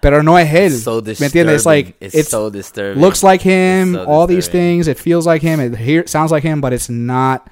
pero 0.01 0.21
no 0.21 0.37
es 0.37 0.53
él. 0.53 0.71
So 0.71 1.01
¿Me 1.01 1.27
entiendes? 1.27 1.55
It's 1.55 1.65
like, 1.65 1.95
It's, 1.99 2.15
it's, 2.15 2.29
so 2.29 2.49
disturbing. 2.49 3.01
looks 3.01 3.23
like 3.23 3.41
him, 3.41 3.93
so 3.93 4.05
all 4.05 4.27
these 4.27 4.47
things. 4.47 4.87
It 4.87 4.97
feels 4.97 5.25
like 5.25 5.41
him. 5.41 5.59
It 5.59 5.75
hear, 5.75 6.07
sounds 6.07 6.31
like 6.31 6.43
him, 6.43 6.61
but 6.61 6.73
it's 6.73 6.89
not 6.89 7.49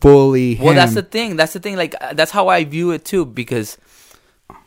fully 0.00 0.54
him. 0.54 0.66
Well, 0.66 0.74
that's 0.74 0.94
the 0.94 1.02
thing. 1.02 1.36
That's 1.36 1.52
the 1.52 1.60
thing. 1.60 1.76
Like 1.76 1.94
uh, 2.00 2.14
that's 2.14 2.30
how 2.30 2.48
I 2.48 2.64
view 2.64 2.90
it 2.92 3.04
too. 3.04 3.24
Because 3.24 3.78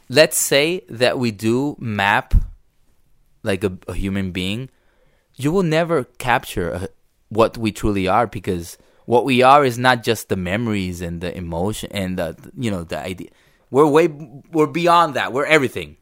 let's 0.10 0.38
say 0.38 0.84
that 0.90 1.18
we 1.20 1.32
do 1.32 1.76
map 1.80 2.34
like 3.44 3.64
a, 3.64 3.78
a 3.88 3.94
human 3.94 4.32
being, 4.32 4.70
you 5.36 5.52
will 5.52 5.64
never 5.64 6.06
capture 6.18 6.74
uh 6.74 6.88
what 7.30 7.58
we 7.58 7.72
truly 7.72 8.08
are 8.08 8.28
because 8.28 8.78
what 9.06 9.26
we 9.26 9.42
are 9.42 9.66
is 9.66 9.78
not 9.80 10.04
just 10.04 10.30
the 10.30 10.36
memories 10.36 11.02
and 11.02 11.20
the 11.20 11.36
emotion 11.36 11.90
and 11.92 12.18
the 12.18 12.38
you 12.56 12.70
know 12.70 12.84
the 12.84 13.00
idea. 13.00 13.30
We're 13.72 13.88
way 13.88 14.08
we're 14.08 14.68
beyond 14.68 15.16
that. 15.16 15.34
We're 15.34 15.46
everything. 15.46 15.98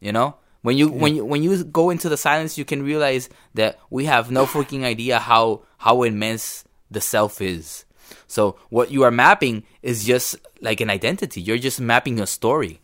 You 0.00 0.12
know. 0.12 0.34
When 0.62 0.76
you 0.76 0.88
when 0.90 1.16
you 1.16 1.24
when 1.24 1.42
you 1.42 1.64
go 1.64 1.88
into 1.88 2.08
the 2.10 2.18
silence, 2.18 2.58
you 2.58 2.66
can 2.66 2.82
realize 2.82 3.30
that 3.54 3.78
we 3.88 4.04
have 4.04 4.30
no 4.30 4.44
freaking 4.44 4.84
idea 4.84 5.18
how 5.18 5.62
how 5.78 6.02
immense 6.02 6.64
the 6.90 7.00
self 7.00 7.40
is. 7.40 7.86
So 8.26 8.56
what 8.68 8.90
you 8.90 9.02
are 9.04 9.10
mapping 9.10 9.62
is 9.82 10.04
just 10.04 10.36
like 10.60 10.80
an 10.82 10.90
identity. 10.90 11.40
You're 11.40 11.56
just 11.56 11.80
mapping 11.80 12.20
a 12.20 12.26
story, 12.26 12.80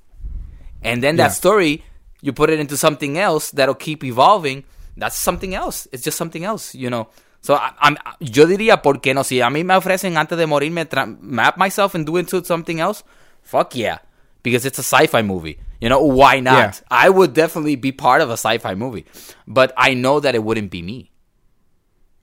and 0.82 1.02
then 1.02 1.16
that 1.16 1.32
Yeah. 1.36 1.36
story 1.36 1.82
you 2.22 2.32
put 2.32 2.48
it 2.48 2.58
into 2.58 2.76
something 2.78 3.18
else 3.18 3.50
that'll 3.50 3.74
keep 3.74 4.02
evolving. 4.04 4.64
That's 4.96 5.16
something 5.18 5.54
else. 5.54 5.86
It's 5.92 6.02
just 6.02 6.16
something 6.16 6.44
else, 6.44 6.74
you 6.74 6.88
know. 6.88 7.08
So 7.42 7.54
I, 7.54 7.72
I'm, 7.80 7.98
yo 8.20 8.46
diría, 8.46 8.80
¿por 8.82 9.00
qué 9.02 9.14
no? 9.14 9.22
Si 9.22 9.42
a 9.42 9.50
mí 9.50 9.62
me 9.64 9.74
ofrecen 9.76 10.16
antes 10.16 10.38
de 10.38 10.46
morirme 10.46 10.86
tra- 10.88 11.06
map 11.20 11.58
myself 11.58 11.94
and 11.94 12.06
do 12.06 12.16
into 12.16 12.42
something 12.42 12.80
else, 12.80 13.04
fuck 13.42 13.74
yeah, 13.76 13.98
because 14.42 14.64
it's 14.64 14.78
a 14.78 14.82
sci-fi 14.82 15.20
movie. 15.20 15.58
You 15.80 15.88
know 15.88 16.02
why 16.02 16.40
not? 16.40 16.56
Yeah. 16.56 16.72
I 16.90 17.10
would 17.10 17.34
definitely 17.34 17.76
be 17.76 17.92
part 17.92 18.20
of 18.22 18.30
a 18.30 18.34
sci-fi 18.38 18.74
movie, 18.74 19.04
but 19.46 19.72
I 19.76 19.94
know 19.94 20.20
that 20.20 20.34
it 20.34 20.42
wouldn't 20.42 20.70
be 20.70 20.82
me. 20.82 21.10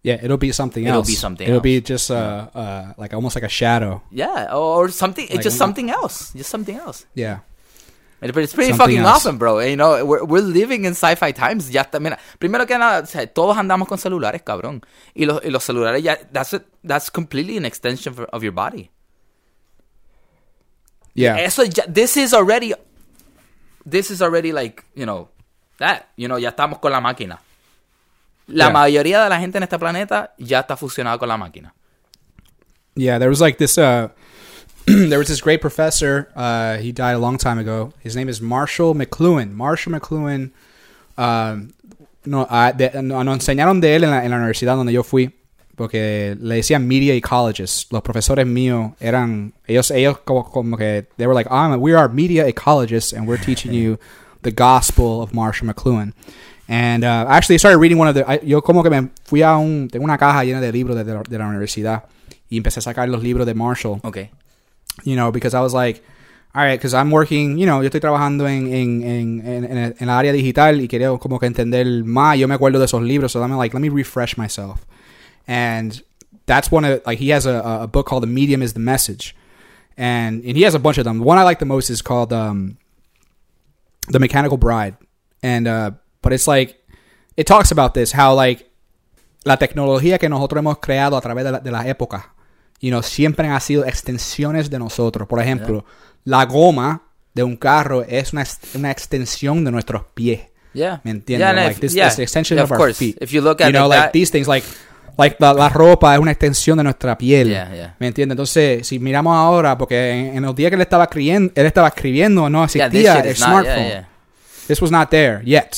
Yeah, 0.02 0.20
it'll 0.22 0.38
be 0.38 0.52
something 0.52 0.84
It'll 0.84 0.98
else. 0.98 1.08
be 1.08 1.16
something 1.16 1.48
It'll 1.48 1.58
else. 1.58 1.64
be 1.64 1.80
just 1.80 2.12
uh, 2.12 2.50
uh, 2.54 2.94
like 2.98 3.14
almost 3.14 3.36
like 3.36 3.46
a 3.46 3.50
shadow. 3.50 4.02
Yeah, 4.12 4.54
or 4.54 4.90
something. 4.90 5.24
It's 5.26 5.36
Like, 5.36 5.44
just 5.44 5.58
something 5.58 5.90
else. 5.90 6.34
Just 6.34 6.50
something 6.50 6.76
else. 6.76 7.06
Yeah. 7.16 7.40
But 8.20 8.38
it's 8.38 8.54
pretty 8.54 8.72
Something 8.72 8.78
fucking 8.78 8.98
else. 9.00 9.18
awesome, 9.18 9.38
bro. 9.38 9.60
You 9.60 9.76
know, 9.76 10.04
we're, 10.06 10.24
we're 10.24 10.40
living 10.42 10.86
in 10.86 10.92
sci-fi 10.92 11.32
times. 11.34 11.70
Ya 11.70 11.84
está, 11.84 12.00
mira, 12.02 12.18
primero 12.40 12.66
que 12.66 12.78
nada, 12.78 13.04
o 13.04 13.06
sea, 13.06 13.28
todos 13.28 13.56
andamos 13.58 13.88
con 13.88 13.98
celulares, 13.98 14.42
cabrón. 14.44 14.82
Y 15.14 15.26
los, 15.26 15.42
y 15.44 15.50
los 15.50 15.64
celulares 15.64 16.02
ya, 16.04 16.16
that's, 16.32 16.54
it, 16.54 16.64
that's 16.86 17.10
completely 17.10 17.58
an 17.58 17.66
extension 17.66 18.16
of 18.32 18.42
your 18.44 18.54
body. 18.54 18.90
Yeah. 21.16 21.36
Eso 21.38 21.64
ya, 21.64 21.84
this 21.88 22.18
is 22.18 22.34
already, 22.34 22.74
this 23.86 24.10
is 24.12 24.22
already 24.22 24.52
like, 24.52 24.84
you 24.96 25.06
know, 25.06 25.30
that, 25.80 26.08
you 26.16 26.28
know, 26.28 26.38
ya 26.38 26.50
estamos 26.52 26.80
con 26.80 26.92
la 26.92 27.02
máquina. 27.02 27.40
La 28.48 28.66
Yeah. 28.66 28.74
mayoría 28.74 29.24
de 29.24 29.30
la 29.30 29.40
gente 29.40 29.58
en 29.58 29.64
este 29.64 29.78
planeta 29.80 30.34
ya 30.38 30.60
está 30.62 30.76
fusionada 30.78 31.18
con 31.18 31.30
la 31.30 31.38
máquina. 31.38 31.74
Yeah, 32.96 33.18
there 33.18 33.30
was 33.30 33.40
like 33.42 33.58
this. 33.58 33.78
Uh, 33.78 34.10
there 34.86 35.18
was 35.18 35.28
this 35.30 35.42
great 35.42 35.62
professor. 35.62 36.30
Uh, 36.36 36.78
he 36.78 36.92
died 36.92 37.16
a 37.16 37.20
long 37.20 37.38
time 37.38 37.58
ago. 37.58 37.94
His 38.02 38.16
name 38.16 38.30
is 38.30 38.42
Marshall 38.42 38.94
McLuhan. 38.94 39.52
Marshall 39.54 39.94
McLuhan. 39.94 40.52
Um, 41.18 41.74
no, 42.26 42.46
ah, 42.50 42.72
de- 42.72 43.02
no- 43.02 43.22
nos 43.24 43.36
enseñaron 43.40 43.82
de 43.82 43.96
él 43.96 44.04
en 44.04 44.12
la, 44.12 44.24
en 44.26 44.32
la 44.32 44.38
universidad 44.38 44.76
donde 44.76 44.94
yo 44.94 45.04
fui, 45.04 45.32
porque 45.76 46.38
le 46.40 46.56
decían 46.56 46.88
media 46.88 47.14
ecologists. 47.14 47.88
Los 47.92 48.02
profesores 48.02 48.46
míos 48.46 48.92
eran 49.00 49.54
ellos, 49.68 49.92
ellos 49.92 50.20
como, 50.24 50.44
como 50.50 50.78
que 50.78 51.06
they 51.18 51.26
were 51.28 51.34
like, 51.36 51.50
"I'm 51.50 51.80
we 51.82 51.94
are 51.96 52.08
media 52.12 52.48
ecologists, 52.48 53.14
and 53.14 53.28
we're 53.28 53.42
teaching 53.44 53.72
you 53.74 53.98
the 54.42 54.52
gospel 54.52 55.22
of 55.22 55.34
Marshall 55.34 55.68
McLuhan." 55.68 56.14
And 56.68 57.04
uh, 57.04 57.26
actually, 57.30 57.56
I 57.56 57.60
started 57.60 57.80
reading 57.80 58.00
one 58.00 58.08
of 58.10 58.16
the. 58.16 58.24
I- 58.26 58.40
yo 58.46 58.62
como 58.62 58.84
que 58.84 58.90
me 58.90 59.10
fui 59.26 59.42
a 59.42 59.58
un 59.58 59.90
tengo 59.90 60.06
una 60.06 60.18
caja 60.18 60.44
llena 60.44 60.62
de 60.62 60.72
libros 60.72 60.96
de, 60.96 61.04
de 61.04 61.14
la- 61.14 61.24
de 61.28 61.38
la 61.38 61.48
universidad 61.48 62.04
y 62.50 62.58
empecé 62.58 62.80
a 62.80 62.82
sacar 62.84 63.10
los 63.10 63.22
libros 63.24 63.46
de 63.46 63.54
Marshall 63.54 64.00
Okay. 64.04 64.30
you 65.04 65.16
know, 65.16 65.32
because 65.32 65.56
I 65.58 65.62
was 65.62 65.74
like, 65.74 66.02
all 66.54 66.64
right, 66.64 66.80
because 66.80 66.94
I'm 66.94 67.12
working, 67.12 67.58
you 67.58 67.66
know, 67.66 67.82
yo 67.82 67.88
estoy 67.90 68.00
trabajando 68.00 68.48
en, 68.48 68.68
en, 68.72 69.02
en, 69.04 69.42
en, 69.46 69.96
en 70.00 70.08
la 70.08 70.20
área 70.20 70.32
digital 70.32 70.80
y 70.82 70.88
quería 70.88 71.10
como 71.18 71.40
que 71.40 71.48
entender 71.48 71.86
más. 72.06 72.38
Yo 72.38 72.48
me 72.48 72.54
acuerdo 72.54 72.78
de 72.80 72.86
esos 72.86 73.02
libros, 73.02 73.32
so 73.32 73.42
I'm 73.42 73.58
like, 73.58 73.74
let 73.76 73.82
me 73.82 73.90
refresh 73.90 74.38
myself. 74.38 74.82
And 75.48 76.02
that's 76.46 76.72
one 76.72 76.86
of, 76.86 77.02
like, 77.06 77.20
he 77.20 77.30
has 77.30 77.46
a, 77.46 77.62
a 77.84 77.88
book 77.88 78.06
called 78.08 78.24
The 78.24 78.28
Medium 78.28 78.62
is 78.62 78.74
the 78.74 78.80
Message. 78.80 79.36
And, 79.98 80.44
and 80.44 80.56
he 80.58 80.64
has 80.64 80.74
a 80.76 80.80
bunch 80.80 80.98
of 80.98 81.04
them. 81.06 81.20
The 81.20 81.24
one 81.24 81.38
I 81.38 81.44
like 81.44 81.60
the 81.60 81.66
most 81.66 81.90
is 81.90 82.02
called 82.02 82.34
um, 82.34 82.78
The 84.10 84.20
Mechanical 84.20 84.58
Bride. 84.58 84.96
And, 85.42 85.68
uh, 85.68 85.92
but 86.22 86.34
it's 86.34 86.48
like, 86.48 86.80
it 87.38 87.46
talks 87.48 87.72
about 87.72 87.94
this, 87.94 88.12
how, 88.12 88.34
like, 88.34 88.70
la 89.46 89.58
tecnología 89.58 90.20
que 90.20 90.30
nosotros 90.30 90.60
hemos 90.62 90.78
creado 90.80 91.18
a 91.18 91.22
través 91.22 91.44
de, 91.44 91.52
la- 91.52 91.60
de 91.60 91.72
las 91.72 91.86
épocas, 91.86 92.24
you 92.80 92.90
know, 92.92 93.02
siempre 93.02 93.48
han 93.48 93.60
sido 93.60 93.86
extensiones 93.86 94.70
de 94.70 94.80
nosotros. 94.80 95.28
Por 95.28 95.40
ejemplo, 95.40 95.84
la 96.26 96.46
goma 96.46 97.04
de 97.34 97.44
un 97.44 97.58
carro 97.58 98.04
es 98.04 98.32
una, 98.34 98.46
una 98.76 98.92
extensión 98.92 99.64
de 99.66 99.72
nuestros 99.72 100.04
pies. 100.14 100.42
Yeah. 100.74 101.02
¿Me 101.04 101.12
entiendes? 101.12 101.40
Yeah, 101.40 101.54
like 101.54 101.72
if- 101.76 101.80
this, 101.82 101.94
yeah, 101.94 102.10
this 102.10 102.20
extension 102.20 102.58
of 102.58 102.66
of, 102.66 102.72
our 102.72 102.78
course. 102.78 102.98
feet. 102.98 103.18
If 103.22 103.32
you 103.32 103.42
look 103.42 103.62
at 103.62 103.68
you 103.68 103.74
know, 103.74 103.88
like 103.88 104.00
that- 104.00 104.14
these 104.14 104.32
things, 104.32 104.48
like, 104.48 104.64
like 105.18 105.36
la, 105.40 105.54
la 105.54 105.70
ropa 105.70 106.14
es 106.14 106.20
una 106.20 106.32
extensión 106.32 106.78
de 106.78 106.84
nuestra 106.84 107.18
piel. 107.18 107.50
Yeah, 107.50 107.74
yeah. 107.74 107.96
¿Me 108.00 108.08
entiendes? 108.08 108.34
Entonces, 108.34 108.88
si 108.88 109.00
miramos 109.00 109.36
ahora, 109.36 109.78
porque 109.78 110.12
en, 110.12 110.38
en 110.38 110.44
los 110.44 110.56
días 110.56 110.70
que 110.70 110.76
él 110.76 110.82
estaba 110.82 111.04
escribiendo, 111.06 111.52
él 111.56 111.66
estaba 111.66 111.88
escribiendo, 111.90 112.50
no 112.50 112.64
existía 112.64 113.20
el 113.20 113.28
not- 113.30 113.36
smartphone. 113.36 113.88
yeah. 113.88 114.08
This 114.68 114.82
was 114.82 114.92
not 114.92 115.10
there 115.10 115.42
yet. 115.44 115.76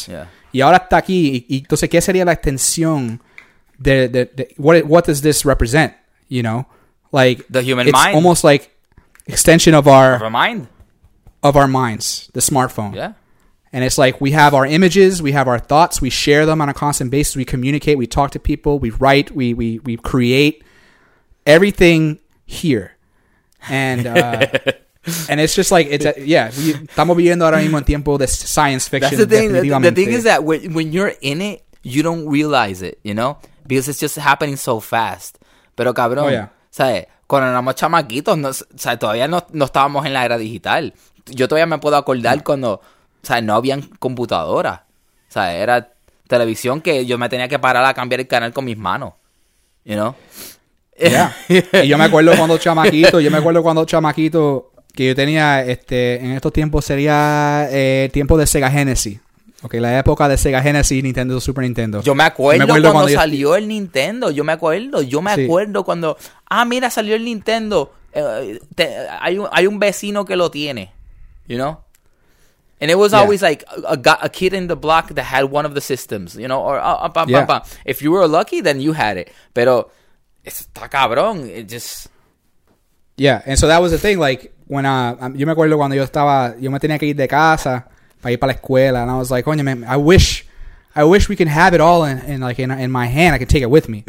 Y 0.51 0.61
ahora 0.61 0.77
está 0.77 0.97
aquí. 0.97 1.45
Y, 1.49 1.55
y 1.55 1.57
entonces, 1.59 1.89
¿qué 1.89 1.99
sería 2.01 2.23
la 2.23 2.33
extensión 2.33 3.21
de, 3.77 4.07
de, 4.07 4.25
de- 4.25 4.53
what, 4.57 4.81
what 4.85 5.05
does 5.05 5.21
this 5.21 5.43
represent? 5.43 5.93
You 6.29 6.41
know? 6.43 6.65
Like, 7.11 7.43
The 7.51 7.61
human 7.61 7.87
it's 7.87 7.97
mind. 7.97 8.15
almost 8.15 8.43
like 8.43 8.69
extension 9.27 9.73
of 9.75 9.87
our 9.87 10.15
Of 10.15 10.21
a 10.23 10.29
mind. 10.29 10.67
of 11.41 11.55
our 11.55 11.67
minds, 11.67 12.29
the 12.33 12.41
smartphone. 12.41 12.93
Yeah. 12.95 13.13
And 13.75 13.83
it's 13.83 13.97
like 13.97 14.21
we 14.21 14.31
have 14.31 14.53
our 14.53 14.65
images, 14.65 15.21
we 15.21 15.33
have 15.33 15.49
our 15.49 15.59
thoughts, 15.59 15.99
we 15.99 16.09
share 16.09 16.45
them 16.45 16.61
on 16.61 16.69
a 16.69 16.73
constant 16.73 17.11
basis, 17.11 17.35
we 17.35 17.43
communicate, 17.43 17.97
we 17.97 18.07
talk 18.07 18.31
to 18.31 18.39
people, 18.39 18.79
we 18.79 18.89
write, 18.91 19.31
we 19.35 19.53
we, 19.53 19.79
we 19.79 19.97
create 19.97 20.63
everything 21.45 22.19
here. 22.45 22.95
And 23.67 24.07
uh, 24.07 24.47
and 25.27 25.41
it's 25.41 25.53
just 25.53 25.71
like 25.73 25.87
it's 25.91 26.05
a, 26.05 26.13
yeah, 26.17 26.51
we, 26.55 26.73
estamos 26.87 27.17
viviendo 27.17 27.43
ahora 27.43 27.57
mismo 27.57 27.77
en 27.77 27.83
tiempo 27.83 28.17
de 28.17 28.27
science 28.27 28.87
fiction. 28.87 29.11
That's 29.11 29.27
the 29.29 29.37
thing. 29.37 29.51
The, 29.51 29.79
the 29.81 29.91
thing 29.91 30.13
is 30.13 30.23
that 30.23 30.45
when, 30.45 30.73
when 30.73 30.93
you're 30.93 31.11
in 31.19 31.41
it, 31.41 31.65
you 31.83 32.01
don't 32.01 32.29
realize 32.29 32.81
it, 32.81 32.99
you 33.03 33.13
know? 33.13 33.39
Because 33.67 33.89
it's 33.89 33.99
just 33.99 34.15
happening 34.15 34.55
so 34.55 34.79
fast. 34.79 35.37
Pero 35.75 35.93
cabrón, 35.93 36.27
Oh, 36.27 36.29
yeah. 36.29 36.49
¿sabes? 36.71 37.07
Cuando 37.27 37.49
éramos 37.49 37.75
chamaquitos, 37.75 38.37
no, 38.37 38.53
¿sabes? 38.53 38.99
todavía 38.99 39.27
no, 39.27 39.45
no 39.51 39.65
estábamos 39.65 40.05
en 40.05 40.13
la 40.13 40.23
era 40.23 40.37
digital. 40.37 40.93
Yo 41.25 41.49
todavía 41.49 41.65
me 41.65 41.79
puedo 41.79 41.97
acordar 41.97 42.41
cuando, 42.43 42.79
¿sabes? 43.25 43.43
No 43.43 43.55
habían 43.55 43.81
computadoras. 43.99 44.81
¿Sabes? 45.27 45.55
Era 45.55 45.91
televisión 46.27 46.81
que 46.81 47.05
yo 47.05 47.17
me 47.17 47.27
tenía 47.29 47.47
que 47.47 47.59
parar 47.59 47.83
a 47.85 47.93
cambiar 47.93 48.21
el 48.21 48.27
canal 48.27 48.53
con 48.53 48.63
mis 48.65 48.77
manos. 48.77 49.13
You 49.83 49.95
know? 49.95 50.15
Yeah. 50.97 51.35
y 51.83 51.87
yo 51.87 51.97
me 51.97 52.05
acuerdo 52.05 52.35
cuando 52.37 52.57
chamaquito, 52.57 53.19
yo 53.19 53.29
me 53.29 53.37
acuerdo 53.37 53.61
cuando 53.61 53.83
chamaquito 53.85 54.71
que 54.93 55.07
yo 55.07 55.15
tenía, 55.15 55.61
este, 55.65 56.15
en 56.23 56.31
estos 56.31 56.53
tiempos 56.53 56.85
sería 56.85 57.67
eh, 57.69 58.09
tiempo 58.13 58.37
de 58.37 58.47
Sega 58.47 58.71
Genesis. 58.71 59.19
Ok, 59.61 59.73
la 59.75 59.97
época 59.99 60.29
de 60.29 60.37
Sega 60.37 60.61
Genesis, 60.61 61.03
Nintendo, 61.03 61.39
Super 61.41 61.63
Nintendo. 61.63 62.01
Yo 62.01 62.15
me 62.15 62.23
acuerdo, 62.23 62.59
me 62.59 62.63
acuerdo 62.63 62.83
cuando, 62.83 62.93
cuando 62.93 63.09
yo- 63.11 63.19
salió 63.19 63.55
el 63.55 63.67
Nintendo. 63.67 64.31
Yo 64.31 64.43
me 64.43 64.53
acuerdo. 64.53 65.01
Yo 65.01 65.21
me 65.21 65.33
Sí. 65.35 65.43
acuerdo 65.45 65.83
cuando. 65.83 66.17
Ah, 66.49 66.63
mira, 66.65 66.89
salió 66.89 67.15
el 67.15 67.25
Nintendo. 67.25 67.91
Eh, 68.13 68.59
te- 68.75 68.95
hay, 69.19 69.37
un, 69.39 69.47
hay 69.51 69.67
un 69.67 69.79
vecino 69.79 70.23
que 70.23 70.35
lo 70.35 70.49
tiene. 70.51 70.91
You 71.47 71.57
know? 71.57 71.79
And 72.81 72.91
it 72.91 72.97
was 72.97 73.13
Yeah. 73.13 73.19
always 73.21 73.41
like 73.41 73.63
a, 73.67 73.93
a, 73.95 74.17
a 74.23 74.29
kid 74.29 74.53
in 74.53 74.67
the 74.67 74.75
block 74.75 75.09
that 75.15 75.23
had 75.23 75.45
one 75.45 75.65
of 75.65 75.73
the 75.75 75.81
systems. 75.81 76.35
You 76.35 76.47
know? 76.47 76.61
Or, 76.61 76.77
uh, 76.79 76.83
uh, 77.05 77.09
pa- 77.09 77.25
pa- 77.25 77.31
Yeah. 77.31 77.45
pa. 77.45 77.63
if 77.85 78.01
you 78.01 78.11
were 78.11 78.27
lucky, 78.27 78.61
then 78.61 78.79
you 78.81 78.93
had 78.93 79.17
it. 79.17 79.31
Pero. 79.53 79.89
Está 80.45 80.87
cabrón. 80.89 81.49
It 81.49 81.67
just. 81.69 82.07
Yeah, 83.17 83.41
and 83.45 83.57
so 83.57 83.67
that 83.67 83.81
was 83.81 83.91
the 83.91 83.97
thing, 83.97 84.19
like, 84.19 84.53
when, 84.67 84.85
uh, 84.85 85.15
um, 85.21 85.35
yo 85.37 85.45
me 85.47 85.53
acuerdo 85.53 85.77
cuando 85.77 85.95
yo 85.95 86.03
estaba, 86.03 86.53
yo 86.59 86.69
me 86.69 86.79
tenía 86.79 86.99
que 86.99 87.07
ir 87.07 87.15
de 87.15 87.27
casa 87.29 87.85
para 88.21 88.33
ir 88.33 88.37
para 88.39 88.51
la 88.51 88.59
escuela, 88.59 89.01
and 89.01 89.09
I 89.09 89.15
was 89.17 89.31
like, 89.31 89.45
coño, 89.45 89.63
man, 89.63 89.85
I 89.85 89.95
wish, 89.95 90.45
I 90.93 91.05
wish 91.05 91.29
we 91.29 91.37
can 91.37 91.47
have 91.47 91.73
it 91.73 91.79
all 91.79 92.03
in, 92.03 92.19
in 92.25 92.41
like, 92.41 92.59
in, 92.59 92.71
in 92.71 92.91
my 92.91 93.05
hand, 93.05 93.33
I 93.33 93.37
could 93.37 93.47
take 93.49 93.61
it 93.63 93.69
with 93.69 93.87
me, 93.87 94.03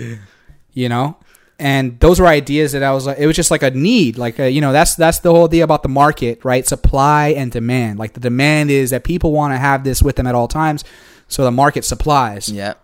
you 0.74 0.88
know? 0.88 1.16
And 1.59 1.98
those 2.00 2.20
were 2.20 2.26
ideas 2.26 2.72
that 2.72 2.82
I 2.82 2.92
was 2.92 3.07
like, 3.07 3.18
it 3.18 3.26
was 3.26 3.34
just 3.34 3.50
like 3.50 3.62
a 3.62 3.70
need, 3.70 4.18
like, 4.18 4.38
uh, 4.38 4.44
you 4.44 4.61
know, 4.61 4.72
that's, 4.72 4.94
that's 4.94 5.20
the 5.20 5.32
whole 5.32 5.46
idea 5.46 5.64
about 5.64 5.82
the 5.82 5.88
market, 5.88 6.44
right? 6.44 6.66
Supply 6.66 7.28
and 7.28 7.50
demand. 7.50 7.98
Like, 7.98 8.12
the 8.12 8.20
demand 8.20 8.70
is 8.70 8.90
that 8.90 9.04
people 9.04 9.32
want 9.32 9.54
to 9.54 9.59
have 9.59 9.82
this 9.82 10.02
with 10.02 10.16
them 10.16 10.26
at 10.26 10.34
all 10.34 10.48
times, 10.48 10.84
so 11.28 11.44
the 11.44 11.50
market 11.50 11.84
supplies. 11.86 12.50
Yeah. 12.50 12.74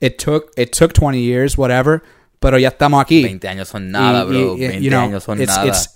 It 0.00 0.18
took, 0.18 0.50
it 0.56 0.72
took 0.72 0.94
20 0.94 1.20
years, 1.20 1.58
whatever, 1.58 2.02
pero 2.40 2.56
ya 2.56 2.70
estamos 2.70 3.02
aquí. 3.04 3.22
20 3.22 3.46
años 3.48 3.66
son 3.66 3.90
nada, 3.92 4.24
bro. 4.24 4.54
y- 4.54 4.66
20 4.66 4.78
you 4.78 4.90
know, 4.90 5.00
años 5.06 5.22
son 5.22 5.38
it's, 5.38 5.54
nada. 5.54 5.68
It's, 5.68 5.88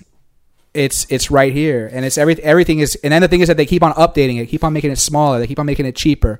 it's 0.74 1.06
it's 1.08 1.30
right 1.30 1.54
here, 1.54 1.88
and 1.90 2.04
it's 2.04 2.18
every 2.18 2.34
everything 2.42 2.80
is. 2.80 2.96
And 3.02 3.10
then 3.10 3.22
the 3.22 3.28
thing 3.28 3.40
is 3.40 3.48
that 3.48 3.56
they 3.56 3.64
keep 3.64 3.82
on 3.82 3.94
updating 3.94 4.38
it, 4.42 4.46
keep 4.46 4.62
on 4.62 4.74
making 4.74 4.92
it 4.92 4.98
smaller, 4.98 5.38
they 5.38 5.46
keep 5.46 5.58
on 5.58 5.64
making 5.64 5.86
it 5.86 5.96
cheaper, 5.96 6.38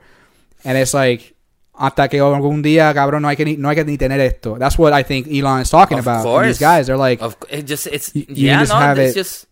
and 0.62 0.76
it's 0.76 0.92
like 0.92 1.34
hasta 1.79 2.09
que 2.09 2.18
algún 2.20 2.62
día, 2.62 2.93
cabrón, 2.95 3.22
no 3.22 3.29
hay 3.29 3.37
que 3.37 3.45
ni, 3.45 3.57
no 3.57 3.68
hay 3.68 3.77
que 3.77 3.85
ni 3.85 3.99
tener 3.99 4.20
esto. 4.20 4.57
That's 4.59 4.79
what 4.79 4.93
I 4.99 5.05
think 5.05 5.27
Elon 5.29 5.61
is 5.62 5.70
talking 5.70 5.99
Of 5.99 6.07
about. 6.07 6.22
Course. 6.24 6.47
these 6.49 6.59
guys, 6.59 6.87
they're 6.87 6.97
like, 6.97 7.22
Of, 7.22 7.37
it 7.51 7.66
just 7.66 7.87
it's 7.87 8.14
You- 8.14 8.24
you 8.29 8.47
yeah 8.49 8.61
just 8.61 8.72
no 8.72 8.79
have 8.79 8.99
it's 8.99 9.12
it- 9.14 9.18
just 9.20 9.47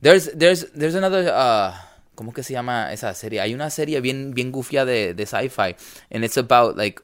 there's 0.00 0.26
there's 0.34 0.66
there's 0.74 0.94
another 0.94 1.28
uh 1.32 1.72
¿cómo 2.16 2.34
que 2.34 2.42
se 2.42 2.52
llama 2.52 2.92
esa 2.92 3.14
serie? 3.14 3.40
Hay 3.40 3.54
una 3.54 3.70
serie 3.70 4.00
bien 4.00 4.32
bien 4.34 4.52
gufia 4.52 4.84
de 4.84 5.14
de 5.14 5.22
sci-fi 5.26 5.74
and 6.10 6.24
it's 6.24 6.36
about 6.36 6.76
like 6.76 7.00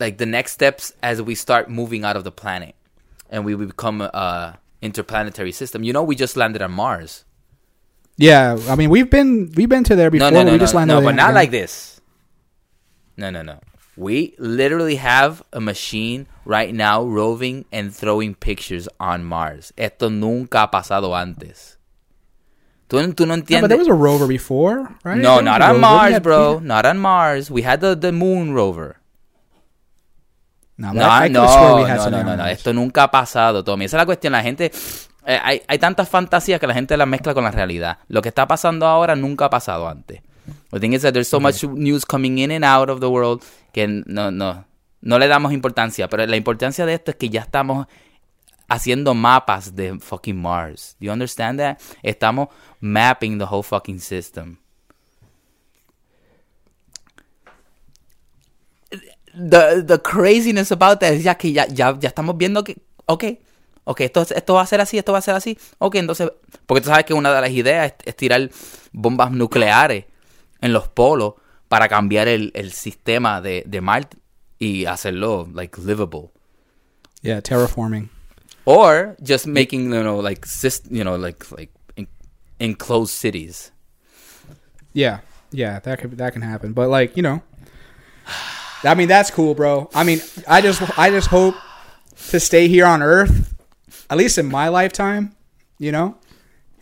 like 0.00 0.18
the 0.18 0.26
next 0.26 0.52
steps 0.52 0.92
as 1.02 1.20
we 1.22 1.34
start 1.34 1.68
moving 1.68 2.04
out 2.04 2.16
of 2.16 2.24
the 2.24 2.32
planet 2.32 2.74
and 3.30 3.44
we 3.44 3.54
become 3.54 4.00
a 4.00 4.58
interplanetary 4.80 5.52
system. 5.52 5.84
You 5.84 5.92
know 5.92 6.02
we 6.02 6.16
just 6.16 6.36
landed 6.36 6.62
on 6.62 6.72
Mars. 6.72 7.24
Yeah. 8.16 8.58
I 8.68 8.76
mean, 8.76 8.90
we've 8.90 9.10
been 9.10 9.52
we've 9.56 9.68
been 9.68 9.84
to 9.84 9.96
there 9.96 10.10
before. 10.10 10.30
No, 10.30 10.38
no, 10.38 10.44
no, 10.44 10.52
we 10.52 10.58
just 10.58 10.74
landed 10.74 10.94
no, 10.94 11.00
there, 11.00 11.10
but 11.10 11.16
not 11.16 11.30
yeah. 11.30 11.34
like 11.34 11.50
this. 11.50 12.00
No, 13.16 13.30
no, 13.30 13.42
no. 13.42 13.60
We 13.96 14.34
literally 14.38 14.96
have 14.96 15.42
a 15.52 15.60
machine 15.60 16.26
right 16.46 16.74
now 16.74 17.04
roving 17.04 17.66
and 17.70 17.94
throwing 17.94 18.34
pictures 18.34 18.88
on 18.98 19.22
Mars. 19.24 19.72
Esto 19.76 20.08
nunca 20.08 20.60
ha 20.60 20.70
pasado 20.70 21.14
antes. 21.14 21.76
Tú, 22.88 22.98
tú 23.14 23.26
no 23.26 23.34
No, 23.36 23.42
entiendes. 23.42 23.60
but 23.60 23.68
there 23.68 23.78
was 23.78 23.88
a 23.88 23.92
rover 23.94 24.26
before, 24.26 24.94
right? 25.04 25.18
no, 25.18 25.36
There 25.36 25.44
not 25.44 25.60
on 25.62 25.68
rover. 25.68 25.80
Mars, 25.80 26.12
had- 26.12 26.22
bro. 26.22 26.58
Not 26.60 26.86
on 26.86 26.98
Mars. 26.98 27.50
We 27.50 27.62
had 27.62 27.80
the, 27.80 27.94
the 27.94 28.12
moon 28.12 28.54
rover. 28.54 28.96
No, 30.78 30.92
No, 30.92 31.04
I, 31.04 31.24
I 31.24 31.28
no, 31.28 31.40
could've 31.40 31.52
swore 31.54 31.76
we 31.76 31.88
had 31.88 31.98
no, 32.10 32.10
no, 32.10 32.22
no, 32.22 32.36
no. 32.36 32.44
Esto 32.46 32.72
nunca 32.72 33.02
ha 33.04 33.10
pasado, 33.10 33.62
Tommy. 33.62 33.84
Esa 33.84 33.98
es 33.98 34.00
la 34.00 34.06
cuestión. 34.06 34.32
La 34.32 34.42
gente... 34.42 34.70
eh, 35.26 35.38
hay, 35.42 35.62
hay 35.68 35.78
tantas 35.78 36.08
fantasías 36.08 36.58
que 36.58 36.66
la 36.66 36.74
gente 36.74 36.96
las 36.96 37.06
mezcla 37.06 37.34
con 37.34 37.44
la 37.44 37.50
realidad. 37.50 37.98
Lo 38.08 38.22
que 38.22 38.28
está 38.28 38.46
pasando 38.46 38.86
ahora 38.86 39.14
nunca 39.14 39.46
ha 39.46 39.50
pasado 39.50 39.88
antes. 39.88 40.20
The 40.70 40.80
thing 40.80 40.92
is 40.92 41.02
that 41.02 41.12
there's 41.12 41.28
so 41.28 41.38
much 41.38 41.62
news 41.64 42.04
coming 42.04 42.38
in 42.38 42.50
and 42.50 42.64
out 42.64 42.88
of 42.90 43.00
the 43.00 43.06
world 43.06 43.42
que 43.72 43.86
no, 43.86 44.30
no, 44.30 44.64
no 45.00 45.18
le 45.18 45.28
damos 45.28 45.52
importancia. 45.52 46.08
Pero 46.08 46.26
la 46.26 46.36
importancia 46.36 46.86
de 46.86 46.94
esto 46.94 47.12
es 47.12 47.16
que 47.16 47.28
ya 47.28 47.42
estamos 47.42 47.86
haciendo 48.68 49.14
mapas 49.14 49.76
de 49.76 49.98
fucking 50.00 50.40
Mars. 50.40 50.96
Do 50.98 51.06
you 51.06 51.12
understand 51.12 51.60
that? 51.60 51.78
Estamos 52.02 52.48
mapping 52.80 53.38
the 53.38 53.44
whole 53.44 53.62
fucking 53.62 54.00
system. 54.00 54.58
The, 59.34 59.82
the 59.86 59.98
craziness 59.98 60.72
about 60.72 61.00
that 61.00 61.12
es 61.12 61.22
ya 61.22 61.36
que 61.36 61.52
ya, 61.52 61.66
ya, 61.66 61.96
ya 61.98 62.08
estamos 62.08 62.36
viendo 62.36 62.64
que, 62.64 62.76
ok, 63.06 63.24
ok, 63.84 64.00
esto, 64.00 64.22
esto 64.22 64.54
va 64.54 64.62
a 64.62 64.66
ser 64.66 64.80
así, 64.80 64.98
esto 64.98 65.12
va 65.12 65.18
a 65.18 65.22
ser 65.22 65.34
así, 65.34 65.58
ok, 65.78 65.96
entonces, 65.96 66.30
porque 66.66 66.80
tú 66.80 66.88
sabes 66.88 67.04
que 67.04 67.14
una 67.14 67.32
de 67.32 67.40
las 67.40 67.50
ideas 67.50 67.92
es, 67.92 67.94
es 68.06 68.16
tirar 68.16 68.50
bombas 68.92 69.30
nucleares 69.32 70.04
en 70.60 70.72
los 70.72 70.88
polos 70.88 71.34
para 71.68 71.88
cambiar 71.88 72.28
el, 72.28 72.52
el 72.54 72.72
sistema 72.72 73.40
de, 73.40 73.64
de 73.66 73.80
Marte 73.80 74.16
y 74.58 74.86
hacerlo, 74.86 75.48
like, 75.52 75.80
livable. 75.80 76.30
Yeah, 77.22 77.40
terraforming. 77.40 78.10
Or 78.64 79.16
just 79.20 79.46
making, 79.46 79.92
you 79.92 80.02
know, 80.02 80.20
like, 80.20 80.46
you 80.90 81.02
know, 81.04 81.16
like, 81.16 81.44
like, 81.50 81.72
en- 81.96 82.08
enclosed 82.60 83.14
cities. 83.14 83.72
Yeah, 84.92 85.20
yeah, 85.50 85.78
that 85.80 85.98
could 86.00 86.18
that 86.18 86.32
can 86.32 86.42
happen. 86.42 86.72
But 86.72 86.88
like 86.88 87.16
you 87.16 87.22
know, 87.22 87.42
I 88.84 88.94
mean 88.94 89.08
that's 89.08 89.30
cool, 89.30 89.54
bro. 89.54 89.90
I 89.94 90.04
mean, 90.04 90.20
I 90.46 90.60
just 90.60 90.82
I 90.98 91.10
just 91.10 91.28
hope 91.28 91.54
to 92.30 92.40
stay 92.40 92.68
here 92.68 92.84
on 92.86 93.02
Earth, 93.02 93.51
at 94.12 94.18
least 94.18 94.36
in 94.36 94.46
my 94.46 94.68
lifetime. 94.68 95.32
You 95.78 95.90
know, 95.90 96.16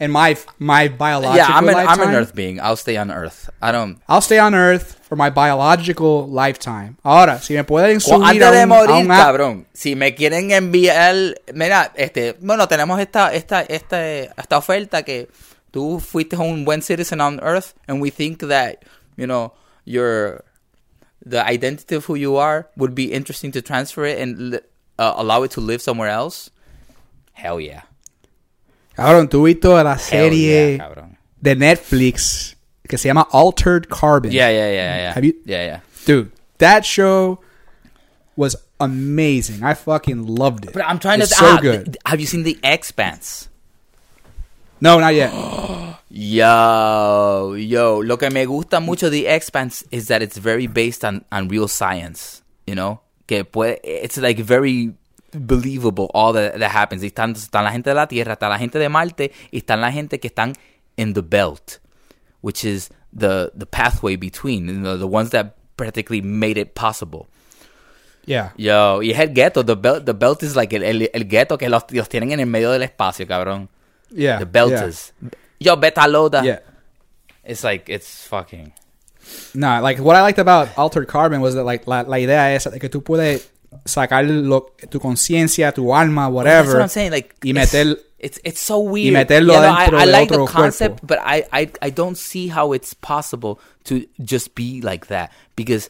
in 0.00 0.10
my 0.10 0.36
my 0.58 0.88
biological 0.88 1.36
yeah, 1.36 1.56
I'm 1.56 1.68
an, 1.68 1.74
lifetime. 1.74 2.00
I'm 2.00 2.08
an 2.08 2.14
Earth 2.16 2.34
being. 2.34 2.60
I'll 2.60 2.76
stay 2.76 2.96
on 2.96 3.10
Earth. 3.10 3.48
I 3.62 3.70
don't... 3.70 4.02
I'll 4.08 4.20
stay 4.20 4.38
on 4.38 4.54
Earth 4.54 4.98
for 5.08 5.16
my 5.16 5.30
biological 5.30 6.26
lifetime. 6.28 6.98
Ahora, 7.04 7.38
si 7.38 7.54
me 7.54 7.62
pueden 7.62 8.00
subir 8.00 8.26
Antes 8.26 8.42
a 8.42 8.50
de 8.50 8.62
a 8.62 8.66
morir, 8.66 8.90
un 8.90 9.10
app- 9.10 9.26
cabrón. 9.26 9.66
Si 9.72 9.94
me 9.94 10.14
quieren 10.14 10.50
enviar, 10.50 11.36
mira, 11.54 11.92
este, 11.96 12.34
bueno, 12.40 12.66
tenemos 12.66 13.00
esta, 13.00 13.32
esta, 13.32 13.62
esta, 13.62 13.98
esta 14.36 14.58
oferta 14.58 15.02
que 15.02 15.28
tú 15.70 16.00
fuiste 16.00 16.36
un 16.36 16.64
buen 16.64 16.82
citizen 16.82 17.20
on 17.20 17.38
Earth, 17.40 17.74
and 17.86 18.02
we 18.02 18.10
think 18.10 18.40
that, 18.40 18.84
you 19.16 19.26
know, 19.26 19.52
your 19.84 20.44
the 21.24 21.46
identity 21.46 21.94
of 21.94 22.06
who 22.06 22.16
you 22.16 22.36
are 22.36 22.68
would 22.76 22.94
be 22.94 23.12
interesting 23.12 23.52
to 23.52 23.62
transfer 23.62 24.04
it 24.04 24.18
and 24.18 24.60
uh, 24.98 25.14
allow 25.16 25.42
it 25.42 25.52
to 25.52 25.60
live 25.60 25.80
somewhere 25.80 26.08
else. 26.08 26.50
Hell 27.40 27.60
yeah. 27.60 27.82
Cabrón, 28.96 29.28
tú 29.28 29.44
viste 29.44 29.68
la 29.68 29.96
serie 29.96 30.76
yeah, 30.76 31.08
de 31.40 31.54
Netflix 31.56 32.54
que 32.86 32.98
se 32.98 33.08
llama 33.08 33.26
Altered 33.32 33.88
Carbon. 33.88 34.30
Yeah, 34.30 34.50
yeah, 34.50 34.70
yeah, 34.70 34.96
yeah. 34.96 35.12
Have 35.14 35.24
you- 35.24 35.40
Yeah, 35.46 35.64
yeah. 35.64 35.80
Dude, 36.04 36.32
that 36.58 36.84
show 36.84 37.40
was 38.36 38.56
amazing. 38.78 39.62
I 39.62 39.74
fucking 39.74 40.26
loved 40.26 40.66
it. 40.66 40.72
But 40.74 40.84
I'm 40.86 40.98
trying 40.98 41.22
it's 41.22 41.30
to. 41.30 41.36
so 41.36 41.46
ah, 41.46 41.58
good. 41.60 41.96
Have 42.04 42.20
you 42.20 42.26
seen 42.26 42.42
The 42.42 42.58
Expanse? 42.62 43.48
No, 44.80 44.98
not 44.98 45.14
yet. 45.14 45.32
Yo, 46.12 47.54
yo. 47.56 48.00
Lo 48.00 48.16
que 48.16 48.30
me 48.30 48.44
gusta 48.44 48.80
mucho 48.80 49.08
de 49.08 49.22
The 49.22 49.28
Expanse 49.28 49.84
is 49.92 50.08
that 50.08 50.22
it's 50.22 50.36
very 50.36 50.66
based 50.66 51.04
on, 51.04 51.24
on 51.30 51.46
real 51.46 51.68
science, 51.68 52.42
you 52.66 52.74
know? 52.74 53.00
Que 53.28 53.44
puede, 53.44 53.78
it's 53.84 54.16
like 54.16 54.38
very 54.38 54.92
believable 55.32 56.10
all 56.14 56.32
that, 56.32 56.58
that 56.58 56.70
happens. 56.70 57.02
Y 57.02 57.08
están, 57.08 57.32
están 57.32 57.64
la 57.64 57.72
gente 57.72 57.90
de 57.90 57.94
la 57.94 58.06
Tierra, 58.06 58.34
está 58.34 58.48
la 58.48 58.58
gente 58.58 58.78
de 58.78 58.88
Marte, 58.88 59.32
y 59.50 59.58
están 59.58 59.80
la 59.80 59.92
gente 59.92 60.18
que 60.18 60.28
están 60.28 60.54
in 60.96 61.14
the 61.14 61.22
belt, 61.22 61.78
which 62.40 62.64
is 62.64 62.90
the, 63.12 63.50
the 63.54 63.66
pathway 63.66 64.16
between, 64.16 64.66
you 64.68 64.74
know, 64.74 64.96
the 64.96 65.06
ones 65.06 65.30
that 65.30 65.56
practically 65.76 66.20
made 66.20 66.58
it 66.58 66.74
possible. 66.74 67.26
Yeah. 68.26 68.52
Yo, 68.56 69.00
y 69.02 69.10
es 69.10 69.18
el 69.18 69.32
ghetto. 69.32 69.64
The 69.64 69.76
belt, 69.76 70.04
the 70.04 70.14
belt 70.14 70.42
is 70.42 70.54
like 70.54 70.72
el, 70.72 70.82
el, 70.82 71.08
el 71.12 71.24
ghetto 71.24 71.56
que 71.56 71.68
los, 71.68 71.84
los 71.90 72.08
tienen 72.08 72.32
en 72.32 72.40
el 72.40 72.46
medio 72.46 72.70
del 72.70 72.82
espacio, 72.82 73.26
cabrón. 73.26 73.68
Yeah. 74.10 74.38
The 74.38 74.46
belt 74.46 74.72
yeah. 74.72 74.86
is. 74.86 75.12
Yo, 75.58 75.76
Beta 75.76 76.06
Loda. 76.06 76.42
Yeah. 76.44 76.60
It's 77.44 77.64
like, 77.64 77.88
it's 77.88 78.26
fucking. 78.26 78.72
No, 79.54 79.80
like 79.80 79.98
what 79.98 80.16
I 80.16 80.22
liked 80.22 80.38
about 80.38 80.68
Altered 80.76 81.06
Carbon 81.06 81.40
was 81.40 81.54
that 81.54 81.64
like 81.64 81.86
la, 81.86 82.00
la 82.02 82.16
idea 82.16 82.58
de 82.58 82.78
que 82.78 82.88
tú 82.88 83.02
puedes 83.02 83.48
sacar 83.84 84.24
lo, 84.28 84.66
tu 84.90 84.98
conciencia, 85.00 85.72
tu 85.72 85.92
alma, 85.94 86.28
whatever. 86.28 86.44
That's 86.44 86.66
whatever. 86.66 86.74
what 86.78 86.82
I'm 86.82 86.88
saying. 86.88 87.10
Like, 87.12 87.34
y 87.42 87.50
it's- 87.50 87.72
meter 87.74 87.96
It's, 88.22 88.38
it's 88.44 88.60
so 88.60 88.80
weird. 88.80 89.14
meterlo 89.14 89.52
Yeah, 89.54 89.60
no, 89.62 89.76
dentro 89.76 89.98
I, 89.98 90.02
I 90.02 90.04
like 90.04 90.28
the 90.28 90.44
concept, 90.44 91.00
cuerpo. 91.00 91.06
but 91.06 91.18
I, 91.24 91.46
I, 91.54 91.70
I 91.80 91.88
don't 91.90 92.18
see 92.18 92.48
how 92.48 92.74
it's 92.74 92.92
possible 92.92 93.58
to 93.84 94.04
just 94.22 94.54
be 94.54 94.82
like 94.82 95.06
that. 95.06 95.32
Because 95.56 95.88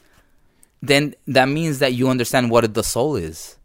then 0.80 1.14
that 1.26 1.48
means 1.48 1.80
that 1.80 1.92
you 1.94 2.08
understand 2.08 2.52
what 2.52 2.72
the 2.72 2.84
soul 2.84 3.16
is. 3.16 3.56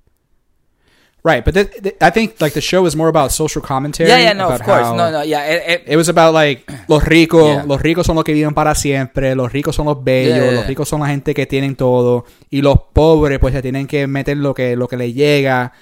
Right, 1.26 1.44
but 1.44 1.56
th- 1.56 1.72
th- 1.82 1.96
I 2.02 2.12
think 2.12 2.40
like 2.40 2.54
the 2.54 2.62
show 2.62 2.86
is 2.86 2.96
more 2.96 3.08
about 3.10 3.32
social 3.32 3.60
commentary. 3.60 4.08
Yeah, 4.10 4.20
yeah, 4.20 4.34
no, 4.34 4.48
of 4.50 4.62
course. 4.62 4.86
No, 4.96 5.10
no, 5.10 5.24
yeah. 5.24 5.42
It, 5.44 5.64
it, 5.68 5.84
It 5.94 5.96
was 5.98 6.08
about 6.08 6.36
like 6.36 6.72
los 6.88 7.04
ricos, 7.04 7.48
Yeah. 7.48 7.64
los 7.66 7.82
ricos 7.82 8.06
son 8.06 8.16
los 8.16 8.24
que 8.24 8.32
viven 8.34 8.54
para 8.54 8.76
siempre, 8.76 9.34
los 9.34 9.52
ricos 9.52 9.76
son 9.76 9.88
los 9.88 10.04
bellos, 10.04 10.38
Yeah, 10.38 10.44
yeah, 10.52 10.58
los 10.60 10.68
ricos 10.68 10.88
son 10.88 11.00
la 11.00 11.08
gente 11.08 11.34
que 11.34 11.48
tienen 11.48 11.76
todo 11.76 12.26
y 12.52 12.62
los 12.62 12.78
pobres 12.94 13.40
pues 13.40 13.56
se 13.56 13.64
tienen 13.64 13.88
que 13.88 14.06
meter 14.06 14.38
lo 14.38 14.54
que 14.54 14.76
lo 14.76 14.88
que 14.88 14.98
les 14.98 15.16
llega. 15.16 15.74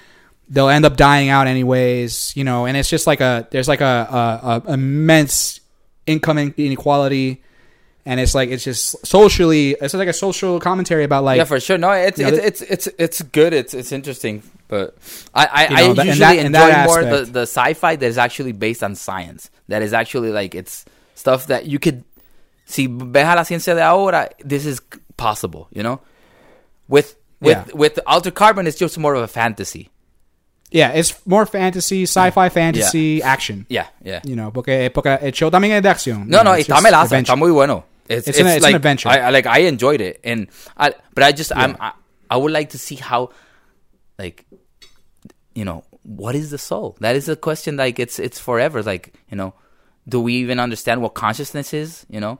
They'll 0.50 0.70
end 0.70 0.86
up 0.86 0.96
dying 0.96 1.28
out 1.28 1.46
anyways, 1.46 2.32
you 2.34 2.44
know, 2.44 2.64
and 2.66 2.74
it's 2.78 2.88
just 2.88 3.06
like 3.06 3.20
a 3.22 3.46
there's 3.50 3.68
like 3.68 3.82
a, 3.82 4.08
a, 4.10 4.62
a 4.70 4.72
immense 4.72 5.60
income 6.06 6.38
inequality 6.56 7.42
and 8.06 8.18
it's 8.20 8.34
like 8.34 8.50
it's 8.50 8.64
just 8.64 8.96
socially 9.06 9.74
it's 9.80 9.94
like 9.94 10.08
a 10.08 10.12
social 10.12 10.58
commentary 10.60 11.04
about 11.04 11.22
like 11.24 11.36
yeah, 11.36 11.44
for 11.44 11.60
sure. 11.60 11.76
No, 11.78 11.90
it's 11.92 12.18
you 12.18 12.24
know, 12.30 12.32
it's, 12.34 12.62
it's 12.62 12.86
it's 12.86 12.88
it's 12.98 13.22
good. 13.22 13.52
It's 13.52 13.74
it's 13.74 13.92
interesting, 13.92 14.42
but 14.74 14.96
I 15.34 15.44
I, 15.46 15.62
You 15.70 15.76
I 15.76 15.80
know, 15.86 15.94
that- 15.94 16.02
in 16.02 16.06
usually 16.08 16.36
that- 16.36 16.46
enjoy 16.46 16.72
more 16.90 17.02
the, 17.04 17.20
the 17.30 17.46
sci-fi 17.46 17.94
that 17.96 18.06
is 18.06 18.18
actually 18.18 18.52
based 18.52 18.82
on 18.82 18.94
science. 18.96 19.50
That 19.68 19.82
is 19.82 19.92
actually 19.92 20.30
like 20.32 20.54
it's 20.58 20.84
stuff 21.14 21.46
that 21.46 21.66
you 21.66 21.78
could 21.78 22.02
si 22.66 22.86
ves 22.88 23.24
a 23.24 23.34
la 23.36 23.44
ciencia 23.44 23.74
de 23.74 23.82
ahora. 23.82 24.28
This 24.44 24.66
is 24.66 24.80
possible, 25.16 25.68
you 25.72 25.82
know. 25.82 26.00
With 26.88 27.14
with 27.40 27.56
Yeah. 27.68 27.74
with 27.74 27.98
Altered 28.06 28.34
Carbon, 28.34 28.66
it's 28.66 28.78
just 28.78 28.98
more 28.98 29.14
of 29.14 29.22
a 29.22 29.28
fantasy. 29.28 29.90
yeah, 30.70 30.90
it's 30.90 31.14
more 31.24 31.46
fantasy, 31.46 32.02
sci-fi 32.02 32.48
fantasy, 32.48 33.22
action. 33.22 33.64
Yeah, 33.68 33.86
yeah. 34.02 34.20
You 34.24 34.34
know, 34.34 34.50
porque, 34.50 34.90
porque 34.92 35.06
el 35.22 35.30
show 35.32 35.48
también 35.50 35.70
es 35.76 35.82
de 35.82 35.88
acción. 35.88 36.26
No, 36.26 36.38
you 36.38 36.42
know, 36.44 36.50
no, 36.50 36.52
it's 36.58 36.68
está 36.68 36.80
melaza, 36.82 37.16
está 37.18 37.36
muy 37.36 37.52
bueno. 37.52 37.84
It's, 38.08 38.26
It's 38.28 38.40
an- 38.40 38.48
it's 38.48 38.66
an 38.66 38.74
adventure. 38.74 39.08
I, 39.08 39.28
I 39.28 39.30
like 39.30 39.46
I 39.46 39.68
enjoyed 39.68 40.00
it, 40.00 40.18
and 40.24 40.48
I, 40.76 40.92
but 41.14 41.22
I 41.22 41.30
just 41.32 41.52
I'm 41.54 41.76
I, 41.80 41.92
I 42.28 42.36
would 42.36 42.50
like 42.52 42.70
to 42.70 42.78
see 42.78 42.96
how, 42.96 43.30
like, 44.18 44.43
you 45.54 45.64
know, 45.64 45.84
what 46.02 46.34
is 46.34 46.50
the 46.50 46.58
soul? 46.58 46.96
That 47.00 47.16
is 47.16 47.28
a 47.28 47.36
question. 47.36 47.76
Like 47.76 47.98
it's 47.98 48.18
it's 48.18 48.38
forever. 48.38 48.82
Like 48.82 49.14
you 49.30 49.36
know, 49.36 49.54
do 50.08 50.20
we 50.20 50.34
even 50.34 50.58
understand 50.60 51.00
what 51.02 51.14
consciousness 51.14 51.72
is? 51.72 52.06
You 52.10 52.20
know, 52.20 52.38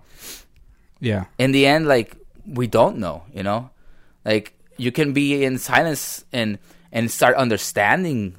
Yeah. 1.01 1.25
in 1.39 1.53
the 1.53 1.67
end, 1.67 1.87
like 1.87 2.17
we 2.47 2.67
don't 2.67 2.99
know. 2.99 3.23
You 3.33 3.43
know, 3.43 3.71
like 4.25 4.55
you 4.77 4.93
can 4.93 5.13
be 5.13 5.45
in 5.45 5.59
silence 5.59 6.25
and 6.33 6.59
and 6.93 7.11
start 7.11 7.37
understanding 7.37 8.35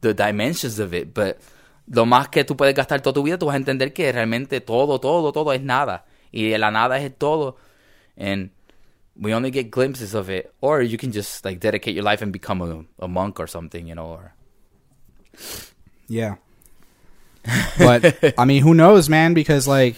the 0.00 0.12
dimensions 0.14 0.78
of 0.78 0.92
it, 0.94 1.14
but 1.14 1.38
lo 1.88 2.04
más 2.04 2.28
que 2.30 2.44
tú 2.44 2.56
puedes 2.56 2.74
gastar 2.74 3.00
toda 3.00 3.14
tu 3.14 3.22
vida, 3.22 3.38
tú 3.38 3.46
vas 3.46 3.54
a 3.54 3.58
entender 3.58 3.92
que 3.92 4.10
realmente 4.12 4.60
todo, 4.60 4.98
todo, 4.98 5.32
todo 5.32 5.52
es 5.52 5.62
nada. 5.62 6.04
Y 6.32 6.56
la 6.58 6.70
nada 6.70 6.98
es 6.98 7.04
el 7.04 7.14
todo. 7.14 7.56
And 8.18 8.50
we 9.18 9.32
only 9.34 9.50
get 9.50 9.70
glimpses 9.70 10.14
of 10.14 10.28
it. 10.30 10.52
Or 10.60 10.82
you 10.82 10.98
can 10.98 11.12
just 11.12 11.44
like 11.44 11.60
dedicate 11.60 11.94
your 11.94 12.04
life 12.04 12.22
and 12.22 12.32
become 12.32 12.60
a, 12.62 12.84
a 13.04 13.08
monk 13.08 13.40
or 13.40 13.46
something, 13.46 13.86
you 13.86 13.94
know, 13.94 14.06
or 14.06 14.32
Yeah. 16.08 16.36
But 17.78 18.34
I 18.38 18.44
mean, 18.44 18.62
who 18.62 18.74
knows, 18.74 19.08
man? 19.08 19.34
Because 19.34 19.68
like, 19.68 19.96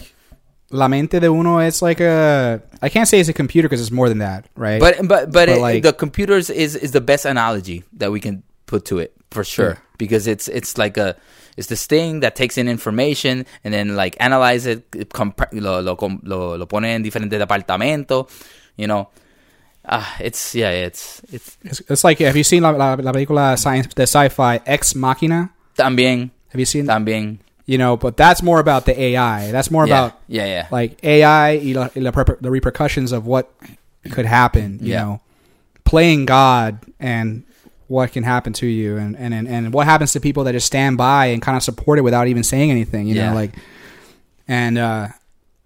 la 0.70 0.86
mente 0.88 1.18
de 1.20 1.26
uno 1.32 1.58
it's 1.58 1.80
like 1.80 2.00
a. 2.00 2.60
I 2.82 2.88
can't 2.90 3.08
say 3.08 3.20
it's 3.20 3.28
a 3.28 3.32
computer 3.32 3.68
because 3.68 3.80
it's 3.80 3.90
more 3.90 4.08
than 4.08 4.18
that, 4.18 4.46
right? 4.54 4.80
But 4.80 4.96
but 4.98 5.08
but, 5.08 5.32
But, 5.32 5.48
it, 5.48 5.60
like- 5.60 5.82
the 5.82 5.92
computers 5.92 6.50
is 6.50 6.76
is 6.76 6.92
the 6.92 7.00
best 7.00 7.24
analogy 7.24 7.84
that 7.94 8.12
we 8.12 8.20
can 8.20 8.42
put 8.66 8.84
to 8.86 8.98
it 8.98 9.14
for 9.30 9.44
sure 9.44 9.70
Yeah. 9.70 9.96
because 9.96 10.26
it's 10.26 10.46
it's 10.48 10.76
like 10.76 10.98
a 10.98 11.16
it's 11.56 11.68
this 11.68 11.86
thing 11.86 12.20
that 12.20 12.36
takes 12.36 12.58
in 12.58 12.68
information 12.68 13.46
and 13.64 13.72
then 13.72 13.96
like 13.96 14.14
analyze 14.20 14.66
it, 14.66 14.84
it 14.94 15.08
comp- 15.12 15.40
lo, 15.52 15.80
lo 15.80 15.96
lo 16.22 16.54
lo 16.56 16.66
pone 16.66 16.84
en 16.94 17.02
diferentes 17.02 17.38
departamentos, 17.40 18.28
you 18.78 18.86
know. 18.86 19.08
Ah, 19.90 20.16
it's 20.20 20.54
yeah, 20.54 20.70
it's 20.70 21.20
it's 21.32 21.56
it's, 21.64 21.80
it's 21.88 22.04
like 22.04 22.18
have 22.20 22.36
you 22.36 22.44
seen 22.44 22.62
la, 22.62 22.70
la, 22.70 22.94
la 22.94 23.12
película 23.12 23.58
science 23.58 23.86
the 23.94 24.02
sci-fi 24.06 24.60
Ex 24.66 24.94
Machina? 24.94 25.50
también 25.76 26.30
Have 26.52 26.60
you 26.60 26.66
seen? 26.66 26.86
también 26.86 27.38
You 27.66 27.76
know, 27.76 27.96
but 27.98 28.16
that's 28.16 28.42
more 28.42 28.60
about 28.60 28.86
the 28.86 28.98
AI. 28.98 29.50
That's 29.52 29.70
more 29.70 29.86
yeah, 29.86 29.92
about 30.06 30.20
yeah 30.28 30.46
yeah 30.46 30.66
like 30.70 30.98
AI 31.04 31.56
y, 31.58 31.72
la, 31.76 31.88
y 31.94 32.00
la 32.00 32.10
the 32.40 32.50
repercussions 32.50 33.12
of 33.12 33.26
what 33.26 33.52
could 34.10 34.24
happen. 34.26 34.78
You 34.80 34.92
Yeah. 34.92 35.02
know, 35.04 35.20
playing 35.84 36.24
God 36.26 36.80
and 36.98 37.44
what 37.88 38.12
can 38.12 38.22
happen 38.24 38.52
to 38.54 38.66
you, 38.66 38.96
and, 38.98 39.16
and 39.16 39.32
and 39.34 39.48
and 39.48 39.72
what 39.72 39.86
happens 39.86 40.12
to 40.12 40.20
people 40.20 40.44
that 40.44 40.52
just 40.52 40.66
stand 40.66 40.96
by 40.98 41.26
and 41.32 41.40
kind 41.40 41.56
of 41.56 41.62
support 41.62 41.98
it 41.98 42.02
without 42.02 42.26
even 42.28 42.42
saying 42.42 42.70
anything. 42.70 43.06
You 43.06 43.14
Yeah. 43.16 43.28
know, 43.30 43.34
like, 43.34 43.52
and 44.46 44.76
uh, 44.78 45.08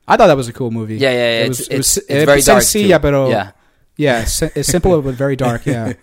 I 0.09 0.16
thought 0.16 0.26
that 0.26 0.36
was 0.36 0.48
a 0.48 0.53
cool 0.53 0.70
movie. 0.70 0.96
yeah 0.96 1.11
yeah, 1.11 1.16
yeah 1.16 1.40
It 1.44 1.50
it's, 1.50 1.59
was, 1.59 1.68
it 1.68 1.76
was, 1.76 1.96
it's, 1.96 2.07
it's 2.09 2.24
very 2.24 2.40
dark 2.42 2.62
sencilla, 2.62 3.00
pero 3.00 3.28
yeah 3.30 3.53
yeah, 3.96 4.22
it's, 4.22 4.42
it's 4.42 4.68
simple 4.68 5.00
but 5.03 5.14
very 5.14 5.36
dark. 5.36 5.66
Yeah. 5.66 5.94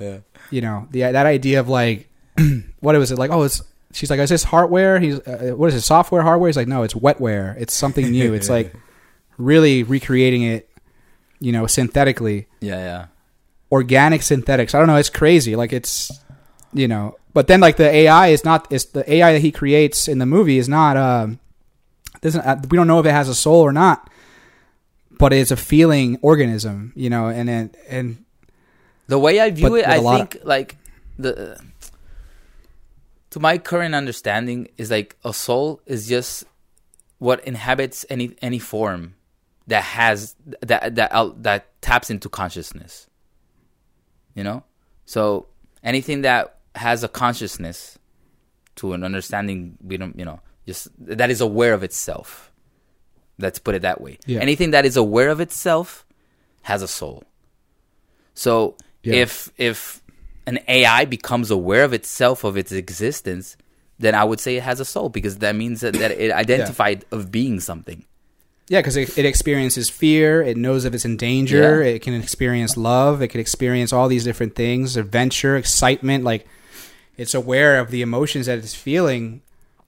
Yeah. 0.00 0.18
You 0.50 0.60
know, 0.60 0.88
the 0.90 1.02
that 1.02 1.24
idea 1.24 1.60
of 1.60 1.68
like, 1.68 2.10
what 2.80 2.96
was 2.96 3.12
it 3.12 3.16
like? 3.16 3.30
Oh, 3.30 3.44
it's 3.44 3.62
she's 3.92 4.10
like, 4.10 4.18
is 4.18 4.28
this 4.28 4.42
hardware? 4.42 4.98
He's 4.98 5.20
uh, 5.20 5.52
what 5.54 5.68
is 5.68 5.76
it? 5.76 5.82
Software, 5.82 6.20
hardware? 6.22 6.48
He's 6.48 6.56
like, 6.56 6.66
no, 6.66 6.82
it's 6.82 6.94
wetware. 6.94 7.54
It's 7.56 7.72
something 7.72 8.10
new. 8.10 8.34
it's 8.34 8.50
like 8.50 8.74
really 9.38 9.84
recreating 9.84 10.42
it. 10.42 10.68
You 11.38 11.52
know, 11.52 11.68
synthetically, 11.68 12.48
yeah 12.60 12.78
yeah 12.78 13.06
organic 13.70 14.22
synthetics. 14.22 14.74
I 14.74 14.78
don't 14.78 14.88
know. 14.88 14.96
It's 14.96 15.10
crazy. 15.10 15.54
Like 15.54 15.72
it's, 15.72 16.10
you 16.72 16.88
know, 16.88 17.16
but 17.32 17.46
then 17.46 17.60
like 17.60 17.76
the 17.76 17.88
AI 17.88 18.28
is 18.28 18.44
not. 18.44 18.66
It's 18.72 18.86
the 18.86 19.10
AI 19.10 19.32
that 19.34 19.42
he 19.42 19.52
creates 19.52 20.08
in 20.08 20.18
the 20.18 20.26
movie 20.26 20.58
is 20.58 20.68
not. 20.68 20.96
Um, 20.96 21.38
doesn't 22.24 22.44
uh, 22.44 22.60
we 22.68 22.76
don't 22.76 22.86
know 22.88 22.98
if 22.98 23.06
it 23.06 23.12
has 23.12 23.28
a 23.28 23.34
soul 23.34 23.60
or 23.60 23.72
not, 23.72 24.10
but 25.18 25.32
it's 25.32 25.50
a 25.50 25.56
feeling 25.56 26.18
organism. 26.22 26.92
You 26.96 27.10
know, 27.10 27.28
and 27.28 27.48
and 27.48 27.76
and 27.88 28.24
The 29.06 29.18
way 29.18 29.38
I 29.40 29.50
view 29.50 29.70
But 29.70 29.80
it, 29.80 29.86
I 29.86 29.92
I 29.92 29.96
a 29.96 30.00
lot 30.00 30.30
think 30.30 30.44
like 30.44 30.76
the 31.18 31.60
to 33.30 33.40
my 33.40 33.58
current 33.58 33.94
understanding 33.94 34.68
is 34.76 34.90
like 34.90 35.16
a 35.24 35.32
soul 35.32 35.80
is 35.86 36.08
just 36.08 36.44
what 37.18 37.44
inhabits 37.44 38.06
any 38.08 38.36
any 38.40 38.58
form 38.58 39.14
that 39.66 39.82
has 39.82 40.34
that 40.60 40.94
that 40.96 41.12
uh, 41.12 41.30
that 41.36 41.80
taps 41.82 42.10
into 42.10 42.28
consciousness. 42.28 43.06
You 44.34 44.44
know, 44.44 44.64
so 45.04 45.46
anything 45.82 46.22
that 46.22 46.58
has 46.74 47.04
a 47.04 47.08
consciousness 47.08 47.98
to 48.76 48.94
an 48.94 49.04
understanding, 49.04 49.78
we 49.80 49.96
don't, 49.96 50.18
you 50.18 50.24
know, 50.24 50.40
just 50.66 50.88
that 50.98 51.30
is 51.30 51.40
aware 51.40 51.74
of 51.74 51.82
itself. 51.82 52.50
Let's 53.38 53.58
put 53.58 53.74
it 53.74 53.82
that 53.82 54.00
way. 54.00 54.18
Yeah. 54.26 54.40
Anything 54.40 54.70
that 54.70 54.84
is 54.84 54.96
aware 54.96 55.28
of 55.28 55.40
itself 55.40 56.06
has 56.62 56.82
a 56.82 56.88
soul. 56.88 57.24
So 58.34 58.76
Yeah. 59.02 59.14
if 59.22 59.50
if 59.58 60.00
an 60.46 60.60
AI 60.68 61.04
becomes 61.04 61.50
aware 61.50 61.84
of 61.84 61.92
itself 61.92 62.44
of 62.44 62.56
its 62.56 62.70
existence, 62.72 63.56
then 63.98 64.14
I 64.14 64.24
would 64.24 64.40
say 64.40 64.56
it 64.56 64.62
has 64.62 64.80
a 64.80 64.84
soul 64.84 65.08
because 65.08 65.38
that 65.38 65.54
means 65.56 65.80
that, 65.80 65.94
that 65.94 66.10
it 66.12 66.30
identified 66.32 67.04
of 67.10 67.30
being 67.30 67.60
something. 67.60 68.04
Yeah, 68.68 68.80
because 68.80 68.96
it, 68.96 69.16
it 69.18 69.24
experiences 69.26 69.90
fear. 69.90 70.42
It 70.42 70.56
knows 70.56 70.84
if 70.86 70.94
it's 70.94 71.04
in 71.04 71.16
danger. 71.18 71.82
Yeah. 71.84 71.90
It 71.90 71.98
can 72.02 72.14
experience 72.14 72.76
love. 72.76 73.20
It 73.22 73.28
can 73.28 73.40
experience 73.40 73.92
all 73.92 74.08
these 74.08 74.24
different 74.24 74.54
things, 74.54 74.96
adventure, 74.96 75.56
excitement. 75.56 76.24
Like 76.24 76.46
it's 77.16 77.34
aware 77.34 77.78
of 77.78 77.90
the 77.90 78.00
emotions 78.02 78.46
that 78.46 78.58
it's 78.58 78.74
feeling. 78.74 79.42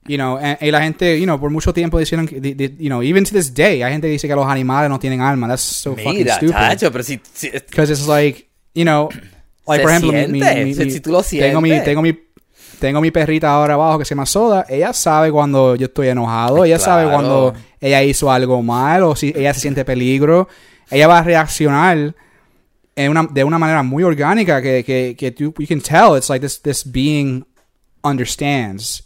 You 0.07 0.15
know, 0.17 0.37
and, 0.37 0.57
y 0.61 0.71
la 0.71 0.81
gente, 0.81 1.19
you 1.19 1.25
know, 1.25 1.39
por 1.39 1.49
mucho 1.51 1.73
tiempo 1.73 1.99
decían, 1.99 2.27
que- 2.27 2.39
you 2.79 2.87
know, 2.89 3.01
even 3.03 3.23
to 3.25 3.31
this 3.31 3.53
day, 3.53 3.81
hay 3.83 3.91
gente 3.91 4.07
que 4.07 4.13
dice 4.13 4.27
que 4.27 4.35
los 4.35 4.47
animales 4.47 4.89
no 4.89 4.97
tienen 4.99 5.19
alma. 5.21 5.47
That's 5.47 5.61
so 5.61 5.95
fucking 5.95 6.13
Mira, 6.23 6.35
stupid. 6.35 6.53
chacho, 6.53 6.91
pero 6.91 7.03
si, 7.03 7.19
si- 7.33 7.49
Because 7.51 7.91
it's 7.91 8.07
like, 8.07 8.47
you 8.73 8.83
know, 8.85 9.09
like 9.67 9.81
por 9.83 9.91
ejemplo, 9.91 10.11
mi, 10.13 10.39
mi, 10.39 10.73
si- 10.73 10.99
tú 11.01 11.11
lo 11.11 11.21
tengo 11.23 11.59
mi, 11.61 11.71
tengo 11.81 12.01
mi, 12.01 12.17
tengo 12.79 13.01
mi 13.01 13.11
perrita 13.11 13.49
ahora 13.51 13.73
abajo 13.73 13.99
que 13.99 14.05
se 14.05 14.15
llama 14.15 14.25
Soda, 14.25 14.65
ella 14.69 14.93
sabe 14.93 15.31
cuando 15.31 15.75
yo 15.75 15.87
estoy 15.87 16.07
enojado, 16.09 16.63
ella 16.63 16.79
sabe 16.79 17.03
Claro. 17.03 17.17
cuando 17.17 17.53
ella 17.81 18.01
hizo 18.03 18.31
algo 18.31 18.61
mal 18.63 19.03
o 19.03 19.15
si 19.15 19.33
ella 19.35 19.53
se 19.53 19.59
siente 19.61 19.83
peligro, 19.83 20.47
ella 20.89 21.07
va 21.07 21.17
a 21.19 21.23
reaccionar 21.23 22.15
en 22.95 23.11
una, 23.11 23.27
de 23.29 23.43
una 23.43 23.57
manera 23.59 23.83
muy 23.83 24.03
orgánica 24.03 24.61
que, 24.61 24.83
que, 24.85 25.15
que 25.17 25.31
tú, 25.31 25.53
you 25.59 25.67
can 25.67 25.81
tell 25.81 26.15
it's 26.17 26.29
like 26.29 26.39
this, 26.45 26.61
this 26.61 26.83
being 26.89 27.43
understands 28.03 29.03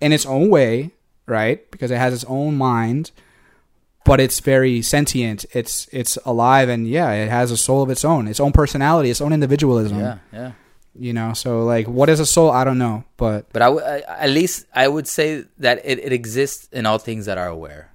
in 0.00 0.12
its 0.12 0.26
own 0.26 0.48
way, 0.50 0.90
right? 1.26 1.68
Because 1.70 1.90
it 1.90 1.98
has 1.98 2.12
its 2.14 2.24
own 2.28 2.56
mind, 2.56 3.10
but 4.04 4.20
it's 4.20 4.40
very 4.40 4.82
sentient. 4.82 5.44
It's 5.52 5.88
it's 5.92 6.18
alive 6.24 6.68
and 6.68 6.86
yeah, 6.86 7.10
it 7.12 7.30
has 7.30 7.50
a 7.50 7.56
soul 7.56 7.82
of 7.82 7.90
its 7.90 8.04
own, 8.04 8.28
its 8.28 8.40
own 8.40 8.52
personality, 8.52 9.10
its 9.10 9.20
own 9.20 9.32
individualism. 9.32 9.98
Yeah, 9.98 10.18
yeah. 10.32 10.52
You 10.96 11.12
know, 11.12 11.32
so 11.32 11.64
like, 11.64 11.88
what 11.88 12.08
is 12.08 12.20
a 12.20 12.26
soul? 12.26 12.50
I 12.52 12.62
don't 12.62 12.78
know, 12.78 13.02
but 13.16 13.46
But 13.52 13.62
I 13.62 13.66
w- 13.66 13.84
I- 13.84 14.02
at 14.24 14.30
least 14.30 14.66
I 14.74 14.86
would 14.86 15.08
say 15.08 15.44
that 15.58 15.80
it, 15.84 15.98
it 15.98 16.12
exists 16.12 16.68
in 16.72 16.86
all 16.86 16.98
things 16.98 17.26
that 17.26 17.36
are 17.36 17.48
aware 17.48 17.90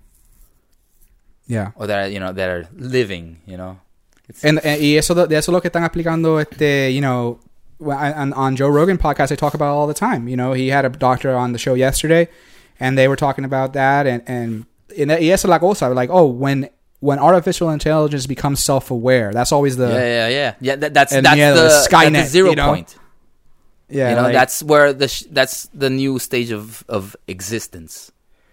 yeah. 1.47 1.71
or 1.75 1.87
that 1.87 1.97
are, 2.05 2.07
you 2.09 2.19
know 2.19 2.31
that 2.33 2.49
are 2.49 2.67
living. 2.75 3.39
You 3.45 3.57
know. 3.57 3.79
It's, 4.27 4.43
And, 4.43 4.59
y 4.63 4.95
eso 4.97 5.15
de 5.15 5.35
eso 5.37 5.51
es 5.51 5.53
lo 5.53 5.61
que 5.61 5.69
están 5.71 5.83
explicando 5.83 6.39
este, 6.39 6.91
you 6.93 7.01
know, 7.01 7.39
on, 7.81 8.33
on 8.33 8.55
Joe 8.55 8.67
Rogan 8.69 8.97
podcast 8.97 9.29
they 9.29 9.35
talk 9.35 9.53
about 9.53 9.71
it 9.73 9.75
all 9.77 9.87
the 9.87 9.93
time. 9.93 10.27
You 10.27 10.35
know, 10.37 10.53
he 10.53 10.67
had 10.69 10.85
a 10.85 10.89
doctor 10.89 11.35
on 11.35 11.51
the 11.53 11.59
show 11.59 11.73
yesterday 11.73 12.27
and 12.79 12.97
they 12.97 13.07
were 13.07 13.15
talking 13.15 13.45
about 13.45 13.73
that 13.73 14.07
and 14.07 14.23
and 14.27 14.65
and 14.97 15.09
y 15.11 15.27
eso 15.29 15.47
es 15.47 15.49
la 15.49 15.59
cosa, 15.59 15.89
like, 15.89 16.09
oh, 16.11 16.25
when 16.25 16.69
when 17.01 17.19
artificial 17.19 17.69
intelligence 17.69 18.27
becomes 18.27 18.61
self-aware, 18.63 19.31
that's 19.33 19.51
always 19.53 19.77
the 19.77 19.87
yeah, 19.87 19.99
yeah, 20.05 20.27
yeah, 20.27 20.53
yeah. 20.59 20.75
That, 20.75 20.93
that's 20.93 21.13
And 21.13 21.25
that's 21.25 21.37
yeah, 21.37 21.51
the, 21.51 21.61
the 21.61 21.87
that's 21.89 22.11
the 22.13 22.25
zero 22.25 22.49
you 22.49 22.55
know? 22.57 22.67
point. 22.67 22.97
yeah, 23.87 24.09
you 24.09 24.15
know, 24.17 24.23
like- 24.23 24.33
that's 24.33 24.61
where 24.61 24.91
the 24.93 25.07
sh- 25.07 25.23
that's 25.31 25.67
the 25.73 25.89
new 25.89 26.19
stage 26.19 26.51
of 26.51 26.83
of 26.89 27.15
existence, 27.27 28.11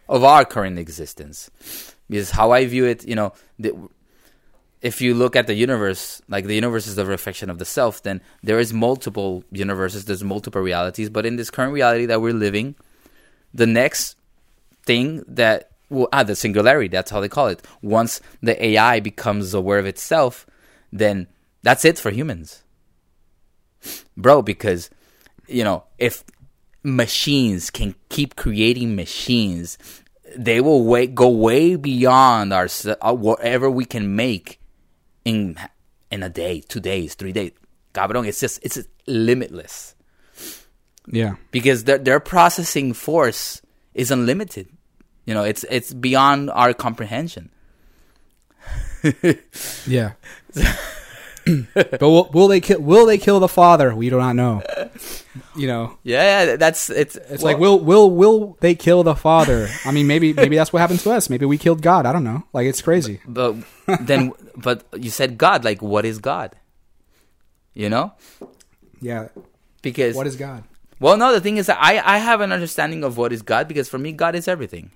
of 0.09 0.22
our 0.22 0.45
current 0.45 0.79
existence. 0.79 1.51
is 2.09 2.31
how 2.31 2.53
I 2.53 2.66
view 2.66 2.85
it, 2.87 3.05
you 3.05 3.16
know, 3.16 3.33
the, 3.59 3.72
if 4.83 5.01
you 5.01 5.14
look 5.14 5.37
at 5.37 5.47
the 5.47 5.55
universe, 5.55 6.20
like 6.29 6.45
the 6.45 6.55
universe 6.55 6.87
is 6.87 6.97
the 6.97 7.07
reflection 7.07 7.51
of 7.51 7.59
the 7.59 7.64
self, 7.64 8.03
then 8.03 8.20
there 8.43 8.59
is 8.59 8.72
multiple 8.72 9.43
universes, 9.51 10.05
there's 10.05 10.24
multiple 10.24 10.61
realities. 10.61 11.09
But 11.09 11.27
in 11.27 11.37
this 11.37 11.51
current 11.51 11.72
reality 11.72 12.07
that 12.07 12.20
we're 12.20 12.35
living, 12.35 12.74
the 13.55 13.66
next 13.66 14.16
thing 14.85 15.24
that 15.27 15.70
well, 15.89 16.09
ah, 16.12 16.24
the 16.24 16.35
singularity, 16.35 16.89
that's 16.89 17.11
how 17.11 17.20
they 17.20 17.29
call 17.29 17.47
it. 17.47 17.62
Once 17.81 18.20
the 18.43 18.62
AI 18.64 18.99
becomes 19.01 19.55
aware 19.55 19.79
of 19.79 19.87
itself, 19.87 20.47
then 20.93 21.29
that's 21.62 21.85
it 21.85 21.99
for 21.99 22.11
humans. 22.11 22.64
Bro, 24.16 24.43
because 24.43 24.91
you 25.47 25.62
know, 25.62 25.85
if 25.99 26.24
machines 26.83 27.70
can 27.70 27.95
keep 28.09 28.37
creating 28.37 28.97
machines, 28.97 29.79
they 30.37 30.61
will 30.61 30.85
way, 30.85 31.07
go 31.07 31.29
way 31.29 31.77
beyond 31.77 32.53
our 32.53 32.68
uh, 33.01 33.14
whatever 33.14 33.70
we 33.70 33.85
can 33.85 34.16
make 34.16 34.61
in 35.27 35.59
in 36.11 36.22
a 36.22 36.31
day, 36.31 36.61
two 36.61 36.81
days, 36.81 37.14
three 37.14 37.33
days. 37.33 37.51
Cabrón, 37.93 38.27
it's 38.27 38.41
just 38.41 38.61
it's 38.62 38.79
limitless 39.07 39.95
yeah. 41.09 41.35
because 41.51 41.85
their 41.85 41.99
their 41.99 42.20
processing 42.20 42.95
force 42.95 43.61
is 43.93 44.11
unlimited. 44.11 44.68
You 45.27 45.35
know, 45.35 45.43
it's 45.43 45.64
it's 45.68 45.93
beyond 45.93 46.51
our 46.51 46.72
comprehension. 46.72 47.51
Yeah. 49.87 50.12
but 51.75 52.01
will, 52.01 52.29
will 52.33 52.49
they 52.49 52.61
kill? 52.61 52.81
Will 52.81 53.07
they 53.07 53.19
kill 53.19 53.39
the 53.41 53.49
father? 53.49 53.95
We 53.95 54.11
do 54.11 54.19
not 54.19 54.35
know. 54.35 54.63
You 55.55 55.67
know, 55.69 55.99
Yeah, 56.03 56.57
that's 56.57 56.91
it's 56.91 57.17
it's 57.17 57.43
like 57.43 57.59
will 57.59 57.79
will 57.79 58.11
will 58.11 58.57
they 58.61 58.75
kill 58.75 59.03
the 59.05 59.15
father? 59.15 59.69
I 59.85 59.93
mean, 59.93 60.07
maybe 60.07 60.33
maybe 60.33 60.57
that's 60.57 60.73
what 60.73 60.81
happened 60.81 61.01
to 61.01 61.13
us. 61.13 61.31
Maybe 61.31 61.47
we 61.47 61.57
killed 61.59 61.83
God. 61.83 62.05
I 62.07 62.13
don't 62.13 62.25
know. 62.25 62.45
Like 62.53 62.67
it's 62.67 62.83
crazy. 62.83 63.21
but 63.27 63.55
then 64.01 64.33
but 64.57 64.85
you 64.97 65.11
said 65.11 65.39
God, 65.39 65.65
like 65.65 65.81
what 65.83 66.05
is 66.05 66.19
God? 66.19 66.57
You 67.75 67.91
know? 67.91 68.15
Yeah. 69.01 69.29
Because 69.83 70.17
What 70.17 70.27
is 70.27 70.37
God? 70.37 70.65
Well, 70.99 71.17
no, 71.17 71.33
the 71.33 71.41
thing 71.43 71.59
is 71.59 71.67
that 71.67 71.79
I, 71.81 72.01
I 72.01 72.19
have 72.19 72.41
an 72.41 72.51
understanding 72.51 73.05
of 73.05 73.19
what 73.19 73.33
is 73.33 73.43
God 73.43 73.69
because 73.69 73.89
for 73.89 73.99
me, 73.99 74.13
God 74.13 74.35
is 74.35 74.49
everything. 74.49 74.91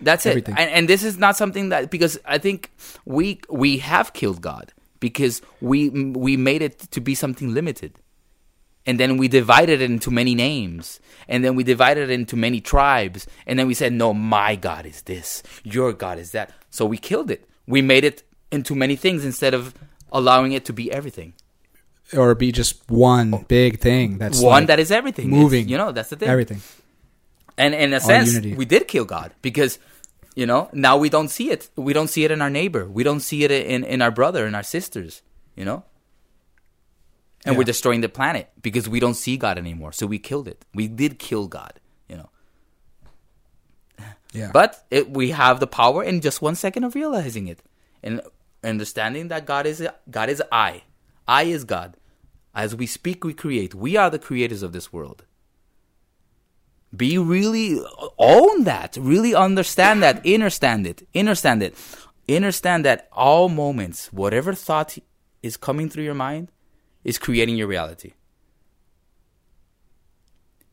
That's 0.00 0.26
Everything. 0.26 0.54
it. 0.56 0.60
And, 0.60 0.70
and 0.70 0.88
this 0.88 1.04
is 1.04 1.16
not 1.16 1.36
something 1.36 1.68
that 1.68 1.90
because 1.90 2.18
I 2.24 2.38
think 2.38 2.72
we 3.04 3.40
we 3.48 3.78
have 3.78 4.12
killed 4.12 4.40
God 4.42 4.72
because 5.02 5.42
we 5.60 5.90
we 5.90 6.36
made 6.38 6.62
it 6.62 6.78
to 6.94 7.00
be 7.00 7.14
something 7.14 7.52
limited. 7.52 7.98
And 8.86 8.98
then 8.98 9.16
we 9.16 9.28
divided 9.28 9.80
it 9.80 9.90
into 9.90 10.10
many 10.10 10.34
names. 10.34 10.98
And 11.28 11.44
then 11.44 11.54
we 11.54 11.62
divided 11.62 12.10
it 12.10 12.14
into 12.20 12.34
many 12.36 12.60
tribes. 12.60 13.26
And 13.46 13.58
then 13.58 13.66
we 13.68 13.74
said, 13.74 13.92
no, 13.92 14.12
my 14.12 14.56
God 14.56 14.86
is 14.86 15.02
this. 15.02 15.42
Your 15.62 15.92
God 15.92 16.18
is 16.18 16.32
that. 16.32 16.50
So 16.70 16.84
we 16.86 16.98
killed 16.98 17.30
it. 17.30 17.48
We 17.66 17.80
made 17.80 18.04
it 18.04 18.24
into 18.50 18.74
many 18.74 18.96
things 18.96 19.24
instead 19.24 19.54
of 19.54 19.74
allowing 20.10 20.50
it 20.52 20.64
to 20.64 20.72
be 20.72 20.90
everything. 20.90 21.34
Or 22.12 22.34
be 22.34 22.50
just 22.50 22.90
one 22.90 23.32
oh, 23.32 23.44
big 23.46 23.78
thing 23.78 24.18
that's 24.18 24.40
One 24.40 24.62
like 24.62 24.66
that 24.66 24.80
is 24.80 24.90
everything. 24.90 25.28
It's- 25.28 25.40
moving. 25.40 25.68
you 25.68 25.78
know, 25.78 25.92
that's 25.92 26.10
the 26.10 26.16
thing. 26.16 26.28
everything. 26.28 26.60
And 27.56 27.74
in 27.74 27.92
a 27.92 28.00
sense, 28.00 28.34
unity. 28.34 28.54
we 28.54 28.64
did 28.64 28.88
kill 28.88 29.04
God 29.04 29.32
because, 29.42 29.78
you 30.34 30.46
know, 30.46 30.68
now 30.72 30.96
we 30.96 31.08
don't 31.08 31.28
see 31.28 31.50
it. 31.50 31.68
We 31.76 31.92
don't 31.92 32.08
see 32.08 32.24
it 32.24 32.30
in 32.30 32.40
our 32.40 32.50
neighbor. 32.50 32.86
We 32.86 33.02
don't 33.02 33.20
see 33.20 33.44
it 33.44 33.50
in, 33.50 33.84
in 33.84 34.00
our 34.00 34.10
brother 34.10 34.46
and 34.46 34.56
our 34.56 34.62
sisters, 34.62 35.22
you 35.56 35.64
know? 35.64 35.84
And 37.44 37.58
we're 37.58 37.64
destroying 37.64 38.02
the 38.02 38.08
planet 38.08 38.50
because 38.62 38.88
we 38.88 39.00
don't 39.00 39.14
see 39.14 39.36
God 39.36 39.58
anymore. 39.58 39.92
So 39.92 40.06
we 40.06 40.18
killed 40.18 40.46
it. 40.46 40.64
We 40.74 40.86
did 40.86 41.18
kill 41.18 41.48
God, 41.48 41.80
you 42.08 42.16
know? 42.16 42.30
Yeah. 44.32 44.50
But 44.52 44.84
it, 44.90 45.10
we 45.10 45.30
have 45.30 45.58
the 45.58 45.66
power 45.66 46.04
in 46.04 46.20
just 46.20 46.40
one 46.40 46.54
second 46.54 46.84
of 46.84 46.94
realizing 46.94 47.48
it 47.48 47.60
and 48.02 48.22
understanding 48.62 49.28
that 49.28 49.44
God 49.44 49.66
is 49.66 49.86
God 50.08 50.30
is 50.30 50.42
I. 50.50 50.84
I 51.26 51.44
is 51.44 51.64
God. 51.64 51.96
As 52.54 52.76
we 52.76 52.86
speak, 52.86 53.24
we 53.24 53.34
create. 53.34 53.74
We 53.74 53.96
are 53.96 54.08
the 54.08 54.18
creators 54.18 54.62
of 54.62 54.72
this 54.72 54.92
world. 54.92 55.24
Be 56.94 57.18
really 57.18 57.78
uh, 57.80 58.08
own 58.18 58.64
that. 58.64 58.96
Really 59.00 59.34
understand 59.34 60.02
that. 60.02 60.26
Understand 60.26 60.86
it. 60.86 61.06
Understand 61.14 61.62
it. 61.62 61.76
Understand 62.28 62.84
that 62.84 63.08
all 63.12 63.48
moments, 63.48 64.12
whatever 64.12 64.54
thought 64.54 64.96
is 65.42 65.56
coming 65.56 65.88
through 65.88 66.04
your 66.04 66.14
mind, 66.14 66.50
is 67.04 67.18
creating 67.18 67.56
your 67.56 67.66
reality 67.66 68.12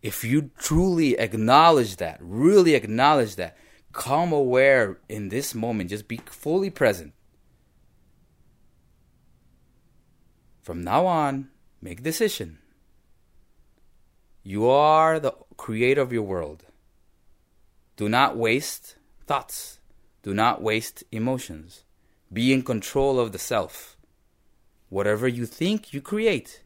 if 0.01 0.23
you 0.23 0.51
truly 0.57 1.17
acknowledge 1.17 1.97
that, 1.97 2.17
really 2.21 2.73
acknowledge 2.73 3.35
that, 3.35 3.57
come 3.91 4.31
aware 4.31 4.99
in 5.09 5.29
this 5.29 5.53
moment, 5.53 5.89
just 5.89 6.07
be 6.07 6.19
fully 6.25 6.69
present. 6.69 7.13
From 10.61 10.83
now 10.83 11.05
on, 11.05 11.49
make 11.81 12.03
decision. 12.03 12.59
You 14.43 14.67
are 14.67 15.19
the 15.19 15.33
creator 15.59 16.01
of 16.01 16.13
your 16.13 16.23
world. 16.23 16.63
Do 17.97 18.07
not 18.07 18.37
waste 18.37 18.95
thoughts. 19.27 19.79
Do 20.23 20.33
not 20.33 20.61
waste 20.61 21.03
emotions. 21.11 21.83
Be 22.31 22.53
in 22.53 22.63
control 22.63 23.19
of 23.19 23.33
the 23.33 23.37
self. 23.37 23.97
Whatever 24.87 25.27
you 25.27 25.45
think, 25.45 25.93
you 25.93 26.01
create. 26.01 26.63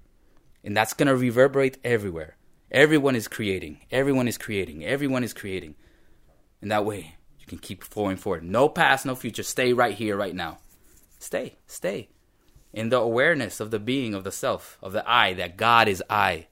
And 0.64 0.78
that's 0.78 0.94
going 0.94 1.08
to 1.08 1.16
reverberate 1.16 1.80
everywhere. 1.84 2.38
Everyone 2.72 3.16
is 3.16 3.28
creating. 3.28 3.80
Everyone 3.92 4.28
is 4.28 4.38
creating. 4.38 4.86
Everyone 4.86 5.24
is 5.24 5.34
creating. 5.34 5.74
And 6.62 6.72
that 6.72 6.86
way, 6.86 7.16
you 7.40 7.48
can 7.48 7.58
keep 7.58 7.84
flowing 7.84 8.16
forward. 8.18 8.44
No 8.44 8.70
past, 8.70 9.08
no 9.08 9.16
future. 9.16 9.44
Stay 9.44 9.74
right 9.74 9.96
here, 9.96 10.16
right 10.16 10.36
now. 10.36 10.60
Stay, 11.18 11.58
stay. 11.66 12.10
In 12.72 12.90
the 12.90 13.00
awareness 13.00 13.60
of 13.60 13.72
the 13.72 13.80
being, 13.80 14.14
of 14.14 14.24
the 14.24 14.32
self, 14.32 14.78
of 14.84 14.94
the 14.94 15.04
I, 15.10 15.34
that 15.34 15.58
God 15.58 15.88
is 15.88 16.04
I. 16.10 16.48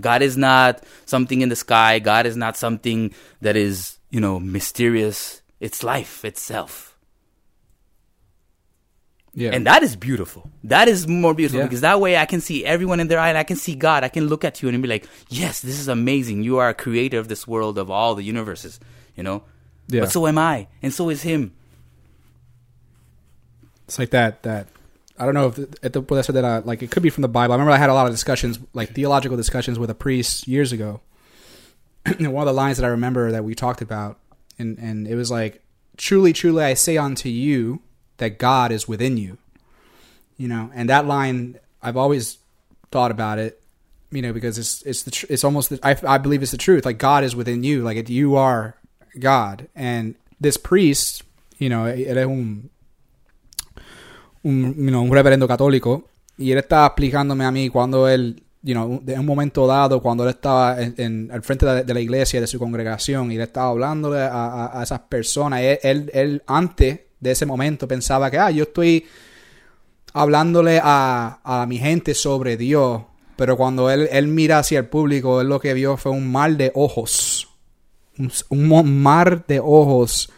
God 0.00 0.22
is 0.22 0.36
not 0.36 0.82
something 1.06 1.40
in 1.40 1.48
the 1.48 1.56
sky. 1.56 1.98
God 1.98 2.26
is 2.26 2.36
not 2.36 2.56
something 2.56 3.12
that 3.40 3.56
is, 3.56 3.98
you 4.10 4.20
know, 4.20 4.38
mysterious. 4.40 5.42
It's 5.60 5.82
life 5.82 6.24
itself. 6.24 6.96
yeah. 9.34 9.50
And 9.52 9.66
that 9.66 9.82
is 9.82 9.94
beautiful. 9.94 10.50
That 10.64 10.88
is 10.88 11.06
more 11.06 11.32
beautiful 11.34 11.60
Yeah. 11.60 11.66
because 11.66 11.82
that 11.82 12.00
way 12.00 12.16
I 12.16 12.26
can 12.26 12.40
see 12.40 12.64
everyone 12.64 12.98
in 13.00 13.06
their 13.08 13.18
eye 13.20 13.28
and 13.28 13.38
I 13.38 13.44
can 13.44 13.56
see 13.56 13.74
God. 13.76 14.02
I 14.02 14.08
can 14.08 14.26
look 14.26 14.44
at 14.44 14.62
you 14.62 14.68
and 14.68 14.82
be 14.82 14.88
like, 14.88 15.06
yes, 15.28 15.60
this 15.60 15.78
is 15.78 15.86
amazing. 15.88 16.42
You 16.42 16.58
are 16.58 16.68
a 16.70 16.74
creator 16.74 17.18
of 17.18 17.28
this 17.28 17.46
world, 17.46 17.78
of 17.78 17.88
all 17.90 18.14
the 18.16 18.24
universes, 18.24 18.80
you 19.16 19.22
know? 19.22 19.42
Yeah. 19.88 20.00
But 20.02 20.10
so 20.12 20.26
am 20.26 20.38
I. 20.38 20.66
And 20.82 20.92
so 20.92 21.08
is 21.08 21.22
him. 21.22 21.52
It's 23.86 23.98
like 23.98 24.10
that. 24.10 24.42
That 24.42 24.66
I 25.18 25.24
don't 25.24 25.34
know 25.34 25.48
if 25.48 25.58
if 25.82 25.92
the, 25.92 26.22
ser 26.22 26.32
that 26.32 26.44
uh, 26.44 26.62
like 26.64 26.82
it 26.82 26.90
could 26.90 27.02
be 27.02 27.10
from 27.10 27.22
the 27.22 27.28
Bible. 27.28 27.52
I 27.52 27.56
remember 27.56 27.72
I 27.72 27.78
had 27.78 27.90
a 27.90 27.94
lot 27.94 28.06
of 28.06 28.12
discussions, 28.12 28.58
like 28.72 28.94
theological 28.94 29.36
discussions, 29.36 29.78
with 29.78 29.90
a 29.90 29.94
priest 29.94 30.46
years 30.46 30.72
ago. 30.72 31.00
and 32.06 32.32
one 32.32 32.42
of 32.42 32.46
the 32.46 32.58
lines 32.58 32.78
that 32.78 32.86
I 32.86 32.90
remember 32.90 33.32
that 33.32 33.44
we 33.44 33.54
talked 33.54 33.82
about, 33.82 34.18
and 34.58 34.78
and 34.78 35.06
it 35.08 35.16
was 35.16 35.30
like, 35.30 35.62
"Truly, 35.96 36.32
truly, 36.32 36.64
I 36.64 36.74
say 36.74 36.96
unto 36.96 37.28
you 37.28 37.80
that 38.18 38.38
God 38.38 38.70
is 38.70 38.86
within 38.86 39.16
you." 39.16 39.38
You 40.36 40.48
know, 40.48 40.70
and 40.74 40.88
that 40.88 41.06
line 41.06 41.58
I've 41.82 41.96
always 41.96 42.38
thought 42.90 43.10
about 43.10 43.38
it. 43.38 43.60
you 44.10 44.22
know, 44.22 44.32
because 44.32 44.58
it's 44.58 44.82
it's 44.82 45.02
the 45.02 45.10
tr- 45.10 45.26
it's 45.28 45.44
almost 45.44 45.70
the, 45.70 45.80
I 45.82 45.96
I 46.06 46.18
believe 46.18 46.42
it's 46.42 46.52
the 46.52 46.58
truth. 46.58 46.84
Like 46.84 46.98
God 46.98 47.24
is 47.24 47.36
within 47.36 47.64
you. 47.64 47.82
Like 47.82 48.08
you 48.08 48.36
are 48.36 48.76
God, 49.18 49.68
and 49.74 50.14
this 50.40 50.56
priest, 50.56 51.22
you 51.58 51.68
know, 51.68 51.84
él 51.84 52.16
es 52.16 52.70
un 54.44 54.74
you 54.76 55.00
un 55.00 55.12
reverendo 55.12 55.46
católico 55.48 56.04
y 56.36 56.52
él 56.52 56.58
estaba 56.58 56.86
explicándome 56.86 57.44
a 57.44 57.50
mí 57.50 57.68
cuando 57.68 58.08
él, 58.08 58.42
you 58.62 58.74
know, 58.74 59.00
de 59.02 59.18
un 59.18 59.26
momento 59.26 59.66
dado, 59.66 60.00
cuando 60.00 60.24
él 60.24 60.30
estaba 60.30 60.80
en, 60.80 60.94
en- 60.96 61.30
al 61.32 61.42
frente 61.42 61.66
de, 61.66 61.94
la 61.94 62.00
iglesia, 62.00 62.40
de 62.40 62.46
su 62.46 62.58
congregación, 62.58 63.32
y 63.32 63.36
él 63.36 63.40
estaba 63.42 63.70
hablándole 63.70 64.20
a, 64.20 64.78
a- 64.78 64.82
esas 64.82 65.00
personas. 65.00 65.60
Él, 65.82 66.10
él, 66.14 66.42
antes 66.46 67.00
de 67.18 67.30
ese 67.32 67.44
momento 67.46 67.88
pensaba 67.88 68.30
que, 68.30 68.38
ah, 68.38 68.50
yo 68.52 68.62
estoy 68.64 69.04
hablándole 70.12 70.80
a, 70.82 71.40
a 71.42 71.66
mi 71.66 71.78
gente 71.78 72.14
sobre 72.14 72.56
Dios. 72.56 73.02
Pero 73.36 73.56
cuando 73.56 73.90
él, 73.90 74.08
él 74.10 74.26
mira 74.26 74.58
hacia 74.58 74.80
el 74.80 74.86
público, 74.86 75.40
él 75.40 75.48
lo 75.48 75.60
que 75.60 75.74
vio 75.74 75.96
fue 75.96 76.10
un 76.12 76.30
mar 76.30 76.56
de 76.56 76.72
ojos. 76.74 77.48
Un, 78.18 78.30
un 78.48 79.00
mar 79.02 79.44
de 79.46 79.60
ojos 79.60 80.30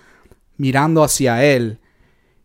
mirando 0.59 1.03
hacia 1.03 1.43
él. 1.45 1.79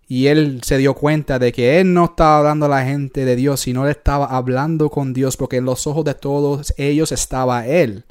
Y 0.07 0.27
él 0.27 0.61
se 0.63 0.77
dio 0.77 0.93
cuenta 0.93 1.39
de 1.39 1.51
que 1.51 1.79
él 1.79 1.93
no 1.93 2.05
estaba 2.05 2.37
hablando 2.37 2.67
a 2.67 2.69
la 2.69 2.85
gente 2.85 3.25
de 3.25 3.35
Dios, 3.35 3.61
sino 3.61 3.85
él 3.85 3.91
estaba 3.91 4.25
hablando 4.25 4.89
con 4.89 5.13
Dios, 5.13 5.35
porque 5.35 5.57
en 5.57 5.65
los 5.65 5.87
ojos 5.87 6.05
de 6.05 6.13
todos 6.13 6.73
ellos 6.77 7.11
estaba 7.11 7.65
él. 7.65 8.03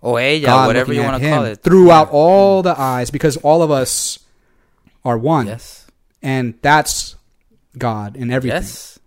O 0.00 0.18
ella, 0.18 0.52
God 0.52 0.66
whatever 0.68 0.94
you 0.94 1.02
want 1.02 1.20
to 1.20 1.28
call 1.28 1.50
it. 1.50 1.60
Throughout 1.62 2.10
all 2.12 2.62
the 2.62 2.74
eyes, 2.78 3.10
because 3.10 3.38
all 3.42 3.62
of 3.62 3.70
us 3.70 4.20
are 5.04 5.18
one. 5.18 5.46
Yes. 5.46 5.86
And 6.22 6.54
that's 6.62 7.16
God 7.76 8.16
in 8.16 8.30
everything. 8.30 8.62
Yes. 8.62 9.00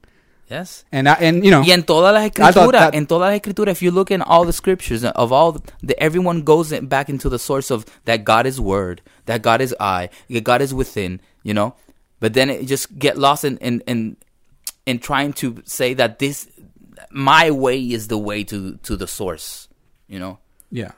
Yes. 0.49 0.85
And, 0.91 1.09
I, 1.09 1.13
and, 1.19 1.43
you 1.43 1.51
know, 1.51 1.61
Y 1.61 1.71
en 1.71 1.83
todas 1.83 2.13
las 2.13 2.23
escrituras, 2.25 2.91
en 2.93 3.05
todas 3.05 3.29
las 3.29 3.35
escrituras, 3.35 3.73
if 3.73 3.81
you 3.81 3.91
look 3.91 4.11
in 4.11 4.21
all 4.21 4.45
the 4.45 4.53
scriptures 4.53 5.03
of 5.03 5.31
all, 5.31 5.61
the, 5.83 6.01
everyone 6.01 6.43
goes 6.43 6.71
back 6.81 7.09
into 7.09 7.29
the 7.29 7.37
source 7.37 7.69
of 7.69 7.85
that 8.05 8.23
God 8.23 8.45
is 8.45 8.59
Word, 8.59 9.01
that 9.25 9.41
God 9.41 9.61
is 9.61 9.75
I, 9.79 10.09
that 10.29 10.43
God 10.45 10.61
is 10.61 10.73
within, 10.73 11.19
you 11.47 11.53
know. 11.53 11.75
But 12.19 12.33
then 12.33 12.49
it 12.49 12.65
just 12.65 12.99
get 12.99 13.17
lost 13.17 13.45
in 13.45 13.57
in 13.59 13.81
in, 13.87 14.17
in 14.85 14.99
trying 14.99 15.31
to 15.33 15.63
say 15.65 15.93
that 15.93 16.19
this 16.19 16.47
my 17.09 17.51
way 17.51 17.79
is 17.79 18.09
the 18.09 18.17
way 18.17 18.43
to 18.43 18.75
to 18.83 18.97
the 18.97 19.07
source, 19.07 19.69
you 20.07 20.19
know. 20.19 20.39
yeah. 20.69 20.91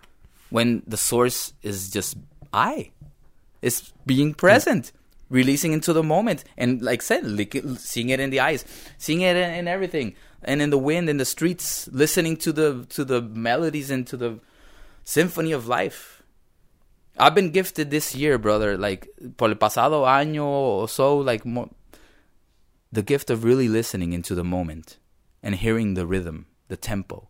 When 0.50 0.82
the 0.88 0.98
source 0.98 1.54
is 1.62 1.92
just 1.92 2.18
I, 2.52 2.92
it's 3.62 3.94
being 4.06 4.34
present. 4.34 4.92
Releasing 5.30 5.74
into 5.74 5.94
the 5.94 6.02
moment, 6.02 6.44
and 6.58 6.82
like 6.82 7.04
I 7.04 7.06
said, 7.06 7.24
lick 7.24 7.54
it, 7.54 7.64
seeing 7.78 8.10
it 8.10 8.20
in 8.20 8.32
the 8.32 8.40
eyes, 8.40 8.66
seeing 8.98 9.22
it 9.22 9.36
in, 9.36 9.54
in 9.54 9.68
everything, 9.68 10.16
and 10.42 10.60
in 10.60 10.72
the 10.72 10.78
wind, 10.80 11.08
in 11.08 11.18
the 11.18 11.26
streets, 11.26 11.88
listening 11.92 12.36
to 12.38 12.52
the 12.52 12.88
to 12.90 13.06
the 13.06 13.22
melodies 13.22 13.92
and 13.92 14.08
to 14.08 14.18
the 14.18 14.40
symphony 15.04 15.52
of 15.52 15.68
life. 15.68 16.19
I've 17.20 17.36
been 17.36 17.52
gifted 17.52 17.92
this 17.92 18.16
year, 18.16 18.38
brother. 18.38 18.78
Like 18.78 19.10
por 19.38 19.50
el 19.50 19.56
pasado 19.56 20.06
año 20.06 20.46
or 20.46 20.88
so, 20.88 21.18
like 21.18 21.44
the 22.92 23.04
gift 23.04 23.30
of 23.30 23.44
really 23.44 23.68
listening 23.68 24.14
into 24.14 24.36
the 24.36 24.44
moment 24.44 24.98
and 25.44 25.56
hearing 25.56 25.94
the 25.94 26.06
rhythm, 26.06 26.48
the 26.68 26.78
tempo. 26.78 27.28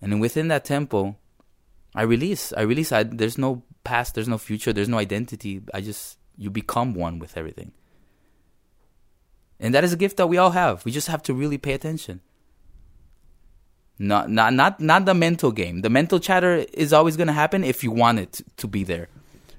And 0.00 0.20
within 0.20 0.48
that 0.48 0.64
tempo, 0.64 1.16
I 1.94 2.02
release. 2.02 2.52
I 2.52 2.62
release. 2.62 2.92
I, 2.92 3.04
there's 3.04 3.38
no 3.38 3.62
past. 3.84 4.14
There's 4.14 4.28
no 4.28 4.38
future. 4.38 4.72
There's 4.72 4.88
no 4.88 4.98
identity. 4.98 5.62
I 5.72 5.80
just 5.80 6.18
you 6.36 6.50
become 6.50 6.94
one 6.94 7.18
with 7.18 7.36
everything. 7.36 7.72
And 9.60 9.74
that 9.74 9.84
is 9.84 9.92
a 9.92 9.96
gift 9.96 10.16
that 10.16 10.26
we 10.26 10.36
all 10.36 10.50
have. 10.50 10.84
We 10.84 10.92
just 10.92 11.08
have 11.08 11.22
to 11.22 11.34
really 11.34 11.58
pay 11.58 11.72
attention. 11.72 12.20
Not 13.98 14.28
not 14.28 14.52
not 14.52 14.80
not 14.80 15.04
the 15.04 15.14
mental 15.14 15.52
game. 15.52 15.82
The 15.82 15.90
mental 15.90 16.18
chatter 16.18 16.64
is 16.72 16.92
always 16.92 17.16
going 17.16 17.28
to 17.28 17.32
happen 17.32 17.62
if 17.62 17.84
you 17.84 17.92
want 17.92 18.18
it 18.18 18.40
to, 18.56 18.66
be 18.66 18.82
there. 18.82 19.08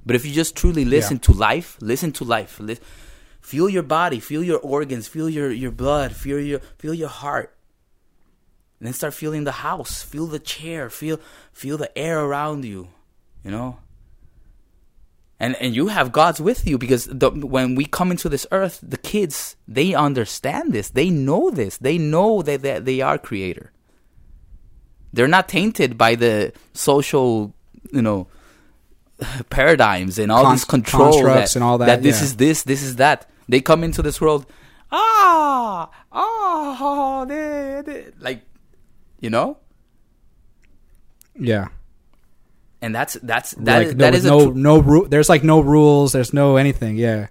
But 0.06 0.16
if 0.16 0.26
you 0.26 0.34
just 0.34 0.56
truly 0.56 0.84
listen 0.84 1.18
Yeah. 1.18 1.22
to 1.28 1.32
life, 1.34 1.78
listen 1.80 2.12
to 2.14 2.26
life. 2.26 2.60
Li- 2.60 2.80
feel 3.40 3.70
your 3.70 3.84
body, 3.84 4.20
feel 4.20 4.44
your 4.44 4.60
organs, 4.60 5.08
feel 5.08 5.30
your 5.30 5.52
your 5.52 5.72
blood, 5.72 6.14
feel 6.16 6.40
your 6.40 6.60
feel 6.78 6.94
your 6.94 7.08
heart. 7.10 7.56
And 8.80 8.88
then 8.88 8.94
start 8.94 9.14
feeling 9.14 9.46
the 9.46 9.54
house, 9.64 10.04
feel 10.04 10.28
the 10.28 10.40
chair, 10.40 10.90
feel 10.90 11.18
feel 11.54 11.78
the 11.78 11.98
air 11.98 12.20
around 12.20 12.66
you, 12.66 12.90
you 13.44 13.52
know? 13.52 13.78
And 15.40 15.56
and 15.62 15.74
you 15.76 15.88
have 15.88 16.12
God's 16.12 16.42
with 16.42 16.68
you 16.68 16.78
because 16.78 17.06
the, 17.06 17.30
when 17.30 17.76
we 17.76 17.86
come 17.86 18.12
into 18.12 18.28
this 18.30 18.46
earth, 18.52 18.80
the 18.84 18.98
kids 18.98 19.56
they 19.68 19.94
understand 19.94 20.74
this, 20.74 20.90
they 20.90 21.10
know 21.10 21.50
this, 21.52 21.78
they 21.78 21.98
know 21.98 22.42
that, 22.42 22.62
that 22.64 22.84
they 22.86 23.00
are 23.02 23.18
creator. 23.18 23.72
They're 25.16 25.28
not 25.32 25.48
tainted 25.48 25.98
by 25.98 26.16
the 26.16 26.52
social, 26.74 27.54
you 27.92 28.02
know, 28.02 28.28
paradigms 29.50 30.20
and 30.20 30.30
all 30.32 30.44
Con- 30.44 30.54
these 30.56 30.66
control 30.66 31.12
constructs 31.14 31.54
that, 31.54 31.56
and 31.56 31.64
all 31.64 31.78
that, 31.80 31.86
That 31.88 32.04
this 32.04 32.20
yeah. 32.20 32.26
is 32.26 32.36
this, 32.36 32.64
this 32.64 32.84
is 32.84 32.98
that. 32.98 33.30
They 33.48 33.62
come 33.62 33.84
into 33.84 34.02
this 34.02 34.20
world, 34.20 34.46
ah, 34.92 35.90
ah, 36.12 37.24
they, 37.26 37.82
they, 37.86 38.08
like, 38.20 38.42
you 39.22 39.30
know, 39.30 39.58
Yeah. 41.40 41.68
and 42.82 42.94
that's 42.94 43.14
that's 43.24 43.52
that 43.64 43.78
like 43.80 43.88
is- 43.88 43.96
no, 43.96 44.04
that 44.06 44.14
is 44.16 44.26
a 44.26 44.30
no 44.30 44.52
tr- 44.52 44.58
no 44.58 44.78
ru- 44.80 45.08
there's 45.08 45.30
like 45.30 45.44
no 45.44 45.60
rules 45.62 46.12
there's 46.12 46.34
no 46.34 46.58
anything 46.58 46.98
yeah 46.98 47.28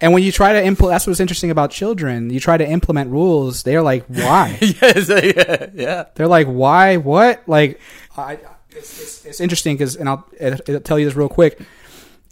and 0.00 0.12
when 0.12 0.22
you 0.22 0.32
try 0.32 0.52
to 0.52 0.64
implement 0.64 0.92
that's 0.94 1.06
what's 1.06 1.20
interesting 1.20 1.50
about 1.50 1.70
children. 1.70 2.30
You 2.30 2.40
try 2.40 2.56
to 2.56 2.66
implement 2.68 3.10
rules 3.10 3.62
they're 3.62 3.82
like 3.82 4.04
why 4.06 4.58
yes, 4.60 5.08
yeah, 5.08 5.66
yeah. 5.74 6.04
they're 6.14 6.28
like 6.28 6.46
why 6.46 6.96
what 6.96 7.42
like 7.46 7.80
I, 8.16 8.38
it's, 8.70 9.00
it's, 9.00 9.24
it's 9.26 9.40
interesting 9.40 9.76
because 9.76 9.96
and 9.96 10.08
I'll, 10.08 10.26
I'll 10.40 10.80
tell 10.80 10.98
you 10.98 11.06
this 11.06 11.14
real 11.16 11.28
quick. 11.28 11.58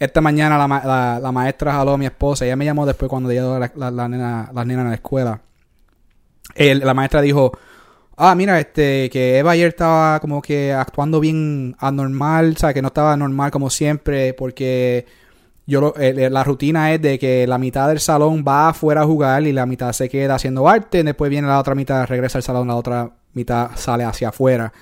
Esta 0.01 0.21
mañana 0.21 0.57
la, 0.57 0.69
ma- 0.69 0.85
la, 0.85 1.19
la 1.19 1.33
maestra 1.33 1.73
jaló 1.73 1.95
a 1.95 1.99
mi 1.99 2.07
esposa. 2.07 2.45
Ella 2.47 2.55
me 2.55 2.65
llamó 2.65 2.87
después 2.87 3.09
cuando 3.09 3.33
llegó 3.33 3.59
la, 3.59 3.71
la, 3.75 3.91
la 3.91 4.09
nena, 4.09 4.49
las 4.55 4.65
nenas 4.67 4.87
a 4.87 4.89
la 4.91 4.95
escuela. 4.95 5.41
El- 6.55 6.81
la 6.81 6.95
maestra 6.95 7.21
dijo 7.21 7.53
ah, 8.19 8.35
mira, 8.35 8.59
este, 8.61 9.09
que 9.11 9.39
Eva 9.39 9.53
ayer 9.53 9.69
estaba 9.69 10.21
como 10.21 10.43
que 10.43 10.73
actuando 10.73 11.21
bien 11.21 11.77
anormal, 11.79 12.55
o 12.57 12.59
sea, 12.59 12.75
que 12.75 12.83
no 12.83 12.89
estaba 12.89 13.17
normal 13.17 13.51
como 13.51 13.71
siempre, 13.71 14.35
porque 14.35 15.07
yo 15.69 15.81
lo- 15.83 15.95
eh, 15.99 16.31
la 16.31 16.43
rutina 16.45 16.93
es 16.95 17.03
de 17.03 17.19
que 17.19 17.47
la 17.47 17.59
mitad 17.59 17.89
del 17.89 18.01
salón 18.01 18.43
va 18.47 18.71
afuera 18.71 19.03
a 19.03 19.05
jugar 19.05 19.43
y 19.47 19.53
la 19.53 19.67
mitad 19.67 19.93
se 19.93 20.09
queda 20.09 20.35
haciendo 20.37 20.67
arte, 20.69 21.05
después 21.05 21.31
viene 21.31 21.47
la 21.47 21.59
otra 21.59 21.75
mitad, 21.75 22.07
regresa 22.07 22.39
al 22.39 22.43
salón, 22.43 22.69
la 22.69 22.75
otra 22.75 23.11
mitad 23.35 23.71
sale 23.77 24.03
hacia 24.03 24.31
afuera. 24.31 24.73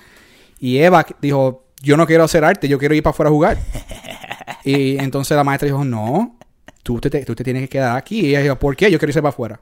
Y 0.59 0.77
Eva 0.77 1.05
dijo, 1.21 1.65
yo 1.81 1.97
no 1.97 2.07
quiero 2.07 2.23
hacer 2.23 2.43
arte, 2.45 2.67
yo 2.69 2.79
quiero 2.79 2.95
ir 2.95 3.03
para 3.03 3.11
afuera 3.11 3.29
a 3.29 3.33
jugar. 3.33 3.57
y 4.63 4.97
entonces 4.97 5.35
la 5.35 5.43
maestra 5.43 5.65
dijo, 5.67 5.83
no, 5.83 6.37
tú 6.83 6.99
te, 7.01 7.09
tú 7.25 7.35
te 7.35 7.43
tienes 7.43 7.63
que 7.63 7.69
quedar 7.69 7.97
aquí. 7.97 8.21
Y 8.21 8.29
ella 8.29 8.41
dijo, 8.43 8.55
¿por 8.55 8.75
qué? 8.75 8.89
Yo 8.89 8.97
quiero 8.97 9.09
irse 9.09 9.21
para 9.21 9.29
afuera. 9.29 9.59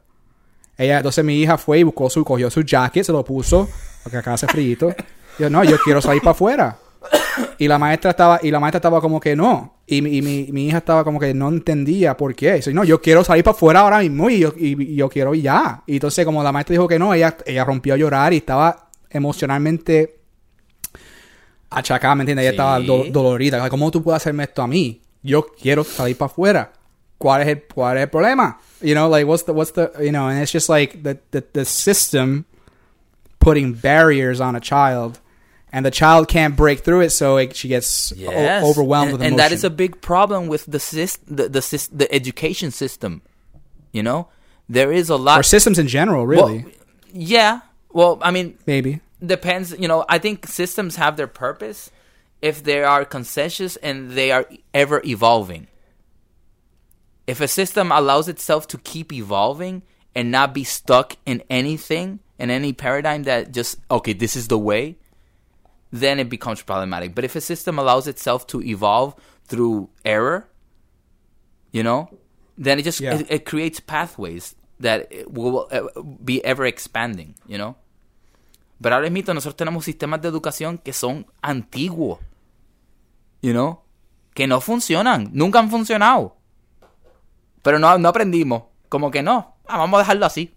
Ella, 0.78 0.98
entonces 0.98 1.26
mi 1.26 1.42
hija 1.42 1.58
fue 1.58 1.80
y 1.80 1.84
buscó 1.84 2.08
su, 2.10 2.24
cogió 2.24 2.52
su 2.52 2.62
jacket, 2.62 3.04
se 3.04 3.12
lo 3.12 3.24
puso, 3.26 3.68
porque 4.04 4.18
acá 4.18 4.34
hace 4.34 4.46
frío. 4.48 4.78
Yo, 5.40 5.50
no, 5.50 5.64
yo 5.64 5.78
quiero 5.84 6.02
salir 6.02 6.22
para 6.22 6.32
afuera. 6.32 6.78
Y 7.58 7.68
la 7.68 7.78
maestra 7.80 8.12
estaba, 8.12 8.39
y 8.43 8.51
la 8.51 8.60
maestra 8.60 8.78
estaba 8.80 8.99
como 9.01 9.20
que 9.20 9.36
no. 9.36 9.76
Y, 9.88 10.01
mi- 10.01 10.18
y 10.18 10.22
mi, 10.22 10.47
mi 10.51 10.68
hija 10.68 10.80
estaba 10.80 11.03
como 11.03 11.20
que 11.20 11.34
no 11.34 11.49
entendía 11.49 12.18
por 12.18 12.34
qué. 12.36 12.53
Dice, 12.56 12.74
no, 12.74 12.84
yo 12.84 13.01
quiero 13.01 13.24
salir 13.24 13.43
para 13.43 13.56
afuera 13.56 13.80
ahora 13.82 13.99
mismo 13.99 14.30
y 14.30 14.39
yo, 14.39 14.53
y, 14.58 14.82
y 14.93 14.95
yo 14.95 15.10
quiero 15.10 15.34
ir 15.36 15.43
ya. 15.43 15.84
Y 15.88 15.93
entonces 15.93 16.26
como 16.26 16.43
la 16.43 16.51
maestra 16.51 16.74
dijo 16.74 16.88
que 16.88 16.97
no, 16.99 17.14
ella, 17.14 17.38
ella 17.45 17.64
rompió 17.64 17.93
a 17.93 17.97
llorar 17.97 18.34
y 18.34 18.38
estaba 18.38 18.89
emocionalmente 19.10 20.18
achacada, 21.70 22.16
¿me 22.16 22.22
entiendes? 22.24 22.43
Ella 22.43 22.51
Sí. 22.51 22.56
estaba 22.56 22.80
do- 22.80 23.06
dolorida. 23.12 23.70
¿Cómo 23.70 23.91
tú 23.91 24.01
puedes 24.03 24.22
hacerme 24.22 24.43
esto 24.43 24.62
a 24.62 24.68
mí? 24.68 25.01
Yo 25.24 25.45
quiero 25.60 25.84
salir 25.84 26.18
para 26.18 26.32
afuera. 26.32 26.74
¿Cuál 27.18 27.41
es 27.43 27.47
el, 27.47 27.64
cuál 27.74 27.97
es 27.97 28.03
el 28.03 28.10
problema? 28.10 28.60
You 28.82 28.93
know, 28.93 29.10
like, 29.10 29.26
what's 29.26 29.45
the, 29.45 29.51
what's 29.51 29.72
the, 29.74 29.89
you 30.03 30.12
know, 30.12 30.28
and 30.28 30.41
it's 30.41 30.51
just 30.51 30.70
like 30.70 31.01
the, 31.01 31.18
the, 31.32 31.41
the 31.53 31.66
system 31.66 32.45
putting 33.39 33.74
barriers 33.74 34.39
on 34.41 34.56
a 34.56 34.60
child 34.60 35.20
and 35.72 35.86
the 35.86 35.91
child 35.91 36.28
can't 36.28 36.55
break 36.55 36.80
through 36.86 37.01
it, 37.01 37.09
so 37.11 37.38
it, 37.38 37.55
she 37.55 37.68
gets 37.68 38.13
o- 38.13 38.70
overwhelmed 38.70 39.09
and, 39.11 39.20
with 39.20 39.28
and 39.28 39.39
that 39.39 39.51
is 39.51 39.63
a 39.63 39.70
big 39.70 40.01
problem 40.01 40.47
with 40.47 40.66
the 40.66 40.78
syst- 40.78 41.20
the 41.28 41.49
the, 41.49 41.59
sys- 41.59 41.89
the 41.91 42.11
education 42.13 42.72
system. 42.72 43.22
You 43.91 44.03
know, 44.03 44.28
there 44.70 44.91
is 44.91 45.09
a 45.09 45.16
lot. 45.16 45.39
or 45.39 45.43
systems 45.43 45.80
in 45.80 45.88
general, 45.88 46.26
Well, 46.28 46.47
really. 46.49 46.66
yeah. 47.13 47.61
Well, 47.91 48.20
I 48.22 48.32
mean, 48.32 48.57
Maybe. 48.66 48.99
depends. 49.26 49.74
You 49.78 49.88
know, 49.88 50.03
I 50.09 50.18
think 50.20 50.45
systems 50.47 50.97
have 50.97 51.16
their 51.18 51.28
purpose 51.28 51.91
if 52.41 52.61
they 52.63 52.84
are 52.84 53.05
consensus 53.05 53.78
and 53.78 54.11
they 54.11 54.32
are 54.32 54.45
ever 54.74 55.01
evolving. 55.05 55.68
If 57.28 57.41
a 57.41 57.47
system 57.47 57.91
allows 57.91 58.28
itself 58.28 58.68
to 58.68 58.78
keep 58.78 59.11
evolving 59.11 59.82
and 60.13 60.30
not 60.32 60.53
be 60.53 60.63
stuck 60.63 61.16
in 61.26 61.41
anything 61.49 62.20
in 62.38 62.49
any 62.51 62.74
paradigm 62.74 63.24
that 63.24 63.51
just 63.53 63.78
okay, 63.89 64.13
this 64.13 64.36
is 64.36 64.47
the 64.49 64.59
way, 64.59 64.97
then 66.02 66.20
it 66.20 66.30
becomes 66.30 66.62
problematic. 66.62 67.16
But 67.16 67.24
if 67.24 67.36
a 67.36 67.41
system 67.41 67.80
allows 67.80 68.08
itself 68.08 68.46
to 68.48 68.62
evolve 68.62 69.16
through 69.48 69.89
error, 70.04 70.50
you 71.72 71.84
know, 71.84 72.10
then 72.58 72.80
it 72.80 72.84
just 72.84 73.00
Yeah. 73.00 73.16
it, 73.16 73.28
it 73.30 73.46
creates 73.46 73.80
pathways 73.80 74.56
that 74.80 75.08
it 75.12 75.32
will 75.32 75.68
uh, 75.72 75.88
be 76.24 76.43
ever 76.43 76.66
expanding, 76.66 77.36
you 77.48 77.58
know. 77.58 77.76
Pero 78.82 78.96
ahora 78.96 79.10
mismo 79.10 79.34
nosotros 79.34 79.56
tenemos 79.56 79.86
sistemas 79.86 80.22
de 80.22 80.28
educación 80.28 80.78
que 80.84 80.91
son 80.91 81.26
antiguos, 81.41 82.20
you 83.41 83.54
know, 83.54 83.82
que 84.34 84.48
no 84.48 84.60
funcionan, 84.60 85.30
nunca 85.32 85.60
han 85.60 85.70
funcionado. 85.70 86.36
Pero 87.64 87.80
no, 87.80 87.98
no 87.98 88.10
aprendimos, 88.10 88.64
como 88.89 89.10
que 89.12 89.24
no, 89.24 89.56
ah, 89.66 89.78
vamos 89.78 89.98
a 89.98 90.04
dejarlo 90.04 90.26
así. 90.26 90.54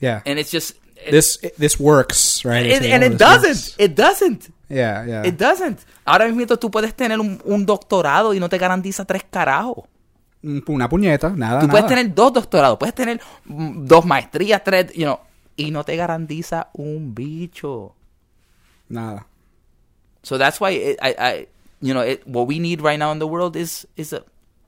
Yeah. 0.00 0.22
And 0.26 0.38
it's 0.38 0.50
just 0.52 0.76
this 1.10 1.38
this 1.58 1.78
works, 1.78 2.44
right? 2.44 2.66
and, 2.70 2.84
and 2.86 3.04
it 3.04 3.18
doesn't, 3.18 3.48
works. 3.48 3.74
it 3.78 3.94
doesn't. 3.94 4.50
Yeah, 4.68 5.04
yeah. 5.06 5.22
It 5.26 5.36
doesn't. 5.36 5.80
Ahora 6.04 6.26
mismo 6.28 6.46
tú 6.58 6.70
puedes 6.70 6.94
tener 6.94 7.20
un, 7.20 7.40
un 7.44 7.66
doctorado 7.66 8.32
y 8.34 8.40
no 8.40 8.48
te 8.48 8.58
garantiza 8.58 9.04
tres 9.04 9.22
carajos. 9.30 9.84
Mm, 10.42 10.60
Una 10.68 10.88
puñeta, 10.88 11.30
nada, 11.30 11.60
Tú 11.60 11.66
nada. 11.66 11.70
puedes 11.70 11.86
tener 11.86 12.14
dos 12.14 12.32
doctorados, 12.32 12.78
puedes 12.78 12.94
tener 12.94 13.20
mm, 13.46 13.86
dos 13.86 14.04
maestrías, 14.04 14.62
tres, 14.64 14.92
you 14.94 15.04
know, 15.04 15.20
y 15.56 15.70
no 15.70 15.84
te 15.84 15.96
garantiza 15.96 16.68
un 16.74 17.14
bicho. 17.14 17.94
nada. 18.88 19.26
So 20.22 20.38
that's 20.38 20.60
why 20.60 20.70
it, 20.70 20.98
I, 21.02 21.14
I, 21.18 21.46
you 21.80 21.92
know, 21.92 22.00
it, 22.02 22.26
what 22.26 22.46
we 22.46 22.58
need 22.58 22.80
right 22.80 22.98
now 22.98 23.12
in 23.12 23.18
the 23.18 23.26
world 23.26 23.56
is 23.56 23.86
is 23.96 24.12
a 24.12 24.22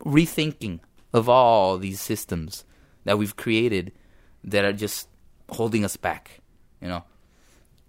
rethinking 0.05 0.81
of 1.15 1.29
all 1.29 1.79
these 1.79 2.01
systems 2.01 2.65
that 3.05 3.17
we've 3.19 3.37
created 3.37 3.93
that 4.45 4.65
are 4.65 4.73
just 4.75 5.09
holding 5.49 5.85
us 5.85 5.99
back, 6.01 6.43
you 6.81 6.89
know. 6.89 7.05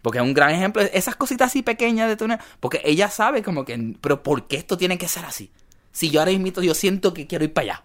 Porque 0.01 0.21
un 0.21 0.33
gran 0.33 0.51
ejemplo 0.51 0.81
es 0.81 0.91
esas 0.93 1.15
cositas 1.15 1.47
así 1.47 1.63
pequeñas 1.63 2.07
de 2.07 2.15
tener, 2.15 2.39
porque 2.59 2.81
ella 2.85 3.09
sabe 3.09 3.43
como 3.43 3.65
que, 3.65 3.95
pero 3.99 4.23
¿por 4.23 4.47
qué 4.47 4.57
esto 4.57 4.77
tiene 4.77 4.97
que 4.97 5.07
ser 5.07 5.25
así? 5.25 5.51
Si 5.91 6.09
yo 6.09 6.19
ahora 6.19 6.31
mismo 6.31 6.61
yo 6.61 6.73
siento 6.73 7.13
que 7.13 7.27
quiero 7.27 7.43
ir 7.43 7.53
para 7.53 7.63
allá. 7.65 7.83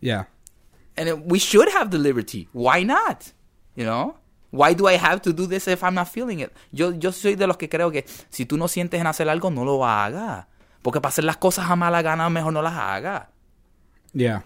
Yeah. 0.00 0.28
And 0.96 1.30
we 1.30 1.38
should 1.38 1.68
have 1.74 1.90
the 1.90 1.98
liberty. 1.98 2.48
Why 2.52 2.84
not? 2.84 3.24
You 3.74 3.84
know? 3.84 4.16
Why 4.50 4.74
do 4.74 4.88
I 4.88 4.96
have 4.96 5.20
to 5.22 5.32
do 5.32 5.46
this 5.46 5.68
if 5.68 5.82
I'm 5.82 5.94
not 5.94 6.08
feeling 6.08 6.40
it? 6.40 6.52
Yo, 6.72 6.92
yo 6.92 7.12
soy 7.12 7.34
de 7.34 7.46
los 7.46 7.56
que 7.56 7.68
creo 7.68 7.90
que 7.90 8.04
si 8.30 8.46
tú 8.46 8.56
no 8.56 8.68
sientes 8.68 9.00
en 9.00 9.06
hacer 9.06 9.28
algo, 9.28 9.50
no 9.50 9.64
lo 9.64 9.84
hagas. 9.84 10.46
Porque 10.82 11.00
para 11.00 11.10
hacer 11.10 11.24
las 11.24 11.36
cosas 11.36 11.70
a 11.70 11.76
mala 11.76 12.02
gana, 12.02 12.30
mejor 12.30 12.52
no 12.52 12.62
las 12.62 12.74
hagas. 12.74 13.28
Yeah. 14.12 14.44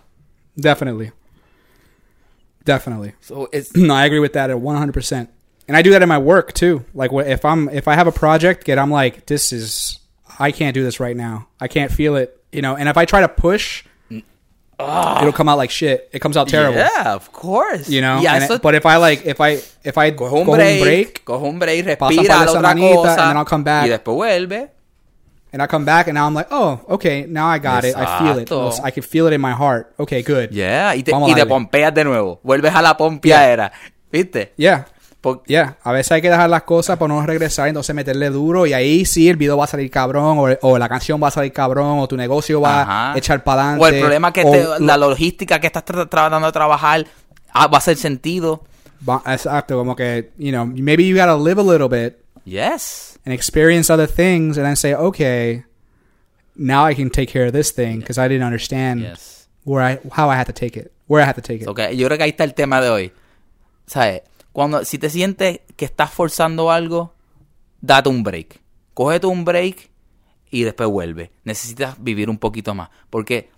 Definitely. 0.57 1.13
Definitely. 2.65 3.15
So 3.21 3.49
it's, 3.53 3.75
No, 3.77 3.95
I 3.95 4.05
agree 4.07 4.21
with 4.21 4.35
that 4.35 4.51
at 4.51 4.57
100%. 4.57 5.29
And 5.69 5.77
I 5.77 5.83
do 5.83 5.91
that 5.91 6.03
in 6.03 6.09
my 6.09 6.19
work 6.19 6.53
too. 6.53 6.85
Like 6.93 7.13
if 7.13 7.45
I'm 7.45 7.69
if 7.69 7.87
I 7.89 7.95
have 7.95 8.07
a 8.07 8.13
project 8.13 8.65
get 8.65 8.79
I'm 8.79 8.91
like 8.91 9.27
this 9.27 9.53
is 9.53 9.99
I 10.39 10.51
can't 10.51 10.75
do 10.75 10.83
this 10.83 10.99
right 11.01 11.17
now. 11.17 11.47
I 11.61 11.69
can't 11.69 11.91
feel 11.93 12.17
it, 12.17 12.37
you 12.51 12.63
know. 12.63 12.77
And 12.77 12.89
if 12.89 12.97
I 12.97 13.05
try 13.05 13.21
to 13.21 13.29
push 13.29 13.85
ah. 14.79 15.21
it'll 15.21 15.33
come 15.33 15.49
out 15.49 15.57
like 15.59 15.71
shit. 15.71 16.09
It 16.13 16.19
comes 16.21 16.37
out 16.37 16.49
terrible. 16.49 16.79
yeah, 16.79 17.15
of 17.15 17.33
course. 17.33 17.89
You 17.89 18.01
know? 18.01 18.17
Y 18.21 18.27
a 18.27 18.35
And 18.35 18.45
eso- 18.45 18.55
it- 18.55 18.63
but 18.63 18.75
if 18.75 18.85
I 18.85 18.97
like 18.97 19.25
if 19.25 19.41
I 19.41 19.61
if 19.85 19.97
I 19.97 20.11
coge 20.11 20.33
un 20.33 20.45
go 20.45 20.55
break, 20.55 20.83
break 20.83 21.25
go 21.25 21.47
un 21.47 21.59
break, 21.59 21.87
respira, 21.87 22.47
otra 22.47 22.75
cosa, 22.75 23.11
and 23.11 23.19
then 23.31 23.37
I'll 23.37 23.45
come 23.45 23.63
back. 23.65 23.85
y 23.85 23.89
después 23.89 24.17
vuelve. 24.17 24.71
And 25.53 25.63
I 25.63 25.67
come 25.67 25.85
back 25.85 26.09
and 26.09 26.15
now 26.17 26.27
I'm 26.27 26.35
like, 26.35 26.49
"Oh, 26.51 26.81
okay, 26.89 27.27
now 27.29 27.49
I 27.55 27.59
got 27.59 27.85
it. 27.85 27.95
I 27.97 28.19
feel 28.19 28.39
it. 28.39 28.49
Exacto. 28.51 28.87
I 28.87 28.91
can 28.93 29.03
feel 29.03 29.27
it 29.29 29.35
in 29.35 29.41
my 29.41 29.53
heart. 29.53 29.93
Okay, 29.99 30.23
good." 30.23 30.49
Yeah, 30.51 30.95
y 30.97 31.03
te, 31.03 31.13
Vamos 31.13 31.31
y 31.31 31.35
te 31.35 31.45
pompeas 31.47 31.95
de 31.95 32.05
nuevo. 32.05 32.41
Vuelves 32.43 32.75
a 32.75 32.83
la 32.83 32.97
pompeadera. 32.97 33.71
¿Viste? 34.11 34.53
Yeah. 34.57 34.87
Por- 35.21 35.43
Yeah, 35.47 35.77
a 35.85 35.93
veces 35.93 36.11
hay 36.13 36.21
que 36.21 36.29
dejar 36.31 36.51
las 36.51 36.65
cosas 36.65 36.99
para 36.99 37.15
no 37.15 37.25
regresar, 37.25 37.69
entonces 37.69 37.95
meterle 37.95 38.29
duro 38.31 38.67
y 38.67 38.73
ahí 38.73 39.05
sí 39.05 39.29
el 39.29 39.37
video 39.37 39.57
va 39.57 39.65
a 39.65 39.69
salir 39.69 39.89
cabrón 39.89 40.37
o, 40.37 40.49
o 40.69 40.79
la 40.79 40.89
canción 40.89 41.23
va 41.23 41.29
a 41.29 41.31
salir 41.31 41.53
cabrón 41.53 42.01
o 42.01 42.09
tu 42.09 42.17
negocio 42.17 42.61
va 42.61 42.83
Ajá. 42.83 43.13
a 43.13 43.19
echar 43.19 43.45
para 43.45 43.63
adelante. 43.75 43.85
O 43.85 43.89
el 43.89 44.01
problema 44.01 44.33
que 44.33 44.45
te- 44.45 44.81
la 44.81 44.97
logística 44.97 45.61
que 45.61 45.69
estás 45.69 45.85
tra- 45.85 46.09
tratando 46.09 46.45
de 46.49 46.53
trabajar 46.53 47.07
ah, 47.53 47.69
va 47.69 47.77
a 47.77 47.79
hacer 47.79 47.97
sentido. 47.97 48.65
va- 49.09 49.23
exacto, 49.27 49.77
como 49.79 49.95
que, 49.95 50.33
you 50.39 50.51
know, 50.51 50.67
maybe 50.67 51.07
you 51.07 51.17
gotta 51.17 51.37
live 51.37 51.61
a 51.61 51.65
little 51.65 51.87
bit 51.89 52.17
Yes. 52.45 53.12
And 53.25 53.33
experience 53.33 53.91
other 53.91 54.07
things 54.07 54.57
and 54.57 54.67
then 54.67 54.77
say, 54.77 54.95
okay, 54.95 55.65
now 56.57 56.85
I 56.85 56.95
can 56.95 57.11
take 57.11 57.29
care 57.31 57.47
of 57.47 57.53
this 57.53 57.71
thing 57.71 58.01
because 58.01 58.19
I 58.19 58.29
didn't 58.29 58.45
understand 58.45 59.01
Yes. 59.01 59.49
where 59.65 59.83
I, 59.83 59.99
how 60.13 60.29
I 60.29 60.37
had 60.37 60.47
to 60.47 60.53
take 60.53 60.77
it, 60.77 60.93
where 61.07 61.23
I 61.23 61.27
had 61.27 61.37
to 61.37 61.41
take 61.43 61.63
it. 61.63 61.69
Okay, 61.69 61.97
yo 61.97 62.07
creo 62.09 62.19
que 62.19 62.25
ahí 62.25 62.31
está 62.31 62.45
el 62.45 62.55
tema 62.55 62.81
de 62.81 62.91
hoy. 62.91 63.13
¿Sabes? 63.87 64.23
Cuando, 64.53 64.85
si 64.85 64.99
te 64.99 65.09
sientes 65.09 65.61
que 65.77 65.85
estás 65.85 66.11
forzando 66.11 66.71
algo, 66.71 67.15
date 67.81 68.09
un 68.09 68.23
break. 68.23 68.61
Cógete 68.95 69.27
un 69.27 69.45
break 69.45 69.91
y 70.51 70.65
después 70.65 70.89
vuelve. 70.91 71.31
Necesitas 71.45 71.97
vivir 72.03 72.29
un 72.29 72.39
poquito 72.39 72.75
más. 72.75 72.91
Porque 73.09 73.51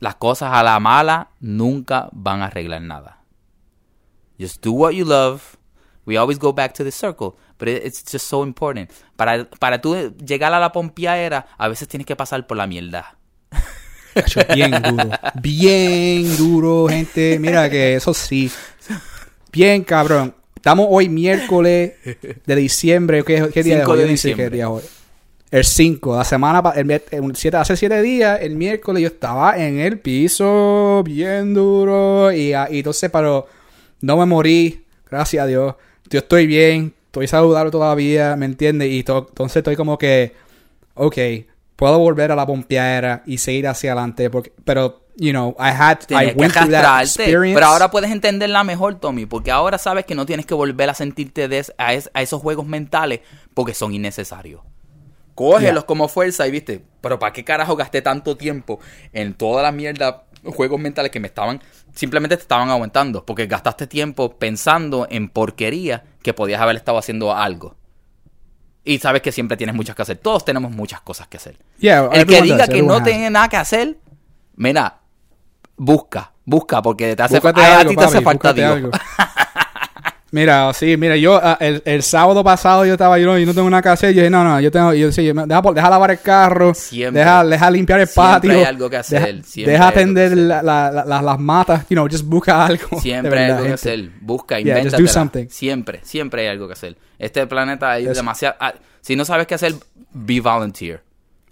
las 0.00 0.16
cosas 0.16 0.50
a 0.52 0.62
la 0.62 0.80
mala 0.80 1.30
nunca 1.40 2.08
van 2.12 2.42
a 2.42 2.46
arreglar 2.46 2.82
nada. 2.82 3.22
Just 4.40 4.64
do 4.64 4.72
what 4.72 4.92
you 4.92 5.04
love. 5.04 5.56
We 6.08 6.16
always 6.16 6.38
go 6.38 6.52
back 6.52 6.72
to 6.74 6.84
the 6.84 6.90
circle. 6.90 7.36
But 7.58 7.68
it- 7.68 7.84
it's 7.84 8.02
just 8.10 8.26
so 8.26 8.42
important. 8.42 8.90
Para, 9.16 9.48
para 9.60 9.80
tú 9.80 9.94
llegar 10.24 10.52
a 10.54 10.58
la 10.58 10.72
pompeadera, 10.72 11.46
a 11.58 11.68
veces 11.68 11.86
tienes 11.86 12.06
que 12.06 12.16
pasar 12.16 12.46
por 12.46 12.56
la 12.56 12.66
mierda. 12.66 13.16
Bien 14.54 14.70
duro. 14.82 15.10
Bien 15.40 16.36
duro, 16.36 16.86
gente. 16.88 17.38
Mira 17.38 17.68
que 17.70 17.94
eso 17.96 18.12
sí. 18.14 18.50
Bien 19.52 19.84
cabrón. 19.84 20.34
Estamos 20.56 20.86
hoy 20.90 21.08
miércoles 21.08 21.92
de 22.46 22.56
diciembre. 22.56 23.22
¿Qué, 23.24 23.48
qué 23.52 23.62
día 23.62 23.78
5 23.80 23.90
hoy? 23.92 23.98
de 23.98 24.04
diciembre. 24.06 24.46
qué 24.46 24.50
día 24.56 24.64
es 24.64 24.70
hoy. 24.70 24.82
El 25.50 25.64
5. 25.64 26.16
La 26.16 26.24
semana 26.24 26.62
el, 26.74 26.90
el 26.90 27.36
siete- 27.36 27.56
hace 27.56 27.76
7 27.76 28.02
días, 28.02 28.40
el 28.42 28.56
miércoles, 28.56 29.02
yo 29.02 29.08
estaba 29.08 29.56
en 29.58 29.78
el 29.78 29.98
piso 30.00 31.02
bien 31.04 31.54
duro. 31.54 32.32
Y, 32.32 32.52
ah, 32.52 32.68
y 32.70 32.78
entonces, 32.78 33.08
pero 33.10 33.46
no 34.00 34.16
me 34.16 34.26
morí. 34.26 34.84
Gracias 35.10 35.42
a 35.44 35.46
Dios. 35.46 35.74
Yo 36.10 36.18
estoy 36.20 36.46
bien. 36.46 36.94
Estoy 37.06 37.26
saludable 37.28 37.70
todavía. 37.70 38.36
¿Me 38.36 38.46
entiendes? 38.46 38.90
Y 38.90 39.02
to- 39.02 39.26
entonces 39.28 39.56
estoy 39.58 39.76
como 39.76 39.96
que 39.98 40.34
ok, 40.94 41.16
puedo 41.76 41.98
volver 42.00 42.32
a 42.32 42.36
la 42.36 42.44
pompeadera 42.46 43.22
y 43.24 43.38
seguir 43.38 43.68
hacia 43.68 43.92
adelante, 43.92 44.30
porque, 44.30 44.52
pero, 44.64 45.04
you 45.16 45.30
know, 45.30 45.54
I 45.60 45.68
had, 45.70 45.98
I 46.10 46.32
que 46.32 46.32
went 46.34 46.52
through 46.52 46.70
that 46.72 47.02
experience. 47.02 47.54
Pero 47.54 47.66
ahora 47.66 47.88
puedes 47.90 48.10
entenderla 48.10 48.64
mejor, 48.64 48.96
Tommy, 48.96 49.24
porque 49.26 49.52
ahora 49.52 49.78
sabes 49.78 50.04
que 50.04 50.16
no 50.16 50.26
tienes 50.26 50.44
que 50.44 50.54
volver 50.54 50.90
a 50.90 50.94
sentirte 50.94 51.44
a, 51.78 51.92
es- 51.94 52.10
a 52.12 52.22
esos 52.22 52.42
juegos 52.42 52.66
mentales 52.66 53.20
porque 53.54 53.74
son 53.74 53.94
innecesarios. 53.94 54.60
Cógelos 55.36 55.82
Yeah. 55.84 55.86
como 55.86 56.08
fuerza 56.08 56.48
y 56.48 56.50
viste, 56.50 56.82
pero 57.00 57.20
¿para 57.20 57.32
qué 57.32 57.44
carajo 57.44 57.76
gasté 57.76 58.02
tanto 58.02 58.36
tiempo 58.36 58.80
en 59.12 59.34
toda 59.34 59.62
la 59.62 59.70
mierda 59.70 60.24
juegos 60.44 60.80
mentales 60.80 61.10
que 61.10 61.20
me 61.20 61.28
estaban, 61.28 61.62
simplemente 61.94 62.36
te 62.36 62.42
estaban 62.42 62.70
aguantando? 62.70 63.24
Porque 63.24 63.46
gastaste 63.46 63.86
tiempo 63.86 64.38
pensando 64.38 65.06
en 65.10 65.28
porquería 65.28 66.04
que 66.22 66.34
podías 66.34 66.60
haber 66.60 66.76
estado 66.76 66.98
haciendo 66.98 67.34
algo. 67.34 67.76
Y 68.84 68.98
sabes 68.98 69.22
que 69.22 69.32
siempre 69.32 69.56
tienes 69.56 69.76
muchas 69.76 69.94
que 69.94 70.02
hacer. 70.02 70.16
Todos 70.18 70.44
tenemos 70.44 70.70
muchas 70.70 71.00
cosas 71.02 71.28
que 71.28 71.36
hacer. 71.36 71.58
Yeah, 71.78 72.08
El 72.12 72.26
que 72.26 72.40
diga 72.42 72.58
does, 72.58 72.70
que 72.70 72.82
no 72.82 73.02
tiene 73.02 73.28
nada 73.28 73.48
que 73.48 73.56
hacer, 73.56 73.98
mira, 74.56 75.00
busca, 75.76 76.32
busca, 76.44 76.80
porque 76.80 77.14
te 77.14 77.22
hace 77.22 77.36
a, 77.36 77.84
ti 77.84 77.96
te 77.96 78.04
hace 78.04 78.20
falta 78.22 78.52
Dios. 78.52 78.90
Mira, 80.30 80.70
sí, 80.74 80.96
mira, 80.98 81.16
yo 81.16 81.40
ah, 81.42 81.56
el, 81.58 81.80
el 81.86 82.02
sábado 82.02 82.44
pasado 82.44 82.84
yo 82.84 82.92
estaba, 82.92 83.18
yo 83.18 83.24
no, 83.26 83.38
yo 83.38 83.46
no 83.46 83.54
tengo 83.54 83.70
nada 83.70 83.82
que 83.82 83.88
hacer. 83.88 84.10
Yo 84.14 84.20
dije, 84.20 84.28
no, 84.28 84.44
no, 84.44 84.60
yo 84.60 84.70
tengo, 84.70 84.92
yo 84.92 85.10
sí, 85.10 85.24
yo 85.24 85.32
deja, 85.32 85.62
deja 85.72 85.88
lavar 85.90 86.10
el 86.10 86.20
carro, 86.20 86.74
Siempre. 86.74 87.20
deja, 87.20 87.44
deja 87.46 87.70
limpiar 87.70 88.00
el 88.00 88.06
Siempre 88.08 88.32
patio, 88.34 88.52
hay 88.52 88.64
algo 88.64 88.90
que 88.90 88.96
hacer, 88.98 89.36
deja, 89.36 89.42
siempre 89.48 89.72
deja 89.72 89.88
atender 89.88 90.26
hacer. 90.32 90.38
la- 90.38 90.62
la- 90.62 90.90
la- 90.90 91.04
la- 91.06 91.22
las 91.22 91.38
matas, 91.40 91.86
you 91.88 91.94
know, 91.94 92.06
just 92.06 92.24
busca 92.26 92.66
algo. 92.66 93.00
Siempre 93.00 93.38
hay 93.44 93.50
algo 93.52 93.64
que 93.64 93.72
hacer. 93.72 94.10
Busca, 94.20 94.60
Yeah, 94.60 94.90
something. 95.08 95.46
Siempre, 95.48 96.00
siempre 96.02 96.42
hay 96.42 96.48
algo 96.48 96.66
que 96.66 96.74
hacer. 96.74 96.96
Este 97.18 97.46
planeta 97.46 97.90
hay 97.92 98.04
Eso. 98.04 98.14
demasiado... 98.14 98.56
ah, 98.60 98.74
si 99.00 99.16
no 99.16 99.24
sabes 99.24 99.46
qué 99.46 99.54
hacer, 99.54 99.74
be 100.12 100.40
volunteer. 100.40 101.02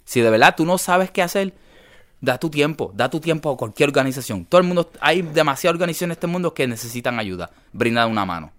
Si 0.04 0.20
de 0.20 0.28
verdad 0.28 0.54
tú 0.54 0.66
no 0.66 0.76
sabes 0.76 1.10
qué 1.10 1.22
hacer, 1.22 1.54
da 2.20 2.36
tu 2.36 2.50
tiempo. 2.50 2.92
Da 2.94 3.08
tu 3.08 3.20
tiempo 3.20 3.50
a 3.52 3.56
cualquier 3.56 3.88
organización. 3.88 4.44
Todo 4.44 4.60
el 4.60 4.66
mundo... 4.66 4.90
Hay 5.00 5.22
demasiadas 5.22 5.74
organizaciones 5.76 6.10
en 6.12 6.16
este 6.16 6.26
mundo 6.26 6.52
que 6.52 6.66
necesitan 6.66 7.18
ayuda. 7.18 7.50
Brinda 7.72 8.06
una 8.06 8.26
mano. 8.26 8.52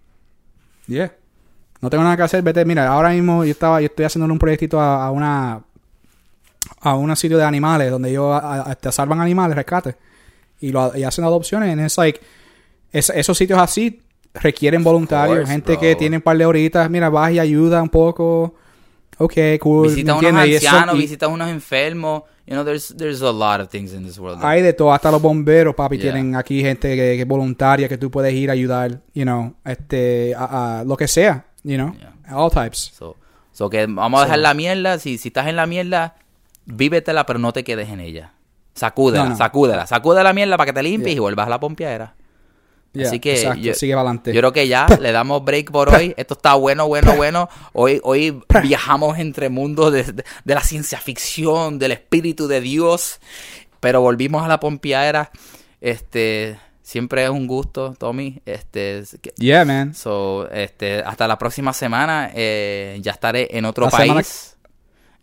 Yeah. 0.87 1.11
No 1.81 1.89
tengo 1.89 2.03
nada 2.03 2.17
que 2.17 2.23
hacer, 2.23 2.41
vete, 2.41 2.65
mira, 2.65 2.87
ahora 2.87 3.09
mismo 3.09 3.43
yo 3.45 3.51
estaba, 3.51 3.79
yo 3.81 3.85
estoy 3.87 4.05
haciendo 4.05 4.31
un 4.31 4.39
proyectito 4.39 4.79
a, 4.79 5.05
a 5.05 5.11
una 5.11 5.61
a 6.81 6.95
un 6.95 7.15
sitio 7.15 7.37
de 7.37 7.43
animales 7.43 7.89
donde 7.91 8.11
a- 8.33 8.71
a- 8.71 8.75
te 8.75 8.91
salvan 8.91 9.21
animales, 9.21 9.55
rescate. 9.55 9.95
Y 10.59 10.71
lo 10.71 10.95
y 10.97 11.03
hacen 11.03 11.23
adopciones. 11.23 11.75
Y 11.77 11.79
es 11.81 11.97
like 11.97 12.19
es- 12.91 13.09
esos 13.11 13.37
sitios 13.37 13.59
así 13.59 14.01
requieren 14.33 14.83
voluntarios, 14.83 15.37
course, 15.39 15.51
gente 15.51 15.71
bro. 15.73 15.81
que 15.81 15.95
tiene 15.95 16.17
un 16.17 16.21
par 16.23 16.37
de 16.37 16.45
horitas, 16.45 16.89
mira, 16.89 17.09
vas 17.09 17.31
y 17.31 17.39
ayuda 17.39 17.81
un 17.81 17.89
poco. 17.89 18.55
Ok, 19.19 19.33
cool. 19.59 19.89
Visita 19.89 20.13
¿me 20.13 20.19
unos 20.29 20.41
ancianos, 20.41 20.95
y 20.95 20.97
visita 20.99 21.27
unos 21.27 21.49
enfermos. 21.49 22.23
You 22.47 22.53
know, 22.55 22.63
there's, 22.63 22.95
there's 22.95 23.21
a 23.21 23.31
lot 23.31 23.59
of 23.59 23.67
things 23.69 23.91
in 23.93 24.05
this 24.05 24.17
world. 24.17 24.39
hay 24.41 24.61
de 24.61 24.71
todo, 24.71 24.93
hasta 24.93 25.11
los 25.11 25.21
bomberos, 25.21 25.75
papi, 25.75 25.97
Yeah. 25.97 26.13
tienen 26.13 26.35
aquí 26.35 26.61
gente 26.61 26.95
que, 26.95 27.19
es 27.21 27.27
voluntaria 27.27 27.89
que 27.89 27.97
tú 27.97 28.09
puedes 28.09 28.33
ir 28.33 28.49
a 28.49 28.53
ayudar, 28.53 29.01
you 29.13 29.23
know, 29.23 29.53
este, 29.65 30.33
a, 30.33 30.79
a 30.79 30.83
lo 30.85 30.95
que 30.95 31.07
sea, 31.09 31.45
you 31.63 31.75
know, 31.75 31.93
Yeah. 31.93 32.13
all 32.37 32.49
types. 32.49 32.93
So, 32.97 33.17
so 33.51 33.69
que 33.69 33.85
vamos 33.85 34.21
a 34.21 34.23
dejar 34.23 34.39
la 34.39 34.53
mierda. 34.53 34.97
Si, 34.97 35.17
si 35.17 35.27
estás 35.27 35.47
en 35.47 35.57
la 35.57 35.65
mierda, 35.65 36.15
vívetela, 36.65 37.25
pero 37.25 37.37
no 37.39 37.51
te 37.51 37.63
quedes 37.65 37.89
en 37.89 37.99
ella. 37.99 38.31
Sacúdela, 38.75 39.23
No, 39.25 39.29
no. 39.31 39.37
sacúdela. 39.37 39.87
Sacude 39.87 40.23
la 40.23 40.31
mierda 40.33 40.55
para 40.55 40.67
que 40.67 40.73
te 40.73 40.83
limpies 40.83 41.07
Yeah. 41.13 41.17
y 41.17 41.19
vuelvas 41.19 41.47
a 41.47 41.49
la 41.49 41.59
pompiadera. 41.59 42.15
Yeah, 42.93 43.07
Así 43.09 43.19
que 43.19 43.33
exacto, 43.33 43.59
yo, 43.61 43.73
sigue 43.75 43.93
adelante. 43.93 44.33
yo 44.33 44.39
creo 44.41 44.53
que 44.53 44.67
ya 44.67 44.87
le 44.99 45.11
damos 45.11 45.43
break 45.45 45.71
por 45.71 45.93
hoy. 45.93 46.13
Esto 46.17 46.33
está 46.33 46.55
bueno, 46.55 46.87
bueno, 46.87 47.15
bueno. 47.15 47.49
Hoy, 47.73 47.99
hoy 48.03 48.41
viajamos 48.63 49.19
entre 49.19 49.49
mundos 49.49 49.93
de, 49.93 50.03
de- 50.03 50.23
de 50.43 50.55
la 50.55 50.61
ciencia 50.61 50.99
ficción, 50.99 51.77
del 51.79 51.91
espíritu 51.91 52.47
de 52.47 52.61
Dios. 52.61 53.19
Pero 53.79 54.01
volvimos 54.01 54.43
a 54.43 54.47
la 54.47 54.59
pompiadera. 54.59 55.29
Este, 55.81 56.57
siempre 56.81 57.23
es 57.23 57.29
un 57.29 57.45
gusto, 57.45 57.93
Tommy. 57.99 58.41
Este, 58.45 59.03
Yeah, 59.37 59.63
man. 59.65 59.93
So, 59.93 60.49
este, 60.49 60.99
hasta 61.01 61.27
la 61.27 61.37
próxima 61.37 61.73
semana 61.73 62.31
eh, 62.33 62.97
ya 63.01 63.11
estaré 63.11 63.47
en 63.55 63.65
otro 63.65 63.85
La 63.85 63.91
país. 63.91 64.57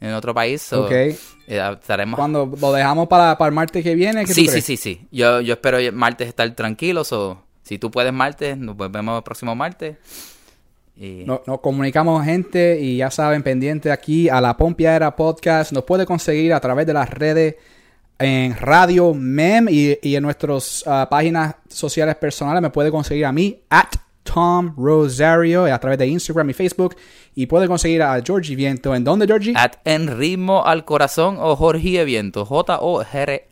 En 0.00 0.12
otro 0.12 0.32
país. 0.34 0.62
so, 0.62 0.84
Ok. 0.84 0.92
eh, 0.92 1.18
estaremos. 1.48 2.16
Cuando 2.18 2.46
lo 2.60 2.72
dejamos 2.72 3.08
para, 3.08 3.36
para 3.38 3.48
el 3.48 3.54
martes 3.54 3.82
que 3.82 3.94
viene, 3.94 4.20
¿qué 4.22 4.28
tú 4.28 4.34
Sí, 4.34 4.48
sí, 4.48 4.60
sí, 4.60 4.76
sí. 4.76 5.08
Yo, 5.10 5.40
yo 5.40 5.54
espero 5.54 5.78
martes 5.92 6.28
estar 6.28 6.48
tranquilo. 6.54 7.02
So, 7.04 7.42
si 7.64 7.78
tú 7.78 7.90
puedes 7.90 8.12
martes, 8.12 8.56
nos 8.56 8.76
vemos 8.76 9.16
el 9.18 9.22
próximo 9.24 9.54
martes. 9.56 9.96
Y 10.96 11.24
No- 11.26 11.42
Nos, 11.46 11.60
comunicamos 11.60 12.24
gente 12.24 12.78
y 12.80 12.98
ya 12.98 13.10
saben, 13.10 13.42
pendiente 13.42 13.90
aquí 13.90 14.28
a 14.28 14.40
la 14.40 14.56
Pompiadera 14.56 15.16
Podcast. 15.16 15.72
Nos 15.72 15.82
puede 15.82 16.06
conseguir 16.06 16.52
a 16.54 16.60
través 16.60 16.86
de 16.86 16.92
las 16.92 17.10
redes 17.10 17.56
en 18.16 18.56
Radio 18.56 19.12
Mem 19.12 19.66
y, 19.68 19.98
y 20.00 20.14
en 20.14 20.22
nuestras 20.22 20.84
ah, 20.86 21.08
páginas 21.10 21.56
sociales 21.68 22.14
personales. 22.14 22.62
Me 22.62 22.70
puede 22.70 22.92
conseguir 22.92 23.26
a 23.26 23.32
mí, 23.32 23.62
at 23.70 23.88
Tom 24.22 24.72
Rosario, 24.78 25.64
a 25.66 25.78
través 25.80 25.98
de 25.98 26.06
Instagram 26.06 26.48
y 26.50 26.52
Facebook. 26.52 26.94
Y 27.34 27.46
puede 27.46 27.66
conseguir 27.66 28.00
a 28.02 28.22
Georgie 28.24 28.54
Viento. 28.54 28.94
¿En 28.94 29.02
dónde, 29.02 29.26
Georgie? 29.26 29.52
at 29.56 29.74
en 29.84 30.16
ritmo 30.16 30.64
al 30.64 30.84
corazón 30.84 31.38
o 31.40 31.56
Jorge 31.56 32.04
Viento. 32.04 32.44
J-O-R- 32.46 33.48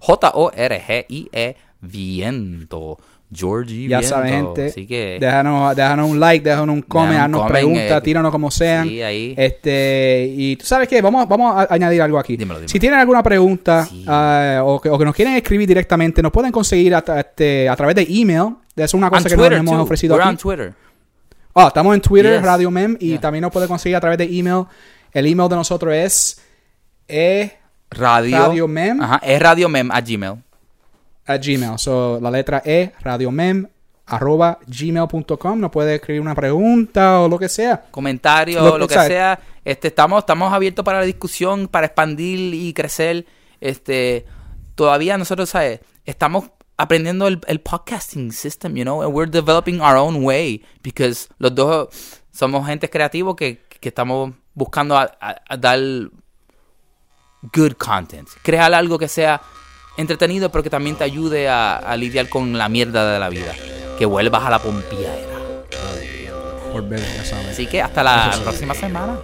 J-O-R-G-I-E 0.00 1.56
Viento. 1.80 2.98
Georgie 3.32 3.88
Ya 3.88 4.02
saben, 4.02 4.32
gente. 4.32 4.66
Así 4.66 4.86
que. 4.86 5.18
Déjanos, 5.20 5.74
déjanos 5.74 6.08
un 6.10 6.20
like, 6.20 6.48
déjanos 6.48 6.74
un 6.74 6.82
comment, 6.82 7.18
haznos 7.20 7.46
preguntas, 7.50 7.98
eh, 7.98 8.00
tíranos 8.02 8.30
como 8.30 8.50
sean. 8.50 8.88
sí, 8.88 9.02
ahí. 9.02 9.34
Este, 9.36 10.32
y 10.34 10.56
tú 10.56 10.64
sabes 10.64 10.86
qué, 10.88 11.02
vamos, 11.02 11.28
vamos 11.28 11.54
a 11.56 11.66
añadir 11.74 12.00
algo 12.02 12.18
aquí. 12.18 12.36
Dímelo, 12.36 12.60
dímelo. 12.60 12.68
Si 12.68 12.78
tienen 12.78 13.00
alguna 13.00 13.22
pregunta 13.22 13.84
Sí. 13.86 14.04
ah, 14.06 14.60
o, 14.64 14.80
que, 14.80 14.88
o 14.88 14.98
que 14.98 15.04
nos 15.04 15.14
quieren 15.14 15.34
escribir 15.34 15.66
directamente, 15.66 16.22
nos 16.22 16.30
pueden 16.30 16.52
conseguir 16.52 16.94
a, 16.94 17.04
tra- 17.04 17.18
este, 17.18 17.68
a 17.68 17.74
través 17.76 17.96
de 17.96 18.06
email. 18.08 18.54
Es 18.76 18.94
una 18.94 19.06
on 19.06 19.12
cosa 19.14 19.28
que 19.28 19.34
Twitter, 19.34 19.52
nos 19.52 19.60
hemos 19.60 19.74
too. 19.74 19.82
ofrecido 19.82 20.14
We're 20.14 20.22
aquí. 20.24 20.30
on 20.30 20.36
Twitter. 20.36 20.74
Ah, 21.54 21.66
estamos 21.68 21.94
en 21.94 22.00
Twitter, 22.02 22.34
Yes. 22.36 22.42
Radio 22.44 22.70
Mem, 22.70 22.96
y 23.00 23.08
Yeah. 23.08 23.20
también 23.20 23.42
nos 23.42 23.50
pueden 23.50 23.68
conseguir 23.68 23.96
a 23.96 24.00
través 24.00 24.18
de 24.18 24.24
email. 24.24 24.64
El 25.12 25.26
email 25.26 25.48
de 25.48 25.56
nosotros 25.56 25.94
es 25.94 26.40
e 27.08 27.52
Radio. 27.90 28.36
Radio 28.38 28.68
Mem. 28.68 29.00
Ajá, 29.00 29.20
es 29.24 29.40
Radio 29.40 29.68
Mem 29.68 29.90
a 29.90 30.00
Gmail. 30.00 30.34
A 31.26 31.36
Gmail. 31.38 31.78
So, 31.78 32.18
la 32.20 32.30
letra 32.30 32.62
E, 32.64 32.92
radiomem, 33.00 33.66
arroba 34.06 34.58
gmail.com. 34.66 35.58
Nos 35.60 35.70
puede 35.70 35.96
escribir 35.96 36.20
una 36.20 36.34
pregunta 36.34 37.20
o 37.20 37.28
lo 37.28 37.38
que 37.38 37.48
sea. 37.48 37.84
comentarios, 37.90 38.62
Lo- 38.62 38.78
lo, 38.78 38.86
que 38.86 38.94
sea. 38.94 39.38
Este, 39.64 39.88
estamos, 39.88 40.20
estamos 40.20 40.52
abiertos 40.52 40.84
para 40.84 41.00
la 41.00 41.04
discusión, 41.04 41.66
para 41.68 41.86
expandir 41.86 42.54
y 42.54 42.72
crecer. 42.72 43.26
Este, 43.60 44.24
todavía 44.74 45.18
nosotros, 45.18 45.48
¿sabes? 45.50 45.80
Estamos 46.04 46.50
aprendiendo 46.76 47.26
el, 47.26 47.40
el 47.48 47.60
podcasting 47.60 48.30
system, 48.32 48.74
you 48.76 48.82
know, 48.84 49.02
and 49.02 49.12
we're 49.14 49.30
developing 49.30 49.80
our 49.80 49.96
own 49.96 50.22
way 50.24 50.62
because 50.82 51.26
los 51.38 51.54
dos 51.54 51.88
somos 52.30 52.66
gente 52.66 52.88
creativos 52.90 53.34
que, 53.34 53.62
que 53.80 53.88
estamos 53.88 54.34
buscando 54.54 54.96
a, 54.96 55.10
a- 55.20 55.40
a 55.48 55.56
dar 55.56 55.78
good 57.54 57.72
content, 57.78 58.28
crear 58.42 58.72
algo 58.74 58.98
que 58.98 59.08
sea 59.08 59.40
entretenido, 59.96 60.50
pero 60.50 60.62
que 60.62 60.70
también 60.70 60.96
te 60.96 61.04
ayude 61.04 61.48
a, 61.48 61.76
a 61.76 61.96
lidiar 61.96 62.28
con 62.28 62.56
la 62.58 62.68
mierda 62.68 63.12
de 63.12 63.18
la 63.18 63.28
vida, 63.28 63.54
que 63.98 64.06
vuelvas 64.06 64.44
a 64.44 64.50
la 64.50 64.58
ya 67.16 67.24
saben. 67.24 67.48
Así 67.48 67.66
que 67.66 67.80
hasta 67.80 68.02
la 68.02 68.38
próxima 68.42 68.74
semana. 68.74 69.18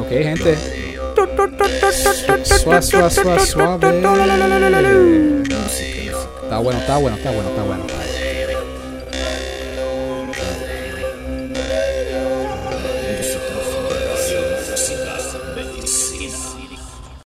Ok, 0.00 0.08
gente. 0.08 0.56
Suave, 2.44 2.82
suave, 2.82 3.10
suave, 3.10 3.40
suave. 3.46 3.86
Está 6.42 6.58
bueno, 6.58 6.80
está 6.80 6.96
bueno, 6.98 7.16
está 7.16 7.30
bueno, 7.30 7.48
está 7.50 7.62
bueno. 7.62 7.84